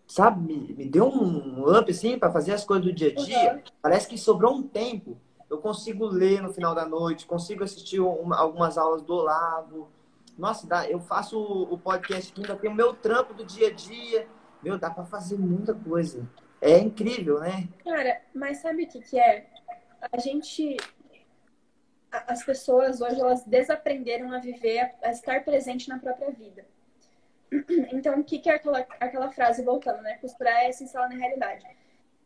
sabe, 0.07 0.41
me, 0.41 0.73
me 0.73 0.85
deu 0.85 1.07
um 1.07 1.69
up, 1.77 1.91
assim, 1.91 2.17
para 2.17 2.31
fazer 2.31 2.53
as 2.53 2.63
coisas 2.63 2.85
do 2.85 2.93
dia 2.93 3.09
a 3.09 3.15
dia. 3.15 3.53
Uhum. 3.55 3.61
Parece 3.81 4.07
que 4.07 4.17
sobrou 4.17 4.53
um 4.53 4.63
tempo. 4.63 5.17
Eu 5.49 5.57
consigo 5.57 6.05
ler 6.05 6.41
no 6.41 6.53
final 6.53 6.73
da 6.73 6.85
noite, 6.85 7.25
consigo 7.25 7.63
assistir 7.63 7.99
uma, 7.99 8.37
algumas 8.37 8.77
aulas 8.77 9.01
do 9.01 9.13
Olavo. 9.13 9.89
Nossa, 10.37 10.65
dá, 10.67 10.89
eu 10.89 10.99
faço 10.99 11.39
o, 11.39 11.77
podcast 11.77 12.33
ainda 12.35 12.55
tem 12.55 12.69
o 12.69 12.73
meu 12.73 12.93
trampo 12.93 13.33
do 13.33 13.45
dia 13.45 13.67
a 13.67 13.71
dia. 13.71 14.27
Meu, 14.61 14.77
dá 14.77 14.89
para 14.89 15.05
fazer 15.05 15.37
muita 15.37 15.73
coisa 15.73 16.27
é 16.63 16.79
incrível, 16.79 17.41
né? 17.41 17.67
Cara, 17.83 18.21
mas 18.33 18.59
sabe 18.59 18.83
o 18.83 18.87
que, 18.87 19.01
que 19.01 19.19
é? 19.19 19.47
A 20.11 20.17
gente. 20.17 20.77
As 22.09 22.43
pessoas 22.43 23.01
hoje 23.01 23.19
elas 23.19 23.43
desaprenderam 23.43 24.31
a 24.31 24.39
viver, 24.39 24.93
a 25.01 25.11
estar 25.11 25.43
presente 25.43 25.89
na 25.89 25.99
própria 25.99 26.31
vida. 26.31 26.65
Então, 27.91 28.19
o 28.19 28.23
que, 28.23 28.39
que 28.39 28.49
é 28.49 28.55
aquela, 28.55 28.79
aquela 28.99 29.31
frase 29.31 29.63
voltando, 29.63 30.01
né? 30.01 30.17
Costurar 30.19 30.63
é 30.63 30.71
se 30.71 30.83
instalar 30.83 31.09
na 31.09 31.15
realidade. 31.15 31.65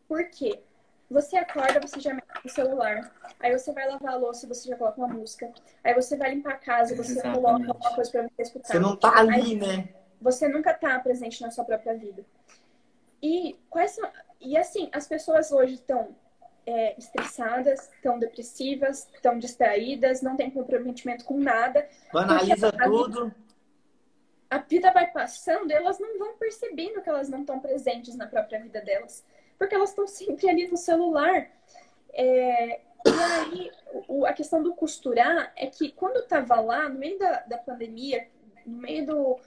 Por 0.08 0.24
quê? 0.30 0.62
Você 1.10 1.38
acorda, 1.38 1.80
você 1.80 2.00
já 2.00 2.14
mexe 2.14 2.28
no 2.44 2.50
celular. 2.50 3.12
Aí 3.40 3.58
você 3.58 3.72
vai 3.72 3.88
lavar 3.88 4.14
a 4.14 4.18
louça, 4.18 4.48
você 4.48 4.68
já 4.68 4.76
coloca 4.76 5.00
uma 5.00 5.08
música. 5.08 5.52
Aí 5.84 5.94
você 5.94 6.18
vai 6.18 6.32
limpar 6.32 6.54
a 6.54 6.58
casa, 6.58 6.96
você 6.96 7.12
Exatamente. 7.14 7.42
coloca 7.42 7.64
uma 7.64 7.96
coisa 7.96 8.12
pra 8.12 8.24
você 8.24 8.42
escutar. 8.42 8.68
Você 8.68 8.80
não 8.80 8.96
tá 8.96 9.18
ali, 9.18 9.42
Aí, 9.42 9.56
né? 9.56 9.90
Você 10.22 10.48
nunca 10.48 10.74
tá 10.74 11.00
presente 11.00 11.42
na 11.42 11.50
sua 11.52 11.64
própria 11.64 11.96
vida. 11.96 12.26
E 13.22 13.58
quais 13.70 13.92
são. 13.92 14.10
E 14.42 14.58
assim, 14.58 14.90
as 14.92 15.08
pessoas 15.08 15.52
hoje 15.52 15.76
estão 15.76 16.16
é, 16.66 16.96
estressadas, 16.98 17.90
estão 17.94 18.20
depressivas, 18.20 19.08
estão 19.14 19.40
distraídas, 19.40 20.22
não 20.22 20.36
têm 20.36 20.52
comprometimento 20.52 21.24
com 21.24 21.40
nada. 21.40 21.88
Analisa 22.14 22.68
a, 22.68 22.84
tudo. 22.84 23.34
A 24.50 24.58
vida 24.60 24.92
vai 24.92 25.08
passando, 25.08 25.72
elas 25.72 25.98
não 25.98 26.20
vão 26.20 26.38
percebendo 26.38 27.02
que 27.02 27.10
elas 27.10 27.30
não 27.30 27.42
estão 27.42 27.60
presentes 27.60 28.16
na 28.16 28.28
própria 28.28 28.60
vida 28.62 28.82
delas, 28.82 29.26
porque 29.58 29.76
elas 29.76 29.90
estão 29.90 30.08
sempre 30.08 30.50
ali 30.50 30.68
no 30.68 30.78
celular. 30.78 31.50
É, 32.14 32.82
e 33.06 33.10
aí, 33.10 33.72
o, 34.08 34.26
a 34.26 34.34
questão 34.34 34.62
do 34.62 34.74
costurar 34.74 35.52
é 35.56 35.68
que 35.68 35.92
quando 35.92 36.18
eu 36.18 36.24
estava 36.24 36.60
lá, 36.60 36.90
no 36.90 37.00
meio 37.00 37.18
da, 37.18 37.40
da 37.42 37.58
pandemia, 37.58 38.28
no 38.66 38.78
meio 38.78 39.06
do, 39.06 39.40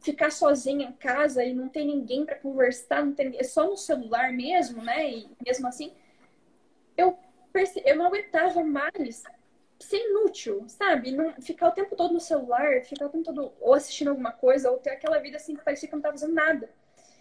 ficar 0.00 0.30
sozinha 0.30 0.86
em 0.86 0.92
casa 0.92 1.44
e 1.44 1.54
não 1.54 1.68
tem 1.68 1.86
ninguém 1.86 2.24
para 2.24 2.36
conversar, 2.36 3.04
não 3.04 3.12
tem, 3.12 3.36
é 3.38 3.44
só 3.44 3.66
no 3.68 3.76
celular 3.76 4.32
mesmo, 4.32 4.82
né? 4.82 5.10
E 5.10 5.30
mesmo 5.44 5.66
assim, 5.66 5.92
eu, 6.96 7.18
perce, 7.52 7.82
eu 7.84 7.96
não 7.96 8.06
aguentava 8.06 8.64
mais 8.64 9.22
ser 9.78 9.98
inútil, 9.98 10.64
sabe? 10.68 11.12
Não, 11.12 11.32
ficar 11.40 11.68
o 11.68 11.72
tempo 11.72 11.96
todo 11.96 12.12
no 12.12 12.20
celular, 12.20 12.82
ficar 12.82 13.06
o 13.06 13.10
tempo 13.10 13.24
todo 13.24 13.52
ou 13.60 13.74
assistindo 13.74 14.08
alguma 14.08 14.32
coisa, 14.32 14.70
ou 14.70 14.78
ter 14.78 14.90
aquela 14.90 15.18
vida 15.18 15.36
assim 15.36 15.54
que 15.54 15.64
parecia 15.64 15.88
que 15.88 15.94
eu 15.94 15.98
não 15.98 16.00
estava 16.00 16.18
fazendo 16.18 16.34
nada. 16.34 16.70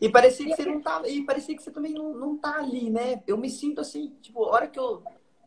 E 0.02 0.10
parecia 0.10 0.46
que 0.46 0.56
você 0.56 0.66
não 0.66 0.82
tava, 0.82 1.08
e 1.10 1.26
parecia 1.26 1.56
que 1.56 1.62
você 1.62 1.72
também 1.72 1.94
não, 1.94 2.14
não 2.14 2.38
tá 2.38 2.56
ali, 2.56 2.90
né? 2.90 3.22
Eu 3.28 3.38
me 3.38 3.50
sinto 3.50 3.82
assim, 3.82 4.16
tipo, 4.22 4.46
a 4.46 4.50
hora 4.50 4.68
que 4.68 4.80
eu 4.80 5.04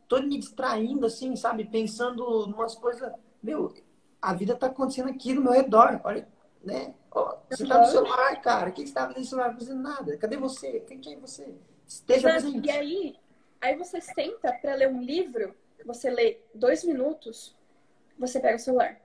tô 0.07 0.21
me 0.21 0.39
distraindo, 0.39 1.07
assim, 1.07 1.35
sabe? 1.37 1.65
Pensando 1.65 2.47
em 2.47 2.53
umas 2.53 2.75
coisas, 2.75 3.11
meu, 3.43 3.73
a 4.21 4.35
vida 4.35 4.55
tá 4.55 4.67
acontecendo 4.67 5.09
aqui 5.09 5.33
no 5.33 5.41
meu 5.41 5.53
redor, 5.53 6.01
olha, 6.05 6.29
né? 6.63 6.95
Ó, 7.11 7.39
você 7.49 7.67
tá 7.67 7.79
no 7.79 7.87
celular, 7.87 8.41
cara, 8.43 8.69
o 8.69 8.73
que, 8.73 8.83
que 8.83 8.89
você 8.89 8.95
tá 8.95 9.07
fazendo 9.07 9.21
no 9.21 9.25
celular? 9.25 9.55
Fazendo 9.55 9.83
nada. 9.83 10.17
Cadê 10.19 10.37
você? 10.37 10.81
Quem 10.81 10.99
que 11.01 11.15
é 11.15 11.17
você? 11.17 11.55
Esteja 11.87 12.29
presente. 12.29 12.67
E 12.67 12.71
aí, 12.71 13.17
aí 13.61 13.77
você 13.77 14.01
senta 14.01 14.53
para 14.53 14.75
ler 14.75 14.89
um 14.89 15.01
livro, 15.01 15.55
você 15.85 16.11
lê 16.11 16.41
dois 16.55 16.85
minutos, 16.85 17.57
você 18.19 18.39
pega 18.39 18.57
o 18.57 18.61
celular. 18.61 19.01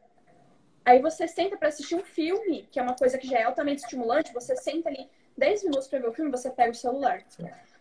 Aí 0.83 1.01
você 1.01 1.27
senta 1.27 1.57
para 1.57 1.69
assistir 1.69 1.95
um 1.95 2.03
filme, 2.03 2.67
que 2.71 2.79
é 2.79 2.83
uma 2.83 2.95
coisa 2.95 3.17
que 3.17 3.27
já 3.27 3.39
é 3.39 3.43
altamente 3.43 3.83
estimulante, 3.83 4.33
você 4.33 4.55
senta 4.55 4.89
ali 4.89 5.09
10 5.37 5.63
minutos 5.63 5.87
para 5.87 5.99
ver 5.99 6.07
o 6.07 6.13
filme, 6.13 6.31
você 6.31 6.49
pega 6.49 6.71
o 6.71 6.75
celular. 6.75 7.23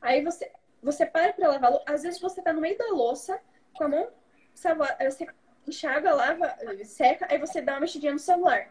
Aí 0.01 0.23
você, 0.23 0.51
você 0.83 1.07
para 1.07 1.33
para 1.33 1.49
lavar 1.49 1.71
louça. 1.71 1.85
Às 1.87 2.03
vezes 2.03 2.21
você 2.21 2.43
tá 2.43 2.53
no 2.53 2.61
meio 2.61 2.77
da 2.77 2.89
louça, 2.89 3.41
com 3.75 3.85
a 3.85 3.89
mão, 3.89 4.09
sabe, 4.55 4.85
você 5.05 5.27
enxaga, 5.67 6.15
lava, 6.15 6.55
seca, 6.85 7.27
aí 7.29 7.39
você 7.39 7.61
dá 7.61 7.75
uma 7.75 7.81
mexidinha 7.81 8.13
no 8.13 8.19
celular. 8.19 8.69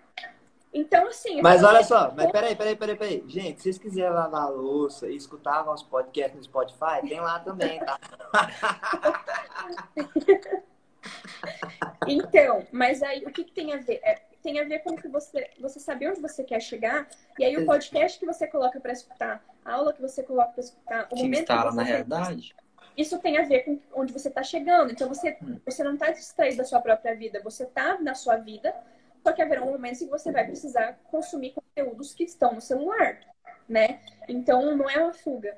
Então, 0.74 1.08
assim. 1.08 1.42
Mas 1.42 1.64
olha 1.64 1.84
só, 1.84 2.12
mas 2.12 2.30
peraí, 2.32 2.54
peraí, 2.54 2.76
peraí, 2.76 2.98
peraí. 2.98 3.24
Gente, 3.28 3.58
se 3.58 3.64
vocês 3.64 3.78
quiserem 3.78 4.12
lavar 4.12 4.44
a 4.44 4.50
louça 4.50 5.08
e 5.08 5.16
escutar 5.16 5.66
nosso 5.66 5.88
podcast 5.88 6.36
no 6.36 6.44
Spotify, 6.44 7.08
tem 7.08 7.22
lá 7.22 7.40
também, 7.40 7.80
tá? 7.80 7.98
então, 12.06 12.68
mas 12.74 13.02
aí 13.02 13.24
o 13.26 13.32
que, 13.32 13.46
que 13.46 13.54
tem 13.54 13.74
a 13.74 13.78
ver? 13.78 14.02
É, 14.04 14.22
tem 14.46 14.60
a 14.60 14.64
ver 14.64 14.80
com 14.80 14.96
que 14.96 15.08
você, 15.08 15.50
você 15.60 15.80
saber 15.80 16.12
onde 16.12 16.22
você 16.22 16.44
quer 16.44 16.60
chegar, 16.62 17.08
e 17.40 17.44
aí 17.44 17.58
o 17.58 17.66
podcast 17.66 18.20
que 18.20 18.28
você 18.28 18.46
coloca 18.46 18.80
para 18.80 18.92
escutar, 18.92 19.44
a 19.66 19.74
aula 19.74 19.92
que 19.92 20.00
você 20.00 20.22
coloca 20.22 20.52
para 20.52 20.62
escutar, 20.62 21.06
o 21.06 21.16
que 21.16 21.24
momento 21.24 21.42
instala 21.42 21.64
que 21.64 21.70
você 21.70 21.76
na 21.78 21.84
realidade. 21.84 22.56
Isso 22.96 23.18
tem 23.18 23.40
a 23.40 23.42
ver 23.42 23.62
com 23.62 23.80
onde 23.94 24.14
você 24.14 24.28
está 24.28 24.44
chegando. 24.44 24.92
Então 24.92 25.10
você, 25.10 25.36
Hum. 25.42 25.60
você 25.66 25.84
não 25.84 25.96
está 25.96 26.12
distraído 26.12 26.58
da 26.58 26.64
sua 26.64 26.80
própria 26.80 27.16
vida, 27.16 27.42
você 27.44 27.64
está 27.64 28.00
na 28.00 28.14
sua 28.14 28.38
vida, 28.38 28.74
só 29.24 29.34
que 29.34 29.42
haverá 29.42 29.64
um 29.64 29.72
momento 29.72 29.96
em 29.96 30.06
que 30.06 30.12
você 30.12 30.32
vai 30.32 30.46
precisar 30.46 31.00
consumir 31.10 31.56
conteúdos 31.56 32.14
que 32.14 32.24
estão 32.24 32.54
no 32.54 32.62
celular, 32.62 33.20
né? 33.68 34.00
Então 34.30 34.78
não 34.78 34.88
é 34.88 35.00
uma 35.00 35.14
fuga. 35.14 35.58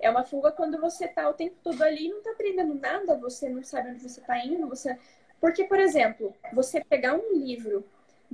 É 0.00 0.10
uma 0.10 0.24
fuga 0.24 0.50
quando 0.50 0.78
você 0.80 1.06
tá 1.06 1.30
o 1.30 1.34
tempo 1.34 1.54
todo 1.62 1.80
ali 1.82 2.06
e 2.06 2.10
não 2.10 2.20
tá 2.20 2.32
aprendendo 2.32 2.74
nada, 2.74 3.14
você 3.16 3.48
não 3.48 3.62
sabe 3.62 3.90
onde 3.90 4.02
você 4.02 4.20
tá 4.20 4.44
indo, 4.44 4.68
você... 4.68 4.98
Porque, 5.40 5.64
por 5.64 5.78
exemplo, 5.78 6.34
você 6.52 6.82
pegar 6.82 7.14
um 7.14 7.34
livro 7.34 7.84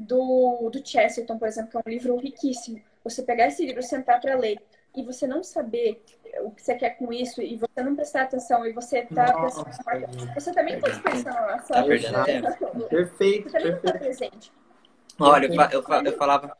do, 0.00 0.70
do 0.70 0.86
Chesterton, 0.86 1.38
por 1.38 1.48
exemplo, 1.48 1.70
que 1.70 1.76
é 1.76 1.80
um 1.86 1.90
livro 1.90 2.16
riquíssimo, 2.16 2.80
você 3.04 3.22
pegar 3.22 3.48
esse 3.48 3.64
livro, 3.64 3.82
sentar 3.82 4.20
para 4.20 4.36
ler, 4.36 4.58
e 4.96 5.02
você 5.02 5.26
não 5.26 5.42
saber 5.42 6.02
o 6.42 6.50
que 6.50 6.62
você 6.62 6.74
quer 6.74 6.90
com 6.90 7.12
isso, 7.12 7.40
e 7.40 7.56
você 7.56 7.82
não 7.82 7.94
prestar 7.94 8.22
atenção, 8.22 8.66
e 8.66 8.72
você 8.72 9.02
tá 9.02 9.32
Nossa, 9.32 9.64
prestando... 9.64 10.34
Você 10.34 10.52
também 10.52 10.80
tá 10.80 10.88
a 10.88 11.58
sua... 11.62 11.76
Tá 11.76 11.82
perdendo 11.84 12.24
tempo. 12.24 12.88
Perfeito, 12.88 13.50
Você 13.50 13.58
também 13.58 13.72
não 13.72 13.80
tá 13.80 13.92
perfeito. 13.92 13.98
presente. 13.98 14.52
Olha, 15.18 15.46
eu, 15.46 15.82
eu, 15.82 16.04
eu 16.04 16.16
falava, 16.16 16.56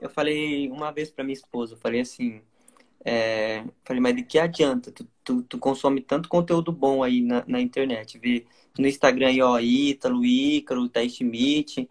eu 0.00 0.10
falei 0.10 0.70
uma 0.70 0.92
vez 0.92 1.10
pra 1.10 1.24
minha 1.24 1.34
esposa, 1.34 1.74
eu 1.74 1.78
falei 1.78 2.02
assim, 2.02 2.42
é, 3.04 3.64
falei, 3.84 4.00
mas 4.00 4.14
de 4.14 4.22
que 4.22 4.38
adianta? 4.38 4.92
Tu, 4.92 5.08
tu, 5.24 5.42
tu 5.42 5.58
consome 5.58 6.00
tanto 6.00 6.28
conteúdo 6.28 6.70
bom 6.70 7.02
aí 7.02 7.22
na, 7.22 7.42
na 7.46 7.60
internet, 7.60 8.18
vê 8.18 8.44
no 8.78 8.86
Instagram 8.86 9.28
aí, 9.28 9.42
ó, 9.42 9.58
Ítalo, 9.58 10.24
Ícaro, 10.24 10.88
Thaís 10.88 11.14
Schmidt, 11.14 11.88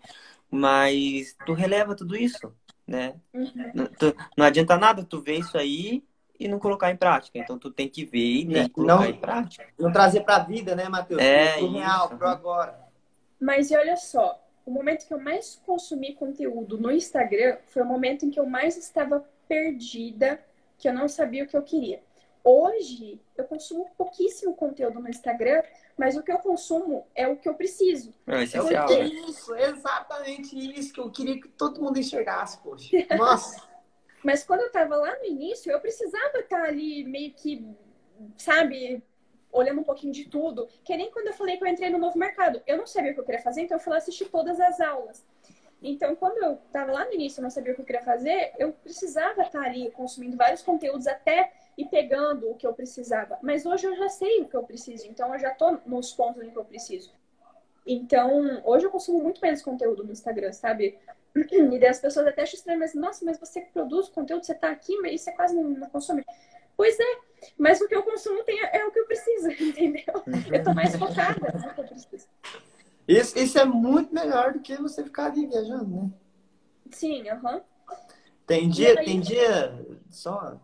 mas 0.51 1.35
tu 1.45 1.53
releva 1.53 1.95
tudo 1.95 2.15
isso, 2.15 2.53
né? 2.85 3.15
Uhum. 3.33 3.71
Não, 3.73 3.85
tu- 3.87 4.15
não 4.37 4.45
adianta 4.45 4.77
nada 4.77 5.03
tu 5.03 5.21
ver 5.21 5.39
isso 5.39 5.57
aí 5.57 6.03
e 6.39 6.47
não 6.47 6.59
colocar 6.59 6.91
em 6.91 6.97
prática. 6.97 7.37
Então 7.39 7.57
tu 7.57 7.71
tem 7.71 7.87
que 7.87 8.03
ver 8.03 8.19
e 8.19 8.45
tem 8.45 8.69
que 8.69 8.79
Não- 8.81 8.97
colocar 8.97 9.09
em 9.09 9.19
prática. 9.19 9.67
Não 9.79 9.91
trazer 9.91 10.21
pra 10.21 10.39
vida, 10.39 10.75
né, 10.75 10.89
Matheus? 10.89 11.21
É, 11.21 11.57
pro 11.57 11.71
real, 11.71 12.09
pro 12.09 12.27
agora. 12.27 12.79
Mas 13.39 13.71
e 13.71 13.77
olha 13.77 13.95
só, 13.95 14.39
o 14.65 14.71
momento 14.71 15.07
que 15.07 15.13
eu 15.13 15.19
mais 15.19 15.59
consumi 15.65 16.13
conteúdo 16.15 16.77
no 16.77 16.91
Instagram 16.91 17.57
foi 17.67 17.81
o 17.81 17.85
momento 17.85 18.25
em 18.25 18.29
que 18.29 18.39
eu 18.39 18.45
mais 18.45 18.77
estava 18.77 19.25
perdida, 19.47 20.39
que 20.77 20.87
eu 20.87 20.93
não 20.93 21.07
sabia 21.07 21.43
o 21.43 21.47
que 21.47 21.55
eu 21.57 21.63
queria. 21.63 22.01
Hoje, 22.43 23.19
eu 23.37 23.45
consumo 23.45 23.87
pouquíssimo 23.97 24.55
conteúdo 24.55 24.99
no 24.99 25.09
Instagram, 25.09 25.61
mas 25.97 26.15
o 26.15 26.23
que 26.23 26.31
eu 26.31 26.37
consumo 26.39 27.07
é 27.15 27.27
o 27.27 27.37
que 27.37 27.47
eu 27.47 27.53
preciso. 27.53 28.13
É 28.27 28.43
essencial, 28.43 28.89
né? 28.89 29.03
isso, 29.05 29.55
exatamente 29.55 30.57
isso 30.79 30.93
que 30.93 30.99
eu 30.99 31.09
queria 31.11 31.39
que 31.39 31.47
todo 31.49 31.81
mundo 31.81 31.99
enxergasse, 31.99 32.57
poxa. 32.59 32.89
Nossa. 33.17 33.61
Mas 34.23 34.43
quando 34.43 34.61
eu 34.61 34.67
estava 34.67 34.95
lá 34.95 35.17
no 35.17 35.25
início, 35.25 35.71
eu 35.71 35.79
precisava 35.79 36.37
estar 36.37 36.63
ali 36.63 37.03
meio 37.03 37.33
que, 37.33 37.65
sabe, 38.37 39.03
olhando 39.51 39.81
um 39.81 39.83
pouquinho 39.83 40.13
de 40.13 40.25
tudo. 40.25 40.67
Que 40.83 40.95
nem 40.95 41.11
quando 41.11 41.27
eu 41.27 41.33
falei 41.33 41.57
que 41.57 41.63
eu 41.63 41.67
entrei 41.67 41.89
no 41.89 41.97
novo 41.97 42.17
mercado. 42.17 42.61
Eu 42.67 42.77
não 42.77 42.85
sabia 42.85 43.11
o 43.11 43.13
que 43.15 43.19
eu 43.19 43.25
queria 43.25 43.41
fazer, 43.41 43.61
então 43.61 43.77
eu 43.77 43.81
fui 43.81 43.91
lá 43.91 43.97
assistir 43.97 44.25
todas 44.25 44.59
as 44.59 44.79
aulas. 44.79 45.25
Então, 45.81 46.15
quando 46.15 46.37
eu 46.43 46.59
estava 46.67 46.91
lá 46.91 47.05
no 47.05 47.13
início 47.13 47.41
e 47.41 47.43
não 47.43 47.49
sabia 47.49 47.71
o 47.71 47.75
que 47.75 47.81
eu 47.81 47.85
queria 47.85 48.03
fazer, 48.03 48.53
eu 48.59 48.71
precisava 48.71 49.41
estar 49.41 49.63
ali 49.63 49.89
consumindo 49.91 50.37
vários 50.37 50.61
conteúdos 50.61 51.07
até 51.07 51.51
ir 51.77 51.85
pegando 51.89 52.49
o 52.49 52.55
que 52.55 52.65
eu 52.65 52.73
precisava. 52.73 53.37
Mas 53.41 53.65
hoje 53.65 53.87
eu 53.87 53.95
já 53.95 54.09
sei 54.09 54.41
o 54.41 54.47
que 54.47 54.55
eu 54.55 54.63
preciso, 54.63 55.07
então 55.07 55.33
eu 55.33 55.39
já 55.39 55.51
tô 55.51 55.71
nos 55.85 56.13
pontos 56.13 56.43
em 56.43 56.49
que 56.49 56.57
eu 56.57 56.65
preciso. 56.65 57.11
Então, 57.85 58.61
hoje 58.63 58.85
eu 58.85 58.91
consumo 58.91 59.23
muito 59.23 59.41
menos 59.41 59.61
conteúdo 59.61 60.03
no 60.03 60.11
Instagram, 60.11 60.51
sabe? 60.51 60.97
E 61.33 61.79
daí 61.79 61.87
as 61.87 61.99
pessoas 61.99 62.27
até 62.27 62.41
acham 62.41 62.55
estranho, 62.57 62.79
mas 62.79 62.93
nossa, 62.93 63.23
mas 63.23 63.39
você 63.39 63.61
que 63.61 63.71
produz 63.71 64.09
conteúdo, 64.09 64.45
você 64.45 64.53
tá 64.53 64.69
aqui, 64.69 64.97
mas 64.99 65.21
você 65.21 65.31
quase 65.31 65.55
não, 65.55 65.63
não 65.63 65.89
consome. 65.89 66.25
Pois 66.75 66.99
é, 66.99 67.19
mas 67.57 67.79
o 67.79 67.87
que 67.87 67.95
eu 67.95 68.03
consumo 68.03 68.43
tem, 68.43 68.59
é 68.61 68.85
o 68.85 68.91
que 68.91 68.99
eu 68.99 69.05
preciso, 69.05 69.49
entendeu? 69.63 70.23
Eu 70.51 70.63
tô 70.63 70.73
mais 70.73 70.95
focada 70.97 71.39
no 71.39 71.73
que 71.73 71.79
eu 71.79 71.85
preciso. 71.85 72.27
Isso, 73.07 73.39
isso 73.39 73.57
é 73.57 73.65
muito 73.65 74.13
melhor 74.13 74.53
do 74.53 74.59
que 74.59 74.75
você 74.75 75.03
ficar 75.03 75.27
ali 75.27 75.47
viajando, 75.47 75.85
né? 75.85 76.11
Sim, 76.91 77.29
aham. 77.29 77.61
Tem 78.45 78.69
dia, 78.69 78.93
E 78.95 78.99
aí? 78.99 79.05
tem 79.05 79.21
dia, 79.21 79.73
só, 80.09 80.59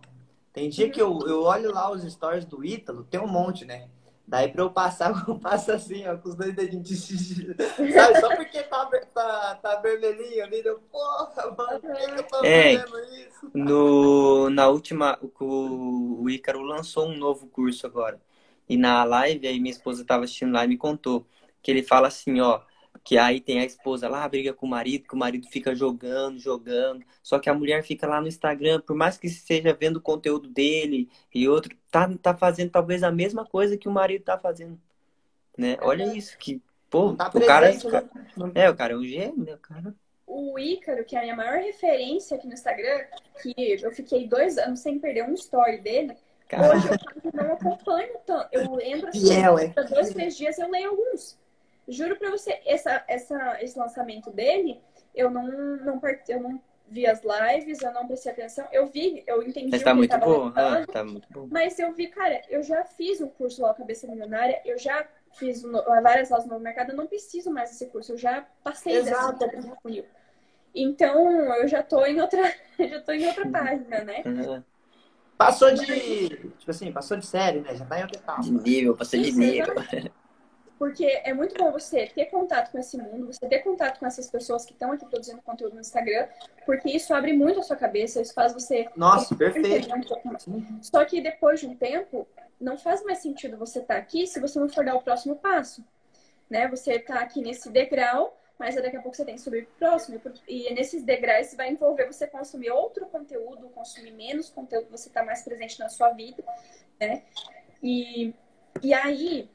tem 0.58 0.70
dia 0.70 0.90
que 0.90 1.00
eu, 1.00 1.20
eu 1.28 1.44
olho 1.44 1.72
lá 1.72 1.92
os 1.92 2.02
stories 2.12 2.44
do 2.44 2.66
Ítalo, 2.66 3.04
tem 3.04 3.20
um 3.20 3.28
monte, 3.28 3.64
né? 3.64 3.90
Daí 4.28 4.50
pra 4.52 4.64
eu 4.64 4.72
passar, 4.72 5.12
eu 5.30 5.38
passo 5.40 5.72
assim, 5.72 6.08
ó, 6.08 6.18
com 6.18 6.30
os 6.30 6.36
dois 6.36 6.56
dedinhos. 6.56 7.08
Sabe? 7.94 8.20
Só 8.20 8.36
porque 8.36 8.64
tá, 8.64 8.86
tá, 9.14 9.56
tá 9.62 9.76
vermelhinho 9.82 10.44
ali, 10.44 10.62
eu, 10.66 10.80
porra, 10.80 11.56
mano, 11.56 11.80
por 11.80 11.96
que, 11.96 12.08
que 12.08 12.20
eu 12.20 12.24
tô 12.24 12.38
É. 12.44 12.76
fazendo 12.76 13.00
isso? 13.14 13.52
No, 13.54 14.50
na 14.50 14.68
última, 14.68 15.20
o, 15.40 16.24
o 16.24 16.30
Ícaro 16.30 16.62
lançou 16.62 17.08
um 17.08 17.18
novo 17.18 17.48
curso 17.48 17.86
agora. 17.86 18.20
E 18.68 18.76
na 18.78 19.04
live, 19.04 19.48
aí 19.48 19.60
minha 19.60 19.72
esposa 19.72 20.02
estava 20.02 20.24
assistindo 20.26 20.54
lá 20.54 20.66
e 20.66 20.68
me 20.68 20.78
contou 20.78 21.26
que 21.62 21.72
ele 21.72 21.84
fala 21.84 22.08
assim, 22.08 22.40
ó, 22.42 22.62
que 23.08 23.18
aí 23.18 23.40
tem 23.40 23.62
a 23.62 23.64
esposa 23.64 24.10
lá, 24.10 24.28
briga 24.28 24.54
com 24.54 24.66
o 24.66 24.70
marido, 24.70 25.08
que 25.08 25.14
o 25.14 25.18
marido 25.18 25.48
fica 25.48 25.74
jogando, 25.74 26.38
jogando. 26.38 27.06
Só 27.24 27.40
que 27.40 27.50
a 27.50 27.54
mulher 27.54 27.82
fica 27.82 28.06
lá 28.06 28.20
no 28.20 28.28
Instagram, 28.28 28.82
por 28.82 28.98
mais 28.98 29.18
que 29.18 29.28
esteja 29.28 29.74
vendo 29.74 29.96
o 29.96 30.02
conteúdo 30.02 30.50
dele 30.50 31.10
e 31.34 31.48
outro, 31.48 31.74
tá, 31.90 32.10
tá 32.22 32.36
fazendo 32.36 32.70
talvez 32.70 33.04
a 33.04 33.10
mesma 33.10 33.46
coisa 33.46 33.78
que 33.78 33.88
o 33.88 33.92
marido 33.94 34.26
tá 34.26 34.38
fazendo. 34.38 34.78
Né? 35.58 35.78
Olha 35.84 36.04
isso, 36.14 36.38
que, 36.38 36.62
pô, 36.90 37.14
tá 37.14 37.32
o 37.34 37.46
cara, 37.46 37.72
né? 37.72 37.78
é, 38.56 38.70
o 38.70 38.76
cara 38.76 38.92
é 38.92 38.98
um 38.98 39.06
gênio, 39.06 39.42
né? 39.42 39.54
O 39.54 39.60
cara. 39.60 39.96
O 40.28 40.60
Ícaro, 40.60 41.06
que 41.06 41.16
é 41.16 41.20
a 41.20 41.22
minha 41.22 41.36
maior 41.38 41.60
referência 41.64 42.36
aqui 42.36 42.46
no 42.46 42.56
Instagram, 42.56 43.06
que 43.42 43.80
eu 43.82 43.92
fiquei 43.94 44.28
dois 44.28 44.58
anos 44.58 44.82
sem 44.82 45.00
perder 45.00 45.24
um 45.24 45.34
story 45.34 45.78
dele, 45.78 46.14
cara 46.50 46.76
hoje 46.76 46.90
eu 47.24 47.32
não 47.34 47.54
acompanho 47.54 48.18
tanto. 48.26 48.50
Eu 48.52 48.82
entro 48.82 49.08
assim, 49.08 49.28
Fiel, 49.28 49.58
é. 49.58 49.68
dois, 49.70 50.10
três 50.10 50.36
dias 50.36 50.60
eu 50.60 50.70
leio 50.70 50.90
alguns. 50.90 51.38
Juro 51.88 52.18
pra 52.18 52.30
você, 52.32 52.60
essa, 52.66 53.04
essa, 53.08 53.62
esse 53.64 53.78
lançamento 53.80 54.30
dele, 54.32 54.82
eu 55.16 55.30
não, 55.30 55.48
não, 55.78 56.00
part- 56.00 56.30
eu 56.30 56.40
não 56.42 56.62
vi 56.88 57.06
as 57.08 57.22
lives, 57.24 57.82
eu 57.82 57.94
não 57.94 58.08
prestei 58.08 58.32
atenção. 58.32 58.68
Eu 58.72 58.88
vi, 58.88 59.24
eu 59.28 59.42
entendi 59.44 59.72
Mas 59.72 59.84
o 59.84 59.84
tá 59.84 59.94
que 59.94 59.98
ele 60.00 60.06
muito 60.06 60.08
tava 60.08 60.26
bom, 60.26 60.48
ah, 60.56 60.86
tá 60.88 61.04
muito 61.04 61.28
bom. 61.32 61.50
mas 61.50 61.80
eu 61.80 61.94
vi, 61.94 62.08
cara, 62.08 62.42
eu 62.50 62.62
já 62.62 62.84
fiz 62.86 63.22
um 63.22 63.30
curso 63.30 63.62
lá, 63.62 63.74
Cabeça 63.74 64.08
Milionária, 64.08 64.62
eu 64.66 64.78
já 64.78 65.08
fiz 65.34 65.64
no- 65.64 65.84
várias 66.02 66.32
aulas 66.32 66.46
no 66.46 66.54
novo 66.54 66.64
mercado, 66.64 66.92
eu 66.92 66.96
não 66.98 67.08
preciso 67.08 67.52
mais 67.52 67.70
desse 67.72 67.88
curso, 67.88 68.14
eu 68.14 68.18
já 68.18 68.42
passei 68.64 68.98
Exato. 68.98 69.46
dessa 69.46 69.76
funil. 69.82 70.06
Então, 70.76 71.30
eu 71.56 71.68
já 71.68 71.84
tô 71.84 72.06
em 72.06 72.22
outra, 72.22 72.42
eu 72.80 72.90
já 72.90 73.02
tô 73.02 73.12
em 73.14 73.28
outra 73.28 73.46
página, 73.48 74.04
né? 74.04 74.26
Ah, 74.26 74.64
Passou 75.38 75.74
de, 75.74 76.30
tipo 76.58 76.72
assim, 76.72 76.92
passou 76.94 77.18
de 77.18 77.26
série, 77.28 77.62
né? 77.62 77.76
Já 77.76 77.86
tá 77.86 78.00
em 78.00 78.04
outra 78.04 78.20
etapa. 78.20 78.44
De 78.44 78.52
nível, 78.52 78.96
passou 78.98 79.20
de 79.20 79.32
Isso, 79.32 79.40
nível. 79.40 79.76
Porque 80.78 81.06
é 81.24 81.34
muito 81.34 81.56
bom 81.56 81.72
você 81.72 82.08
ter 82.08 82.26
contato 82.26 82.72
com 82.72 82.78
esse 82.78 82.98
mundo, 82.98 83.28
você 83.28 83.48
ter 83.48 83.60
contato 83.60 84.00
com 84.00 84.06
essas 84.06 84.30
pessoas 84.30 84.64
que 84.64 84.74
estão 84.74 84.92
aqui 84.92 85.06
produzindo 85.06 85.42
conteúdo 85.42 85.74
no 85.74 85.82
Instagram, 85.82 86.28
porque 86.66 86.90
isso 86.90 87.14
abre 87.14 87.34
muito 87.34 87.60
a 87.60 87.64
sua 87.64 87.76
cabeça, 87.76 88.22
isso 88.22 88.34
faz 88.34 88.54
você 88.54 88.88
Nossa, 88.96 89.36
perfeito. 89.36 89.90
Só 90.82 91.04
que 91.04 91.20
depois 91.20 91.60
de 91.60 91.68
um 91.68 91.76
tempo, 91.76 92.28
não 92.60 92.78
faz 92.78 93.04
mais 93.04 93.20
sentido 93.20 93.58
você 93.58 93.80
estar 93.80 93.98
aqui 93.98 94.28
se 94.28 94.40
você 94.40 94.60
não 94.60 94.70
for 94.70 94.86
dar 94.86 94.96
o 94.96 95.02
próximo 95.02 95.36
passo. 95.36 95.84
Né? 96.50 96.68
Você 96.68 96.94
está 96.94 97.20
aqui 97.22 97.42
nesse 97.42 97.70
degrau, 97.70 98.38
mas 98.58 98.76
daqui 98.76 98.98
a 98.98 99.02
pouco 99.02 99.16
você 99.16 99.26
tem 99.26 99.36
que 99.36 99.42
subir 99.42 99.66
pro 99.66 99.90
próximo. 99.90 100.20
E 100.48 100.74
nesses 100.74 101.04
degraus 101.04 101.54
vai 101.56 101.72
envolver 101.72 102.06
você 102.06 102.28
consumir 102.28 102.72
outro 102.72 103.06
conteúdo, 103.08 103.70
consumir 103.70 104.12
menos 104.12 104.50
conteúdo, 104.50 104.88
você 104.90 105.10
tá 105.10 105.24
mais 105.24 105.44
presente 105.44 105.80
na 105.80 105.90
sua 105.90 106.10
vida, 106.10 106.44
né? 107.00 107.24
E, 107.84 108.34
e 108.82 108.94
aí, 108.94 109.50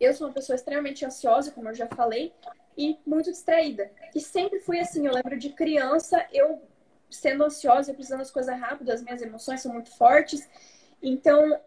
eu 0.00 0.14
sou 0.14 0.26
uma 0.26 0.32
pessoa 0.32 0.56
extremamente 0.56 1.04
ansiosa, 1.04 1.50
como 1.50 1.68
eu 1.68 1.74
já 1.74 1.86
falei, 1.88 2.32
e 2.76 2.98
muito 3.06 3.30
distraída. 3.30 3.90
E 4.14 4.20
sempre 4.20 4.60
fui 4.60 4.78
assim, 4.78 5.06
eu 5.06 5.12
lembro 5.12 5.38
de 5.38 5.50
criança, 5.50 6.24
eu 6.32 6.62
sendo 7.10 7.44
ansiosa, 7.44 7.94
precisando 7.94 8.20
das 8.20 8.30
coisas 8.30 8.58
rápidas, 8.58 8.96
as 8.96 9.02
minhas 9.02 9.22
emoções 9.22 9.60
são 9.60 9.72
muito 9.72 9.90
fortes. 9.96 10.48
Então, 11.02 11.58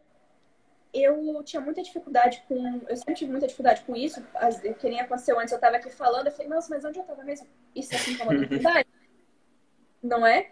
eu 0.94 1.42
tinha 1.44 1.62
muita 1.62 1.82
dificuldade 1.82 2.44
com. 2.48 2.82
Eu 2.88 2.98
sempre 2.98 3.16
tive 3.16 3.32
muita 3.32 3.48
dificuldade 3.48 3.82
com 3.82 3.96
isso. 3.96 4.24
Que 4.80 4.90
nem 4.90 5.00
aconteceu 5.00 5.40
antes, 5.40 5.52
eu 5.52 5.58
estava 5.58 5.78
aqui 5.78 5.90
falando, 5.90 6.28
eu 6.28 6.32
falei, 6.32 6.48
nossa, 6.48 6.74
mas 6.74 6.86
onde 6.86 7.00
eu 7.00 7.04
estava 7.04 7.24
mesmo? 7.24 7.48
Isso 7.76 7.94
é 7.94 7.98
assim 7.98 8.18
como 8.18 8.38
dificuldade? 8.38 8.88
Não 10.04 10.26
é? 10.26 10.50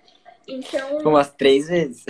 Então. 0.48 1.00
Umas 1.00 1.32
três 1.32 1.68
vezes. 1.68 2.06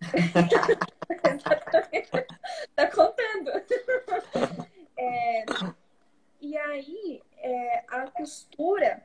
tá 2.74 2.90
contando. 2.90 3.52
É, 5.06 5.44
e 6.40 6.56
aí, 6.56 7.22
é, 7.38 7.84
a 7.88 8.10
costura 8.10 9.02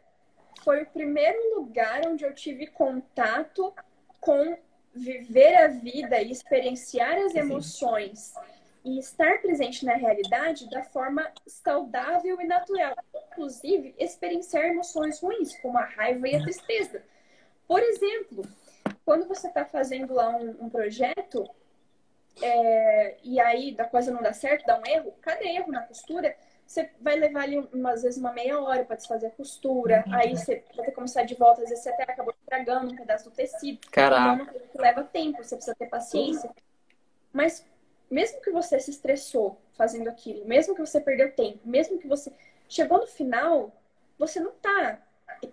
foi 0.64 0.84
o 0.84 0.88
primeiro 0.88 1.56
lugar 1.56 2.06
onde 2.08 2.24
eu 2.24 2.34
tive 2.34 2.68
contato 2.68 3.74
com 4.20 4.58
viver 4.94 5.56
a 5.56 5.68
vida 5.68 6.22
e 6.22 6.32
experienciar 6.32 7.18
as 7.18 7.34
emoções 7.34 8.34
e 8.84 9.00
estar 9.00 9.42
presente 9.42 9.86
na 9.86 9.94
realidade 9.94 10.70
da 10.70 10.84
forma 10.84 11.32
saudável 11.48 12.42
e 12.42 12.46
natural, 12.46 12.96
inclusive 13.32 13.96
experienciar 13.98 14.66
emoções 14.66 15.20
ruins, 15.20 15.58
como 15.62 15.78
a 15.78 15.86
raiva 15.86 16.28
e 16.28 16.36
a 16.36 16.42
tristeza. 16.42 17.04
Por 17.68 17.82
exemplo, 17.82 18.44
quando 19.06 19.28
você 19.28 19.48
está 19.48 19.66
fazendo 19.66 20.14
lá 20.14 20.30
um, 20.36 20.66
um 20.66 20.70
projeto 20.70 21.50
é, 22.42 23.18
e 23.24 23.40
aí 23.40 23.74
da 23.74 23.86
coisa 23.86 24.12
não 24.12 24.22
dá 24.22 24.34
certo, 24.34 24.66
dá 24.66 24.80
um 24.80 24.90
erro, 24.90 25.14
cada 25.22 25.44
erro 25.44 25.72
na 25.72 25.82
costura 25.82 26.36
você 26.72 26.90
vai 27.02 27.18
levar 27.18 27.42
ali, 27.44 27.58
às 27.86 28.02
vezes, 28.02 28.18
uma 28.18 28.32
meia 28.32 28.58
hora 28.58 28.86
para 28.86 28.96
desfazer 28.96 29.28
a 29.28 29.32
costura. 29.32 30.06
Uhum. 30.08 30.14
Aí 30.14 30.38
você 30.38 30.64
vai 30.74 30.86
ter 30.86 30.92
que 30.92 30.96
começar 30.96 31.24
de 31.24 31.36
volta. 31.36 31.62
Às 31.62 31.70
vezes 31.70 31.84
você 31.84 31.90
até 31.90 32.04
acabou 32.04 32.34
estragando 32.40 32.94
um 32.94 32.96
pedaço 32.96 33.30
do 33.30 33.36
tecido. 33.36 33.80
Caraca. 33.92 34.44
Então, 34.44 34.82
leva 34.82 35.04
tempo, 35.04 35.44
você 35.44 35.56
precisa 35.56 35.76
ter 35.76 35.88
paciência. 35.88 36.50
Mas 37.34 37.66
mesmo 38.10 38.42
que 38.42 38.52
você 38.52 38.80
se 38.80 38.90
estressou 38.90 39.60
fazendo 39.74 40.08
aquilo, 40.08 40.46
mesmo 40.46 40.74
que 40.74 40.80
você 40.80 41.02
perdeu 41.02 41.34
tempo, 41.34 41.60
mesmo 41.66 41.98
que 41.98 42.08
você 42.08 42.32
chegou 42.70 43.00
no 43.00 43.08
final, 43.08 43.72
você 44.18 44.40
não 44.40 44.52
tá 44.52 44.98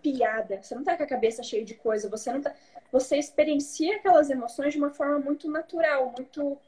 pilhada, 0.02 0.62
você 0.62 0.74
não 0.74 0.84
tá 0.84 0.96
com 0.96 1.02
a 1.02 1.06
cabeça 1.06 1.42
cheia 1.42 1.64
de 1.64 1.74
coisa, 1.74 2.08
você 2.08 2.32
não 2.32 2.42
tá, 2.42 2.54
você 2.92 3.16
experiencia 3.16 3.96
aquelas 3.96 4.30
emoções 4.30 4.72
de 4.72 4.78
uma 4.78 4.90
forma 4.90 5.18
muito 5.18 5.50
natural, 5.50 6.12
muito 6.16 6.58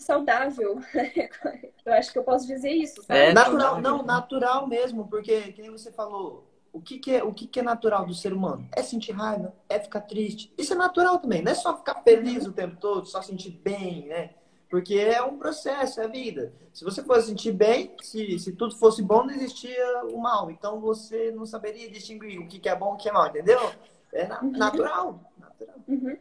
saudável. 0.00 0.80
eu 1.84 1.92
acho 1.92 2.12
que 2.12 2.18
eu 2.18 2.24
posso 2.24 2.46
dizer 2.46 2.70
isso. 2.70 3.02
Sabe? 3.02 3.20
É 3.20 3.32
natural, 3.32 3.80
não, 3.80 4.02
natural 4.02 4.66
mesmo, 4.66 5.06
porque, 5.08 5.52
como 5.52 5.78
você 5.78 5.92
falou, 5.92 6.46
o 6.72 6.80
que, 6.80 6.98
que, 6.98 7.14
é, 7.14 7.24
o 7.24 7.32
que, 7.32 7.46
que 7.46 7.60
é 7.60 7.62
natural 7.62 8.06
do 8.06 8.14
ser 8.14 8.32
humano? 8.32 8.68
É 8.74 8.82
sentir 8.82 9.12
raiva, 9.12 9.54
é 9.68 9.78
ficar 9.78 10.02
triste. 10.02 10.52
Isso 10.56 10.72
é 10.72 10.76
natural 10.76 11.18
também, 11.18 11.42
não 11.42 11.52
é 11.52 11.54
só 11.54 11.76
ficar 11.76 12.02
feliz 12.02 12.46
o 12.46 12.52
tempo 12.52 12.76
todo, 12.76 13.06
só 13.06 13.22
sentir 13.22 13.50
bem, 13.50 14.06
né? 14.06 14.30
Porque 14.70 14.94
é 14.94 15.22
um 15.22 15.38
processo, 15.38 16.00
é 16.00 16.04
a 16.04 16.08
vida. 16.08 16.52
Se 16.74 16.84
você 16.84 17.02
fosse 17.02 17.28
sentir 17.28 17.52
bem, 17.52 17.96
se, 18.02 18.38
se 18.38 18.52
tudo 18.52 18.76
fosse 18.76 19.02
bom, 19.02 19.24
não 19.24 19.30
existia 19.30 20.04
o 20.12 20.18
mal. 20.18 20.50
Então 20.50 20.78
você 20.78 21.30
não 21.30 21.46
saberia 21.46 21.90
distinguir 21.90 22.38
o 22.38 22.46
que, 22.46 22.58
que 22.58 22.68
é 22.68 22.76
bom 22.76 22.92
e 22.92 22.94
o 22.94 22.96
que 22.98 23.08
é 23.08 23.12
mal, 23.12 23.28
entendeu? 23.28 23.58
É 24.12 24.26
na, 24.26 24.42
uhum. 24.42 24.50
natural. 24.50 25.20
natural. 25.38 25.76
Uhum. 25.88 26.18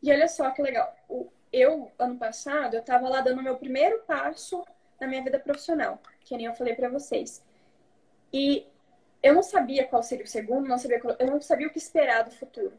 E 0.00 0.12
olha 0.12 0.28
só 0.28 0.50
que 0.50 0.62
legal. 0.62 0.94
O, 1.08 1.28
eu, 1.52 1.90
ano 1.98 2.16
passado, 2.16 2.74
eu 2.74 2.80
estava 2.80 3.08
lá 3.08 3.20
dando 3.20 3.42
meu 3.42 3.56
primeiro 3.56 4.00
passo 4.06 4.64
na 5.00 5.06
minha 5.06 5.22
vida 5.22 5.38
profissional, 5.38 6.00
que 6.20 6.36
nem 6.36 6.46
eu 6.46 6.54
falei 6.54 6.74
para 6.74 6.88
vocês. 6.88 7.44
E 8.32 8.66
eu 9.22 9.34
não 9.34 9.42
sabia 9.42 9.86
qual 9.86 10.02
seria 10.02 10.24
o 10.24 10.28
segundo, 10.28 10.68
não 10.68 10.78
sabia, 10.78 11.00
eu 11.18 11.26
não 11.26 11.40
sabia 11.40 11.66
o 11.66 11.70
que 11.70 11.78
esperar 11.78 12.24
do 12.24 12.30
futuro. 12.30 12.72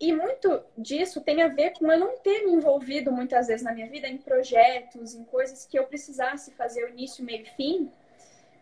E 0.00 0.12
muito 0.12 0.64
disso 0.76 1.20
tem 1.20 1.42
a 1.42 1.48
ver 1.48 1.74
com 1.74 1.90
eu 1.92 1.98
não 1.98 2.18
ter 2.18 2.44
me 2.44 2.52
envolvido 2.52 3.12
muitas 3.12 3.46
vezes 3.46 3.62
na 3.62 3.72
minha 3.72 3.88
vida 3.88 4.08
em 4.08 4.18
projetos, 4.18 5.14
em 5.14 5.22
coisas 5.22 5.64
que 5.64 5.78
eu 5.78 5.86
precisasse 5.86 6.50
fazer 6.52 6.84
o 6.84 6.88
início, 6.88 7.24
meio 7.24 7.42
e 7.42 7.50
fim, 7.50 7.92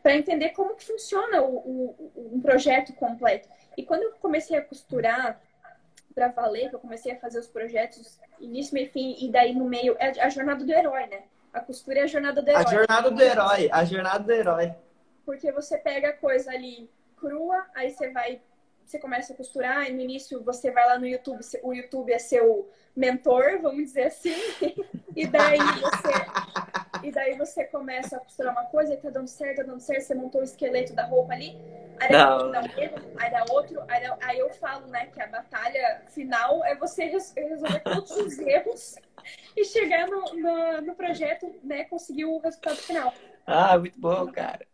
para 0.02 0.14
entender 0.14 0.50
como 0.50 0.74
que 0.74 0.84
funciona 0.84 1.40
o, 1.40 1.56
o, 1.56 2.30
um 2.34 2.40
projeto 2.40 2.92
completo. 2.92 3.48
E 3.74 3.82
quando 3.82 4.02
eu 4.02 4.12
comecei 4.20 4.58
a 4.58 4.62
costurar 4.62 5.40
para 6.14 6.28
valer, 6.28 6.68
que 6.68 6.76
eu 6.76 6.80
comecei 6.80 7.12
a 7.12 7.18
fazer 7.18 7.38
os 7.38 7.46
projetos 7.46 8.18
início, 8.40 8.74
meio 8.74 8.90
fim, 8.90 9.16
e 9.18 9.30
daí 9.30 9.54
no 9.54 9.64
meio 9.64 9.96
é 9.98 10.20
a 10.20 10.28
jornada 10.28 10.64
do 10.64 10.72
herói, 10.72 11.06
né? 11.06 11.22
A 11.52 11.60
costura 11.60 12.00
é 12.00 12.02
a 12.02 12.06
jornada 12.06 12.40
do 12.42 12.48
herói. 12.48 12.64
A 12.64 12.70
jornada 12.70 13.10
do 13.10 13.22
herói, 13.22 13.68
a 13.72 13.84
jornada 13.84 14.24
do 14.24 14.32
herói. 14.32 14.74
Porque 15.24 15.52
você 15.52 15.78
pega 15.78 16.10
a 16.10 16.12
coisa 16.12 16.50
ali 16.50 16.90
crua, 17.16 17.66
aí 17.74 17.90
você 17.90 18.10
vai, 18.10 18.40
você 18.84 18.98
começa 18.98 19.32
a 19.32 19.36
costurar, 19.36 19.88
e 19.88 19.92
no 19.92 20.00
início 20.00 20.42
você 20.42 20.70
vai 20.70 20.86
lá 20.86 20.98
no 20.98 21.06
YouTube, 21.06 21.40
o 21.62 21.74
YouTube 21.74 22.12
é 22.12 22.18
seu 22.18 22.70
mentor, 22.96 23.60
vamos 23.60 23.84
dizer 23.84 24.04
assim, 24.04 24.34
e 25.14 25.26
daí 25.26 25.58
você 25.58 26.69
e 27.02 27.10
daí 27.10 27.36
você 27.36 27.64
começa 27.64 28.16
a 28.16 28.20
costurar 28.20 28.52
uma 28.52 28.64
coisa 28.66 28.94
e 28.94 28.97
tá 28.97 29.10
dando 29.10 29.28
certo, 29.28 29.59
tá 29.59 29.62
dando 29.64 29.81
certo, 29.81 30.02
você 30.02 30.14
montou 30.14 30.40
o 30.40 30.44
esqueleto 30.44 30.94
da 30.94 31.05
roupa 31.05 31.32
ali, 31.32 31.56
aí 32.01 32.09
dá 32.10 32.39
um 32.39 32.81
erro, 32.81 32.97
aí 33.18 33.31
dá 33.31 33.44
outro, 33.51 33.82
aí, 33.89 34.02
dá, 34.02 34.18
aí 34.22 34.39
eu 34.39 34.51
falo, 34.51 34.86
né, 34.86 35.06
que 35.06 35.20
a 35.20 35.27
batalha 35.27 36.02
final 36.09 36.64
é 36.64 36.74
você 36.74 37.05
resolver 37.05 37.81
todos 37.81 38.10
os 38.10 38.39
erros 38.40 38.97
e 39.56 39.64
chegar 39.64 40.06
no, 40.09 40.35
no, 40.35 40.82
no 40.82 40.94
projeto, 40.94 41.55
né, 41.62 41.85
conseguir 41.85 42.24
o 42.24 42.39
resultado 42.39 42.77
final. 42.77 43.12
Ah, 43.47 43.78
muito 43.78 43.98
bom, 43.98 44.31
cara. 44.31 44.66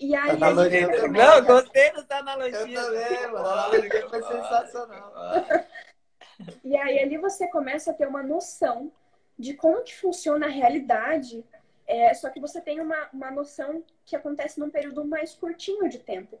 E 0.00 0.14
aí, 0.14 0.30
analogia 0.30 0.86
a 0.86 1.08
Não, 1.08 1.44
gostei 1.44 1.92
dessa 1.92 2.16
analogia. 2.18 2.58
Eu 2.60 2.84
também, 2.84 3.26
mano. 3.32 3.46
A 3.46 3.64
analogia 3.64 4.08
foi 4.08 4.22
sensacional. 4.22 5.12
E 6.62 6.76
aí 6.76 7.00
ali 7.00 7.18
você 7.18 7.48
começa 7.48 7.90
a 7.90 7.94
ter 7.94 8.06
uma 8.06 8.22
noção 8.22 8.92
de 9.38 9.54
como 9.54 9.82
que 9.82 9.94
funciona 9.94 10.46
a 10.46 10.50
realidade, 10.50 11.44
é, 11.86 12.12
só 12.12 12.28
que 12.28 12.40
você 12.40 12.60
tem 12.60 12.80
uma, 12.80 13.08
uma 13.12 13.30
noção 13.30 13.82
que 14.04 14.16
acontece 14.16 14.58
num 14.58 14.70
período 14.70 15.04
mais 15.04 15.34
curtinho 15.34 15.88
de 15.88 15.98
tempo. 15.98 16.38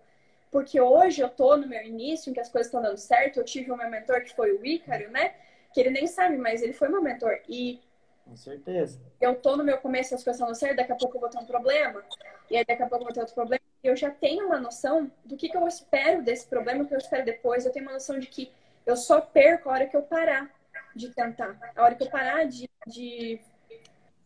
Porque 0.50 0.80
hoje 0.80 1.20
eu 1.22 1.28
tô 1.28 1.56
no 1.56 1.66
meu 1.66 1.82
início, 1.82 2.30
em 2.30 2.32
que 2.32 2.40
as 2.40 2.48
coisas 2.48 2.66
estão 2.66 2.82
dando 2.82 2.96
certo, 2.96 3.38
eu 3.38 3.44
tive 3.44 3.70
um 3.70 3.76
meu 3.76 3.88
mentor 3.88 4.22
que 4.22 4.34
foi 4.34 4.52
o 4.52 4.64
Ícaro, 4.64 5.10
né? 5.10 5.34
Que 5.72 5.80
ele 5.80 5.90
nem 5.90 6.06
sabe, 6.06 6.36
mas 6.36 6.62
ele 6.62 6.72
foi 6.72 6.88
meu 6.88 7.02
mentor. 7.02 7.38
E 7.48 7.80
com 8.24 8.36
certeza. 8.36 9.00
Eu 9.18 9.36
tô 9.36 9.56
no 9.56 9.64
meu 9.64 9.78
começo, 9.78 10.14
as 10.14 10.22
coisas 10.22 10.36
estão 10.36 10.48
dando 10.48 10.56
certo, 10.56 10.76
daqui 10.76 10.92
a 10.92 10.96
pouco 10.96 11.16
eu 11.16 11.20
vou 11.20 11.30
ter 11.30 11.38
um 11.38 11.46
problema, 11.46 12.04
e 12.50 12.56
aí 12.58 12.64
daqui 12.64 12.82
a 12.82 12.86
pouco 12.86 13.02
eu 13.02 13.06
vou 13.06 13.14
ter 13.14 13.20
outro 13.20 13.34
problema. 13.34 13.60
Eu 13.82 13.96
já 13.96 14.10
tenho 14.10 14.46
uma 14.46 14.60
noção 14.60 15.10
do 15.24 15.36
que, 15.36 15.48
que 15.48 15.56
eu 15.56 15.66
espero 15.66 16.22
desse 16.22 16.46
problema, 16.46 16.82
o 16.82 16.86
que 16.86 16.94
eu 16.94 16.98
espero 16.98 17.24
depois. 17.24 17.64
Eu 17.64 17.72
tenho 17.72 17.86
uma 17.86 17.94
noção 17.94 18.18
de 18.18 18.26
que 18.26 18.52
eu 18.84 18.96
só 18.96 19.20
perco 19.20 19.68
a 19.68 19.72
hora 19.72 19.86
que 19.86 19.96
eu 19.96 20.02
parar 20.02 20.52
de 20.94 21.10
tentar. 21.10 21.58
A 21.76 21.82
hora 21.82 21.94
que 21.94 22.02
eu 22.02 22.10
parar 22.10 22.44
de, 22.44 22.68
de 22.86 23.40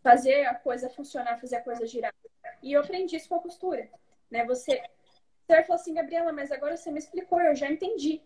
fazer 0.03 0.45
a 0.47 0.55
coisa 0.55 0.89
funcionar, 0.91 1.41
fazer 1.41 1.57
a 1.57 1.63
coisa 1.63 1.87
girar. 1.87 2.15
E 2.63 2.73
eu 2.73 2.81
aprendi 2.81 3.17
isso 3.17 3.29
com 3.29 3.37
a 3.37 3.43
costura. 3.43 3.89
Né? 4.31 4.45
Você, 4.47 4.83
você 5.47 5.55
vai 5.55 5.65
falar 5.65 5.81
assim, 5.81 5.95
Gabriela, 5.95 6.33
mas 6.33 6.51
agora 6.51 6.77
você 6.77 6.91
me 6.91 6.99
explicou, 6.99 7.41
eu 7.41 7.55
já 7.55 7.71
entendi. 7.71 8.21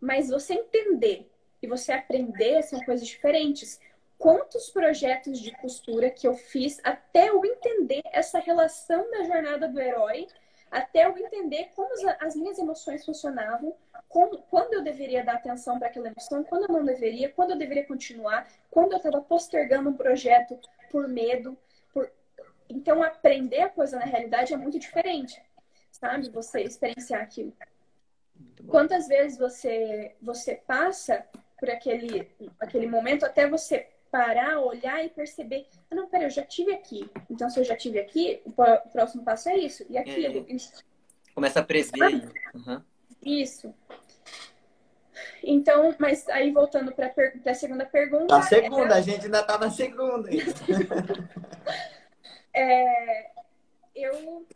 Mas 0.00 0.28
você 0.28 0.54
entender 0.54 1.30
e 1.62 1.66
você 1.66 1.92
aprender 1.92 2.62
são 2.62 2.80
coisas 2.84 3.06
diferentes. 3.06 3.80
Quantos 4.18 4.70
projetos 4.70 5.40
de 5.40 5.52
costura 5.58 6.10
que 6.10 6.26
eu 6.26 6.34
fiz 6.34 6.80
até 6.84 7.28
eu 7.28 7.44
entender 7.44 8.02
essa 8.12 8.38
relação 8.38 9.10
da 9.10 9.24
jornada 9.24 9.68
do 9.68 9.80
herói 9.80 10.26
até 10.72 11.04
eu 11.04 11.16
entender 11.18 11.70
como 11.76 11.90
as 12.18 12.34
minhas 12.34 12.58
emoções 12.58 13.04
funcionavam, 13.04 13.76
como, 14.12 14.38
quando 14.50 14.74
eu 14.74 14.82
deveria 14.82 15.24
dar 15.24 15.36
atenção 15.36 15.78
para 15.78 15.88
aquela 15.88 16.08
emoção, 16.08 16.44
quando 16.44 16.64
eu 16.64 16.68
não 16.68 16.84
deveria, 16.84 17.30
quando 17.30 17.52
eu 17.52 17.58
deveria 17.58 17.86
continuar, 17.86 18.46
quando 18.70 18.92
eu 18.92 18.98
estava 18.98 19.22
postergando 19.22 19.88
um 19.88 19.96
projeto 19.96 20.58
por 20.90 21.08
medo. 21.08 21.56
Por... 21.94 22.12
Então, 22.68 23.02
aprender 23.02 23.62
a 23.62 23.70
coisa 23.70 23.98
na 23.98 24.04
realidade 24.04 24.52
é 24.52 24.56
muito 24.56 24.78
diferente, 24.78 25.42
sabe? 25.90 26.28
Você 26.28 26.60
experienciar 26.60 27.22
aquilo. 27.22 27.56
Quantas 28.68 29.08
vezes 29.08 29.38
você, 29.38 30.14
você 30.20 30.56
passa 30.56 31.24
por 31.58 31.70
aquele, 31.70 32.30
aquele 32.60 32.86
momento 32.86 33.24
até 33.24 33.48
você 33.48 33.88
parar, 34.10 34.60
olhar 34.60 35.02
e 35.02 35.08
perceber, 35.08 35.66
ah, 35.90 35.94
não, 35.94 36.06
peraí, 36.06 36.26
eu 36.26 36.30
já 36.30 36.44
tive 36.44 36.74
aqui. 36.74 37.10
Então, 37.30 37.48
se 37.48 37.58
eu 37.58 37.64
já 37.64 37.74
tive 37.74 37.98
aqui, 37.98 38.42
o 38.44 38.52
próximo 38.90 39.24
passo 39.24 39.48
é 39.48 39.56
isso 39.56 39.86
e 39.88 39.96
aquilo. 39.96 40.46
É. 40.50 40.56
Começa 41.34 41.60
a 41.60 41.64
prever. 41.64 42.30
Uhum. 42.54 42.82
Isso. 43.24 43.74
Então, 45.42 45.94
mas 45.98 46.28
aí 46.28 46.50
voltando 46.50 46.92
para 46.92 47.12
a 47.46 47.54
segunda 47.54 47.84
pergunta. 47.84 48.36
A 48.36 48.42
segunda, 48.42 48.94
é... 48.94 48.98
a 48.98 49.00
gente 49.00 49.24
ainda 49.24 49.42
tá 49.42 49.58
na 49.58 49.70
segunda. 49.70 50.28
é, 52.54 53.30
eu, 53.94 54.46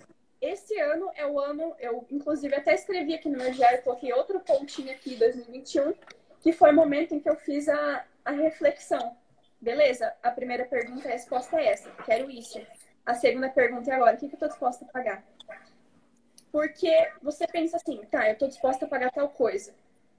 esse 0.41 0.79
ano 0.79 1.11
é 1.15 1.27
o 1.27 1.39
ano, 1.39 1.75
eu 1.79 2.07
inclusive 2.11 2.55
até 2.55 2.75
escrevi 2.75 3.15
aqui 3.15 3.29
no 3.29 3.39
meu 3.39 3.51
diário, 3.51 3.83
coloquei 3.83 4.13
outro 4.13 4.41
pontinho 4.41 4.93
aqui, 4.93 5.17
2021, 5.17 5.95
que 6.41 6.53
foi 6.53 6.71
o 6.71 6.75
momento 6.75 7.15
em 7.15 7.21
que 7.21 7.29
eu 7.29 7.37
fiz 7.37 7.69
a, 7.69 8.05
a 8.25 8.31
reflexão. 8.31 9.17
Beleza, 9.61 10.13
a 10.23 10.31
primeira 10.31 10.65
pergunta, 10.65 11.09
a 11.09 11.13
resposta 11.13 11.61
é 11.61 11.69
essa, 11.69 11.91
quero 12.05 12.31
isso. 12.31 12.61
A 13.05 13.15
segunda 13.15 13.49
pergunta 13.49 13.91
é 13.91 13.95
agora, 13.95 14.17
o 14.17 14.19
que, 14.19 14.29
que 14.29 14.35
eu 14.35 14.37
estou 14.37 14.49
disposta 14.49 14.85
a 14.85 14.89
pagar? 14.89 15.25
Porque 16.53 17.11
você 17.23 17.47
pensa 17.47 17.77
assim, 17.77 18.01
tá, 18.11 18.27
eu 18.27 18.35
estou 18.35 18.49
disposta 18.49 18.85
a 18.85 18.89
pagar 18.89 19.13
tal 19.13 19.29
coisa, 19.29 19.75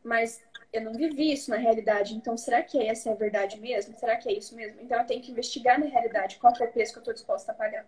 mas 0.07 0.41
eu 0.71 0.81
não 0.81 0.93
vivi 0.93 1.33
isso 1.33 1.49
na 1.51 1.57
realidade, 1.57 2.15
então 2.15 2.37
será 2.37 2.63
que 2.63 2.81
essa 2.81 3.09
é 3.09 3.11
a 3.11 3.15
verdade 3.15 3.59
mesmo? 3.59 3.95
Será 3.97 4.15
que 4.15 4.29
é 4.29 4.33
isso 4.33 4.55
mesmo? 4.55 4.79
Então 4.81 4.99
eu 4.99 5.05
tenho 5.05 5.21
que 5.21 5.31
investigar 5.31 5.79
na 5.79 5.85
realidade 5.85 6.37
qual 6.37 6.53
é 6.59 6.63
o 6.63 6.71
preço 6.71 6.93
que 6.93 6.99
eu 6.99 7.01
estou 7.01 7.13
disposta 7.13 7.51
a 7.51 7.55
pagar. 7.55 7.85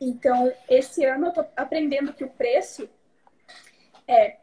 Então, 0.00 0.52
esse 0.68 1.04
ano 1.04 1.26
eu 1.26 1.32
tô 1.32 1.44
aprendendo 1.56 2.12
que 2.12 2.24
o 2.24 2.28
preço 2.30 2.88
é 4.06 4.36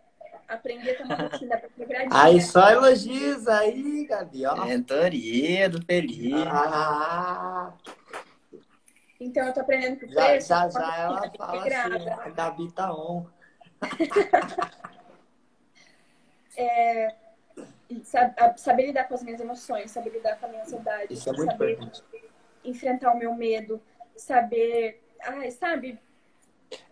aprender 0.48 0.92
a 0.92 0.96
ter 0.98 1.04
uma 1.04 1.16
rotina 1.16 1.58
para 1.58 1.70
progredir. 1.70 2.08
Aí 2.12 2.42
só 2.42 2.70
elogios 2.70 3.48
aí, 3.48 4.06
Gabi, 4.06 4.46
ó. 4.46 4.66
Mentoria 4.66 5.70
do 5.70 5.84
Felipe. 5.86 6.34
Ah, 6.48 7.74
Então, 9.20 9.46
eu 9.46 9.54
tô 9.54 9.60
aprendendo 9.62 10.00
que 10.00 10.06
o 10.06 10.12
já, 10.12 10.26
preço 10.26 10.48
já, 10.48 10.56
é 10.56 10.64
uma 10.64 10.72
já 10.72 10.96
ela 10.98 11.32
fala 11.38 11.52
assim, 11.52 11.60
integrada. 11.60 12.22
a 12.24 12.30
Gabi 12.30 12.72
tá 12.72 12.94
on. 12.94 13.26
A- 18.38 18.58
saber 18.58 18.88
lidar 18.88 19.06
com 19.06 19.14
as 19.16 19.24
minhas 19.24 19.40
emoções, 19.42 19.92
saber 19.92 20.12
lidar 20.12 20.40
com 20.40 20.46
a 20.46 20.50
minha 20.50 20.62
ansiedade, 20.62 21.14
é 21.14 21.16
saber 21.16 21.44
importante. 21.44 22.04
enfrentar 22.64 23.14
o 23.14 23.18
meu 23.18 23.36
medo, 23.36 23.82
saber, 24.16 25.04
ai, 25.22 25.52
sabe? 25.52 26.00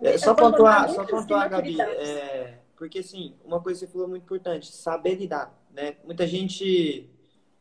É, 0.02 0.18
só 0.18 0.34
pontuar, 0.34 0.90
só 0.90 1.06
pontuar, 1.06 1.50
Gabi, 1.50 1.80
é, 1.82 2.58
porque 2.76 3.00
assim, 3.00 3.34
uma 3.46 3.62
coisa 3.62 3.80
que 3.80 3.86
você 3.86 3.92
falou 3.92 4.08
muito 4.10 4.24
importante, 4.24 4.72
saber 4.74 5.16
lidar, 5.16 5.54
né? 5.72 5.96
Muita 6.04 6.28
gente 6.28 7.10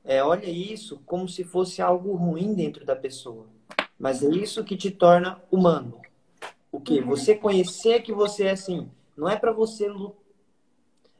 é, 0.04 0.22
olha 0.22 0.46
isso 0.48 1.00
como 1.06 1.28
se 1.28 1.44
fosse 1.44 1.80
algo 1.80 2.14
ruim 2.14 2.54
dentro 2.54 2.84
da 2.84 2.96
pessoa, 2.96 3.46
mas 3.98 4.24
é 4.24 4.28
isso 4.28 4.64
que 4.64 4.76
te 4.76 4.90
torna 4.90 5.40
humano. 5.50 6.00
O 6.72 6.80
quê? 6.80 7.00
Uhum. 7.00 7.06
Você 7.06 7.36
conhecer 7.36 8.02
que 8.02 8.12
você 8.12 8.44
é 8.44 8.50
assim, 8.50 8.90
não 9.16 9.28
é 9.28 9.36
para 9.36 9.52
você 9.52 9.88
lu- 9.88 10.16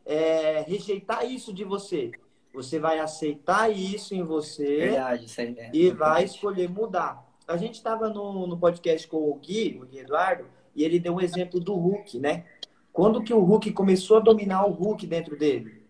é, 0.08 0.62
rejeitar 0.62 1.30
isso 1.30 1.52
de 1.52 1.64
você. 1.64 2.10
Você 2.54 2.78
vai 2.78 2.98
aceitar 2.98 3.70
isso 3.70 4.14
em 4.14 4.22
você 4.22 4.78
Verdade, 4.78 5.26
isso 5.26 5.40
aí. 5.40 5.54
é 5.58 5.70
e 5.70 5.90
vai 5.90 6.24
escolher 6.24 6.66
mudar. 6.68 7.28
A 7.46 7.58
gente 7.58 7.74
estava 7.74 8.08
no, 8.08 8.46
no 8.46 8.58
podcast 8.58 9.06
com 9.06 9.30
o 9.30 9.34
Gui, 9.34 9.78
o 9.80 9.86
Gui 9.86 9.98
Eduardo, 9.98 10.46
e 10.74 10.82
ele 10.82 10.98
deu 10.98 11.14
um 11.14 11.20
exemplo 11.20 11.60
do 11.60 11.74
Hulk, 11.74 12.18
né? 12.18 12.46
Quando 12.90 13.22
que 13.22 13.34
o 13.34 13.40
Hulk 13.40 13.70
começou 13.72 14.16
a 14.16 14.20
dominar 14.20 14.64
o 14.66 14.72
Hulk 14.72 15.06
dentro 15.06 15.38
dele? 15.38 15.86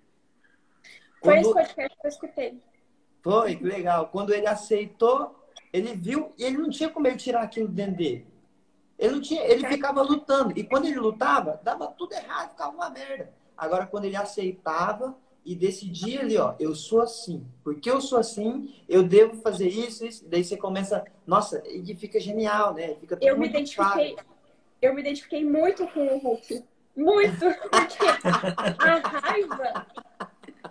Foi 1.22 1.38
esse 1.38 1.52
Quando... 1.52 1.54
podcast 1.54 1.96
que 2.00 2.06
eu 2.06 2.08
escutei. 2.08 2.60
Foi, 3.22 3.56
que 3.56 3.64
legal. 3.64 4.08
Quando 4.08 4.34
ele 4.34 4.46
aceitou, 4.46 5.34
ele 5.72 5.94
viu 5.94 6.32
e 6.36 6.42
ele 6.42 6.58
não 6.58 6.70
tinha 6.70 6.88
como 6.88 7.06
ele 7.06 7.16
tirar 7.16 7.42
aquilo 7.42 7.68
dentro 7.68 7.96
dele. 7.96 8.26
Ele 8.98 9.14
não 9.14 9.20
tinha, 9.20 9.44
ele 9.44 9.66
ficava 9.68 10.02
lutando. 10.02 10.52
E 10.58 10.64
quando 10.64 10.86
ele 10.86 10.98
lutava, 10.98 11.60
dava 11.62 11.86
tudo 11.86 12.12
errado, 12.14 12.50
ficava 12.50 12.74
uma 12.74 12.90
merda. 12.90 13.32
Agora, 13.58 13.86
quando 13.86 14.04
ele 14.04 14.16
aceitava 14.16 15.16
e 15.44 15.54
decidia 15.54 16.20
ali, 16.20 16.36
ó, 16.38 16.54
eu 16.60 16.74
sou 16.74 17.00
assim. 17.00 17.44
Porque 17.64 17.90
eu 17.90 18.00
sou 18.00 18.18
assim, 18.18 18.74
eu 18.88 19.02
devo 19.02 19.34
fazer 19.42 19.68
isso, 19.68 20.06
isso. 20.06 20.24
Daí 20.28 20.44
você 20.44 20.56
começa, 20.56 21.04
nossa, 21.26 21.62
e 21.66 21.94
fica 21.96 22.20
genial, 22.20 22.74
né? 22.74 22.94
Fica 23.00 23.16
tudo 23.16 23.26
Eu 23.26 23.38
me 23.38 23.48
identifiquei, 23.48 24.12
claro. 24.14 24.28
eu 24.80 24.94
me 24.94 25.00
identifiquei 25.00 25.44
muito 25.44 25.86
com 25.88 26.06
o 26.06 26.18
Hulk. 26.18 26.64
Muito, 26.96 27.38
porque 27.70 28.06
a 28.78 28.98
raiva 29.20 29.86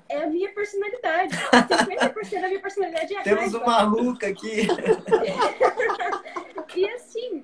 é 0.10 0.24
a 0.24 0.28
minha 0.28 0.54
personalidade. 0.54 1.36
50% 1.36 2.42
da 2.42 2.48
minha 2.48 2.62
personalidade 2.62 3.14
é 3.14 3.20
a 3.20 3.24
Temos 3.24 3.54
raiva. 3.54 3.58
uma 3.60 3.82
ruca 3.84 4.28
aqui. 4.28 4.68
E 6.76 6.88
assim, 6.92 7.44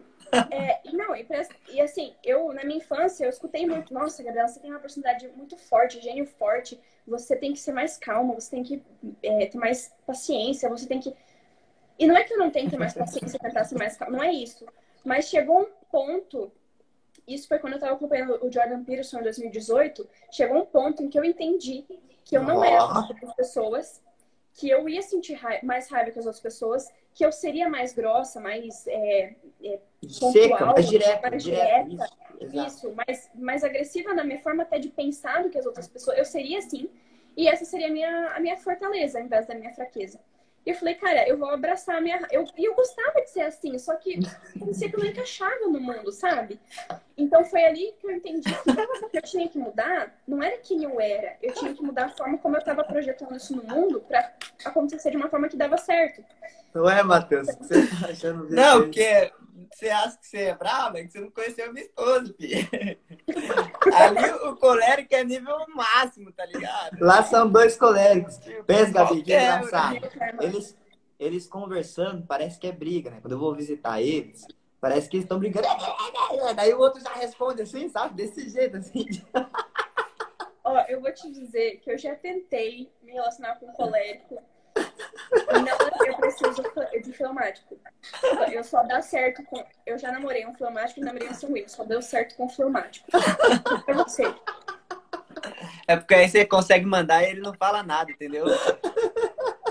é, 0.51 0.81
e 0.85 0.95
não, 0.95 1.15
e, 1.15 1.25
e 1.69 1.81
assim, 1.81 2.13
eu 2.23 2.53
na 2.53 2.63
minha 2.63 2.77
infância 2.77 3.25
eu 3.25 3.29
escutei 3.29 3.65
muito, 3.65 3.93
nossa, 3.93 4.23
Gabriela, 4.23 4.47
você 4.47 4.59
tem 4.59 4.71
uma 4.71 4.79
personalidade 4.79 5.27
muito 5.35 5.57
forte, 5.57 6.01
gênio 6.01 6.25
forte, 6.25 6.79
você 7.05 7.35
tem 7.35 7.53
que 7.53 7.59
ser 7.59 7.71
mais 7.71 7.97
calma, 7.97 8.33
você 8.33 8.51
tem 8.51 8.63
que 8.63 8.83
é, 9.21 9.45
ter 9.45 9.57
mais 9.57 9.93
paciência, 10.05 10.69
você 10.69 10.87
tem 10.87 10.99
que. 10.99 11.13
E 11.99 12.07
não 12.07 12.17
é 12.17 12.23
que 12.23 12.33
eu 12.33 12.37
não 12.37 12.49
tenho 12.49 12.65
que 12.65 12.71
ter 12.71 12.79
mais 12.79 12.93
paciência 12.93 13.39
tentar 13.39 13.65
ser 13.65 13.77
mais 13.77 13.95
calma, 13.97 14.17
não 14.17 14.23
é 14.23 14.31
isso. 14.31 14.65
Mas 15.03 15.27
chegou 15.27 15.61
um 15.61 15.67
ponto, 15.91 16.51
isso 17.27 17.47
foi 17.47 17.59
quando 17.59 17.73
eu 17.73 17.77
estava 17.77 17.93
acompanhando 17.93 18.39
o 18.43 18.51
Jordan 18.51 18.83
Peterson 18.83 19.19
em 19.19 19.23
2018, 19.23 20.09
chegou 20.31 20.57
um 20.57 20.65
ponto 20.65 21.03
em 21.03 21.09
que 21.09 21.19
eu 21.19 21.23
entendi 21.23 21.85
que 22.23 22.37
eu 22.37 22.43
não 22.43 22.63
era 22.63 22.83
Ó. 22.83 22.99
as 22.99 23.35
pessoas, 23.35 24.01
que 24.53 24.69
eu 24.69 24.87
ia 24.87 25.01
sentir 25.01 25.39
mais 25.63 25.89
raiva 25.89 26.11
que 26.11 26.19
as 26.19 26.25
outras 26.25 26.41
pessoas, 26.41 26.87
que 27.13 27.25
eu 27.25 27.31
seria 27.31 27.69
mais 27.69 27.93
grossa, 27.93 28.39
mais 28.39 28.85
é, 28.87 29.35
Seca, 30.07 30.49
pontual, 30.49 30.73
mais 30.73 30.89
direta, 30.89 31.29
mais 31.29 31.43
direta. 31.43 31.89
direta. 31.89 32.09
Isso, 32.39 32.67
isso, 32.67 32.93
mais, 32.93 33.31
mais 33.35 33.63
agressiva 33.63 34.13
na 34.13 34.23
minha 34.23 34.39
forma 34.39 34.63
até 34.63 34.77
de 34.77 34.89
pensar 34.89 35.43
do 35.43 35.49
que 35.49 35.57
as 35.57 35.65
outras 35.65 35.87
pessoas. 35.87 36.17
Eu 36.17 36.25
seria 36.25 36.59
assim, 36.59 36.89
e 37.35 37.47
essa 37.47 37.65
seria 37.65 37.87
a 37.87 37.91
minha, 37.91 38.27
a 38.27 38.39
minha 38.39 38.57
fortaleza, 38.57 39.19
ao 39.19 39.25
invés 39.25 39.47
da 39.47 39.55
minha 39.55 39.73
fraqueza. 39.73 40.19
E 40.65 40.69
eu 40.69 40.75
falei, 40.75 40.95
cara, 40.95 41.27
eu 41.27 41.37
vou 41.37 41.49
abraçar 41.49 41.97
a 41.97 42.01
minha. 42.01 42.25
Eu, 42.31 42.45
e 42.57 42.65
eu 42.65 42.73
gostava 42.73 43.21
de 43.21 43.29
ser 43.29 43.41
assim, 43.41 43.77
só 43.77 43.95
que 43.95 44.19
parecia 44.57 44.89
que 44.89 44.95
eu 44.95 44.99
não 44.99 45.07
encaixava 45.07 45.67
no 45.67 45.79
mundo, 45.79 46.11
sabe? 46.11 46.59
Então 47.17 47.43
foi 47.43 47.65
ali 47.65 47.93
que 47.99 48.07
eu 48.07 48.11
entendi 48.11 48.49
que 48.49 49.05
o 49.05 49.09
que 49.09 49.17
eu 49.17 49.21
tinha 49.21 49.47
que 49.47 49.57
mudar 49.57 50.15
não 50.27 50.41
era 50.41 50.57
quem 50.57 50.83
eu 50.83 50.99
era, 51.01 51.35
eu 51.41 51.53
tinha 51.53 51.73
que 51.73 51.83
mudar 51.83 52.05
a 52.05 52.09
forma 52.09 52.37
como 52.37 52.55
eu 52.55 52.59
estava 52.59 52.83
projetando 52.83 53.35
isso 53.35 53.55
no 53.55 53.63
mundo 53.63 53.99
para 54.01 54.33
acontecer 54.63 55.11
de 55.11 55.17
uma 55.17 55.29
forma 55.29 55.49
que 55.49 55.57
dava 55.57 55.77
certo. 55.77 56.23
Não 56.73 56.89
é, 56.89 57.03
Matheus? 57.03 57.47
O 57.49 57.57
que 57.57 57.65
você 57.65 57.87
tá 57.87 58.07
achando? 58.07 58.49
Não, 58.49 58.83
porque 58.83 59.31
você 59.75 59.89
acha 59.89 60.17
que 60.17 60.27
você 60.27 60.37
é 60.37 60.55
brava, 60.55 60.99
é 60.99 61.03
que 61.03 61.11
você 61.11 61.19
não 61.19 61.31
conheceu 61.31 61.69
a 61.69 61.73
minha 61.73 61.85
esposa, 61.85 62.33
filho. 62.39 62.99
Ali 63.95 64.31
o 64.47 64.55
colérico 64.55 65.13
é 65.15 65.23
nível 65.23 65.57
máximo, 65.73 66.31
tá 66.31 66.45
ligado? 66.45 66.97
Lá 66.99 67.23
são 67.23 67.49
dois 67.49 67.77
coléricos. 67.77 68.37
Pensa, 68.65 68.91
Gabi, 68.91 69.23
que 69.23 69.33
engraçado. 69.33 70.09
Karma? 70.09 70.43
Eles, 70.43 70.77
eles 71.19 71.47
conversando, 71.47 72.25
parece 72.25 72.59
que 72.59 72.67
é 72.67 72.71
briga, 72.71 73.09
né? 73.09 73.19
Quando 73.21 73.33
eu 73.33 73.39
vou 73.39 73.55
visitar 73.55 74.01
eles, 74.01 74.45
parece 74.79 75.09
que 75.09 75.17
eles 75.17 75.25
estão 75.25 75.39
brigando. 75.39 75.67
Daí 76.55 76.73
o 76.73 76.79
outro 76.79 77.01
já 77.01 77.13
responde 77.13 77.61
assim, 77.61 77.89
sabe? 77.89 78.15
Desse 78.15 78.49
jeito, 78.49 78.77
assim. 78.77 79.05
Ó, 80.63 80.79
eu 80.87 81.01
vou 81.01 81.13
te 81.13 81.29
dizer 81.31 81.79
que 81.81 81.91
eu 81.91 81.97
já 81.97 82.15
tentei 82.15 82.91
me 83.01 83.11
relacionar 83.11 83.55
com 83.55 83.67
um 83.67 83.73
colérico. 83.73 84.41
Não, 85.31 86.05
eu 86.07 86.17
preciso 86.17 86.63
de 87.01 87.13
fleumático. 87.13 87.77
Eu 88.51 88.63
só 88.63 88.83
dá 88.83 89.01
certo 89.01 89.43
com. 89.43 89.63
Eu 89.85 89.97
já 89.97 90.11
namorei 90.11 90.45
um 90.45 90.53
fleumático 90.53 90.99
e 90.99 91.03
namorei 91.03 91.29
um 91.29 91.33
sanguíneo. 91.33 91.69
Só 91.69 91.83
deu 91.83 92.01
certo 92.01 92.35
com 92.35 92.49
fleumático. 92.49 93.07
Eu 93.87 93.95
não 93.95 94.07
sei. 94.07 94.33
É 95.87 95.95
porque 95.95 96.13
aí 96.13 96.29
você 96.29 96.45
consegue 96.45 96.85
mandar 96.85 97.23
e 97.23 97.31
ele 97.31 97.41
não 97.41 97.53
fala 97.53 97.83
nada, 97.83 98.11
entendeu? 98.11 98.45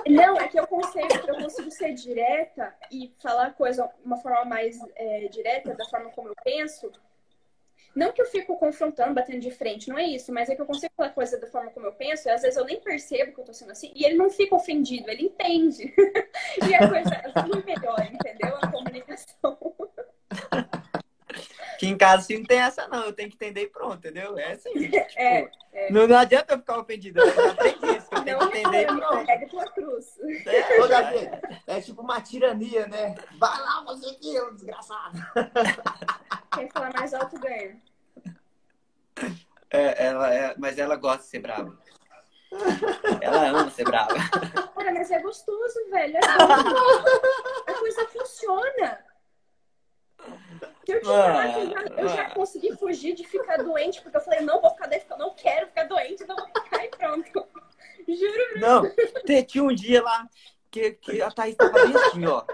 Não, 0.06 0.36
é 0.36 0.48
que 0.48 0.58
eu 0.58 0.66
consigo, 0.66 1.08
eu 1.26 1.36
consigo 1.36 1.70
ser 1.70 1.94
direta 1.94 2.74
e 2.90 3.14
falar 3.20 3.46
a 3.46 3.52
coisa 3.52 3.84
de 3.84 4.04
uma 4.04 4.18
forma 4.18 4.44
mais 4.44 4.78
é, 4.96 5.28
direta, 5.28 5.74
da 5.74 5.84
forma 5.86 6.10
como 6.10 6.28
eu 6.28 6.34
penso. 6.44 6.90
Não 7.94 8.12
que 8.12 8.22
eu 8.22 8.26
fico 8.26 8.56
confrontando, 8.56 9.14
batendo 9.14 9.40
de 9.40 9.50
frente, 9.50 9.88
não 9.88 9.98
é 9.98 10.04
isso, 10.04 10.32
mas 10.32 10.48
é 10.48 10.54
que 10.54 10.62
eu 10.62 10.66
consigo 10.66 10.92
falar 10.96 11.10
a 11.10 11.12
coisa 11.12 11.38
da 11.38 11.46
forma 11.46 11.70
como 11.70 11.86
eu 11.86 11.92
penso, 11.92 12.28
e 12.28 12.30
às 12.30 12.42
vezes 12.42 12.56
eu 12.56 12.64
nem 12.64 12.80
percebo 12.80 13.32
que 13.32 13.40
eu 13.40 13.44
tô 13.44 13.52
sendo 13.52 13.72
assim, 13.72 13.92
e 13.94 14.04
ele 14.04 14.16
não 14.16 14.30
fica 14.30 14.54
ofendido, 14.54 15.10
ele 15.10 15.24
entende. 15.24 15.92
e 16.66 16.74
a 16.74 16.88
coisa 16.88 17.44
flui 17.44 17.62
melhor, 17.64 18.00
entendeu? 18.10 18.56
A 18.60 18.66
comunicação. 18.70 19.58
Que 21.82 21.88
em 21.88 21.96
casa 21.96 22.22
assim 22.22 22.38
não 22.38 22.44
tem 22.44 22.60
essa, 22.60 22.86
não. 22.86 23.06
Eu 23.06 23.12
tenho 23.12 23.28
que 23.28 23.34
entender 23.34 23.62
e 23.62 23.66
pronto, 23.66 23.96
entendeu? 23.96 24.38
É 24.38 24.52
assim. 24.52 24.70
É, 25.74 25.90
Não, 25.90 26.06
não 26.06 26.18
adianta 26.18 26.52
eu 26.52 26.58
ficar 26.58 26.78
ofendido. 26.78 27.18
Eu 27.18 27.50
aprendi 27.50 27.96
isso. 27.96 28.06
Eu 28.12 28.22
tenho 28.22 28.38
não 28.38 28.50
que 28.50 28.58
entender 28.58 28.76
e 28.76 28.80
reclame, 28.80 29.00
pronto. 29.00 29.26
carrega 29.26 29.48
tua 29.48 29.64
cruz. 29.72 30.06
É, 30.46 30.80
Ô, 30.82 30.86
Gabi, 30.86 31.30
é 31.66 31.80
tipo 31.80 32.02
uma 32.02 32.20
tirania, 32.20 32.86
né? 32.86 33.14
Vai 33.38 33.58
lá, 33.58 33.82
você 33.86 34.10
aqui, 34.10 34.34
desgraçado. 34.52 35.18
Quem 36.54 36.68
falar 36.70 36.92
mais 36.94 37.14
alto 37.14 37.38
ganha. 37.38 37.80
É, 39.70 40.04
ela, 40.06 40.34
é, 40.34 40.54
mas 40.58 40.78
ela 40.78 40.96
gosta 40.96 41.22
de 41.22 41.28
ser 41.28 41.38
brava. 41.40 41.78
Ela 43.20 43.48
ama 43.48 43.70
ser 43.70 43.84
brava. 43.84 44.14
Cara, 44.74 44.92
mas 44.92 45.10
é 45.10 45.18
gostoso, 45.20 45.78
velho. 45.90 46.16
É 46.16 46.20
bom. 46.20 47.72
A 47.72 47.74
coisa 47.78 48.06
funciona. 48.08 49.04
Eu 50.86 51.04
falar 51.04 51.52
que 51.54 51.60
eu 51.60 51.70
já, 51.70 51.80
eu 52.02 52.08
já 52.08 52.30
consegui 52.30 52.76
fugir 52.76 53.14
de 53.14 53.24
ficar 53.26 53.56
doente, 53.62 54.02
porque 54.02 54.16
eu 54.16 54.20
falei, 54.20 54.40
não 54.40 54.60
vou 54.60 54.70
ficar 54.70 54.86
doente, 54.88 55.04
porque 55.06 55.14
eu 55.14 55.26
não 55.26 55.34
quero 55.34 55.66
ficar 55.68 55.84
doente, 55.84 56.22
então 56.22 56.36
vou 56.36 56.62
ficar 56.62 56.84
e 56.84 56.88
pronto. 56.88 57.48
Juro. 58.06 58.60
Não, 58.60 58.82
te- 59.24 59.42
tinha 59.44 59.64
um 59.64 59.74
dia 59.74 60.02
lá 60.02 60.28
que, 60.70 60.90
que 60.92 61.22
a 61.22 61.30
Thaís 61.30 61.56
tava 61.56 61.72
bem 61.72 61.96
assim, 61.96 62.26
ó. 62.26 62.44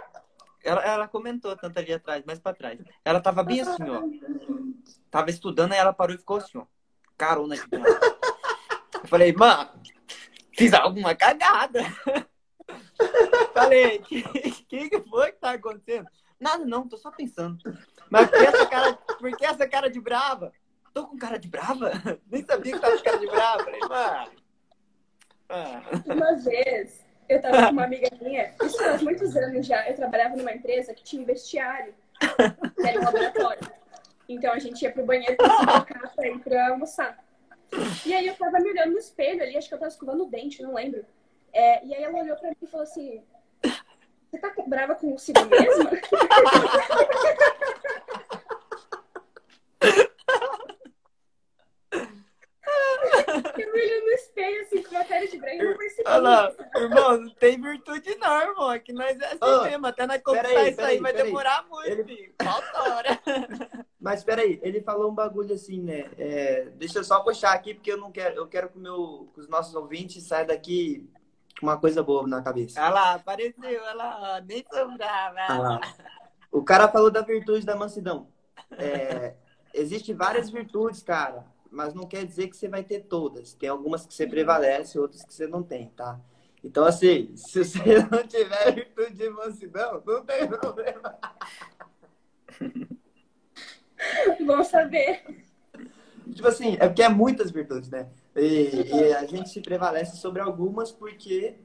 Ela, 0.62 0.82
ela 0.82 1.08
comentou 1.08 1.56
tanto 1.56 1.78
ali 1.78 1.92
atrás, 1.92 2.24
mais 2.24 2.38
pra 2.38 2.54
trás. 2.54 2.78
Ela 3.04 3.20
tava 3.20 3.42
bem 3.42 3.60
assim, 3.60 3.88
ó. 3.88 4.02
tava 5.10 5.30
estudando, 5.30 5.72
aí 5.72 5.78
ela 5.78 5.92
parou 5.92 6.14
e 6.14 6.18
ficou 6.18 6.38
assim, 6.38 6.58
ó. 6.58 6.66
Carona 7.16 7.56
de. 7.56 7.62
Eu 7.72 9.08
falei, 9.08 9.32
mano, 9.32 9.70
fiz 10.56 10.72
alguma 10.74 11.14
cagada. 11.14 11.80
Falei, 13.54 14.00
que, 14.00 14.22
que 14.68 15.00
foi 15.08 15.32
que 15.32 15.38
tá 15.38 15.52
acontecendo? 15.52 16.08
Nada 16.38 16.64
não, 16.64 16.88
tô 16.88 16.96
só 16.96 17.10
pensando. 17.10 17.58
Mas 18.10 18.28
por 18.28 18.38
que 18.38 18.44
essa 18.44 18.66
cara, 18.66 18.92
por 18.94 19.36
que 19.36 19.46
essa 19.46 19.68
cara 19.68 19.90
de 19.90 20.00
brava? 20.00 20.52
Tô 20.92 21.06
com 21.06 21.16
cara 21.16 21.38
de 21.38 21.48
brava? 21.48 21.92
Nem 22.30 22.44
sabia 22.44 22.72
que 22.74 22.80
tava 22.80 22.96
com 22.96 23.02
cara 23.02 23.18
de 23.18 23.26
brava. 23.26 23.64
Falei, 23.64 23.80
mano. 23.80 24.32
Ah. 25.48 25.82
Uma 26.06 26.36
vez, 26.36 27.06
eu 27.28 27.40
tava 27.40 27.66
com 27.66 27.72
uma 27.72 27.84
amiga 27.84 28.08
minha, 28.20 28.52
isso 28.62 28.78
faz 28.78 29.02
muitos 29.02 29.36
anos 29.36 29.66
já, 29.66 29.88
eu 29.88 29.94
trabalhava 29.94 30.36
numa 30.36 30.52
empresa 30.52 30.94
que 30.94 31.04
tinha 31.04 31.22
um 31.22 31.26
vestiário, 31.26 31.94
que 32.18 32.86
era 32.86 33.00
um 33.00 33.04
laboratório. 33.04 33.78
Então 34.28 34.52
a 34.52 34.58
gente 34.58 34.82
ia 34.82 34.92
pro 34.92 35.04
banheiro 35.04 35.36
pra 35.36 35.50
se 35.50 35.66
trocar 35.66 36.14
pra 36.14 36.28
ir 36.28 36.38
pra 36.40 36.68
almoçar. 36.68 37.18
E 38.04 38.14
aí 38.14 38.26
eu 38.26 38.34
tava 38.34 38.58
me 38.60 38.70
olhando 38.70 38.92
no 38.92 38.98
espelho 38.98 39.42
ali, 39.42 39.56
acho 39.56 39.68
que 39.68 39.74
eu 39.74 39.78
tava 39.78 39.90
escovando 39.90 40.24
o 40.24 40.30
dente, 40.30 40.62
não 40.62 40.74
lembro. 40.74 41.04
É, 41.52 41.84
e 41.84 41.94
aí 41.94 42.02
ela 42.02 42.18
olhou 42.18 42.36
pra 42.36 42.50
mim 42.50 42.56
e 42.62 42.66
falou 42.66 42.84
assim: 42.84 43.22
Você 44.30 44.38
tá 44.38 44.52
brava 44.66 44.94
consigo 44.94 45.44
mesma? 45.46 45.90
eu 53.58 53.72
me 53.72 53.80
olhando 53.80 54.04
no 54.04 54.12
espelho, 54.12 54.60
assim, 54.62 54.82
com 54.82 54.90
uma 54.90 55.04
cara 55.04 55.26
de 55.26 55.38
Olha 56.08 56.54
irmão, 56.76 57.20
não 57.20 57.34
tem 57.34 57.60
virtude 57.60 58.14
não, 58.16 58.40
irmão. 58.40 58.68
Aqui 58.68 58.92
nós 58.92 59.18
é 59.18 59.26
assim 59.26 59.38
oh, 59.42 59.62
mesmo. 59.64 59.86
Até 59.86 60.06
nós 60.06 60.22
conquistar 60.22 60.48
aí, 60.48 60.70
isso 60.70 60.80
aí, 60.80 60.86
aí 60.96 61.00
vai 61.00 61.12
demorar 61.12 61.66
muito, 61.68 61.88
ele... 61.88 62.04
filho. 62.04 62.34
Falta 62.42 62.82
hora. 62.82 63.20
Mas 64.00 64.24
peraí, 64.24 64.58
ele 64.62 64.80
falou 64.80 65.10
um 65.10 65.14
bagulho 65.14 65.54
assim, 65.54 65.80
né? 65.80 66.10
É, 66.16 66.70
deixa 66.76 66.98
eu 66.98 67.04
só 67.04 67.20
puxar 67.20 67.52
aqui, 67.52 67.74
porque 67.74 67.92
eu 67.92 67.96
não 67.96 68.10
quero. 68.10 68.36
Eu 68.36 68.46
quero 68.46 68.68
que, 68.68 68.78
meu, 68.78 69.30
que 69.34 69.40
os 69.40 69.48
nossos 69.48 69.74
ouvintes 69.74 70.26
saiam 70.26 70.46
daqui 70.46 71.08
uma 71.60 71.76
coisa 71.78 72.02
boa 72.02 72.26
na 72.26 72.42
cabeça. 72.42 72.80
Olha 72.80 72.90
lá, 72.90 73.14
apareceu, 73.14 73.82
olha 73.82 73.94
lá, 73.94 74.40
nem 74.40 74.64
sobrava. 74.72 75.36
Olha 75.50 75.58
lá. 75.58 75.80
O 76.50 76.62
cara 76.62 76.88
falou 76.88 77.10
da 77.10 77.20
virtude 77.20 77.66
da 77.66 77.76
mansidão. 77.76 78.28
É, 78.72 79.34
Existem 79.74 80.14
várias 80.14 80.50
virtudes, 80.50 81.02
cara, 81.02 81.46
mas 81.70 81.94
não 81.94 82.06
quer 82.06 82.24
dizer 82.24 82.48
que 82.48 82.56
você 82.56 82.68
vai 82.68 82.82
ter 82.82 83.00
todas. 83.00 83.52
Tem 83.54 83.68
algumas 83.68 84.06
que 84.06 84.14
você 84.14 84.26
prevalece, 84.26 84.98
outras 84.98 85.24
que 85.24 85.32
você 85.32 85.46
não 85.46 85.62
tem, 85.62 85.88
tá? 85.90 86.20
Então, 86.62 86.84
assim, 86.84 87.32
se 87.36 87.64
você 87.64 87.98
não 88.10 88.26
tiver 88.26 88.74
virtude 88.74 89.14
de 89.14 89.30
mansidão, 89.30 90.02
não 90.06 90.24
tem 90.24 90.46
problema. 90.48 91.18
Bom 94.46 94.62
saber. 94.64 95.44
Tipo 96.34 96.48
assim, 96.48 96.76
é 96.78 96.86
porque 96.86 97.02
é 97.02 97.08
muitas 97.08 97.50
virtudes, 97.50 97.90
né? 97.90 98.08
E, 98.36 98.84
e, 98.92 99.14
a 99.14 99.24
gente 99.26 99.48
se 99.48 99.60
prevalece 99.60 100.16
sobre 100.16 100.40
algumas 100.40 100.92
porque 100.92 101.58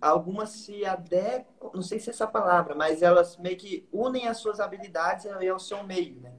algumas 0.00 0.50
se 0.50 0.84
adequam, 0.84 1.70
não 1.74 1.82
sei 1.82 2.00
se 2.00 2.10
é 2.10 2.12
essa 2.12 2.26
palavra, 2.26 2.74
mas 2.74 3.02
elas 3.02 3.36
meio 3.36 3.56
que 3.56 3.86
unem 3.92 4.26
as 4.26 4.38
suas 4.38 4.58
habilidades 4.58 5.26
e 5.26 5.48
ao 5.48 5.58
seu 5.58 5.84
meio, 5.84 6.18
né? 6.20 6.32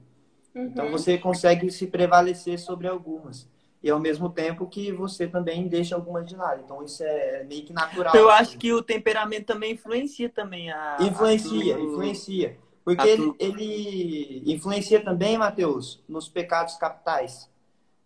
Então, 0.54 0.62
uhum. 0.62 0.70
Então 0.70 0.90
você 0.90 1.18
consegue 1.18 1.70
se 1.70 1.86
prevalecer 1.86 2.58
sobre 2.58 2.86
algumas. 2.86 3.48
E 3.82 3.90
ao 3.90 3.98
mesmo 3.98 4.30
tempo 4.30 4.68
que 4.68 4.92
você 4.92 5.26
também 5.26 5.66
deixa 5.66 5.96
algumas 5.96 6.24
de 6.26 6.36
lado. 6.36 6.62
Então 6.64 6.84
isso 6.84 7.02
é 7.02 7.42
meio 7.44 7.64
que 7.64 7.72
natural. 7.72 8.14
Eu 8.14 8.30
assim. 8.30 8.42
acho 8.42 8.58
que 8.58 8.72
o 8.72 8.82
temperamento 8.82 9.46
também 9.46 9.72
influencia 9.72 10.28
também 10.28 10.70
a. 10.70 10.98
Influencia, 11.00 11.74
a 11.74 11.78
tu... 11.78 11.84
influencia. 11.84 12.58
Porque 12.84 13.08
ele, 13.08 13.34
ele 13.38 14.42
influencia 14.52 15.02
também, 15.02 15.38
Matheus, 15.38 16.02
nos 16.08 16.28
pecados 16.28 16.76
capitais. 16.76 17.50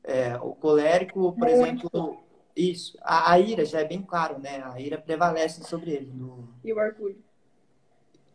É, 0.04 0.36
o 0.36 0.54
colérico, 0.54 1.32
por 1.32 1.48
Muito. 1.48 1.52
exemplo, 1.52 2.24
isso. 2.54 2.96
A, 3.02 3.32
a, 3.32 3.40
ira 3.40 3.64
já 3.64 3.80
é 3.80 3.84
bem 3.84 4.02
claro, 4.02 4.38
né? 4.38 4.62
A 4.64 4.80
ira 4.80 4.98
prevalece 4.98 5.64
sobre 5.64 5.90
ele. 5.92 6.12
No... 6.14 6.48
E 6.64 6.72
o 6.72 6.78
orgulho? 6.78 7.18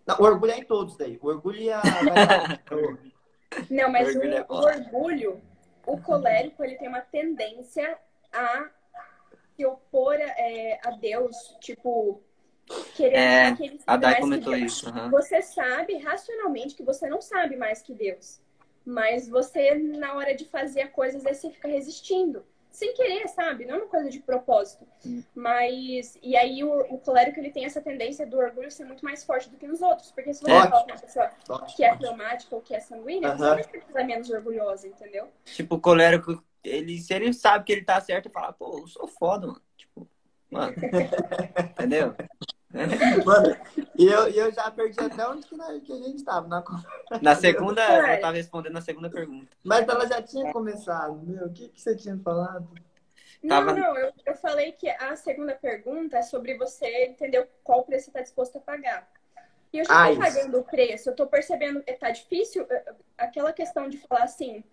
Não, 0.06 0.18
o 0.20 0.24
orgulho 0.24 0.52
é 0.52 0.58
em 0.58 0.64
todos 0.64 0.98
daí. 0.98 1.18
O 1.22 1.28
orgulho 1.28 1.70
é. 1.70 1.80
Não, 3.70 3.90
mas 3.90 4.16
o 4.16 4.20
orgulho, 4.20 4.32
o, 4.32 4.36
é 4.36 4.46
o, 4.48 4.56
orgulho, 4.56 5.42
o 5.86 5.98
colérico, 6.02 6.64
ele 6.64 6.76
tem 6.76 6.88
uma 6.88 7.02
tendência 7.02 7.98
a 8.32 8.70
se 9.56 9.66
opor 9.66 10.16
é, 10.16 10.80
a 10.84 10.92
Deus, 10.92 11.36
tipo, 11.60 12.22
querer 12.96 13.18
é, 13.18 13.56
que 13.56 13.64
ele 13.64 13.80
a 13.86 13.98
Dai 13.98 14.20
comentou 14.20 14.56
isso. 14.56 14.90
Uhum. 14.90 15.10
Você 15.10 15.42
sabe 15.42 15.98
racionalmente 15.98 16.76
que 16.76 16.84
você 16.84 17.08
não 17.08 17.22
sabe 17.22 17.56
mais 17.56 17.82
que 17.82 17.94
Deus. 17.94 18.40
Mas 18.86 19.30
você, 19.30 19.76
na 19.76 20.16
hora 20.16 20.34
de 20.34 20.46
fazer 20.46 20.82
a 20.82 20.88
coisa, 20.88 21.18
às 21.18 21.24
vezes 21.24 21.42
você 21.42 21.52
fica 21.52 21.68
resistindo. 21.68 22.44
Sem 22.72 22.94
querer, 22.94 23.28
sabe? 23.28 23.66
Não 23.66 23.76
é 23.76 23.78
uma 23.80 23.88
coisa 23.88 24.10
de 24.10 24.20
propósito. 24.20 24.88
Hum. 25.06 25.22
Mas. 25.36 26.18
E 26.24 26.38
aí 26.38 26.64
o, 26.64 26.80
o 26.94 26.98
colérico 27.00 27.40
ele 27.40 27.52
tem 27.52 27.66
essa 27.66 27.82
tendência 27.82 28.26
do 28.26 28.38
orgulho 28.38 28.72
ser 28.72 28.86
muito 28.86 29.04
mais 29.04 29.24
forte 29.24 29.50
do 29.50 29.58
que 29.58 29.68
nos 29.68 29.82
outros. 29.82 30.12
Porque 30.12 30.34
se 30.34 30.42
você 30.42 30.50
fala 30.50 30.72
com 30.72 30.92
uma 30.92 31.00
pessoa 31.00 31.30
que 31.76 31.84
é 31.84 31.96
traumática 31.98 32.56
ou 32.56 32.62
que 32.62 32.74
é 32.74 32.80
sanguínea, 32.80 33.36
você 33.36 33.44
vai 33.44 33.64
ficar 33.64 34.04
menos 34.06 34.30
orgulhosa, 34.30 34.88
entendeu? 34.88 35.28
Tipo, 35.46 35.76
o 35.76 35.82
colérico, 35.82 36.42
ele, 36.64 36.98
se 36.98 37.14
ele 37.14 37.34
sabe 37.34 37.66
que 37.66 37.74
ele 37.74 37.84
tá 37.84 38.00
certo, 38.00 38.28
ele 38.28 38.34
fala, 38.34 38.54
pô, 38.54 38.80
eu 38.80 38.88
sou 38.88 39.08
foda, 39.08 39.48
mano. 39.48 39.62
Tipo, 39.76 40.08
mano. 40.50 40.74
entendeu? 41.78 42.16
Mano, 43.26 43.58
e 43.98 44.06
eu, 44.06 44.28
eu 44.30 44.52
já 44.52 44.72
perdi 44.72 45.00
até 45.00 45.28
onde 45.28 45.46
que, 45.46 45.56
nós, 45.56 45.82
que 45.84 45.92
a 45.92 45.98
gente 45.98 46.16
estava. 46.16 46.48
Na... 46.48 46.64
na 47.22 47.36
segunda, 47.36 47.82
eu 48.10 48.16
estava 48.16 48.36
respondendo 48.36 48.78
a 48.78 48.82
segunda 48.82 49.10
pergunta. 49.10 49.48
Mas 49.64 49.88
ela 49.88 50.08
já 50.08 50.22
tinha 50.22 50.52
começado, 50.52 51.22
meu. 51.26 51.48
O 51.48 51.54
que, 51.54 51.70
que 51.70 51.82
você 51.82 51.96
tinha 51.96 52.18
falado? 52.18 52.70
Não, 53.44 53.66
Tava... 53.66 53.74
não, 53.74 53.98
eu, 53.98 54.14
eu 54.26 54.36
falei 54.36 54.72
que 54.72 54.90
a 54.90 55.16
segunda 55.16 55.54
pergunta 55.54 56.18
é 56.18 56.22
sobre 56.22 56.58
você 56.58 57.06
entender 57.06 57.48
qual 57.64 57.84
preço 57.84 58.06
você 58.06 58.10
está 58.12 58.22
disposto 58.22 58.58
a 58.58 58.62
pagar. 58.62 59.10
E 59.74 59.80
eu 59.80 59.86
já 59.86 60.10
estou 60.10 60.24
ah, 60.24 60.26
pagando 60.26 60.60
o 60.60 60.64
preço, 60.64 61.10
eu 61.10 61.12
estou 61.12 61.28
percebendo 61.28 61.82
que 61.82 61.94
tá 61.94 62.12
difícil 62.12 62.68
eh, 62.70 62.84
eh, 62.86 62.94
aquela 63.18 63.54
questão 63.54 63.88
de 63.88 63.98
falar 63.98 64.24
assim, 64.24 64.64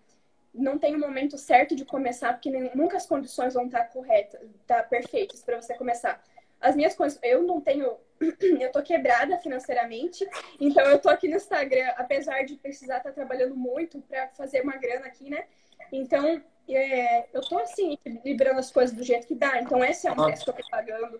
não 0.53 0.77
tem 0.77 0.93
o 0.93 0.97
um 0.97 0.99
momento 0.99 1.37
certo 1.37 1.73
de 1.73 1.85
começar, 1.85 2.33
porque 2.33 2.51
nunca 2.75 2.97
as 2.97 3.05
condições 3.05 3.53
vão 3.53 3.65
estar 3.65 3.85
corretas, 3.85 4.41
tá 4.67 4.83
perfeitas 4.83 5.41
para 5.41 5.61
você 5.61 5.73
começar 5.75 6.21
as 6.59 6.75
minhas 6.75 6.95
coisas, 6.95 7.19
eu 7.23 7.43
não 7.43 7.61
tenho, 7.61 7.97
eu 8.59 8.71
tô 8.71 8.81
quebrada 8.81 9.37
financeiramente, 9.37 10.27
então 10.59 10.83
eu 10.85 10.99
tô 10.99 11.09
aqui 11.09 11.27
no 11.27 11.37
Instagram, 11.37 11.87
apesar 11.97 12.43
de 12.43 12.55
precisar 12.55 12.97
estar 12.97 13.09
tá 13.09 13.15
trabalhando 13.15 13.55
muito 13.55 14.01
para 14.01 14.27
fazer 14.29 14.61
uma 14.61 14.77
grana 14.77 15.05
aqui, 15.05 15.29
né? 15.29 15.45
Então, 15.91 16.41
é, 16.67 17.27
eu 17.33 17.41
tô 17.41 17.57
assim, 17.57 17.97
equilibrando 18.05 18.59
as 18.59 18.71
coisas 18.71 18.95
do 18.95 19.03
jeito 19.03 19.27
que 19.27 19.35
dá. 19.35 19.59
Então, 19.59 19.83
esse 19.83 20.07
é 20.07 20.11
um 20.11 20.15
preço 20.15 20.43
que 20.43 20.49
eu 20.49 20.55
tô 20.55 20.69
pagando. 20.69 21.19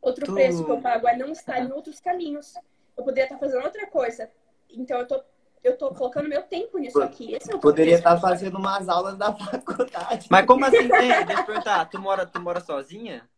Outro 0.00 0.26
tu... 0.26 0.34
preço 0.34 0.64
que 0.64 0.70
eu 0.70 0.80
pago 0.80 1.06
é 1.06 1.16
não 1.16 1.30
estar 1.30 1.60
em 1.60 1.70
outros 1.70 2.00
caminhos. 2.00 2.54
Eu 2.96 3.04
poderia 3.04 3.24
estar 3.24 3.38
fazendo 3.38 3.64
outra 3.64 3.86
coisa. 3.86 4.30
Então, 4.70 4.98
eu 4.98 5.06
tô 5.06 5.22
eu 5.62 5.76
tô 5.76 5.92
colocando 5.92 6.28
meu 6.28 6.42
tempo 6.42 6.78
nisso 6.78 7.02
aqui. 7.02 7.34
Esse 7.34 7.52
é 7.52 7.56
o 7.56 7.58
Poderia 7.58 7.96
estar 7.96 8.16
fazendo 8.18 8.58
umas 8.58 8.88
aulas 8.88 9.16
da 9.16 9.34
faculdade. 9.36 10.28
Mas 10.30 10.46
como 10.46 10.64
assim? 10.64 10.88
Tem? 10.88 11.26
Deixa 11.26 11.42
eu 11.42 11.46
perguntar. 11.46 11.84
Tu 11.86 12.00
mora, 12.00 12.24
tu 12.24 12.40
mora 12.40 12.60
sozinha? 12.60 13.28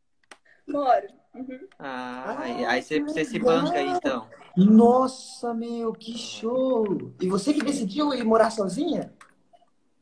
Moro. 0.71 1.09
Uhum. 1.35 1.69
Ah, 1.79 2.37
aí, 2.41 2.65
aí 2.65 2.83
você, 2.83 3.01
você 3.01 3.25
se 3.25 3.39
banca 3.39 3.79
aí, 3.79 3.89
então. 3.89 4.29
Nossa, 4.57 5.55
meu, 5.55 5.93
que 5.93 6.19
show! 6.19 7.13
E 7.21 7.29
você 7.29 7.55
que 7.55 7.63
decidiu 7.63 8.13
ir 8.13 8.25
morar 8.25 8.51
sozinha? 8.51 9.15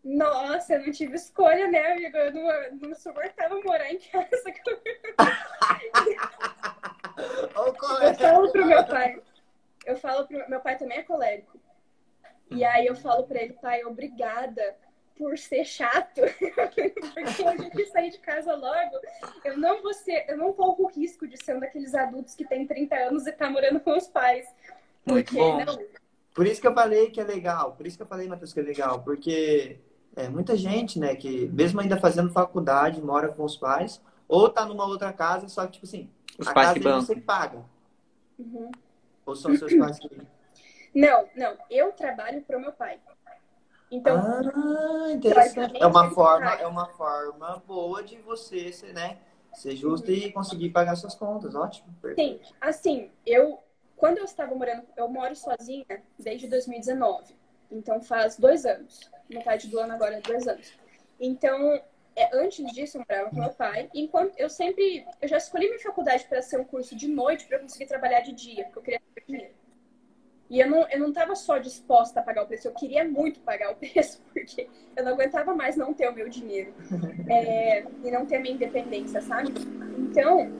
Nossa, 0.02 0.72
eu 0.74 0.86
não 0.86 0.92
tive 0.92 1.16
escolha, 1.16 1.68
né, 1.68 1.92
amigo? 1.92 2.16
Eu 2.16 2.32
não, 2.32 2.78
não 2.88 2.94
suportava 2.94 3.60
morar 3.62 3.92
em 3.92 3.98
casa. 3.98 4.26
eu 8.02 8.14
falo 8.14 8.50
pro 8.50 8.66
meu 8.66 8.86
pai. 8.86 9.22
Eu 9.84 9.96
falo 9.96 10.26
pro 10.26 10.48
meu 10.48 10.60
pai 10.60 10.78
também 10.78 10.96
é 10.98 11.02
colérico. 11.02 11.60
E 12.50 12.64
aí 12.64 12.86
eu 12.86 12.96
falo 12.96 13.24
pra 13.24 13.42
ele, 13.42 13.52
pai, 13.54 13.84
obrigada 13.84 14.78
por 15.18 15.36
ser 15.36 15.64
chato, 15.64 16.20
porque 16.64 17.64
eu 17.64 17.70
quis 17.70 17.90
sair 17.90 18.10
de 18.10 18.18
casa 18.18 18.54
logo, 18.54 19.00
eu 19.44 19.58
não 19.58 19.82
vou 19.82 19.92
ser, 19.92 20.24
eu 20.28 20.36
não 20.38 20.52
corro 20.52 20.84
o 20.84 20.86
risco 20.86 21.26
de 21.26 21.36
ser 21.42 21.56
um 21.56 21.60
daqueles 21.60 21.94
adultos 21.94 22.34
que 22.34 22.46
tem 22.46 22.66
30 22.66 22.94
anos 22.94 23.26
e 23.26 23.32
tá 23.32 23.50
morando 23.50 23.80
com 23.80 23.96
os 23.96 24.06
pais. 24.06 24.46
Muito 25.04 25.34
bom. 25.34 25.64
Não... 25.64 25.78
Por 26.32 26.46
isso 26.46 26.60
que 26.60 26.68
eu 26.68 26.74
falei 26.74 27.10
que 27.10 27.20
é 27.20 27.24
legal, 27.24 27.72
por 27.72 27.86
isso 27.86 27.96
que 27.96 28.02
eu 28.02 28.06
falei, 28.06 28.28
Matheus, 28.28 28.52
que 28.52 28.60
é 28.60 28.62
legal, 28.62 29.02
porque 29.02 29.80
é, 30.14 30.28
muita 30.28 30.56
gente, 30.56 30.98
né, 30.98 31.16
que 31.16 31.48
mesmo 31.48 31.80
ainda 31.80 31.98
fazendo 31.98 32.30
faculdade, 32.30 33.02
mora 33.02 33.28
com 33.28 33.42
os 33.42 33.56
pais, 33.56 34.00
ou 34.28 34.48
tá 34.48 34.64
numa 34.64 34.86
outra 34.86 35.12
casa, 35.12 35.48
só 35.48 35.66
que, 35.66 35.72
tipo 35.72 35.86
assim, 35.86 36.08
os 36.38 36.46
a 36.46 36.52
pais 36.52 36.68
casa 36.68 36.80
que 36.80 37.06
você 37.06 37.16
paga. 37.16 37.64
Uhum. 38.38 38.70
Ou 39.26 39.34
são 39.34 39.54
seus 39.56 39.74
pais 39.74 39.98
que... 39.98 40.08
Não, 40.94 41.28
não, 41.34 41.56
eu 41.68 41.92
trabalho 41.92 42.40
pro 42.42 42.60
meu 42.60 42.72
pai. 42.72 42.98
Então, 43.90 44.16
ah, 44.19 45.12
interessante. 45.12 45.81
É 45.81 45.86
uma 45.86 46.10
forma, 46.10 46.52
é 46.55 46.66
uma 46.66 46.86
forma 46.89 47.62
boa 47.66 48.02
de 48.02 48.19
você 48.19 48.73
ser, 48.73 48.93
né, 48.93 49.19
ser 49.55 49.74
justo 49.77 50.10
uhum. 50.10 50.16
e 50.16 50.32
conseguir 50.32 50.70
pagar 50.70 50.94
suas 50.97 51.15
contas. 51.15 51.55
Ótimo. 51.55 51.94
Perfeito. 52.02 52.47
Sim, 52.47 52.55
assim, 52.60 53.10
eu 53.24 53.59
quando 53.98 54.19
eu 54.19 54.24
estava 54.24 54.55
morando, 54.55 54.85
eu 54.97 55.09
moro 55.09 55.35
sozinha 55.35 55.85
desde 56.19 56.47
2019. 56.47 57.35
Então 57.70 58.01
faz 58.01 58.36
dois 58.36 58.65
anos. 58.65 59.10
Metade 59.28 59.66
do 59.66 59.78
ano 59.78 59.93
agora 59.93 60.16
é 60.16 60.20
dois 60.20 60.47
anos. 60.47 60.73
Então, 61.20 61.74
é, 62.15 62.31
antes 62.32 62.65
disso, 62.73 62.97
eu 62.97 63.05
morava 63.06 63.31
com 63.31 63.36
meu 63.36 63.51
pai. 63.51 63.90
Enquanto 63.93 64.39
eu 64.39 64.48
sempre. 64.48 65.05
Eu 65.20 65.28
já 65.28 65.36
escolhi 65.36 65.66
minha 65.66 65.81
faculdade 65.81 66.24
para 66.24 66.40
ser 66.40 66.60
um 66.60 66.65
curso 66.65 66.97
de 66.97 67.09
noite 67.09 67.47
para 67.47 67.59
conseguir 67.59 67.86
trabalhar 67.86 68.20
de 68.20 68.32
dia, 68.32 68.65
porque 68.65 68.78
eu 68.78 68.82
queria 68.82 69.01
ter 69.15 69.24
dinheiro. 69.27 69.55
E 70.50 70.60
eu 70.60 70.70
não, 70.70 70.88
eu 70.88 70.98
não 70.98 71.12
tava 71.12 71.34
só 71.34 71.58
disposta 71.58 72.20
a 72.20 72.22
pagar 72.22 72.44
o 72.44 72.46
preço, 72.46 72.68
eu 72.68 72.74
queria 72.74 73.04
muito 73.04 73.40
pagar 73.40 73.70
o 73.70 73.76
preço, 73.76 74.22
porque 74.32 74.68
eu 74.96 75.04
não 75.04 75.12
aguentava 75.12 75.54
mais 75.54 75.76
não 75.76 75.92
ter 75.92 76.08
o 76.08 76.14
meu 76.14 76.28
dinheiro 76.28 76.72
é, 77.28 77.84
e 78.04 78.10
não 78.10 78.24
ter 78.24 78.36
a 78.36 78.40
minha 78.40 78.54
independência, 78.54 79.20
sabe? 79.20 79.52
Então, 79.98 80.50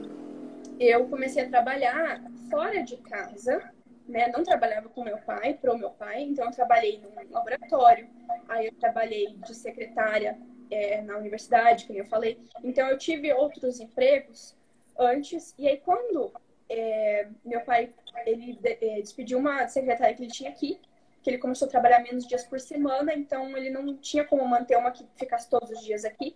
eu 0.79 1.07
comecei 1.07 1.43
a 1.43 1.49
trabalhar 1.49 2.23
fora 2.49 2.83
de 2.83 2.97
casa, 2.97 3.71
né? 4.07 4.27
Não 4.27 4.43
trabalhava 4.43 4.89
com 4.89 5.03
meu 5.03 5.17
pai, 5.19 5.55
pro 5.55 5.77
meu 5.77 5.91
pai, 5.91 6.23
então 6.23 6.45
eu 6.45 6.51
trabalhei 6.51 6.99
num 6.99 7.11
laboratório, 7.31 8.07
aí 8.47 8.67
eu 8.67 8.73
trabalhei 8.73 9.35
de 9.45 9.55
secretária 9.55 10.37
é, 10.71 11.01
na 11.01 11.17
universidade, 11.17 11.85
como 11.85 11.99
eu 11.99 12.05
falei. 12.05 12.39
Então 12.63 12.87
eu 12.87 12.97
tive 12.97 13.33
outros 13.33 13.79
empregos 13.79 14.55
antes, 14.97 15.53
e 15.57 15.67
aí 15.67 15.77
quando 15.77 16.31
é, 16.69 17.27
meu 17.43 17.61
pai 17.61 17.93
ele 18.25 18.59
despediu 19.01 19.39
uma 19.39 19.67
secretária 19.67 20.13
que 20.15 20.23
ele 20.23 20.31
tinha 20.31 20.49
aqui, 20.49 20.79
que 21.21 21.29
ele 21.29 21.37
começou 21.37 21.67
a 21.67 21.71
trabalhar 21.71 21.99
menos 21.99 22.27
dias 22.27 22.43
por 22.43 22.59
semana, 22.59 23.13
então 23.13 23.57
ele 23.57 23.69
não 23.69 23.97
tinha 23.97 24.23
como 24.23 24.47
manter 24.47 24.77
uma 24.77 24.91
que 24.91 25.05
ficasse 25.15 25.49
todos 25.49 25.69
os 25.71 25.83
dias 25.83 26.05
aqui. 26.05 26.35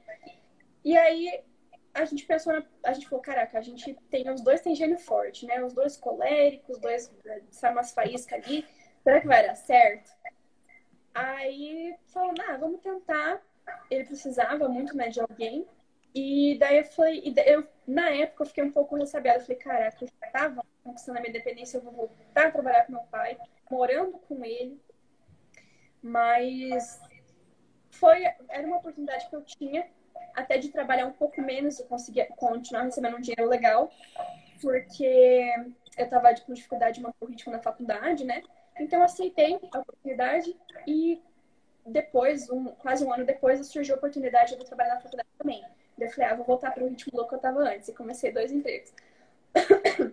E 0.84 0.98
aí 0.98 1.44
a 1.94 2.06
gente 2.06 2.26
pensou, 2.26 2.54
na, 2.54 2.64
a 2.84 2.94
gente 2.94 3.08
falou, 3.08 3.22
caraca, 3.22 3.58
a 3.58 3.62
gente 3.62 3.94
tem, 4.10 4.30
os 4.30 4.42
dois 4.42 4.62
têm 4.62 4.76
gênio 4.76 4.98
forte, 4.98 5.46
né? 5.46 5.64
Os 5.64 5.74
dois 5.74 5.96
coléricos, 5.96 6.76
os 6.76 6.82
dois, 6.82 7.14
sabe, 7.52 7.76
umas 7.76 7.92
faíscas 7.92 8.44
ali. 8.44 8.66
Será 9.04 9.22
que 9.22 9.28
vai 9.28 9.46
dar 9.46 9.56
certo? 9.56 10.12
Aí 11.14 11.96
falou, 12.08 12.34
ah, 12.48 12.58
vamos 12.58 12.82
tentar. 12.82 13.42
Ele 13.90 14.06
precisava 14.06 14.68
muito, 14.68 14.98
né, 14.98 15.10
de 15.10 15.22
alguém. 15.22 15.68
E 16.16 16.58
daí 16.60 16.80
eu 16.80 16.86
falei, 16.86 17.34
eu, 17.46 17.68
na 17.88 18.10
época 18.10 18.44
eu 18.44 18.48
fiquei 18.48 18.64
um 18.64 18.72
pouco 18.72 18.96
ressabiada. 18.96 19.40
Falei, 19.42 19.58
caraca, 19.58 20.06
eu 20.34 20.40
já 20.40 20.50
tava 20.50 20.66
conquistando 20.84 21.18
a 21.18 21.22
minha 21.22 21.30
independência, 21.30 21.78
eu 21.78 21.82
vou 21.82 21.94
voltar 21.94 22.48
a 22.48 22.52
trabalhar 22.52 22.86
com 22.86 22.94
meu 22.94 23.02
pai, 23.04 23.38
morando 23.70 24.18
com 24.20 24.44
ele. 24.44 24.80
Mas 26.02 27.00
foi, 27.92 28.24
era 28.50 28.68
uma 28.68 28.78
oportunidade 28.78 29.30
que 29.30 29.36
eu 29.36 29.44
tinha 29.44 29.88
até 30.36 30.58
de 30.58 30.70
trabalhar 30.70 31.06
um 31.06 31.14
pouco 31.14 31.42
menos 31.42 31.80
e 31.80 31.86
conseguir 31.86 32.28
continuar 32.36 32.84
recebendo 32.84 33.18
um 33.18 33.22
dinheiro 33.22 33.48
legal, 33.48 33.92
porque 34.62 35.54
eu 35.98 36.06
estava 36.06 36.34
com 36.36 36.54
dificuldade 36.54 36.96
de 36.96 37.02
manter 37.02 37.48
o 37.48 37.52
na 37.52 37.60
faculdade, 37.60 38.26
né? 38.26 38.42
Então 38.80 39.00
eu 39.00 39.06
aceitei 39.06 39.60
a 39.72 39.80
oportunidade 39.80 40.56
e 40.88 41.22
depois, 41.86 42.50
um, 42.50 42.66
quase 42.66 43.06
um 43.06 43.14
ano 43.14 43.26
depois, 43.26 43.66
surgiu 43.68 43.96
a 43.96 43.98
oportunidade 43.98 44.58
de 44.58 44.66
trabalhar 44.66 44.96
na 44.96 45.02
faculdade 45.02 45.30
também. 45.38 45.64
Eu 46.00 46.10
falei, 46.10 46.30
ah, 46.32 46.36
vou 46.36 46.46
voltar 46.46 46.72
para 46.72 46.84
o 46.84 46.88
ritmo 46.88 47.12
louco 47.14 47.30
que 47.30 47.36
eu 47.36 47.38
estava 47.38 47.60
antes. 47.60 47.88
E 47.88 47.94
comecei 47.94 48.32
dois 48.32 48.52
empregos. 48.52 48.92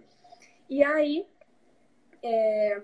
e 0.70 0.82
aí, 0.84 1.26
é... 2.22 2.80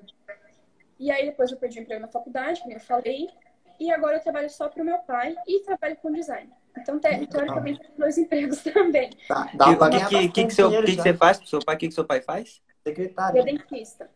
e 0.98 1.10
aí 1.10 1.24
depois 1.24 1.52
eu 1.52 1.56
perdi 1.56 1.78
o 1.78 1.82
emprego 1.82 2.02
na 2.02 2.08
faculdade, 2.08 2.60
como 2.60 2.72
eu 2.72 2.80
falei. 2.80 3.30
E 3.78 3.92
agora 3.92 4.16
eu 4.16 4.20
trabalho 4.20 4.50
só 4.50 4.68
para 4.68 4.82
o 4.82 4.86
meu 4.86 4.98
pai 4.98 5.36
e 5.46 5.60
trabalho 5.60 5.96
com 5.98 6.10
design. 6.10 6.50
Então, 6.76 6.98
teoricamente, 6.98 7.80
tenho 7.80 7.94
dois 7.96 8.16
empregos 8.18 8.62
também. 8.62 9.10
Tá, 9.28 9.50
dá 9.54 9.70
o 9.70 9.90
que, 9.90 9.98
que, 10.06 10.28
que, 10.28 10.44
que, 10.46 10.50
seu, 10.50 10.70
que, 10.70 10.96
que 10.96 11.02
você 11.02 11.14
faz 11.14 11.38
pro 11.38 11.46
seu 11.46 11.60
pai? 11.60 11.74
O 11.76 11.78
que, 11.78 11.88
que 11.88 11.94
seu 11.94 12.04
pai 12.04 12.20
faz? 12.20 12.62
Secretário. 12.82 13.38
Ele 13.38 13.50
é 13.50 13.52
dentista. 13.52 14.10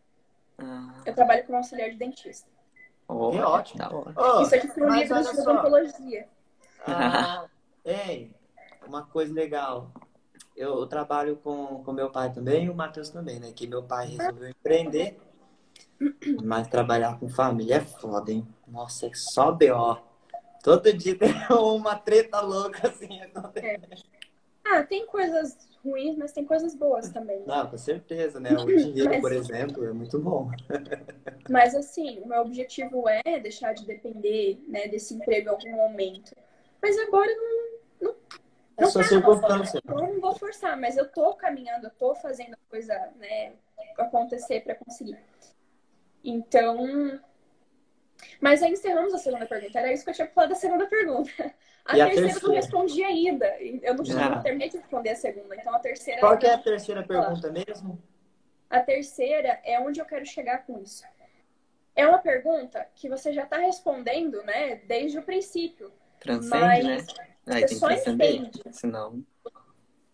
Ah. 0.57 0.93
Eu 1.05 1.13
trabalho 1.13 1.45
como 1.45 1.57
auxiliar 1.57 1.89
de 1.89 1.97
dentista. 1.97 2.49
Oh, 3.07 3.31
que 3.31 3.39
ótimo. 3.39 4.13
Oh, 4.15 4.41
Isso 4.41 4.55
aqui 4.55 4.67
foi 4.67 4.83
um 4.83 4.95
livro 4.95 5.21
de 5.21 5.41
odontologia. 5.41 6.27
Ah, 6.87 7.45
ei, 7.83 8.33
uma 8.87 9.05
coisa 9.05 9.33
legal. 9.33 9.91
Eu, 10.55 10.79
eu, 10.79 10.87
trabalho 10.87 11.37
com, 11.37 11.83
com 11.83 11.93
meu 11.93 12.09
pai 12.09 12.31
também 12.31 12.65
e 12.65 12.69
o 12.69 12.75
Matheus 12.75 13.09
também, 13.09 13.39
né? 13.39 13.51
Que 13.53 13.67
meu 13.67 13.83
pai 13.83 14.07
resolveu 14.07 14.49
empreender. 14.49 15.17
Mas 16.43 16.67
trabalhar 16.67 17.19
com 17.19 17.29
família 17.29 17.75
é 17.75 17.81
foda, 17.81 18.31
hein? 18.31 18.47
Nossa, 18.67 19.07
é 19.07 19.11
só 19.13 19.51
B.O. 19.51 19.97
Todo 20.63 20.93
dia 20.93 21.17
tem 21.17 21.31
uma 21.49 21.95
treta 21.95 22.41
louca, 22.41 22.87
assim. 22.87 23.19
É. 23.55 23.79
Ah, 24.63 24.83
tem 24.83 25.05
coisas 25.05 25.57
ruins, 25.83 26.15
mas 26.15 26.31
tem 26.31 26.45
coisas 26.45 26.75
boas 26.75 27.09
também. 27.09 27.43
Não, 27.45 27.67
com 27.67 27.77
certeza, 27.77 28.39
né? 28.39 28.53
O 28.53 28.65
dinheiro, 28.65 29.09
mas... 29.09 29.21
por 29.21 29.31
exemplo, 29.31 29.85
é 29.85 29.91
muito 29.91 30.19
bom. 30.19 30.49
mas 31.49 31.75
assim, 31.75 32.19
o 32.19 32.27
meu 32.27 32.41
objetivo 32.41 33.03
é 33.09 33.39
deixar 33.39 33.73
de 33.73 33.85
depender 33.85 34.63
né, 34.67 34.87
desse 34.87 35.13
emprego 35.13 35.49
em 35.49 35.51
algum 35.51 35.71
momento. 35.71 36.35
Mas 36.81 36.97
agora 36.99 37.29
não. 37.35 38.09
não 38.09 38.15
é 38.83 38.87
só 38.87 39.21
constância. 39.21 39.81
Eu 39.87 39.95
não 39.95 40.19
vou 40.19 40.35
forçar, 40.35 40.77
mas 40.77 40.97
eu 40.97 41.07
tô 41.09 41.33
caminhando, 41.33 41.87
eu 41.87 41.91
tô 41.91 42.15
fazendo 42.15 42.53
a 42.53 42.69
coisa 42.69 42.93
né, 43.17 43.53
acontecer 43.97 44.61
para 44.61 44.75
conseguir. 44.75 45.17
Então, 46.23 47.19
mas 48.39 48.61
aí 48.61 48.71
encerramos 48.71 49.13
a 49.13 49.17
segunda 49.17 49.45
pergunta. 49.45 49.79
Era 49.79 49.91
isso 49.91 50.03
que 50.03 50.11
eu 50.11 50.15
tinha 50.15 50.27
falado 50.27 50.49
da 50.49 50.55
segunda 50.55 50.85
pergunta. 50.87 51.31
A 51.83 51.93
terceira, 51.93 52.05
a 52.05 52.09
terceira 52.09 52.39
eu 52.39 52.47
não 52.47 52.55
respondi 52.55 53.03
ainda. 53.03 53.45
Eu 53.59 53.95
não, 53.95 54.19
ah. 54.19 54.29
não 54.29 54.41
terminei 54.41 54.69
de 54.69 54.77
responder 54.77 55.09
a 55.09 55.15
segunda. 55.15 55.55
Então 55.55 55.73
a 55.73 55.79
terceira. 55.79 56.19
Qual 56.19 56.37
que 56.37 56.45
é 56.45 56.53
a 56.53 56.57
terceira 56.57 57.03
pergunta 57.03 57.51
mesmo? 57.51 58.01
A 58.69 58.79
terceira 58.79 59.59
é 59.63 59.79
onde 59.79 59.99
eu 59.99 60.05
quero 60.05 60.25
chegar 60.25 60.65
com 60.65 60.79
isso. 60.79 61.03
É 61.95 62.07
uma 62.07 62.19
pergunta 62.19 62.87
que 62.95 63.09
você 63.09 63.33
já 63.33 63.43
está 63.43 63.57
respondendo, 63.57 64.41
né, 64.43 64.75
desde 64.87 65.19
o 65.19 65.23
princípio. 65.23 65.91
Transcende, 66.19 66.49
mas 66.49 67.07
né? 67.17 67.30
Aí 67.47 67.67
você 67.67 67.75
só 67.75 67.91
entende. 67.91 68.61
Senão... 68.71 69.23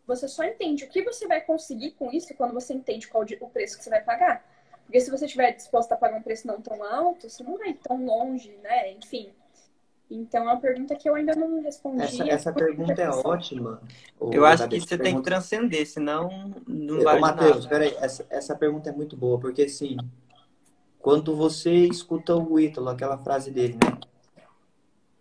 Você 0.06 0.28
só 0.28 0.44
entende 0.46 0.86
o 0.86 0.90
que 0.90 1.04
você 1.04 1.28
vai 1.28 1.42
conseguir 1.42 1.92
com 1.92 2.10
isso 2.12 2.34
quando 2.36 2.54
você 2.54 2.74
entende 2.74 3.08
qual 3.08 3.26
o 3.42 3.50
preço 3.50 3.78
que 3.78 3.84
você 3.84 3.90
vai 3.90 4.02
pagar. 4.02 4.46
Porque 4.86 5.02
se 5.02 5.12
você 5.12 5.26
estiver 5.26 5.52
disposto 5.52 5.92
a 5.92 5.98
pagar 5.98 6.18
um 6.18 6.22
preço 6.22 6.48
não 6.48 6.62
tão 6.62 6.82
alto, 6.82 7.30
você 7.30 7.44
não 7.44 7.58
vai 7.58 7.74
tão 7.74 8.06
longe, 8.06 8.58
né? 8.64 8.94
Enfim. 8.94 9.34
Então, 10.10 10.44
é 10.44 10.54
uma 10.54 10.62
pergunta 10.62 10.96
que 10.96 11.10
eu 11.10 11.16
ainda 11.16 11.36
não 11.36 11.62
respondi. 11.62 12.04
Essa, 12.04 12.24
essa 12.30 12.54
pergunta 12.54 13.02
é 13.02 13.10
ótima. 13.10 13.82
Eu 14.32 14.46
acho 14.46 14.66
que 14.70 14.80
você 14.80 14.98
pergunta... 14.98 15.04
tem 15.04 15.16
que 15.18 15.24
transcender, 15.24 15.86
senão 15.86 16.56
não 16.66 17.04
vai 17.04 17.20
Matheus, 17.20 17.66
peraí, 17.66 17.94
essa, 18.00 18.26
essa 18.30 18.56
pergunta 18.56 18.90
é 18.90 18.94
muito 18.94 19.18
boa, 19.18 19.38
porque 19.38 19.64
assim, 19.64 19.98
quando 21.00 21.36
você 21.36 21.72
escuta 21.72 22.34
o 22.34 22.58
Ítalo, 22.58 22.88
aquela 22.88 23.18
frase 23.18 23.52
dele, 23.52 23.74
né? 23.74 24.00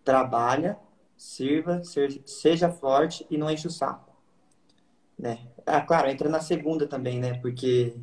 Trabalha, 0.05 0.79
sirva, 1.17 1.81
seja 2.25 2.69
forte 2.69 3.25
e 3.29 3.37
não 3.37 3.49
enche 3.49 3.67
o 3.67 3.71
saco. 3.71 4.15
Né? 5.17 5.39
Ah, 5.65 5.81
claro, 5.81 6.09
entra 6.09 6.29
na 6.29 6.39
segunda 6.39 6.87
também, 6.87 7.19
né? 7.19 7.39
Porque 7.39 7.95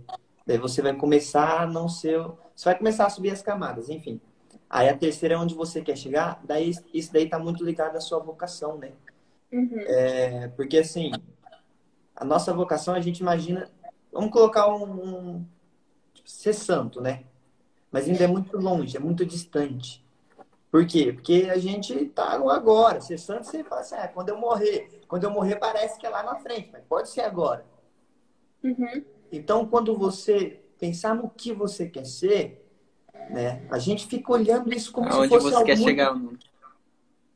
Daí 0.46 0.58
você 0.58 0.82
vai 0.82 0.94
começar 0.94 1.62
a 1.62 1.66
não 1.66 1.88
ser. 1.88 2.20
Você 2.54 2.66
vai 2.66 2.76
começar 2.76 3.06
a 3.06 3.10
subir 3.10 3.30
as 3.30 3.42
camadas, 3.42 3.88
enfim. 3.88 4.20
Aí 4.68 4.88
a 4.88 4.96
terceira 4.96 5.34
é 5.34 5.38
onde 5.38 5.54
você 5.54 5.80
quer 5.82 5.96
chegar, 5.96 6.40
daí 6.44 6.72
isso 6.92 7.12
daí 7.12 7.28
tá 7.28 7.38
muito 7.38 7.64
ligado 7.64 7.96
à 7.96 8.00
sua 8.00 8.18
vocação, 8.18 8.76
né? 8.76 8.92
Uhum. 9.52 9.78
É, 9.78 10.48
porque 10.48 10.78
assim, 10.78 11.12
a 12.14 12.24
nossa 12.24 12.52
vocação 12.52 12.94
a 12.94 13.00
gente 13.00 13.20
imagina. 13.20 13.70
Vamos 14.12 14.30
colocar 14.30 14.68
um, 14.68 14.84
um 14.84 15.46
tipo, 16.12 16.28
ser 16.28 16.52
santo, 16.52 17.00
né? 17.00 17.24
Mas 17.90 18.08
ainda 18.08 18.24
é 18.24 18.28
muito 18.28 18.56
longe, 18.56 18.96
é 18.96 19.00
muito 19.00 19.24
distante. 19.24 20.03
Por 20.74 20.84
quê? 20.88 21.12
Porque 21.12 21.48
a 21.52 21.56
gente 21.56 22.06
tá 22.06 22.32
agora. 22.32 23.00
Ser 23.00 23.16
santo, 23.16 23.46
você 23.46 23.62
fala 23.62 23.82
assim, 23.82 23.94
ah, 23.94 24.08
quando 24.08 24.30
eu 24.30 24.36
morrer. 24.36 25.02
Quando 25.06 25.22
eu 25.22 25.30
morrer, 25.30 25.54
parece 25.54 25.96
que 26.00 26.04
é 26.04 26.08
lá 26.08 26.24
na 26.24 26.34
frente, 26.34 26.68
mas 26.72 26.82
pode 26.88 27.10
ser 27.10 27.20
agora. 27.20 27.64
Uhum. 28.60 29.04
Então, 29.30 29.64
quando 29.68 29.96
você 29.96 30.64
pensar 30.76 31.14
no 31.14 31.30
que 31.30 31.52
você 31.52 31.88
quer 31.88 32.04
ser, 32.04 32.68
né? 33.30 33.64
A 33.70 33.78
gente 33.78 34.08
fica 34.08 34.32
olhando 34.32 34.74
isso 34.74 34.90
como 34.90 35.08
Aonde 35.10 35.28
se 35.28 35.34
fosse 35.34 35.46
você 35.46 35.54
algo 35.54 35.66
quer 35.66 35.76
muito... 35.76 35.88
chegar? 35.88 36.20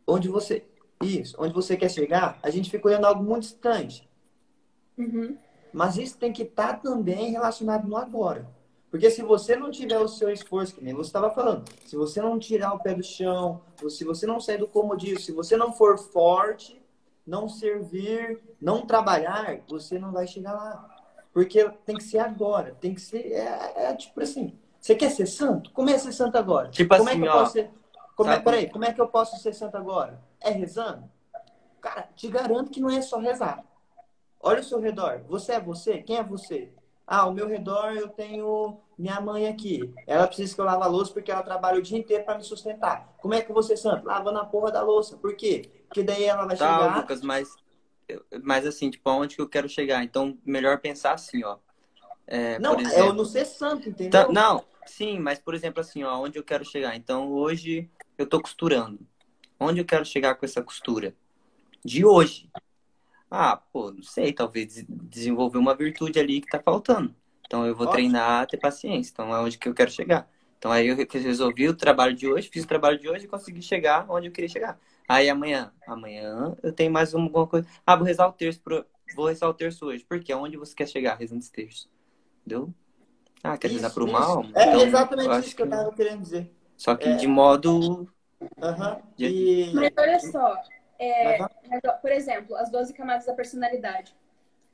Onde 0.05 0.29
você 0.29 0.67
isso, 1.01 1.37
onde 1.39 1.55
você 1.55 1.77
quer 1.77 1.93
chegar, 1.93 2.41
a 2.43 2.51
gente 2.51 2.69
fica 2.69 2.89
olhando 2.89 3.05
algo 3.05 3.23
muito 3.23 3.43
distante. 3.43 4.11
Uhum. 4.99 5.39
Mas 5.73 5.97
isso 5.97 6.19
tem 6.19 6.33
que 6.33 6.43
estar 6.43 6.73
tá 6.73 6.81
também 6.81 7.31
relacionado 7.31 7.87
no 7.87 7.97
agora. 7.97 8.49
Porque 8.91 9.11
se 9.11 9.23
você 9.23 9.55
não 9.55 9.71
tiver 9.71 9.99
o 9.99 10.09
seu 10.09 10.31
esforço, 10.31 10.75
que 10.75 10.83
nem 10.83 10.95
você 10.95 11.09
estava 11.09 11.31
falando, 11.31 11.65
se 11.85 11.95
você 11.95 12.23
não 12.23 12.39
tirar 12.39 12.73
o 12.73 12.79
pé 12.79 12.95
do 12.95 13.03
chão, 13.03 13.61
se 13.89 14.03
você 14.05 14.27
não 14.27 14.41
sair 14.41 14.57
do 14.57 14.67
comodismo, 14.67 15.21
se 15.21 15.33
você 15.33 15.57
não 15.57 15.73
for 15.73 15.99
forte, 15.99 16.83
não 17.27 17.49
servir, 17.49 18.41
não 18.61 18.87
trabalhar, 18.87 19.61
você 19.69 19.99
não 19.99 20.11
vai 20.11 20.27
chegar 20.27 20.55
lá. 20.55 20.97
Porque 21.33 21.69
tem 21.85 21.97
que 21.97 22.03
ser 22.03 22.19
agora. 22.19 22.77
Tem 22.81 22.95
que 22.95 23.01
ser. 23.01 23.31
É, 23.33 23.91
é 23.91 23.95
tipo 23.95 24.21
assim. 24.23 24.59
Você 24.81 24.95
quer 24.95 25.11
ser 25.11 25.27
santo? 25.27 25.71
Como 25.73 25.91
é 25.91 25.99
ser 25.99 26.13
santo 26.13 26.39
agora? 26.39 26.71
Tipo 26.71 26.97
como 26.97 27.09
assim, 27.09 27.19
é 27.19 27.21
que 27.21 27.29
eu 27.29 27.33
ó, 27.33 27.39
posso 27.41 27.53
ser... 27.53 27.71
como 28.17 28.31
é, 28.31 28.41
peraí, 28.41 28.71
como 28.71 28.85
é 28.85 28.93
que 28.93 29.01
eu 29.01 29.09
posso 29.09 29.37
ser 29.37 29.53
santo 29.53 29.77
agora? 29.77 30.23
É 30.41 30.51
rezando? 30.51 31.05
Cara, 31.81 32.09
te 32.17 32.29
garanto 32.29 32.71
que 32.71 32.81
não 32.81 32.89
é 32.89 33.03
só 33.03 33.19
rezar. 33.19 33.65
Olha 34.41 34.61
o 34.61 34.65
seu 34.65 34.81
redor. 34.81 35.23
Você 35.29 35.53
é 35.53 35.61
você? 35.61 35.99
Quem 35.99 36.17
é 36.17 36.23
você? 36.23 36.73
Ah, 37.11 37.21
ao 37.21 37.33
meu 37.33 37.49
redor 37.49 37.93
eu 37.97 38.07
tenho 38.07 38.79
minha 38.99 39.19
mãe 39.19 39.49
aqui. 39.49 39.91
Ela 40.07 40.27
precisa 40.27 40.55
que 40.55 40.61
eu 40.61 40.65
lave 40.67 40.83
a 40.83 40.87
louça 40.87 41.11
porque 41.11 41.31
ela 41.33 41.43
trabalha 41.43 41.79
o 41.79 41.83
dia 41.83 41.97
inteiro 41.97 42.23
para 42.23 42.37
me 42.37 42.45
sustentar. 42.45 43.17
Como 43.19 43.33
é 43.33 43.41
que 43.41 43.51
você, 43.51 43.79
Santo? 43.79 44.07
Lavando 44.07 44.39
a 44.39 44.45
porra 44.45 44.71
da 44.71 44.83
louça. 44.83 45.17
Por 45.17 45.35
quê? 45.35 45.71
Porque 45.89 46.03
daí 46.03 46.25
ela 46.25 46.45
vai 46.45 46.55
Tá, 46.55 46.79
chegar. 46.79 47.01
Lucas, 47.01 47.23
mas, 47.23 47.57
mas 48.45 48.67
assim, 48.67 48.91
tipo, 48.91 49.09
aonde 49.09 49.37
que 49.37 49.41
eu 49.41 49.49
quero 49.49 49.71
chegar? 49.71 50.05
Então, 50.05 50.37
melhor 50.45 50.81
pensar 50.81 51.15
assim, 51.15 51.43
ó. 51.43 51.57
É, 52.27 52.59
Não, 52.59 52.75
é 52.75 52.83
eu 52.83 52.87
exemplo, 52.87 53.15
não 53.15 53.25
ser 53.25 53.47
santo, 53.47 53.89
entendeu? 53.89 54.27
Tá, 54.27 54.31
não, 54.31 54.63
sim, 54.87 55.19
mas 55.19 55.39
por 55.39 55.55
exemplo 55.55 55.81
assim, 55.81 56.05
ó, 56.05 56.19
onde 56.21 56.39
eu 56.39 56.45
quero 56.45 56.63
chegar? 56.63 56.95
Então 56.95 57.33
hoje 57.33 57.89
eu 58.19 58.27
tô 58.27 58.39
costurando. 58.39 59.01
Onde 59.59 59.81
eu 59.81 59.85
quero 59.85 60.05
chegar 60.05 60.35
com 60.35 60.45
essa 60.45 60.63
costura? 60.63 61.15
De 61.83 62.05
hoje. 62.05 62.51
Ah, 63.31 63.57
pô, 63.57 63.91
não 63.93 64.03
sei, 64.03 64.33
talvez 64.33 64.67
des- 64.75 64.87
desenvolver 64.89 65.59
uma 65.59 65.75
virtude 65.75 66.19
ali 66.19 66.41
que 66.41 66.49
tá 66.49 66.61
faltando. 66.63 67.15
Então 67.47 67.67
eu 67.67 67.75
vou 67.75 67.87
Ótimo. 67.87 67.89
treinar, 67.89 68.47
ter 68.47 68.57
paciência. 68.59 69.11
Então 69.13 69.35
é 69.35 69.41
onde 69.41 69.59
que 69.59 69.69
eu 69.69 69.75
quero 69.75 69.91
chegar. 69.91 70.31
Então 70.59 70.73
aí 70.73 70.87
eu 70.89 70.97
re- 70.97 71.07
resolvi 71.13 71.69
o 71.69 71.77
trabalho 71.77 72.15
de 72.15 72.27
hoje, 72.27 72.49
fiz 72.53 72.65
o 72.65 72.69
trabalho 72.69 72.99
de 72.99 73.09
hoje 73.09 73.25
e 73.27 73.29
consegui 73.29 73.63
chegar 73.63 74.07
onde 74.11 74.29
eu 74.29 74.33
queria 74.33 74.49
chegar. 74.49 74.79
Aí 75.09 75.29
amanhã, 75.29 75.73
amanhã 75.87 76.57
eu 76.63 76.73
tenho 76.73 76.91
mais 76.93 77.15
alguma 77.15 77.47
coisa. 77.47 77.67
Ah, 77.87 77.97
vou 77.97 78.07
rezar 78.07 78.27
o 78.29 78.33
terço, 78.33 78.61
pro... 78.61 78.85
vou 79.15 79.27
rezar 79.29 79.49
o 79.49 79.55
terço 79.55 79.87
hoje. 79.87 80.05
Por 80.05 80.21
quê? 80.21 80.35
Onde 80.35 80.57
você 80.57 80.75
quer 80.75 80.89
chegar 80.89 81.15
rezando 81.17 81.41
esse 81.41 81.53
terço? 81.53 81.89
Entendeu? 82.47 82.75
Ah, 83.45 83.59
quer 83.59 83.71
rezar 83.71 83.91
pro 83.91 84.07
isso. 84.07 84.09
mal? 84.09 84.51
É 84.55 84.65
Então, 84.69 84.83
exatamente 84.83 85.39
eu 85.39 85.43
isso 85.47 85.55
que 85.57 85.63
eu 85.63 85.69
tava 85.69 85.93
querendo 85.95 86.23
dizer. 86.23 86.51
Só 86.77 86.97
que 86.97 87.09
É. 87.09 87.15
de 87.15 87.27
modo. 87.27 88.09
Aham. 88.63 89.03
De-. 89.17 89.51
Mas 89.73 89.91
olha 89.99 90.19
só, 90.21 90.55
é, 90.99 91.39
Mas- 91.39 92.01
por 92.01 92.11
exemplo, 92.13 92.57
as 92.57 92.71
12 92.71 92.93
camadas 92.93 93.27
da 93.27 93.35
personalidade. 93.35 94.15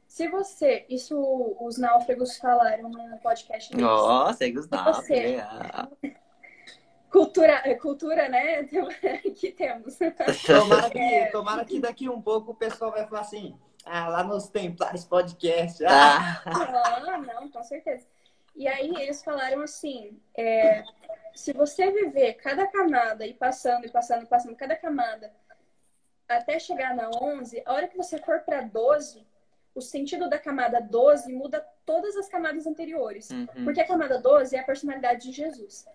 Se 0.07 0.29
você, 0.29 0.85
isso 0.89 1.17
os 1.61 1.77
náufragos 1.79 2.37
falaram 2.39 2.89
no 2.89 3.19
podcast. 3.19 3.75
Ó, 3.83 4.33
segue 4.33 4.59
os 4.59 4.69
dados. 4.69 4.97
você? 4.99 5.39
Ah. 5.43 5.89
Cultura, 7.11 7.63
cultura, 7.79 8.29
né? 8.29 8.65
que 9.39 9.53
temos. 9.53 9.97
Tomara 10.45 10.91
que, 10.91 10.99
É. 10.99 11.27
tomara 11.31 11.65
que 11.65 11.79
daqui 11.81 12.09
um 12.09 12.21
pouco 12.21 12.51
o 12.51 12.55
pessoal 12.57 12.91
vai 12.91 13.07
falar 13.07 13.21
assim. 13.21 13.57
Ah, 13.87 14.09
lá 14.09 14.25
nos 14.25 14.49
Templários 14.49 15.05
Podcast. 15.05 15.85
Ah, 15.85 16.43
Ah, 16.45 17.03
Ah, 17.07 17.19
não, 17.19 17.49
com 17.49 17.63
certeza. 17.63 18.05
E 18.57 18.67
aí 18.67 18.93
eles 19.01 19.23
falaram 19.23 19.61
assim: 19.61 20.19
é, 20.37 20.83
se 21.35 21.53
você 21.53 21.89
viver 21.93 22.35
cada 22.35 22.67
camada 22.67 23.25
e 23.27 23.33
passando 23.35 23.85
e 23.87 23.91
passando 23.91 24.25
e 24.25 24.27
passando 24.27 24.57
cada 24.57 24.75
camada 24.75 25.33
até 26.29 26.59
chegar 26.59 26.95
na 26.95 27.11
11, 27.11 27.63
a 27.65 27.73
hora 27.73 27.89
que 27.89 27.97
você 27.97 28.19
for 28.19 28.41
para 28.41 28.63
12, 28.63 29.27
o 29.75 29.81
sentido 29.81 30.29
da 30.29 30.39
camada 30.39 30.81
12 30.81 31.33
muda 31.33 31.65
todas 31.85 32.17
as 32.17 32.29
camadas 32.29 32.67
anteriores. 32.67 33.31
uhum. 33.31 33.47
Porque 33.65 33.81
a 33.81 33.87
camada 33.87 34.19
12 34.19 34.57
é 34.57 34.61
a 34.61 34.65
personalidade 34.65 35.29
de 35.29 35.33
Jesus, 35.33 35.87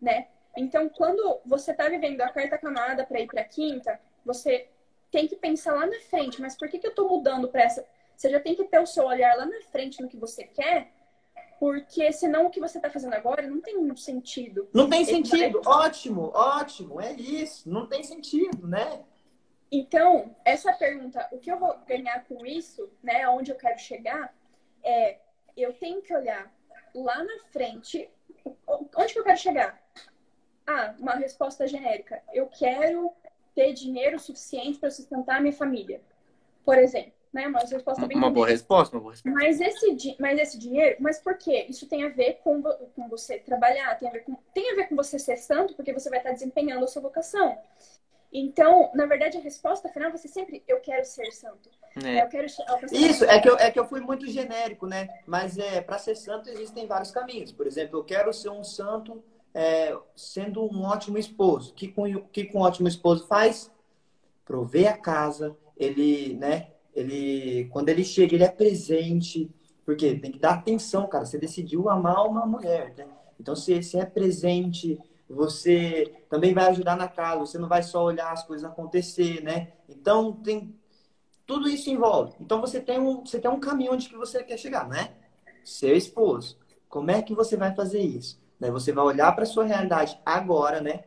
né? 0.00 0.28
Então, 0.56 0.88
quando 0.88 1.38
você 1.44 1.72
está 1.72 1.88
vivendo 1.88 2.20
a 2.22 2.30
quarta 2.30 2.56
camada 2.56 3.04
para 3.04 3.20
ir 3.20 3.26
para 3.26 3.42
a 3.42 3.44
quinta, 3.44 4.00
você 4.24 4.68
tem 5.10 5.28
que 5.28 5.36
pensar 5.36 5.74
lá 5.74 5.86
na 5.86 6.00
frente, 6.00 6.40
mas 6.40 6.56
por 6.56 6.68
que, 6.68 6.78
que 6.78 6.86
eu 6.86 6.90
estou 6.90 7.08
mudando 7.08 7.48
para 7.48 7.62
essa? 7.62 7.86
Você 8.16 8.30
já 8.30 8.40
tem 8.40 8.54
que 8.54 8.64
ter 8.64 8.80
o 8.80 8.86
seu 8.86 9.04
olhar 9.04 9.36
lá 9.36 9.44
na 9.44 9.60
frente 9.70 10.00
no 10.00 10.08
que 10.08 10.16
você 10.16 10.44
quer, 10.44 10.90
porque 11.60 12.10
senão 12.12 12.46
o 12.46 12.50
que 12.50 12.60
você 12.60 12.78
está 12.78 12.88
fazendo 12.88 13.14
agora 13.14 13.42
não 13.46 13.60
tem 13.60 13.94
sentido. 13.96 14.68
Não 14.72 14.88
tem 14.88 15.04
sentido. 15.04 15.60
Ótimo, 15.64 16.30
ótimo. 16.34 17.00
É 17.00 17.12
isso. 17.12 17.68
Não 17.68 17.86
tem 17.86 18.02
sentido, 18.02 18.66
né? 18.66 19.04
Então, 19.70 20.34
essa 20.44 20.72
pergunta, 20.72 21.28
o 21.32 21.38
que 21.38 21.50
eu 21.50 21.58
vou 21.58 21.76
ganhar 21.86 22.24
com 22.24 22.46
isso, 22.46 22.90
né? 23.02 23.22
Aonde 23.22 23.50
eu 23.50 23.56
quero 23.56 23.78
chegar, 23.78 24.34
é 24.82 25.18
eu 25.56 25.72
tenho 25.72 26.02
que 26.02 26.14
olhar 26.14 26.52
lá 26.94 27.24
na 27.24 27.38
frente. 27.50 28.08
Onde 28.96 29.12
que 29.12 29.18
eu 29.18 29.24
quero 29.24 29.38
chegar? 29.38 29.82
Ah, 30.66 30.94
uma 30.98 31.14
resposta 31.14 31.66
genérica. 31.66 32.22
Eu 32.32 32.46
quero 32.46 33.12
ter 33.54 33.72
dinheiro 33.72 34.18
suficiente 34.18 34.78
para 34.78 34.90
sustentar 34.90 35.36
a 35.36 35.40
minha 35.40 35.52
família. 35.52 36.00
Por 36.64 36.78
exemplo, 36.78 37.12
né? 37.32 37.46
Uma 37.46 37.60
resposta 37.60 38.06
bem 38.06 38.16
Uma 38.16 38.30
boa 38.30 38.48
resposta, 38.48 38.96
uma 38.96 39.02
boa 39.02 39.12
resposta. 39.12 39.38
mas 39.38 39.60
esse, 39.60 40.16
mas 40.20 40.38
esse 40.38 40.58
dinheiro, 40.58 40.96
mas 41.00 41.18
por 41.18 41.36
quê? 41.36 41.66
Isso 41.68 41.88
tem 41.88 42.04
a 42.04 42.08
ver 42.08 42.40
com, 42.42 42.62
com 42.62 43.08
você 43.08 43.38
trabalhar, 43.38 43.94
tem 43.98 44.08
a, 44.08 44.12
ver 44.12 44.24
com, 44.24 44.34
tem 44.54 44.72
a 44.72 44.74
ver 44.74 44.88
com 44.88 44.96
você 44.96 45.18
ser 45.18 45.36
santo, 45.36 45.74
porque 45.74 45.92
você 45.92 46.10
vai 46.10 46.18
estar 46.18 46.32
desempenhando 46.32 46.84
a 46.84 46.88
sua 46.88 47.02
vocação. 47.02 47.58
Então, 48.32 48.90
na 48.94 49.06
verdade, 49.06 49.38
a 49.38 49.40
resposta 49.40 49.88
final 49.88 50.10
vai 50.10 50.18
ser 50.18 50.28
sempre: 50.28 50.62
eu 50.66 50.80
quero 50.80 51.04
ser 51.04 51.30
santo. 51.32 51.70
É. 52.04 52.22
Eu 52.22 52.28
quero 52.28 52.46
Isso, 52.92 53.24
é 53.24 53.40
que, 53.40 53.48
eu, 53.48 53.56
é 53.56 53.70
que 53.70 53.80
eu 53.80 53.86
fui 53.86 54.00
muito 54.00 54.26
genérico, 54.26 54.86
né? 54.86 55.08
Mas 55.26 55.56
é, 55.56 55.80
para 55.80 55.98
ser 55.98 56.14
santo 56.14 56.50
existem 56.50 56.86
vários 56.86 57.10
caminhos. 57.10 57.52
Por 57.52 57.66
exemplo, 57.66 57.98
eu 57.98 58.04
quero 58.04 58.32
ser 58.34 58.50
um 58.50 58.62
santo 58.62 59.24
é, 59.54 59.96
sendo 60.14 60.62
um 60.62 60.82
ótimo 60.82 61.16
esposo. 61.16 61.70
O 61.70 61.74
que, 61.74 61.88
com, 61.88 62.04
o 62.04 62.28
que 62.28 62.44
com 62.44 62.58
um 62.58 62.62
ótimo 62.62 62.86
esposo 62.86 63.26
faz? 63.26 63.70
Prover 64.44 64.92
a 64.92 64.98
casa, 64.98 65.56
ele, 65.76 66.34
né? 66.34 66.68
Ele, 66.94 67.66
quando 67.72 67.88
ele 67.88 68.04
chega, 68.04 68.34
ele 68.34 68.44
é 68.44 68.50
presente. 68.50 69.50
Porque 69.84 70.14
tem 70.16 70.32
que 70.32 70.38
dar 70.38 70.54
atenção, 70.54 71.06
cara. 71.06 71.24
Você 71.24 71.38
decidiu 71.38 71.88
amar 71.88 72.26
uma 72.26 72.44
mulher, 72.44 72.92
né? 72.94 73.06
Então, 73.40 73.56
se 73.56 73.82
você 73.82 74.00
é 74.00 74.04
presente, 74.04 74.98
você 75.34 76.14
também 76.30 76.54
vai 76.54 76.66
ajudar 76.66 76.96
na 76.96 77.08
casa. 77.08 77.40
Você 77.40 77.58
não 77.58 77.68
vai 77.68 77.82
só 77.82 78.04
olhar 78.04 78.32
as 78.32 78.44
coisas 78.44 78.68
acontecer, 78.68 79.42
né? 79.42 79.72
Então, 79.88 80.32
tem 80.32 80.74
tudo 81.46 81.68
isso 81.68 81.88
envolve. 81.88 82.34
Então 82.40 82.60
você 82.60 82.80
tem 82.80 82.98
um, 82.98 83.24
você 83.24 83.38
tem 83.38 83.50
um 83.50 83.60
caminho 83.60 83.92
onde 83.92 84.08
que 84.08 84.16
você 84.16 84.42
quer 84.42 84.58
chegar, 84.58 84.88
né? 84.88 85.14
Seu 85.64 85.96
esposo. 85.96 86.58
Como 86.88 87.10
é 87.10 87.22
que 87.22 87.34
você 87.34 87.56
vai 87.56 87.74
fazer 87.74 88.00
isso? 88.00 88.40
Daí 88.58 88.70
você 88.70 88.92
vai 88.92 89.04
olhar 89.04 89.32
para 89.32 89.46
sua 89.46 89.64
realidade 89.64 90.18
agora, 90.26 90.80
né? 90.80 91.04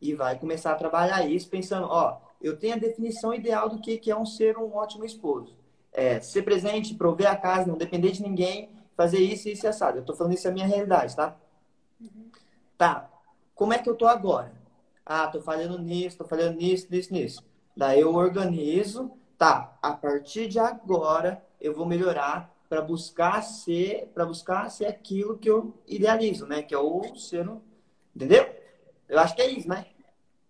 E 0.00 0.14
vai 0.14 0.38
começar 0.38 0.72
a 0.72 0.76
trabalhar 0.76 1.28
isso 1.28 1.48
pensando, 1.48 1.86
ó, 1.88 2.20
eu 2.40 2.56
tenho 2.56 2.74
a 2.74 2.78
definição 2.78 3.34
ideal 3.34 3.68
do 3.68 3.80
que 3.80 3.98
que 3.98 4.10
é 4.10 4.16
um 4.16 4.26
ser 4.26 4.56
um 4.56 4.74
ótimo 4.74 5.04
esposo. 5.04 5.56
É 5.92 6.20
ser 6.20 6.42
presente, 6.42 6.94
prover 6.94 7.30
a 7.30 7.36
casa, 7.36 7.66
não 7.66 7.76
depender 7.76 8.12
de 8.12 8.22
ninguém, 8.22 8.70
fazer 8.96 9.18
isso 9.18 9.48
e 9.48 9.52
isso 9.52 9.66
e 9.66 9.68
assado. 9.68 9.98
Eu 9.98 10.04
tô 10.04 10.14
falando 10.14 10.34
isso 10.34 10.46
é 10.46 10.50
a 10.50 10.54
minha 10.54 10.66
realidade, 10.66 11.14
tá? 11.14 11.36
Tá. 12.76 13.08
Como 13.54 13.72
é 13.72 13.78
que 13.78 13.88
eu 13.88 13.96
tô 13.96 14.06
agora? 14.06 14.52
Ah, 15.04 15.26
tô 15.28 15.40
falhando 15.40 15.78
nisso, 15.78 16.18
tô 16.18 16.24
falhando 16.24 16.56
nisso, 16.56 16.86
nisso, 16.90 17.12
nisso. 17.12 17.44
Daí 17.76 18.00
eu 18.00 18.14
organizo, 18.14 19.12
tá, 19.36 19.76
a 19.82 19.92
partir 19.92 20.48
de 20.48 20.58
agora 20.58 21.44
eu 21.60 21.74
vou 21.74 21.86
melhorar 21.86 22.52
para 22.68 22.80
buscar 22.80 23.42
ser, 23.42 24.10
para 24.14 24.24
buscar 24.24 24.70
ser 24.70 24.86
aquilo 24.86 25.36
que 25.36 25.50
eu 25.50 25.74
idealizo, 25.86 26.46
né? 26.46 26.62
Que 26.62 26.74
é 26.74 26.78
o 26.78 27.14
ser, 27.16 27.46
entendeu? 28.14 28.48
Eu 29.08 29.18
acho 29.18 29.34
que 29.34 29.42
é 29.42 29.50
isso, 29.50 29.68
né? 29.68 29.86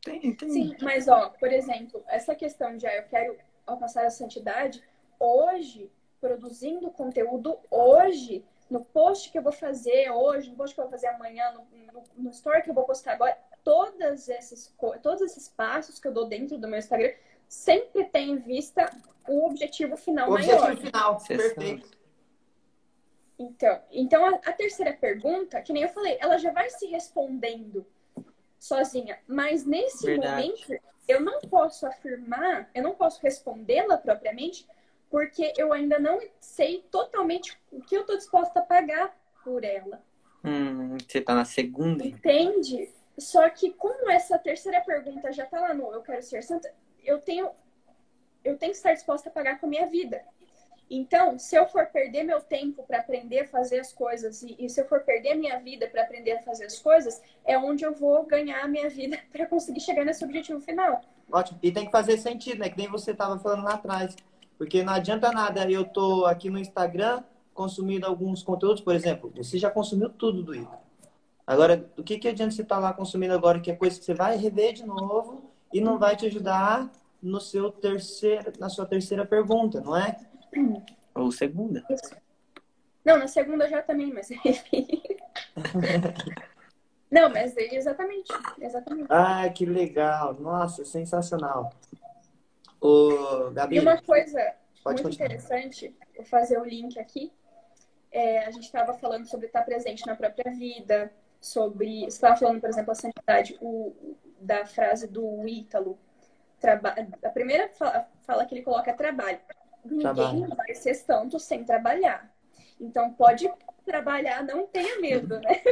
Tem, 0.04 0.34
tem. 0.34 0.50
Sim, 0.50 0.76
mas 0.80 1.08
ó, 1.08 1.30
por 1.30 1.52
exemplo, 1.52 2.02
essa 2.08 2.34
questão 2.34 2.76
de 2.76 2.86
ah, 2.86 2.96
eu 2.96 3.04
quero 3.04 3.36
alcançar 3.66 4.04
a 4.04 4.10
santidade, 4.10 4.82
hoje, 5.18 5.90
produzindo 6.20 6.90
conteúdo 6.90 7.56
hoje, 7.70 8.44
no 8.72 8.82
post 8.86 9.30
que 9.30 9.36
eu 9.36 9.42
vou 9.42 9.52
fazer 9.52 10.10
hoje, 10.10 10.48
no 10.50 10.56
post 10.56 10.74
que 10.74 10.80
eu 10.80 10.84
vou 10.84 10.90
fazer 10.90 11.08
amanhã, 11.08 11.52
no, 11.52 11.66
no, 11.92 12.04
no 12.16 12.30
story 12.30 12.62
que 12.62 12.70
eu 12.70 12.74
vou 12.74 12.84
postar 12.84 13.12
agora, 13.12 13.36
todas 13.62 14.28
esses, 14.30 14.74
todos 15.02 15.20
esses 15.20 15.46
passos 15.46 15.98
que 15.98 16.08
eu 16.08 16.12
dou 16.12 16.26
dentro 16.26 16.56
do 16.56 16.66
meu 16.66 16.78
Instagram 16.78 17.12
sempre 17.46 18.04
tem 18.04 18.30
em 18.30 18.38
vista 18.38 18.90
o 19.28 19.46
objetivo 19.46 19.94
final 19.94 20.28
O 20.28 20.32
maior. 20.32 20.70
objetivo 20.70 20.86
final, 20.86 21.22
perfeito. 21.22 21.90
Então, 23.38 23.80
então 23.90 24.24
a, 24.24 24.30
a 24.36 24.52
terceira 24.52 24.94
pergunta, 24.94 25.60
que 25.60 25.72
nem 25.72 25.82
eu 25.82 25.90
falei, 25.90 26.16
ela 26.18 26.38
já 26.38 26.50
vai 26.50 26.70
se 26.70 26.86
respondendo 26.86 27.86
sozinha. 28.58 29.18
Mas 29.26 29.66
nesse 29.66 30.06
Verdade. 30.06 30.48
momento, 30.48 30.82
eu 31.06 31.20
não 31.20 31.40
posso 31.42 31.86
afirmar, 31.86 32.70
eu 32.74 32.82
não 32.82 32.94
posso 32.94 33.20
respondê-la 33.20 33.98
propriamente, 33.98 34.66
porque 35.12 35.52
eu 35.58 35.74
ainda 35.74 35.98
não 35.98 36.18
sei 36.40 36.86
totalmente 36.90 37.60
o 37.70 37.82
que 37.82 37.94
eu 37.94 38.00
estou 38.00 38.16
disposta 38.16 38.60
a 38.60 38.62
pagar 38.62 39.14
por 39.44 39.62
ela. 39.62 40.02
Hum, 40.42 40.96
você 40.96 41.20
tá 41.20 41.34
na 41.34 41.44
segunda. 41.44 42.02
Entende? 42.02 42.88
Só 43.18 43.46
que 43.50 43.74
como 43.74 44.10
essa 44.10 44.38
terceira 44.38 44.80
pergunta 44.80 45.30
já 45.30 45.44
tá 45.44 45.60
lá 45.60 45.74
no 45.74 45.92
eu 45.92 46.00
quero 46.00 46.22
ser 46.22 46.42
santa, 46.42 46.72
eu 47.04 47.20
tenho 47.20 47.50
eu 48.42 48.56
tenho 48.56 48.72
que 48.72 48.78
estar 48.78 48.94
disposta 48.94 49.28
a 49.28 49.32
pagar 49.32 49.60
com 49.60 49.66
a 49.66 49.68
minha 49.68 49.86
vida. 49.86 50.24
Então, 50.90 51.38
se 51.38 51.56
eu 51.56 51.66
for 51.66 51.86
perder 51.86 52.22
meu 52.22 52.40
tempo 52.40 52.82
para 52.82 53.00
aprender 53.00 53.40
a 53.40 53.46
fazer 53.46 53.80
as 53.80 53.92
coisas 53.92 54.42
e, 54.42 54.56
e 54.58 54.68
se 54.68 54.80
eu 54.80 54.88
for 54.88 55.00
perder 55.00 55.34
minha 55.34 55.58
vida 55.60 55.86
para 55.88 56.02
aprender 56.02 56.32
a 56.32 56.42
fazer 56.42 56.64
as 56.64 56.78
coisas, 56.78 57.22
é 57.44 57.56
onde 57.56 57.84
eu 57.84 57.94
vou 57.94 58.24
ganhar 58.24 58.64
a 58.64 58.68
minha 58.68 58.88
vida 58.88 59.18
para 59.30 59.46
conseguir 59.46 59.80
chegar 59.80 60.06
nesse 60.06 60.24
objetivo 60.24 60.60
final. 60.60 61.02
Ótimo. 61.30 61.58
E 61.62 61.70
tem 61.70 61.84
que 61.84 61.92
fazer 61.92 62.16
sentido, 62.16 62.58
né? 62.60 62.70
Que 62.70 62.78
nem 62.78 62.88
você 62.88 63.12
estava 63.12 63.38
falando 63.38 63.64
lá 63.64 63.74
atrás. 63.74 64.16
Porque 64.62 64.84
não 64.84 64.92
adianta 64.92 65.32
nada 65.32 65.68
eu 65.68 65.84
tô 65.84 66.24
aqui 66.24 66.48
no 66.48 66.56
Instagram 66.56 67.24
consumindo 67.52 68.06
alguns 68.06 68.44
conteúdos, 68.44 68.80
por 68.80 68.94
exemplo, 68.94 69.32
você 69.36 69.58
já 69.58 69.68
consumiu 69.68 70.08
tudo 70.08 70.40
do 70.40 70.54
Ica. 70.54 70.78
Agora, 71.44 71.84
o 71.98 72.02
que, 72.04 72.16
que 72.16 72.28
adianta 72.28 72.54
você 72.54 72.62
estar 72.62 72.78
lá 72.78 72.92
consumindo 72.92 73.34
agora, 73.34 73.58
que 73.58 73.72
é 73.72 73.74
coisa 73.74 73.98
que 73.98 74.04
você 74.04 74.14
vai 74.14 74.36
rever 74.36 74.72
de 74.72 74.86
novo 74.86 75.50
e 75.72 75.80
não 75.80 75.98
vai 75.98 76.14
te 76.14 76.26
ajudar 76.26 76.88
no 77.20 77.40
seu 77.40 77.72
terceiro, 77.72 78.52
na 78.60 78.68
sua 78.68 78.86
terceira 78.86 79.26
pergunta, 79.26 79.80
não 79.80 79.96
é? 79.96 80.16
Ou 81.12 81.32
segunda. 81.32 81.84
Não, 83.04 83.18
na 83.18 83.26
segunda 83.26 83.68
já 83.68 83.82
também, 83.82 84.14
mas. 84.14 84.28
Não, 87.10 87.28
mas 87.28 87.54
exatamente, 87.56 88.32
exatamente. 88.58 89.06
Ah, 89.10 89.46
que 89.50 89.66
legal. 89.66 90.34
Nossa, 90.40 90.82
sensacional. 90.82 91.70
Ô, 92.82 93.50
Gabi, 93.52 93.76
E 93.76 93.80
uma 93.80 94.02
coisa 94.02 94.56
muito 94.84 95.02
continuar. 95.04 95.26
interessante, 95.26 95.96
vou 96.16 96.24
fazer 96.24 96.58
o 96.58 96.64
link 96.64 96.98
aqui. 96.98 97.32
É, 98.10 98.44
a 98.44 98.50
gente 98.50 98.64
estava 98.64 98.92
falando 98.94 99.24
sobre 99.26 99.46
estar 99.46 99.62
presente 99.62 100.04
na 100.04 100.16
própria 100.16 100.50
vida, 100.52 101.12
sobre. 101.40 102.00
Você 102.00 102.08
estava 102.08 102.36
falando, 102.36 102.60
por 102.60 102.68
exemplo, 102.68 102.90
a 102.90 102.94
santidade 102.96 103.56
o, 103.60 104.16
da 104.40 104.66
frase 104.66 105.06
do 105.06 105.46
Ítalo. 105.46 105.96
Traba... 106.58 106.94
A 107.24 107.30
primeira 107.30 107.68
fala, 107.68 108.08
fala 108.26 108.44
que 108.44 108.54
ele 108.54 108.62
coloca 108.62 108.90
é 108.90 108.94
trabalho. 108.94 109.38
Ninguém 109.84 110.02
Trabalho. 110.02 110.48
vai 110.56 110.74
ser 110.74 110.94
santo 110.94 111.38
sem 111.38 111.64
trabalhar. 111.64 112.32
Então, 112.80 113.12
pode 113.12 113.48
trabalhar, 113.84 114.42
não 114.42 114.66
tenha 114.66 115.00
medo, 115.00 115.38
né? 115.40 115.62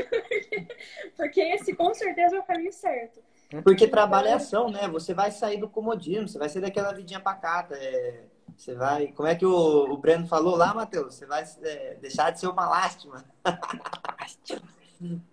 Porque 1.17 1.41
esse 1.41 1.75
com 1.75 1.93
certeza 1.93 2.37
é 2.37 2.39
o 2.39 2.45
caminho 2.45 2.73
certo. 2.73 3.21
Porque 3.65 3.89
trabalho 3.89 4.29
é 4.29 4.33
ação, 4.35 4.71
né? 4.71 4.87
Você 4.89 5.13
vai 5.13 5.31
sair 5.31 5.59
do 5.59 5.69
comodismo, 5.69 6.29
você 6.29 6.39
vai 6.39 6.49
sair 6.49 6.63
daquela 6.63 6.93
vidinha 6.93 7.19
pacata. 7.21 7.75
é, 7.75 8.25
Você 8.57 8.75
vai. 8.75 9.09
Como 9.09 9.29
é 9.29 9.35
que 9.35 9.45
o, 9.45 9.91
o 9.93 9.97
Breno 9.97 10.27
falou 10.27 10.55
lá, 10.57 10.73
Matheus? 10.73 11.15
Você 11.17 11.27
vai 11.27 11.43
é, 11.63 11.95
deixar 12.01 12.31
de 12.31 12.39
ser 12.41 12.47
uma 12.49 12.69
lástima. 12.69 13.25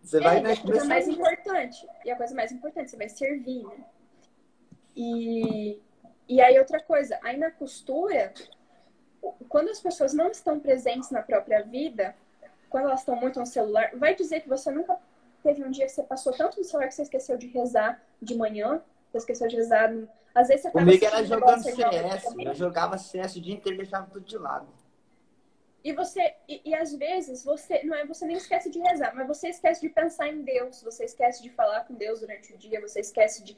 Você 0.02 0.20
vai 0.20 0.38
É, 0.38 0.40
e 0.40 0.44
né, 0.44 0.52
a 0.52 0.56
coisa 0.56 0.64
começar- 0.66 0.86
mais 0.88 1.08
importante. 1.08 1.88
E 2.06 2.12
a 2.12 2.16
coisa 2.16 2.34
mais 2.36 2.52
importante, 2.52 2.90
você 2.90 2.98
vai 2.98 3.10
servir, 3.10 3.64
né? 3.64 3.86
E, 4.96 5.80
e 6.28 6.42
aí 6.42 6.58
outra 6.58 6.82
coisa, 6.82 7.20
aí 7.24 7.38
na 7.38 7.52
costura, 7.52 8.34
quando 9.50 9.70
as 9.70 9.80
pessoas 9.80 10.14
não 10.14 10.30
estão 10.32 10.60
presentes 10.60 11.12
na 11.12 11.22
própria 11.22 11.62
vida, 11.64 12.16
quando 12.70 12.86
elas 12.86 13.02
estão 13.02 13.16
muito 13.16 13.40
no 13.40 13.46
celular, 13.46 13.92
vai 13.96 14.16
dizer 14.16 14.42
que 14.42 14.50
você 14.50 14.72
nunca 14.72 14.98
teve 15.48 15.64
um 15.64 15.72
dia 15.72 15.86
que 15.86 15.92
você 15.92 16.04
passou 16.04 16.34
tanto 16.34 16.58
no 16.58 16.64
celular 16.66 16.88
que 16.88 16.96
você 16.96 17.04
esqueceu 17.04 17.38
de 17.38 17.48
rezar 17.48 18.02
de 18.22 18.36
manhã, 18.36 18.82
você 19.10 19.20
esqueceu 19.20 19.48
de 19.48 19.56
rezar. 19.56 19.94
Às 20.36 20.50
vezes 20.50 20.64
você 20.64 20.72
Comigo 20.72 21.06
era 21.06 21.24
jogando 21.24 21.64
joga 21.64 21.92
CS. 21.92 22.36
Eu 22.38 22.54
jogava 22.54 22.98
CS 22.98 23.36
o 23.38 23.42
dia 23.42 23.54
inteiro 23.54 23.76
e 23.76 23.78
deixava 23.78 24.08
tudo 24.08 24.26
de 24.26 24.38
lado. 24.38 24.68
E 25.84 25.94
você, 25.94 26.36
e, 26.50 26.62
e 26.66 26.76
às 26.76 26.94
vezes 26.94 27.46
você, 27.46 27.82
não 27.84 27.96
é, 27.96 28.06
você 28.06 28.26
nem 28.26 28.36
esquece 28.36 28.70
de 28.70 28.78
rezar, 28.80 29.16
mas 29.16 29.26
você 29.26 29.48
esquece 29.48 29.80
de 29.80 29.88
pensar 29.88 30.28
em 30.28 30.42
Deus, 30.42 30.84
você 30.84 31.06
esquece 31.06 31.42
de 31.42 31.50
falar 31.50 31.82
com 31.86 31.94
Deus 31.94 32.20
durante 32.20 32.54
o 32.54 32.58
dia, 32.58 32.82
você 32.82 33.00
esquece 33.00 33.42
de. 33.42 33.56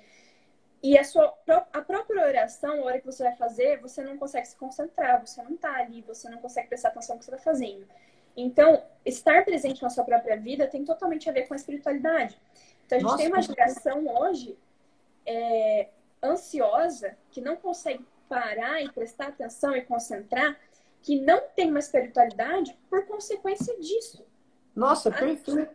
E 0.82 0.98
a 0.98 1.04
sua 1.04 1.34
a 1.74 1.82
própria 1.82 2.26
oração, 2.26 2.82
a 2.82 2.86
hora 2.86 3.00
que 3.00 3.06
você 3.06 3.24
vai 3.24 3.36
fazer, 3.36 3.82
você 3.82 4.04
não 4.04 4.18
consegue 4.18 4.48
se 4.48 4.56
concentrar, 4.56 5.26
você 5.26 5.42
não 5.42 5.58
tá 5.58 5.74
ali, 5.74 6.02
você 6.04 6.30
não 6.30 6.38
consegue 6.38 6.68
prestar 6.68 6.90
atenção 6.90 7.16
no 7.16 7.20
que 7.20 7.26
você 7.26 7.32
está 7.32 7.44
fazendo. 7.44 7.86
Então, 8.42 8.84
estar 9.06 9.44
presente 9.44 9.82
na 9.82 9.90
sua 9.90 10.04
própria 10.04 10.38
vida 10.38 10.68
tem 10.68 10.86
totalmente 10.86 11.30
a 11.30 11.34
ver 11.34 11.48
com 11.48 11.54
a 11.54 11.58
espiritualidade. 11.58 12.40
Então, 12.86 12.98
a 12.98 13.00
gente 13.00 13.10
Nossa, 13.10 13.18
tem 13.18 13.28
uma 13.28 13.42
geração 13.42 14.08
hoje 14.08 14.58
é, 15.26 15.90
ansiosa, 16.24 17.18
que 17.32 17.42
não 17.42 17.56
consegue 17.56 18.06
parar 18.28 18.82
e 18.82 18.92
prestar 18.92 19.28
atenção 19.28 19.76
e 19.76 19.82
concentrar, 19.82 20.58
que 21.02 21.20
não 21.20 21.42
tem 21.56 21.70
uma 21.70 21.80
espiritualidade 21.80 22.78
por 22.90 23.06
consequência 23.06 23.78
disso. 23.80 24.26
Nossa, 24.76 25.12
perfeito. 25.12 25.68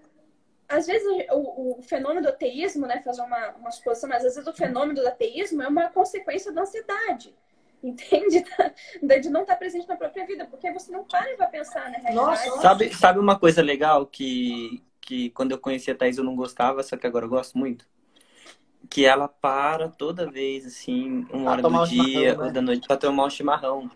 Às 0.67 0.87
vezes 0.87 1.07
o, 1.31 1.79
o 1.79 1.83
fenômeno 1.83 2.23
do 2.23 2.29
ateísmo, 2.29 2.87
né, 2.87 3.03
fazer 3.03 3.21
uma, 3.23 3.51
uma 3.51 3.71
suposição, 3.71 4.09
mas 4.09 4.25
às 4.25 4.35
vezes 4.35 4.49
o 4.49 4.57
fenômeno 4.57 5.01
do 5.01 5.07
ateísmo 5.07 5.63
é 5.63 5.69
uma 5.69 5.91
consequência 5.91 6.51
da 6.53 6.63
ansiedade. 6.63 7.35
Entende? 7.85 8.43
Da- 9.03 9.19
De 9.19 9.29
não 9.29 9.43
estar 9.43 9.57
presente 9.57 9.87
na 9.87 9.97
própria 9.97 10.27
vida, 10.27 10.47
porque 10.47 10.73
você 10.73 10.91
não 10.91 11.05
para 11.05 11.37
pra 11.37 11.47
pensar 11.47 11.91
na 11.91 11.99
realidade. 11.99 12.15
Nossa, 12.15 12.61
Sabe, 12.63 12.95
sabe 12.95 13.19
uma 13.19 13.39
coisa 13.39 13.63
legal 13.63 14.07
que, 14.07 14.83
que 15.01 15.31
quando 15.31 15.53
eu 15.53 15.59
conheci 15.59 15.91
a 15.91 15.95
Thaís 15.95 16.17
eu 16.17 16.25
não 16.25 16.35
gostava, 16.35 16.83
só 16.83 16.97
que 16.97 17.07
agora 17.07 17.27
eu 17.27 17.29
gosto 17.31 17.59
muito? 17.59 17.87
Que 18.89 19.05
ela 19.05 19.29
para 19.29 19.89
toda 19.89 20.31
vez, 20.31 20.67
assim, 20.67 21.27
uma 21.33 21.45
Pra 21.45 21.53
hora 21.53 21.63
do 21.63 21.69
um 21.69 21.87
chimarrão, 21.87 21.87
dia 21.87 22.37
né? 22.37 22.45
ou 22.45 22.53
da 22.53 22.63
noite 22.63 22.87
pra 22.87 22.97
tomar 22.97 23.25
um 23.25 23.31
chimarrão. 23.31 23.91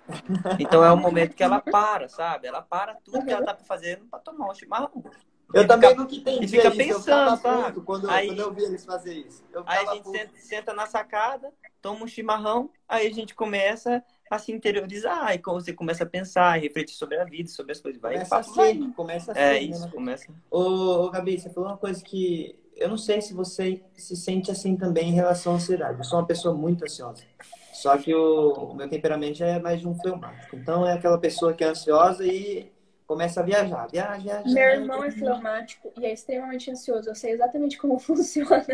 Então 0.59 0.83
é 0.85 0.91
o 0.91 0.97
momento 0.97 1.35
que 1.37 1.43
ela 1.43 1.61
para, 1.61 2.09
sabe? 2.09 2.47
Ela 2.49 2.63
para 2.63 2.95
tudo 2.97 3.25
que 3.25 3.31
ela 3.33 3.45
tá 3.45 3.55
fazendo 3.57 4.07
pra 4.07 4.19
tomar 4.19 4.51
um 4.51 4.55
chimarrão. 4.55 5.05
Eu 5.55 5.63
E 5.63 5.67
também 5.67 5.91
fica- 5.91 6.03
nunca 6.03 6.15
entendi. 6.15 6.45
e 6.45 6.49
fica 6.49 6.69
isso. 6.69 6.81
Eu 6.81 6.87
pensando, 6.87 7.37
ficava 7.37 7.37
sabe? 7.63 7.81
Quando, 7.81 8.11
Aí- 8.11 8.27
quando 8.27 8.39
eu 8.41 8.53
vi 8.53 8.63
eles 8.65 8.85
fazer 8.85 9.15
isso. 9.15 9.43
Eu 9.53 9.63
Aí 9.67 9.87
a 9.87 9.95
gente 9.95 10.03
puto. 10.05 10.19
senta, 10.19 10.33
senta 10.37 10.73
na 10.75 10.87
sacada, 10.87 11.51
toma 11.81 12.05
um 12.05 12.07
chimarrão, 12.07 12.71
aí 12.87 13.07
a 13.07 13.11
gente 13.13 13.35
começa 13.35 14.03
a 14.31 14.39
se 14.39 14.53
interiorizar, 14.53 15.25
aí 15.25 15.41
você 15.43 15.73
começa 15.73 16.05
a 16.05 16.07
pensar, 16.07 16.59
e 16.59 16.63
refletir 16.63 16.95
sobre 16.97 17.17
a 17.19 17.25
vida, 17.25 17.49
sobre 17.49 17.73
as 17.73 17.81
coisas. 17.81 17.99
Vai, 18.01 18.13
Começa 18.13 18.37
a 18.37 18.41
papo 18.41 18.55
vai. 18.55 18.75
ser, 18.75 18.93
começa 18.95 19.33
a 19.33 19.35
ser. 19.35 19.41
É 19.41 19.53
né, 19.53 19.61
isso, 19.61 19.73
Matheus? 19.81 19.95
começa. 19.95 20.27
Ô, 20.51 20.61
ô, 21.07 21.11
Gabi, 21.11 21.41
você 21.41 21.49
falou 21.49 21.71
uma 21.71 21.79
coisa 21.79 22.05
que 22.05 22.55
eu 22.77 22.89
não 22.91 22.99
sei 22.99 23.23
se 23.23 23.33
você 23.33 23.83
se 23.97 24.15
sente 24.17 24.51
assim 24.51 24.77
também 24.77 25.09
em 25.09 25.15
relação 25.15 25.55
à 25.55 25.57
ansiedade. 25.57 25.97
Eu 25.99 26.05
sou 26.05 26.19
uma 26.19 26.27
pessoa 26.27 26.55
muito 26.55 26.85
ansiosa. 26.85 27.25
Só 27.73 27.97
que 27.97 28.15
o, 28.15 28.53
o 28.53 28.75
meu 28.75 28.89
temperamento 28.89 29.39
já 29.39 29.47
é 29.47 29.59
mais 29.59 29.81
de 29.81 29.89
um 29.89 29.95
fleumático. 29.99 30.55
Então 30.57 30.87
é 30.87 30.93
aquela 30.93 31.17
pessoa 31.19 31.55
que 31.55 31.65
é 31.65 31.69
ansiosa 31.69 32.25
e 32.27 32.71
começa 33.09 33.41
a 33.41 33.43
viajar. 33.43 33.89
Viaja, 33.91 34.23
viaja. 34.23 34.45
Meu 34.45 34.53
viaja. 34.53 34.81
irmão 34.81 35.03
é 35.03 35.11
fleumático 35.11 35.93
e 35.99 36.05
é 36.05 36.13
extremamente 36.13 36.71
ansioso. 36.71 37.09
Eu 37.09 37.15
sei 37.15 37.33
exatamente 37.33 37.79
como 37.79 37.99
funciona. 37.99 38.65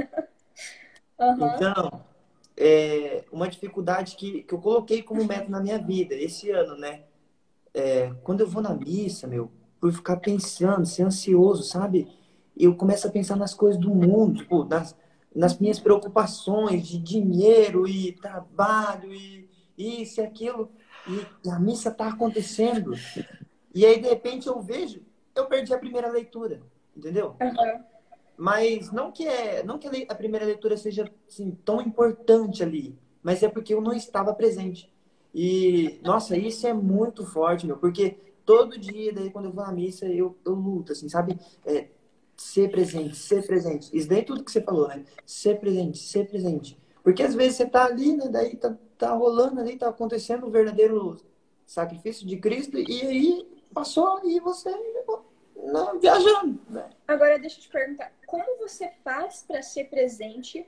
Aham. 1.19 1.55
Então, 1.55 2.05
é 2.57 3.25
uma 3.33 3.49
dificuldade 3.49 4.17
que, 4.17 4.43
que 4.43 4.53
eu 4.53 4.59
coloquei 4.59 5.03
como 5.03 5.25
meta 5.25 5.49
na 5.49 5.61
minha 5.61 5.79
vida 5.79 6.15
esse 6.15 6.51
ano, 6.51 6.77
né? 6.77 7.05
É, 7.73 8.13
quando 8.23 8.41
eu 8.41 8.49
vou 8.49 8.61
na 8.61 8.75
missa, 8.75 9.27
meu, 9.27 9.51
por 9.81 9.93
ficar 9.93 10.17
pensando, 10.17 10.85
ser 10.85 11.05
ansioso, 11.05 11.63
sabe? 11.63 12.09
Eu 12.57 12.75
começo 12.75 13.07
a 13.07 13.11
pensar 13.11 13.37
nas 13.37 13.55
coisas 13.55 13.81
do 13.81 13.91
mundo, 13.95 14.39
tipo, 14.39 14.65
nas, 14.65 14.97
nas 15.35 15.59
minhas 15.59 15.79
preocupações 15.79 16.87
de 16.87 16.99
dinheiro 16.99 17.87
e 17.87 18.13
trabalho 18.13 19.13
e 19.13 19.49
isso 19.77 20.21
e 20.21 20.25
aquilo. 20.25 20.71
E 21.45 21.51
a 21.51 21.59
missa 21.59 21.91
tá 21.91 22.09
acontecendo. 22.09 22.95
E 23.75 23.85
aí, 23.85 24.01
de 24.01 24.09
repente, 24.09 24.47
eu 24.47 24.61
vejo, 24.61 25.03
eu 25.35 25.47
perdi 25.47 25.75
a 25.75 25.79
primeira 25.79 26.09
leitura, 26.09 26.63
entendeu? 26.97 27.35
Aham. 27.41 27.85
Mas 28.37 28.91
não 28.91 29.13
que, 29.13 29.27
é, 29.27 29.63
não 29.63 29.79
que 29.79 30.07
a 30.09 30.15
primeira 30.15 30.45
leitura 30.45 30.77
seja 30.77 31.11
assim, 31.29 31.57
tão 31.65 31.81
importante 31.81 32.63
ali, 32.63 32.99
mas 33.23 33.43
é 33.43 33.49
porque 33.49 33.75
eu 33.75 33.81
não 33.81 33.93
estava 33.93 34.35
presente. 34.35 34.93
E, 35.33 36.01
nossa, 36.03 36.37
isso 36.37 36.67
é 36.67 36.73
muito 36.73 37.25
forte, 37.25 37.67
meu, 37.67 37.77
porque 37.77 38.17
todo 38.45 38.79
dia, 38.79 39.13
daí, 39.13 39.31
quando 39.31 39.47
eu 39.47 39.53
vou 39.53 39.65
na 39.65 39.73
missa, 39.73 40.07
eu, 40.07 40.37
eu 40.45 40.53
luto, 40.53 40.93
assim, 40.93 41.09
sabe? 41.09 41.39
É, 41.65 41.89
ser 42.37 42.71
presente, 42.71 43.17
ser 43.17 43.47
presente. 43.47 43.91
Isso 43.97 44.09
daí 44.09 44.21
é 44.21 44.25
tudo 44.25 44.45
que 44.45 44.51
você 44.51 44.61
falou, 44.61 44.89
né? 44.89 45.05
Ser 45.25 45.59
presente, 45.61 45.99
ser 45.99 46.29
presente. 46.29 46.79
Porque 47.03 47.23
às 47.23 47.35
vezes 47.35 47.57
você 47.57 47.67
tá 47.67 47.85
ali, 47.85 48.17
né? 48.17 48.29
Daí 48.29 48.57
tá, 48.57 48.77
tá 48.99 49.13
rolando 49.13 49.61
ali, 49.61 49.77
tá 49.77 49.89
acontecendo 49.89 50.47
o 50.47 50.51
verdadeiro 50.51 51.17
sacrifício 51.67 52.27
de 52.27 52.37
Cristo, 52.37 52.79
e 52.79 53.01
aí 53.03 53.54
passou 53.75 54.21
e 54.25 54.39
você 54.41 54.71
não, 55.57 55.99
viajando, 55.99 56.61
né? 56.71 56.89
Agora 57.07 57.39
deixa 57.39 57.59
eu 57.59 57.63
te 57.63 57.69
perguntar, 57.69 58.13
como 58.27 58.59
você 58.59 58.91
faz 59.03 59.45
para 59.47 59.63
ser 59.63 59.85
presente 59.85 60.67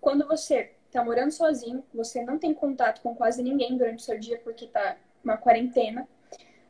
quando 0.00 0.26
você 0.26 0.72
tá 0.90 1.04
morando 1.04 1.30
sozinho, 1.30 1.84
você 1.92 2.22
não 2.22 2.38
tem 2.38 2.54
contato 2.54 3.00
com 3.02 3.14
quase 3.14 3.42
ninguém 3.42 3.76
durante 3.76 4.00
o 4.00 4.04
seu 4.04 4.18
dia 4.18 4.38
porque 4.38 4.66
tá 4.66 4.96
uma 5.22 5.36
quarentena, 5.36 6.08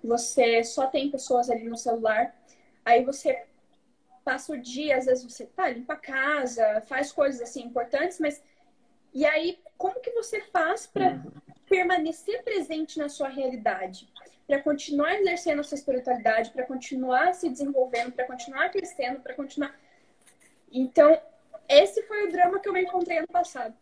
você 0.02 0.64
só 0.64 0.86
tem 0.86 1.10
pessoas 1.10 1.50
ali 1.50 1.68
no 1.68 1.76
celular, 1.76 2.34
aí 2.84 3.04
você 3.04 3.46
passa 4.24 4.52
o 4.52 4.58
dia, 4.58 4.96
às 4.96 5.06
vezes 5.06 5.24
você 5.24 5.46
tá 5.46 5.68
limpa 5.68 5.94
a 5.94 5.96
casa, 5.96 6.82
faz 6.82 7.12
coisas 7.12 7.40
assim 7.40 7.64
importantes, 7.64 8.18
mas 8.18 8.42
e 9.14 9.24
aí 9.24 9.58
como 9.76 10.00
que 10.00 10.10
você 10.10 10.40
faz 10.52 10.86
para 10.86 11.22
permanecer 11.66 12.42
presente 12.42 12.98
na 12.98 13.08
sua 13.08 13.28
realidade? 13.28 14.12
Para 14.48 14.62
continuar 14.62 15.14
exercendo 15.20 15.60
a 15.60 15.62
sua 15.62 15.76
espiritualidade, 15.76 16.50
para 16.50 16.64
continuar 16.64 17.34
se 17.34 17.50
desenvolvendo, 17.50 18.12
para 18.12 18.26
continuar 18.26 18.70
crescendo, 18.70 19.20
para 19.20 19.34
continuar. 19.34 19.78
Então, 20.72 21.20
esse 21.68 22.02
foi 22.04 22.26
o 22.26 22.32
drama 22.32 22.58
que 22.58 22.66
eu 22.66 22.72
me 22.72 22.82
encontrei 22.82 23.18
ano 23.18 23.28
passado. 23.28 23.74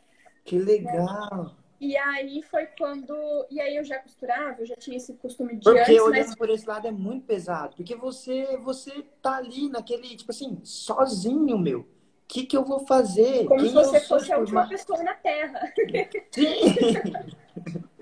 Que 0.44 0.58
legal! 0.58 1.54
E 1.80 1.96
aí 1.96 2.42
foi 2.42 2.66
quando. 2.66 3.14
E 3.48 3.60
aí 3.60 3.76
eu 3.76 3.84
já 3.84 3.98
costurava, 4.00 4.60
eu 4.60 4.66
já 4.66 4.74
tinha 4.74 4.96
esse 4.96 5.12
costume 5.14 5.56
de 5.56 5.62
Porque 5.62 5.78
antes, 5.78 6.00
olhando 6.00 6.26
mas 6.26 6.34
por 6.34 6.50
esse 6.50 6.66
lado 6.66 6.88
é 6.88 6.90
muito 6.90 7.26
pesado. 7.26 7.76
Porque 7.76 7.94
você, 7.94 8.56
você 8.56 9.04
tá 9.22 9.36
ali 9.36 9.68
naquele, 9.68 10.16
tipo 10.16 10.32
assim, 10.32 10.58
sozinho, 10.64 11.56
meu. 11.58 11.80
O 11.80 11.86
que, 12.26 12.44
que 12.44 12.56
eu 12.56 12.64
vou 12.64 12.80
fazer? 12.80 13.46
como 13.46 13.60
Quem 13.60 13.68
se 13.68 13.74
você 13.74 14.00
fosse 14.00 14.32
a 14.32 14.38
última 14.38 14.68
pessoa 14.68 15.00
na 15.02 15.14
Terra, 15.14 15.72
Sim. 16.32 16.60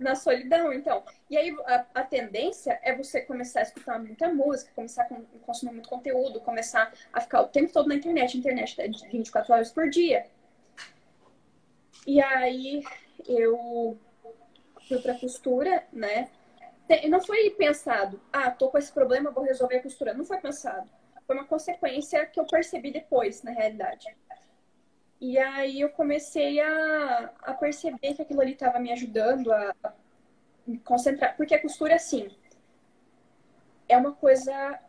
na 0.00 0.14
solidão, 0.14 0.72
então. 0.72 1.04
E 1.28 1.36
aí 1.36 1.54
a, 1.66 1.86
a 1.94 2.02
tendência 2.02 2.80
é 2.82 2.96
você 2.96 3.20
começar 3.20 3.60
a 3.60 3.62
escutar 3.64 3.98
muita 3.98 4.32
música, 4.32 4.72
começar 4.74 5.02
a 5.02 5.06
con- 5.06 5.24
consumir 5.44 5.72
muito 5.72 5.88
conteúdo, 5.88 6.40
começar 6.40 6.92
a 7.12 7.20
ficar 7.20 7.42
o 7.42 7.48
tempo 7.48 7.72
todo 7.72 7.88
na 7.88 7.94
internet. 7.94 8.34
A 8.36 8.40
internet 8.40 8.80
é 8.80 8.88
de 8.88 9.06
24 9.08 9.52
horas 9.52 9.70
por 9.70 9.88
dia. 9.90 10.26
E 12.06 12.20
aí 12.20 12.82
eu 13.28 13.98
fui 14.88 14.98
pra 15.00 15.18
costura, 15.18 15.84
né? 15.92 16.28
não 17.08 17.20
foi 17.20 17.50
pensado, 17.50 18.20
ah, 18.32 18.50
tô 18.50 18.68
com 18.68 18.78
esse 18.78 18.90
problema, 18.90 19.30
vou 19.30 19.44
resolver 19.44 19.76
a 19.76 19.82
costura. 19.82 20.14
Não 20.14 20.24
foi 20.24 20.38
pensado. 20.38 20.90
Foi 21.26 21.36
uma 21.36 21.44
consequência 21.44 22.26
que 22.26 22.40
eu 22.40 22.46
percebi 22.46 22.90
depois, 22.90 23.42
na 23.42 23.52
realidade. 23.52 24.08
E 25.20 25.38
aí 25.38 25.80
eu 25.80 25.90
comecei 25.90 26.60
a, 26.60 27.30
a 27.42 27.54
perceber 27.54 28.14
que 28.14 28.22
aquilo 28.22 28.40
ali 28.40 28.52
estava 28.52 28.78
me 28.78 28.90
ajudando 28.90 29.52
a, 29.52 29.74
me 30.66 30.78
concentrar. 30.78 31.36
Porque 31.36 31.54
a 31.54 31.60
costura, 31.60 31.94
assim, 31.94 32.30
é 33.88 33.96
uma 33.96 34.12
coisa 34.12 34.80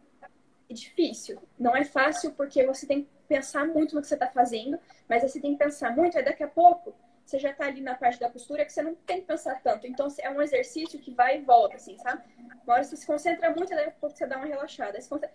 difícil. 0.69 1.37
Não 1.59 1.75
é 1.75 1.83
fácil 1.83 2.31
porque 2.31 2.65
você 2.65 2.87
tem 2.87 3.03
que 3.03 3.09
pensar 3.27 3.65
muito 3.67 3.95
no 3.95 4.01
que 4.01 4.07
você 4.07 4.13
está 4.13 4.27
fazendo, 4.27 4.79
mas 5.07 5.21
você 5.21 5.39
tem 5.39 5.53
que 5.53 5.63
pensar 5.63 5.95
muito, 5.95 6.17
aí 6.17 6.23
daqui 6.23 6.43
a 6.43 6.47
pouco 6.47 6.93
você 7.25 7.39
já 7.39 7.51
está 7.51 7.65
ali 7.65 7.81
na 7.81 7.95
parte 7.95 8.19
da 8.19 8.29
costura 8.29 8.65
que 8.65 8.73
você 8.73 8.81
não 8.81 8.95
tem 8.95 9.21
que 9.21 9.27
pensar 9.27 9.61
tanto. 9.61 9.87
Então 9.87 10.07
é 10.19 10.29
um 10.29 10.41
exercício 10.41 10.99
que 10.99 11.11
vai 11.11 11.37
e 11.37 11.41
volta, 11.41 11.75
assim, 11.75 11.97
sabe? 11.97 12.23
Uma 12.63 12.73
hora 12.73 12.83
você 12.83 12.97
se 12.97 13.05
concentra 13.05 13.49
muito, 13.53 13.69
daqui 13.69 13.89
a 13.89 13.91
pouco 13.91 14.15
você 14.15 14.25
dá 14.25 14.37
uma 14.37 14.45
relaxada. 14.45 14.99
Só 15.01 15.17
que 15.17 15.27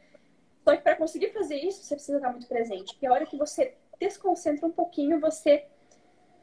para 0.83 0.97
conseguir 0.97 1.33
fazer 1.33 1.57
isso, 1.57 1.83
você 1.83 1.95
precisa 1.95 2.19
estar 2.19 2.31
muito 2.31 2.47
presente. 2.47 2.93
Porque 2.93 3.07
a 3.07 3.13
hora 3.13 3.25
que 3.25 3.37
você 3.37 3.75
desconcentra 3.99 4.67
um 4.67 4.73
pouquinho, 4.73 5.21
você 5.21 5.67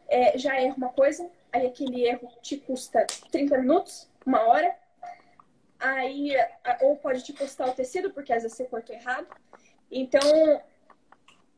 é, 0.07 0.37
já 0.37 0.59
erra 0.59 0.75
uma 0.75 0.89
coisa, 0.89 1.29
aí 1.51 1.67
aquele 1.67 2.03
erro 2.05 2.29
te 2.41 2.57
custa 2.57 3.05
30 3.31 3.57
minutos, 3.59 4.09
uma 4.25 4.41
hora, 4.41 4.75
aí 5.79 6.31
ou 6.81 6.95
pode 6.97 7.23
te 7.23 7.33
custar 7.33 7.69
o 7.69 7.73
tecido, 7.73 8.11
porque 8.11 8.33
às 8.33 8.43
vezes 8.43 8.57
você 8.57 8.65
cortou 8.65 8.95
errado. 8.95 9.27
Então, 9.91 10.21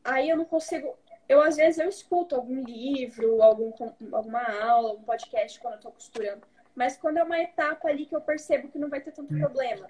aí 0.04 0.28
eu 0.28 0.36
não 0.36 0.44
consigo 0.44 0.96
eu 1.28 1.40
às 1.42 1.56
vezes 1.56 1.78
eu 1.78 1.88
escuto 1.88 2.34
algum 2.34 2.62
livro, 2.62 3.42
algum, 3.42 3.72
alguma 4.12 4.42
aula, 4.62 4.92
um 4.92 5.02
podcast 5.02 5.58
quando 5.60 5.74
eu 5.74 5.80
tô 5.80 5.90
costurando. 5.90 6.46
Mas 6.74 6.96
quando 6.96 7.16
é 7.16 7.24
uma 7.24 7.40
etapa 7.40 7.88
ali 7.88 8.06
que 8.06 8.14
eu 8.14 8.20
percebo 8.20 8.68
que 8.68 8.78
não 8.78 8.88
vai 8.88 9.00
ter 9.00 9.10
tanto 9.10 9.34
problema. 9.36 9.88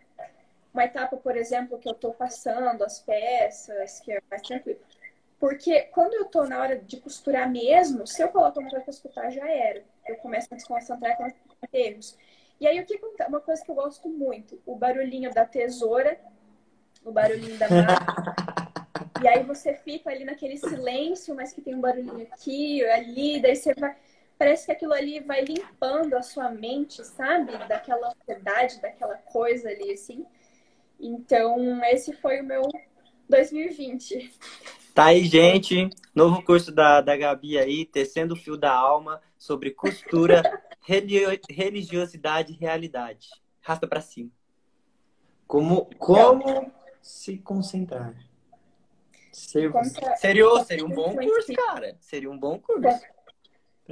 Uma 0.72 0.84
etapa, 0.84 1.16
por 1.16 1.36
exemplo, 1.36 1.78
que 1.78 1.88
eu 1.88 1.94
tô 1.94 2.12
passando 2.12 2.84
as 2.84 3.00
peças, 3.00 4.00
que 4.00 4.12
é 4.12 4.20
mais 4.30 4.42
tranquilo. 4.42 4.78
Porque 5.38 5.82
quando 5.92 6.14
eu 6.14 6.24
tô 6.26 6.44
na 6.44 6.58
hora 6.58 6.78
de 6.78 6.98
costurar 6.98 7.50
mesmo, 7.50 8.06
se 8.06 8.22
eu 8.22 8.28
coloco 8.28 8.58
uma 8.58 8.70
coisa 8.70 8.84
pra 8.84 8.90
escutar, 8.90 9.30
já 9.30 9.46
era. 9.48 9.84
Eu 10.06 10.16
começo 10.16 10.48
a 10.50 10.56
desconcentrar 10.56 11.16
com 11.16 11.30
erros. 11.72 12.16
E 12.58 12.66
aí 12.66 12.80
o 12.80 12.86
que 12.86 12.94
acontece? 12.96 13.28
Uma 13.28 13.40
coisa 13.40 13.62
que 13.62 13.70
eu 13.70 13.74
gosto 13.74 14.08
muito, 14.08 14.60
o 14.64 14.76
barulhinho 14.76 15.32
da 15.32 15.44
tesoura, 15.44 16.18
o 17.04 17.12
barulhinho 17.12 17.58
da 17.58 17.68
máquina. 17.68 18.36
E 19.22 19.26
aí 19.26 19.42
você 19.42 19.72
fica 19.74 20.10
ali 20.10 20.24
naquele 20.24 20.58
silêncio, 20.58 21.34
mas 21.34 21.52
que 21.52 21.62
tem 21.62 21.74
um 21.74 21.80
barulhinho 21.80 22.22
aqui, 22.30 22.84
ali, 22.84 23.40
daí 23.40 23.56
você 23.56 23.74
vai. 23.74 23.96
Parece 24.38 24.66
que 24.66 24.72
aquilo 24.72 24.92
ali 24.92 25.20
vai 25.20 25.42
limpando 25.42 26.14
a 26.14 26.22
sua 26.22 26.50
mente, 26.50 27.02
sabe? 27.02 27.56
Daquela 27.66 28.12
ansiedade, 28.12 28.80
daquela 28.80 29.16
coisa 29.16 29.70
ali, 29.70 29.92
assim. 29.92 30.26
Então, 31.00 31.82
esse 31.86 32.12
foi 32.12 32.40
o 32.40 32.44
meu 32.44 32.62
2020. 33.28 34.30
Tá 34.96 35.08
aí, 35.08 35.26
gente. 35.26 35.90
Novo 36.14 36.42
curso 36.42 36.72
da, 36.72 37.02
da 37.02 37.14
Gabi 37.14 37.58
aí, 37.58 37.84
Tecendo 37.84 38.32
o 38.32 38.36
Fio 38.36 38.56
da 38.56 38.72
Alma, 38.72 39.20
sobre 39.36 39.70
costura, 39.70 40.42
religiosidade 41.50 42.54
e 42.54 42.56
realidade. 42.56 43.28
Rasta 43.60 43.86
para 43.86 44.00
cima. 44.00 44.30
Como, 45.46 45.84
como 45.98 46.72
se 47.02 47.36
concentrar. 47.36 48.14
Ser, 49.30 49.70
seria, 50.16 50.64
seria 50.64 50.86
um 50.86 50.88
bom 50.88 51.14
curso, 51.14 51.52
cara. 51.52 51.94
Seria 52.00 52.30
um 52.30 52.38
bom 52.38 52.58
curso. 52.58 53.06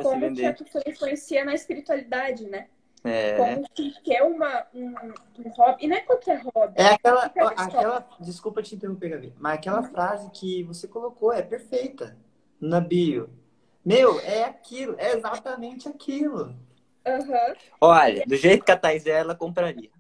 Como 0.01 0.35
que 0.35 0.47
a 0.47 0.55
pessoa 0.55 0.85
influencia 0.86 1.44
na 1.44 1.52
espiritualidade, 1.52 2.48
né? 2.48 2.70
É. 3.05 3.36
Como 3.36 3.68
que 3.68 4.16
é 4.16 4.22
uma, 4.22 4.66
um, 4.72 4.94
um 5.39 5.51
hobby. 5.51 5.85
E 5.85 5.89
não 5.89 5.97
é 5.97 6.01
qualquer 6.01 6.43
hobby. 6.43 6.74
É 6.74 6.86
aquela. 6.86 7.26
aquela 7.26 8.09
desculpa 8.18 8.62
te 8.62 8.74
interromper, 8.74 9.10
Gabi. 9.10 9.35
Mas 9.39 9.55
aquela 9.55 9.82
uhum. 9.82 9.90
frase 9.90 10.31
que 10.31 10.62
você 10.62 10.89
colocou 10.89 11.31
é 11.31 11.43
perfeita 11.43 12.16
na 12.59 12.81
bio. 12.81 13.28
Meu, 13.85 14.18
é 14.20 14.44
aquilo. 14.44 14.97
É 14.98 15.12
exatamente 15.12 15.86
aquilo. 15.86 16.56
Uhum. 17.06 17.55
Olha, 17.78 18.24
do 18.26 18.36
jeito 18.36 18.64
que 18.64 18.72
a 18.72 18.76
Thais 18.76 19.06
é, 19.06 19.10
ela 19.10 19.35
compraria. 19.35 19.90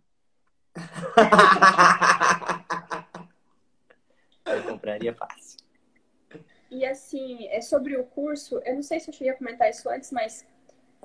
Eu 4.46 4.62
compraria 4.64 5.14
fácil. 5.14 5.58
E 6.70 6.84
assim, 6.84 7.46
é 7.48 7.60
sobre 7.60 7.96
o 7.96 8.04
curso, 8.04 8.60
eu 8.64 8.74
não 8.74 8.82
sei 8.82 8.98
se 8.98 9.08
eu 9.08 9.14
cheguei 9.14 9.32
a 9.32 9.36
comentar 9.36 9.70
isso 9.70 9.88
antes, 9.88 10.10
mas 10.10 10.44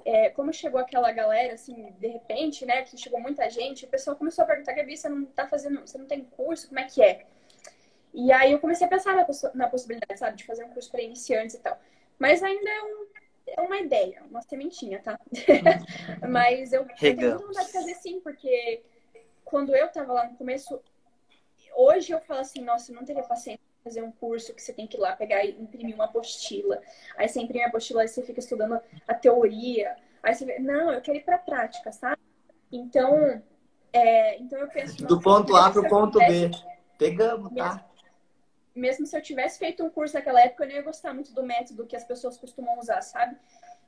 é, 0.06 0.30
como 0.30 0.52
chegou 0.54 0.80
aquela 0.80 1.12
galera, 1.12 1.54
assim, 1.54 1.92
de 2.00 2.08
repente, 2.08 2.66
né, 2.66 2.84
que 2.84 2.98
chegou 2.98 3.20
muita 3.20 3.50
gente, 3.50 3.86
o 3.86 3.88
pessoal 3.88 4.16
começou 4.16 4.44
a 4.44 4.48
perguntar, 4.48 4.74
Gabi, 4.74 4.98
você 4.98 5.10
não 5.10 5.26
tá 5.26 5.48
fazendo, 5.48 5.82
você 5.82 5.98
não 5.98 6.06
tem 6.06 6.24
curso, 6.24 6.68
como 6.68 6.80
é 6.80 6.86
que 6.86 7.02
é? 7.02 7.26
E 8.14 8.32
aí 8.32 8.52
eu 8.52 8.60
comecei 8.60 8.86
a 8.88 8.90
pensar 8.90 9.16
na, 9.16 9.26
na 9.54 9.70
possibilidade, 9.70 10.20
sabe, 10.20 10.38
de 10.38 10.46
fazer 10.46 10.64
um 10.66 10.70
curso 10.70 10.90
para 10.92 11.02
iniciantes 11.02 11.56
e 11.56 11.60
tal. 11.60 11.80
Mas 12.18 12.44
ainda 12.44 12.70
é, 12.70 12.84
um, 12.84 13.08
é 13.48 13.62
uma 13.62 13.78
ideia, 13.78 14.24
uma 14.30 14.42
sementinha, 14.42 15.02
tá? 15.02 15.20
Mas 16.28 16.74
eu, 16.74 16.82
eu 16.82 16.96
tenho 16.96 17.16
muita 17.16 17.38
vontade 17.38 17.68
de 17.68 17.74
fazer 17.74 17.94
sim, 17.96 18.20
porque 18.20 18.82
quando 19.46 19.76
eu 19.76 19.88
tava 19.90 20.14
lá 20.14 20.28
no 20.28 20.36
começo, 20.36 20.82
hoje 21.76 22.12
eu 22.12 22.20
falo 22.22 22.42
assim, 22.42 22.62
nossa, 22.62 22.92
eu 22.92 22.96
não 22.96 23.06
teria 23.06 23.24
paciência 23.24 23.69
fazer 23.84 24.02
um 24.02 24.12
curso 24.12 24.54
que 24.54 24.62
você 24.62 24.74
tem 24.74 24.88
que 24.88 24.98
ir 24.98 25.00
lá 25.00 25.16
pegar 25.16 25.44
e 25.44 25.52
imprimir 25.60 25.96
uma 25.96 26.06
apostila. 26.06 26.82
Aí 27.18 27.28
você 27.28 27.42
imprime 27.42 27.64
a 27.64 27.68
apostila, 27.68 28.02
aí 28.02 28.08
você 28.08 28.22
fica 28.22 28.40
estudando 28.40 28.80
a 29.08 29.14
teoria. 29.14 29.96
Aí 30.22 30.34
você 30.34 30.46
vê, 30.46 30.60
não, 30.60 30.92
eu 30.92 31.02
quero 31.02 31.18
ir 31.18 31.24
para 31.24 31.36
a 31.36 31.40
prática, 31.40 31.92
sabe? 31.92 32.22
Então, 32.72 33.42
é, 33.94 34.38
então 34.38 34.60
eu 34.60 34.68
penso... 34.68 35.06
Do 35.06 35.20
ponto 35.20 35.56
A 35.56 35.72
para 35.72 35.82
o 35.82 35.90
ponto 35.90 36.20
B. 36.20 36.52
Pegamos, 36.98 37.54
tá? 37.56 37.74
Mesmo, 37.74 37.84
mesmo 38.76 39.06
se 39.06 39.18
eu 39.18 39.22
tivesse 39.22 39.58
feito 39.58 39.84
um 39.84 39.90
curso 39.90 40.14
naquela 40.14 40.42
época, 40.42 40.64
eu 40.64 40.68
não 40.68 40.76
ia 40.76 40.82
gostar 40.82 41.14
muito 41.14 41.34
do 41.34 41.44
método 41.44 41.86
que 41.86 41.96
as 41.96 42.04
pessoas 42.04 42.38
costumam 42.38 42.78
usar, 42.78 43.02
sabe? 43.02 43.38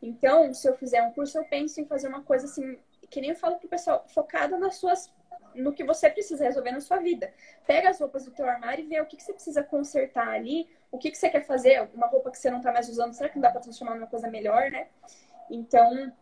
Então, 0.02 0.54
se 0.54 0.68
eu 0.68 0.76
fizer 0.76 1.04
um 1.04 1.12
curso, 1.12 1.38
eu 1.38 1.44
penso 1.44 1.80
em 1.80 1.86
fazer 1.86 2.08
uma 2.08 2.24
coisa 2.24 2.46
assim, 2.46 2.78
que 3.12 3.22
nem 3.22 3.32
eu 3.32 3.36
falo 3.36 3.58
pro 3.58 3.68
pessoal, 3.68 4.06
focada 4.08 4.58
nas 4.58 4.78
suas 4.78 5.14
no 5.54 5.74
que 5.74 5.84
você 5.84 6.10
precisa 6.10 6.46
resolver 6.46 6.72
na 6.72 6.80
sua 6.80 6.98
vida. 6.98 7.34
Pega 7.68 7.90
as 7.90 8.00
roupas 8.00 8.24
do 8.24 8.32
teu 8.32 8.48
armário 8.48 8.86
e 8.86 8.88
vê 8.88 9.02
o 9.02 9.06
que, 9.06 9.18
que 9.18 9.24
você 9.24 9.34
precisa 9.34 9.62
consertar 9.62 10.30
ali, 10.30 10.70
o 10.90 10.98
que, 10.98 11.12
que 11.12 11.18
você 11.18 11.30
quer 11.30 11.46
fazer, 11.46 11.90
uma 11.94 12.08
roupa 12.08 12.32
que 12.32 12.38
você 12.38 12.50
não 12.50 12.60
está 12.60 12.72
mais 12.72 12.88
usando, 12.88 13.14
será 13.14 13.28
que 13.28 13.36
não 13.36 13.42
dá 13.42 13.52
para 13.52 13.60
transformar 13.60 13.96
numa 13.96 14.08
coisa 14.08 14.30
melhor, 14.30 14.72
né? 14.72 14.88
Então. 15.50 16.14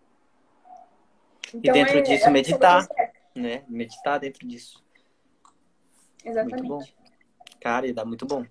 então 1.53 1.59
e 1.63 1.71
dentro 1.71 1.99
é, 1.99 2.01
disso, 2.01 2.25
é 2.25 2.29
meditar. 2.31 2.87
Né? 3.35 3.63
Meditar 3.67 4.19
dentro 4.19 4.47
disso. 4.47 4.83
Exatamente. 6.25 6.63
Muito 6.63 6.67
bom. 6.67 6.83
Cara, 7.61 7.85
e 7.85 7.93
dá 7.93 8.03
muito 8.03 8.25
bom. 8.25 8.43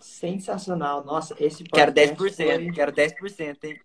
Sensacional. 0.00 1.04
Nossa, 1.04 1.36
esse 1.38 1.62
Quero 1.64 1.92
10%, 1.92 2.34
foi... 2.34 2.72
quero 2.72 2.92
10%, 2.92 3.64
hein? 3.64 3.80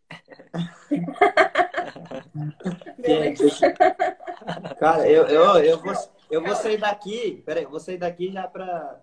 Cara, 4.80 5.08
eu, 5.10 5.26
eu, 5.28 5.64
eu, 5.64 5.80
vou, 5.80 5.94
eu 6.30 6.42
vou 6.44 6.56
sair 6.56 6.78
daqui, 6.78 7.44
peraí, 7.46 7.64
eu 7.64 7.70
vou 7.70 7.80
sair 7.80 7.98
daqui 7.98 8.32
já 8.32 8.48
para 8.48 9.02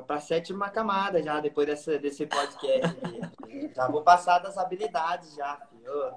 para 0.00 0.20
sétima 0.20 0.70
camada 0.70 1.22
já, 1.22 1.38
depois 1.38 1.66
dessa, 1.66 1.98
desse 1.98 2.26
podcast. 2.26 2.96
já 3.74 3.88
vou 3.88 4.02
passar 4.02 4.38
das 4.38 4.56
habilidades 4.56 5.34
já, 5.34 5.60
filho. 5.68 6.14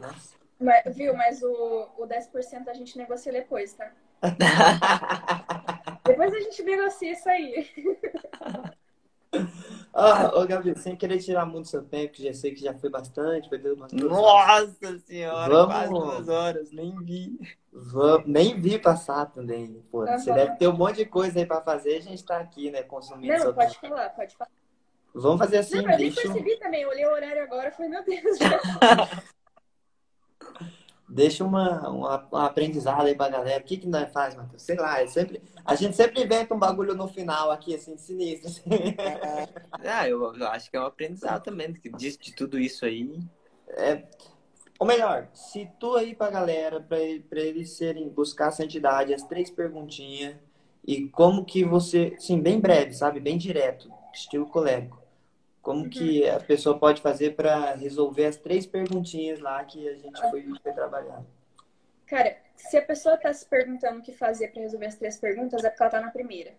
Nossa. 0.00 0.36
Mas, 0.58 0.96
viu, 0.96 1.14
mas 1.14 1.42
o, 1.42 1.90
o 1.98 2.06
10% 2.06 2.68
a 2.68 2.72
gente 2.72 2.96
negocia 2.96 3.32
depois, 3.32 3.74
tá? 3.74 3.92
depois 6.04 6.32
a 6.32 6.40
gente 6.40 6.62
negocia 6.62 7.12
isso 7.12 7.28
aí. 7.28 7.68
Ah, 9.94 10.32
ô, 10.34 10.46
Gabriel, 10.46 10.76
sem 10.76 10.96
querer 10.96 11.18
tirar 11.18 11.44
muito 11.44 11.68
seu 11.68 11.82
tempo, 11.82 12.14
que 12.14 12.24
já 12.24 12.32
sei 12.32 12.52
que 12.54 12.62
já 12.62 12.72
foi 12.72 12.88
bastante, 12.88 13.48
perdeu 13.50 13.76
bastante. 13.76 14.02
Nossa 14.02 14.98
senhora, 15.00 15.52
Vamos... 15.52 15.74
quase 15.74 15.90
duas 15.90 16.28
horas, 16.28 16.72
nem 16.72 16.96
vi. 17.04 17.38
Vamos... 17.70 18.26
Nem 18.26 18.58
vi 18.58 18.78
passar 18.78 19.26
também. 19.26 19.84
Pô, 19.90 20.00
uhum. 20.00 20.18
Você 20.18 20.32
deve 20.32 20.56
ter 20.56 20.66
um 20.68 20.76
monte 20.76 20.96
de 20.96 21.04
coisa 21.04 21.38
aí 21.38 21.44
pra 21.44 21.60
fazer, 21.60 21.96
a 21.96 22.00
gente 22.00 22.24
tá 22.24 22.38
aqui, 22.38 22.70
né, 22.70 22.82
consumindo. 22.82 23.36
Não, 23.36 23.52
pode 23.52 23.78
tempo. 23.78 23.94
falar, 23.94 24.10
pode 24.10 24.34
falar. 24.34 24.50
Vamos 25.14 25.38
fazer 25.38 25.58
assim, 25.58 25.82
Não, 25.82 25.90
eu 25.90 25.98
deixa... 25.98 26.22
nem 26.22 26.32
percebi 26.32 26.56
também, 26.58 26.82
eu 26.82 26.88
olhei 26.88 27.06
o 27.06 27.12
horário 27.12 27.42
agora 27.42 27.68
e 27.68 27.72
falei, 27.72 27.90
meu 27.90 28.02
Deus. 28.02 28.38
deixa 31.12 31.44
uma, 31.44 31.88
uma, 31.88 32.28
um 32.32 32.36
aprendizado 32.36 33.06
aí 33.06 33.14
pra 33.14 33.28
galera. 33.28 33.60
O 33.60 33.66
que, 33.66 33.76
que 33.76 33.86
nós 33.86 34.10
faz, 34.12 34.34
Matheus? 34.34 34.62
Sei 34.62 34.76
lá, 34.76 35.00
é 35.00 35.06
sempre, 35.06 35.42
a 35.64 35.74
gente 35.74 35.94
sempre 35.94 36.22
inventa 36.22 36.54
um 36.54 36.58
bagulho 36.58 36.94
no 36.94 37.06
final 37.06 37.50
aqui, 37.50 37.74
assim, 37.74 37.96
sinistro. 37.98 38.48
Assim. 38.48 38.96
ah, 39.84 40.08
eu, 40.08 40.34
eu, 40.34 40.46
acho 40.48 40.70
que 40.70 40.76
é 40.76 40.80
um 40.80 40.86
aprendizado 40.86 41.42
também 41.42 41.72
de, 41.72 42.16
de 42.16 42.34
tudo 42.34 42.58
isso 42.58 42.86
aí. 42.86 43.20
É, 43.68 44.04
ou 44.78 44.86
melhor, 44.86 45.28
se 45.34 45.68
tu 45.78 45.94
aí 45.96 46.14
pra 46.14 46.30
galera, 46.30 46.80
pra, 46.80 46.98
pra 47.28 47.40
eles 47.40 47.76
serem, 47.76 48.08
buscar 48.08 48.48
a 48.48 48.52
santidade, 48.52 49.14
as 49.14 49.22
três 49.22 49.50
perguntinhas, 49.50 50.36
e 50.84 51.08
como 51.08 51.44
que 51.44 51.62
você, 51.62 52.16
sim, 52.18 52.40
bem 52.40 52.58
breve, 52.58 52.92
sabe? 52.92 53.20
Bem 53.20 53.36
direto, 53.36 53.92
estilo 54.12 54.46
colérico. 54.46 55.01
Como 55.62 55.84
uhum. 55.84 55.88
que 55.88 56.28
a 56.28 56.40
pessoa 56.40 56.76
pode 56.76 57.00
fazer 57.00 57.36
para 57.36 57.74
resolver 57.74 58.26
as 58.26 58.36
três 58.36 58.66
perguntinhas 58.66 59.38
lá 59.38 59.64
que 59.64 59.88
a 59.88 59.94
gente 59.94 60.20
foi, 60.28 60.42
foi 60.60 60.72
trabalhar? 60.72 61.22
Cara, 62.04 62.36
se 62.56 62.76
a 62.76 62.82
pessoa 62.82 63.14
está 63.14 63.32
se 63.32 63.46
perguntando 63.46 64.00
o 64.00 64.02
que 64.02 64.12
fazer 64.12 64.48
para 64.48 64.60
resolver 64.60 64.86
as 64.86 64.96
três 64.96 65.16
perguntas, 65.16 65.62
é 65.64 65.70
porque 65.70 65.82
ela 65.82 65.88
está 65.88 66.00
na 66.00 66.10
primeira. 66.10 66.52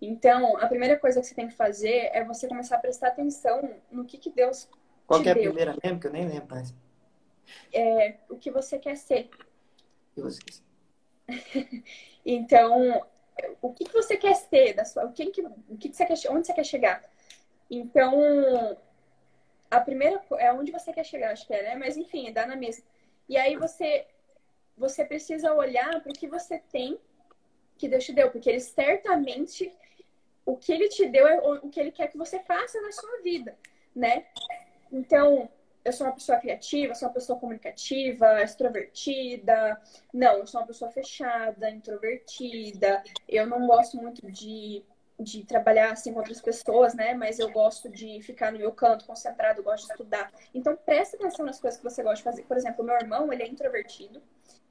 Então, 0.00 0.56
a 0.58 0.66
primeira 0.68 0.96
coisa 0.98 1.20
que 1.20 1.26
você 1.26 1.34
tem 1.34 1.48
que 1.48 1.54
fazer 1.54 2.10
é 2.12 2.22
você 2.22 2.46
começar 2.46 2.76
a 2.76 2.78
prestar 2.78 3.08
atenção 3.08 3.68
no 3.90 4.04
que, 4.04 4.18
que 4.18 4.30
Deus 4.30 4.68
Qual 5.06 5.22
que 5.22 5.28
é 5.28 5.32
a 5.32 5.34
deu. 5.34 5.44
primeira 5.44 5.74
mesmo? 5.82 5.98
Que 5.98 6.06
eu 6.06 6.12
nem 6.12 6.28
lembro 6.28 6.54
mais. 6.54 6.74
É, 7.72 8.18
o 8.28 8.36
que 8.36 8.50
você 8.50 8.78
quer 8.78 8.96
ser. 8.96 9.30
E 10.16 10.20
vocês? 10.20 10.62
Então, 12.30 13.06
o 13.62 13.72
que, 13.72 13.84
que 13.84 13.92
você 13.92 14.14
quer 14.18 14.34
ser 14.34 14.74
da 14.74 14.84
sua, 14.84 15.06
o 15.06 15.12
que, 15.12 15.30
que, 15.30 15.40
o 15.40 15.78
que, 15.78 15.88
que 15.88 15.96
você 15.96 16.04
quer, 16.04 16.30
onde 16.30 16.46
você 16.46 16.52
quer 16.52 16.64
chegar? 16.64 17.02
Então, 17.70 18.76
a 19.70 19.80
primeira 19.80 20.22
é 20.38 20.52
onde 20.52 20.72
você 20.72 20.92
quer 20.92 21.04
chegar, 21.04 21.32
acho 21.32 21.46
que 21.46 21.54
é, 21.54 21.62
né? 21.62 21.74
Mas 21.76 21.96
enfim, 21.96 22.32
dá 22.32 22.46
na 22.46 22.56
mesma. 22.56 22.84
E 23.28 23.36
aí 23.36 23.56
você 23.56 24.06
você 24.76 25.04
precisa 25.04 25.52
olhar 25.52 26.00
para 26.00 26.10
o 26.10 26.14
que 26.14 26.28
você 26.28 26.58
tem 26.70 26.98
que 27.76 27.88
Deus 27.88 28.04
te 28.04 28.12
deu, 28.12 28.30
porque 28.30 28.48
ele 28.48 28.60
certamente 28.60 29.72
o 30.44 30.56
que 30.56 30.72
ele 30.72 30.88
te 30.88 31.06
deu 31.06 31.26
é 31.26 31.36
o 31.38 31.68
que 31.68 31.78
ele 31.78 31.92
quer 31.92 32.08
que 32.08 32.16
você 32.16 32.38
faça 32.40 32.80
na 32.80 32.90
sua 32.90 33.20
vida, 33.22 33.56
né? 33.94 34.26
Então, 34.90 35.48
eu 35.84 35.92
sou 35.92 36.06
uma 36.06 36.14
pessoa 36.14 36.38
criativa, 36.38 36.94
sou 36.94 37.08
uma 37.08 37.14
pessoa 37.14 37.38
comunicativa, 37.38 38.42
extrovertida. 38.42 39.80
Não, 40.12 40.38
eu 40.38 40.46
sou 40.46 40.60
uma 40.60 40.66
pessoa 40.66 40.90
fechada, 40.90 41.70
introvertida. 41.70 43.02
Eu 43.28 43.46
não 43.46 43.66
gosto 43.66 43.96
muito 43.96 44.30
de, 44.32 44.82
de 45.18 45.44
trabalhar 45.44 45.92
assim 45.92 46.12
com 46.12 46.20
outras 46.20 46.40
pessoas, 46.40 46.94
né? 46.94 47.12
Mas 47.14 47.38
eu 47.38 47.50
gosto 47.50 47.88
de 47.88 48.22
ficar 48.22 48.52
no 48.52 48.58
meu 48.58 48.72
canto, 48.72 49.04
concentrado, 49.04 49.62
gosto 49.62 49.86
de 49.86 49.92
estudar. 49.92 50.32
Então, 50.54 50.76
presta 50.76 51.16
atenção 51.16 51.44
nas 51.44 51.60
coisas 51.60 51.78
que 51.78 51.84
você 51.84 52.02
gosta 52.02 52.16
de 52.18 52.22
fazer. 52.22 52.42
Por 52.44 52.56
exemplo, 52.56 52.84
meu 52.84 52.94
irmão, 52.94 53.32
ele 53.32 53.42
é 53.42 53.48
introvertido. 53.48 54.22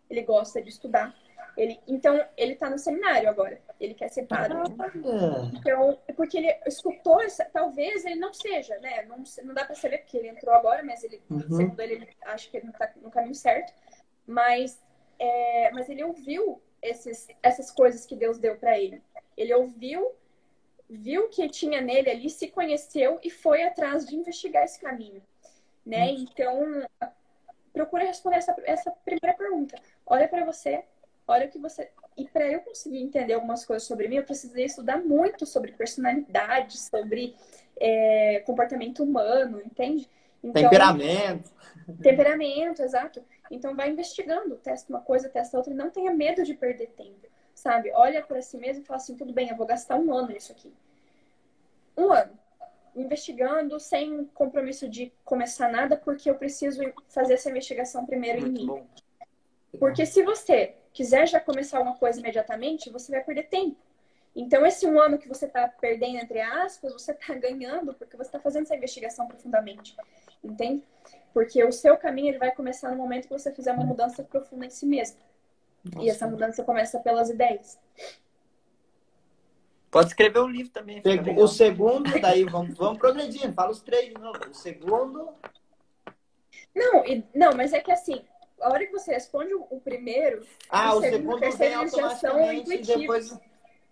Ele 0.09 0.21
gosta 0.21 0.61
de 0.61 0.69
estudar. 0.69 1.13
Ele, 1.57 1.79
então, 1.87 2.23
ele 2.37 2.55
tá 2.55 2.69
no 2.69 2.77
seminário 2.77 3.27
agora. 3.29 3.59
Ele 3.79 3.93
quer 3.93 4.09
ser 4.09 4.25
padre. 4.25 4.57
Então, 5.53 5.99
porque 6.15 6.37
ele 6.37 6.55
escutou 6.65 7.19
essa, 7.21 7.43
talvez 7.45 8.05
ele 8.05 8.15
não 8.15 8.33
seja, 8.33 8.77
né? 8.79 9.03
Não, 9.05 9.21
não 9.43 9.53
dá 9.53 9.65
pra 9.65 9.75
saber 9.75 9.97
porque 9.99 10.17
ele 10.17 10.29
entrou 10.29 10.53
agora, 10.53 10.81
mas 10.83 11.03
ele, 11.03 11.21
Uhum. 11.29 11.41
segundo 11.51 11.79
ele, 11.81 11.95
ele 11.95 12.09
acha 12.21 12.49
que 12.49 12.57
ele 12.57 12.67
não 12.67 12.73
tá 12.73 12.89
no 13.01 13.09
caminho 13.11 13.35
certo. 13.35 13.73
Mas, 14.25 14.79
é, 15.19 15.71
mas 15.71 15.89
ele 15.89 16.03
ouviu 16.03 16.61
esses, 16.81 17.27
essas 17.43 17.71
coisas 17.71 18.05
que 18.05 18.15
Deus 18.15 18.37
deu 18.39 18.55
pra 18.55 18.79
ele. 18.79 19.01
Ele 19.35 19.53
ouviu, 19.53 20.11
viu 20.89 21.25
o 21.25 21.29
que 21.29 21.47
tinha 21.49 21.81
nele 21.81 22.09
ali, 22.09 22.29
se 22.29 22.47
conheceu 22.47 23.19
e 23.23 23.29
foi 23.29 23.63
atrás 23.63 24.05
de 24.05 24.15
investigar 24.15 24.63
esse 24.63 24.79
caminho, 24.79 25.21
né? 25.85 26.11
Então, 26.11 26.85
procura 27.73 28.05
responder 28.05 28.37
essa, 28.37 28.55
essa 28.65 28.91
primeira 29.03 29.37
pergunta. 29.37 29.79
Olha 30.05 30.27
pra 30.27 30.45
você, 30.45 30.83
olha 31.27 31.47
o 31.47 31.49
que 31.49 31.59
você 31.59 31.89
e 32.17 32.27
para 32.27 32.51
eu 32.51 32.61
conseguir 32.61 32.97
entender 32.97 33.33
algumas 33.33 33.63
coisas 33.63 33.87
sobre 33.87 34.07
mim, 34.07 34.15
eu 34.15 34.23
precisei 34.23 34.65
estudar 34.65 34.97
muito 34.97 35.45
sobre 35.45 35.71
personalidade, 35.71 36.79
sobre 36.79 37.35
é, 37.79 38.41
comportamento 38.45 39.03
humano, 39.03 39.61
entende? 39.61 40.09
Então, 40.43 40.63
Temperamento. 40.63 41.51
temperamento, 42.01 42.81
exato. 42.81 43.23
Então 43.51 43.75
vai 43.75 43.91
investigando, 43.91 44.55
testa 44.55 44.91
uma 44.91 45.01
coisa, 45.01 45.29
testa 45.29 45.57
outra, 45.57 45.71
e 45.71 45.75
não 45.75 45.91
tenha 45.91 46.11
medo 46.11 46.43
de 46.43 46.53
perder 46.55 46.87
tempo, 46.87 47.27
sabe? 47.57 47.91
Olha 47.95 48.23
para 48.23 48.39
si 48.39 48.55
mesmo 48.55 48.83
e 48.83 48.85
fala 48.85 48.97
assim, 48.97 49.15
tudo 49.15 49.33
bem, 49.33 49.49
eu 49.49 49.55
vou 49.55 49.65
gastar 49.65 49.95
um 49.95 50.13
ano 50.13 50.29
nisso 50.29 50.51
aqui. 50.51 50.71
Um 51.97 52.11
ano. 52.13 52.37
Investigando, 52.95 53.79
sem 53.79 54.25
compromisso 54.25 54.87
de 54.87 55.11
começar 55.25 55.67
nada, 55.71 55.97
porque 55.97 56.29
eu 56.29 56.35
preciso 56.35 56.81
fazer 57.09 57.33
essa 57.33 57.49
investigação 57.49 58.05
primeiro 58.05 58.39
em 58.39 58.41
Muito 58.41 58.59
mim. 58.59 58.67
bom. 58.67 58.85
Porque 59.79 60.05
se 60.05 60.23
você 60.23 60.75
quiser 60.93 61.27
já 61.27 61.39
começar 61.39 61.79
uma 61.81 61.95
coisa 61.95 62.19
imediatamente, 62.19 62.91
você 62.91 63.11
vai 63.11 63.23
perder 63.23 63.47
tempo. 63.47 63.77
Então, 64.35 64.63
esse 64.63 64.85
um 64.85 64.99
ano 64.99 65.17
que 65.17 65.27
você 65.27 65.47
está 65.47 65.67
perdendo, 65.67 66.17
entre 66.17 66.39
aspas, 66.39 66.93
você 66.93 67.11
está 67.11 67.33
ganhando 67.33 67.91
porque 67.95 68.15
você 68.15 68.29
está 68.29 68.39
fazendo 68.39 68.63
essa 68.63 68.75
investigação 68.75 69.27
profundamente. 69.27 69.95
Entende? 70.43 70.83
Porque 71.33 71.63
o 71.63 71.71
seu 71.71 71.97
caminho 71.97 72.29
ele 72.29 72.37
vai 72.37 72.51
começar 72.51 72.91
no 72.91 72.97
momento 72.97 73.27
que 73.27 73.33
você 73.33 73.51
fizer 73.51 73.71
uma 73.71 73.83
mudança 73.83 74.23
profunda 74.23 74.67
em 74.67 74.69
si 74.69 74.85
mesmo. 74.85 75.17
E 75.99 76.09
essa 76.09 76.27
mudança 76.27 76.63
começa 76.63 76.99
pelas 76.99 77.29
ideias. 77.29 77.79
Pode 79.89 80.09
escrever 80.09 80.39
um 80.39 80.47
livro 80.49 80.71
também. 80.71 81.01
O 81.37 81.47
segundo, 81.47 82.19
daí 82.19 82.43
vamos, 82.43 82.77
vamos 82.77 82.97
progredindo. 82.99 83.53
Fala 83.53 83.71
os 83.71 83.81
três 83.81 84.07
de 84.07 84.13
novo. 84.19 84.39
O 84.49 84.53
segundo. 84.53 85.29
Não, 86.75 87.05
e, 87.05 87.23
não, 87.33 87.53
mas 87.53 87.73
é 87.73 87.79
que 87.79 87.91
assim, 87.91 88.23
a 88.61 88.69
hora 88.69 88.85
que 88.85 88.91
você 88.91 89.11
responde 89.13 89.53
o, 89.53 89.65
o 89.69 89.79
primeiro, 89.81 90.45
Ah, 90.69 90.93
O 90.93 90.99
o 90.99 91.01
segundo, 91.01 91.15
segundo 91.17 91.39
terceiro, 91.39 91.73
vem 91.73 91.81
eles 91.81 91.91
já 91.95 92.09
são 92.15 92.29
automaticamente 92.31 92.55
e 92.55 92.61
intuitivos. 92.75 92.99
depois. 93.29 93.39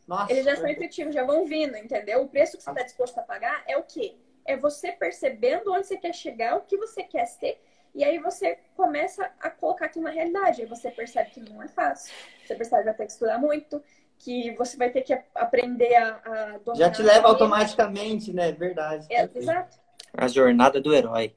Nossa. 0.08 0.32
eles 0.32 0.46
já 0.46 0.56
são 0.56 0.68
intuitivos, 0.68 1.16
já 1.16 1.24
vão 1.24 1.46
vindo, 1.48 1.76
entendeu? 1.78 2.22
O 2.22 2.30
preço 2.30 2.58
que 2.58 2.64
você 2.64 2.70
está 2.70 2.84
disposto 2.84 3.18
a 3.18 3.24
pagar 3.24 3.64
é 3.68 3.76
o 3.76 3.82
quê? 3.84 4.16
É 4.46 4.56
você 4.56 4.92
percebendo 4.92 5.72
onde 5.74 5.88
você 5.88 5.98
quer 5.98 6.14
chegar, 6.14 6.58
o 6.58 6.62
que 6.62 6.78
você 6.78 7.02
quer 7.02 7.26
ser, 7.26 7.60
e 7.96 8.04
aí 8.04 8.20
você 8.20 8.60
começa 8.76 9.32
a 9.40 9.50
colocar 9.50 9.86
aquilo 9.86 10.04
na 10.04 10.12
realidade. 10.12 10.62
Aí 10.62 10.68
você 10.68 10.92
percebe 10.92 11.30
que 11.30 11.40
não 11.40 11.64
é 11.64 11.68
fácil. 11.70 12.14
Você 12.46 12.54
percebe 12.54 12.82
que 12.82 12.90
vai 12.90 12.94
ter 12.94 13.06
que 13.06 13.12
estudar 13.14 13.38
muito, 13.38 13.82
que 14.20 14.52
você 14.56 14.76
vai 14.76 14.90
ter 14.90 15.02
que 15.02 15.18
aprender 15.34 15.96
a, 15.96 16.20
a 16.26 16.58
dominar 16.58 16.76
Já 16.76 16.92
te 16.92 17.02
leva 17.02 17.20
mente. 17.20 17.32
automaticamente, 17.32 18.34
né? 18.34 18.52
Verdade. 18.52 19.08
É, 19.10 19.30
exato. 19.34 19.78
A 20.14 20.28
jornada 20.28 20.82
do 20.82 20.94
herói. 20.94 21.34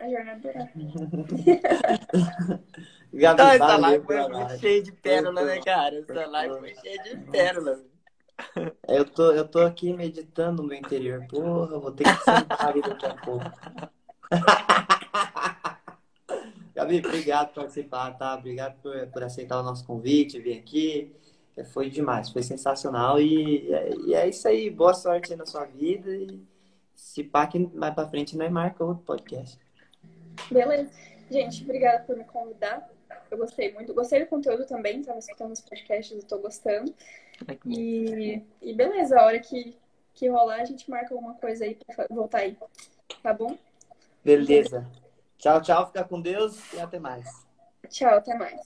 A 0.00 0.08
jornada 0.08 0.40
do 0.40 0.48
herói. 0.48 0.68
Gabi, 3.12 3.42
Então, 3.42 3.48
essa 3.50 3.76
live 3.76 4.06
foi 4.06 4.28
muito 4.28 4.58
cheia 4.58 4.82
de 4.82 4.92
pérola, 4.92 5.44
né, 5.44 5.60
cara? 5.62 5.98
Essa 5.98 6.26
live 6.26 6.58
foi 6.58 6.74
cheia 6.76 7.02
de 7.02 7.16
pérola. 7.30 7.80
Eu 8.88 9.04
tô, 9.04 9.30
eu 9.32 9.46
tô 9.46 9.60
aqui 9.60 9.92
meditando 9.92 10.62
no 10.62 10.68
meu 10.68 10.78
interior. 10.78 11.26
Porra, 11.28 11.78
vou 11.78 11.92
ter 11.92 12.04
que 12.04 12.24
sentar 12.24 12.68
ali 12.68 12.80
daqui 12.80 13.04
a 13.04 13.14
pouco. 13.14 13.44
Gabi, 16.82 16.98
obrigado 16.98 17.48
por 17.48 17.62
participar, 17.62 18.18
tá? 18.18 18.34
Obrigado 18.34 18.80
por, 18.82 19.06
por 19.08 19.22
aceitar 19.22 19.60
o 19.60 19.62
nosso 19.62 19.86
convite, 19.86 20.40
vir 20.40 20.58
aqui. 20.58 21.14
É, 21.56 21.64
Foi 21.64 21.88
demais, 21.88 22.30
foi 22.30 22.42
sensacional. 22.42 23.20
E, 23.20 23.68
e 24.06 24.14
é 24.14 24.28
isso 24.28 24.48
aí. 24.48 24.68
Boa 24.68 24.92
sorte 24.92 25.32
aí 25.32 25.38
na 25.38 25.46
sua 25.46 25.64
vida. 25.64 26.10
E 26.10 26.40
se 26.94 27.22
pá 27.22 27.46
que 27.46 27.58
mais 27.58 27.94
pra 27.94 28.08
frente 28.08 28.36
nós 28.36 28.50
marca 28.50 28.84
outro 28.84 29.04
podcast. 29.04 29.58
Beleza. 30.50 30.90
Gente, 31.30 31.62
obrigada 31.62 32.02
por 32.04 32.16
me 32.16 32.24
convidar. 32.24 32.90
Eu 33.30 33.38
gostei 33.38 33.72
muito. 33.72 33.94
Gostei 33.94 34.20
do 34.20 34.26
conteúdo 34.26 34.66
também, 34.66 35.00
estava 35.00 35.18
escutando 35.18 35.52
os 35.52 35.60
podcasts, 35.60 36.16
eu 36.16 36.26
tô 36.26 36.38
gostando. 36.38 36.92
E, 37.66 38.42
e 38.60 38.74
beleza, 38.74 39.18
a 39.18 39.24
hora 39.24 39.38
que, 39.38 39.76
que 40.14 40.28
rolar, 40.28 40.60
a 40.60 40.64
gente 40.64 40.90
marca 40.90 41.14
alguma 41.14 41.34
coisa 41.34 41.64
aí 41.64 41.78
pra 41.86 42.06
voltar 42.10 42.38
aí. 42.38 42.56
Tá 43.22 43.32
bom? 43.32 43.56
Beleza. 44.24 44.86
Tchau, 45.42 45.60
tchau. 45.60 45.86
Fica 45.86 46.04
com 46.04 46.20
Deus 46.20 46.72
e 46.72 46.78
até 46.78 47.00
mais. 47.00 47.44
Tchau, 47.90 48.14
até 48.14 48.32
mais. 48.38 48.60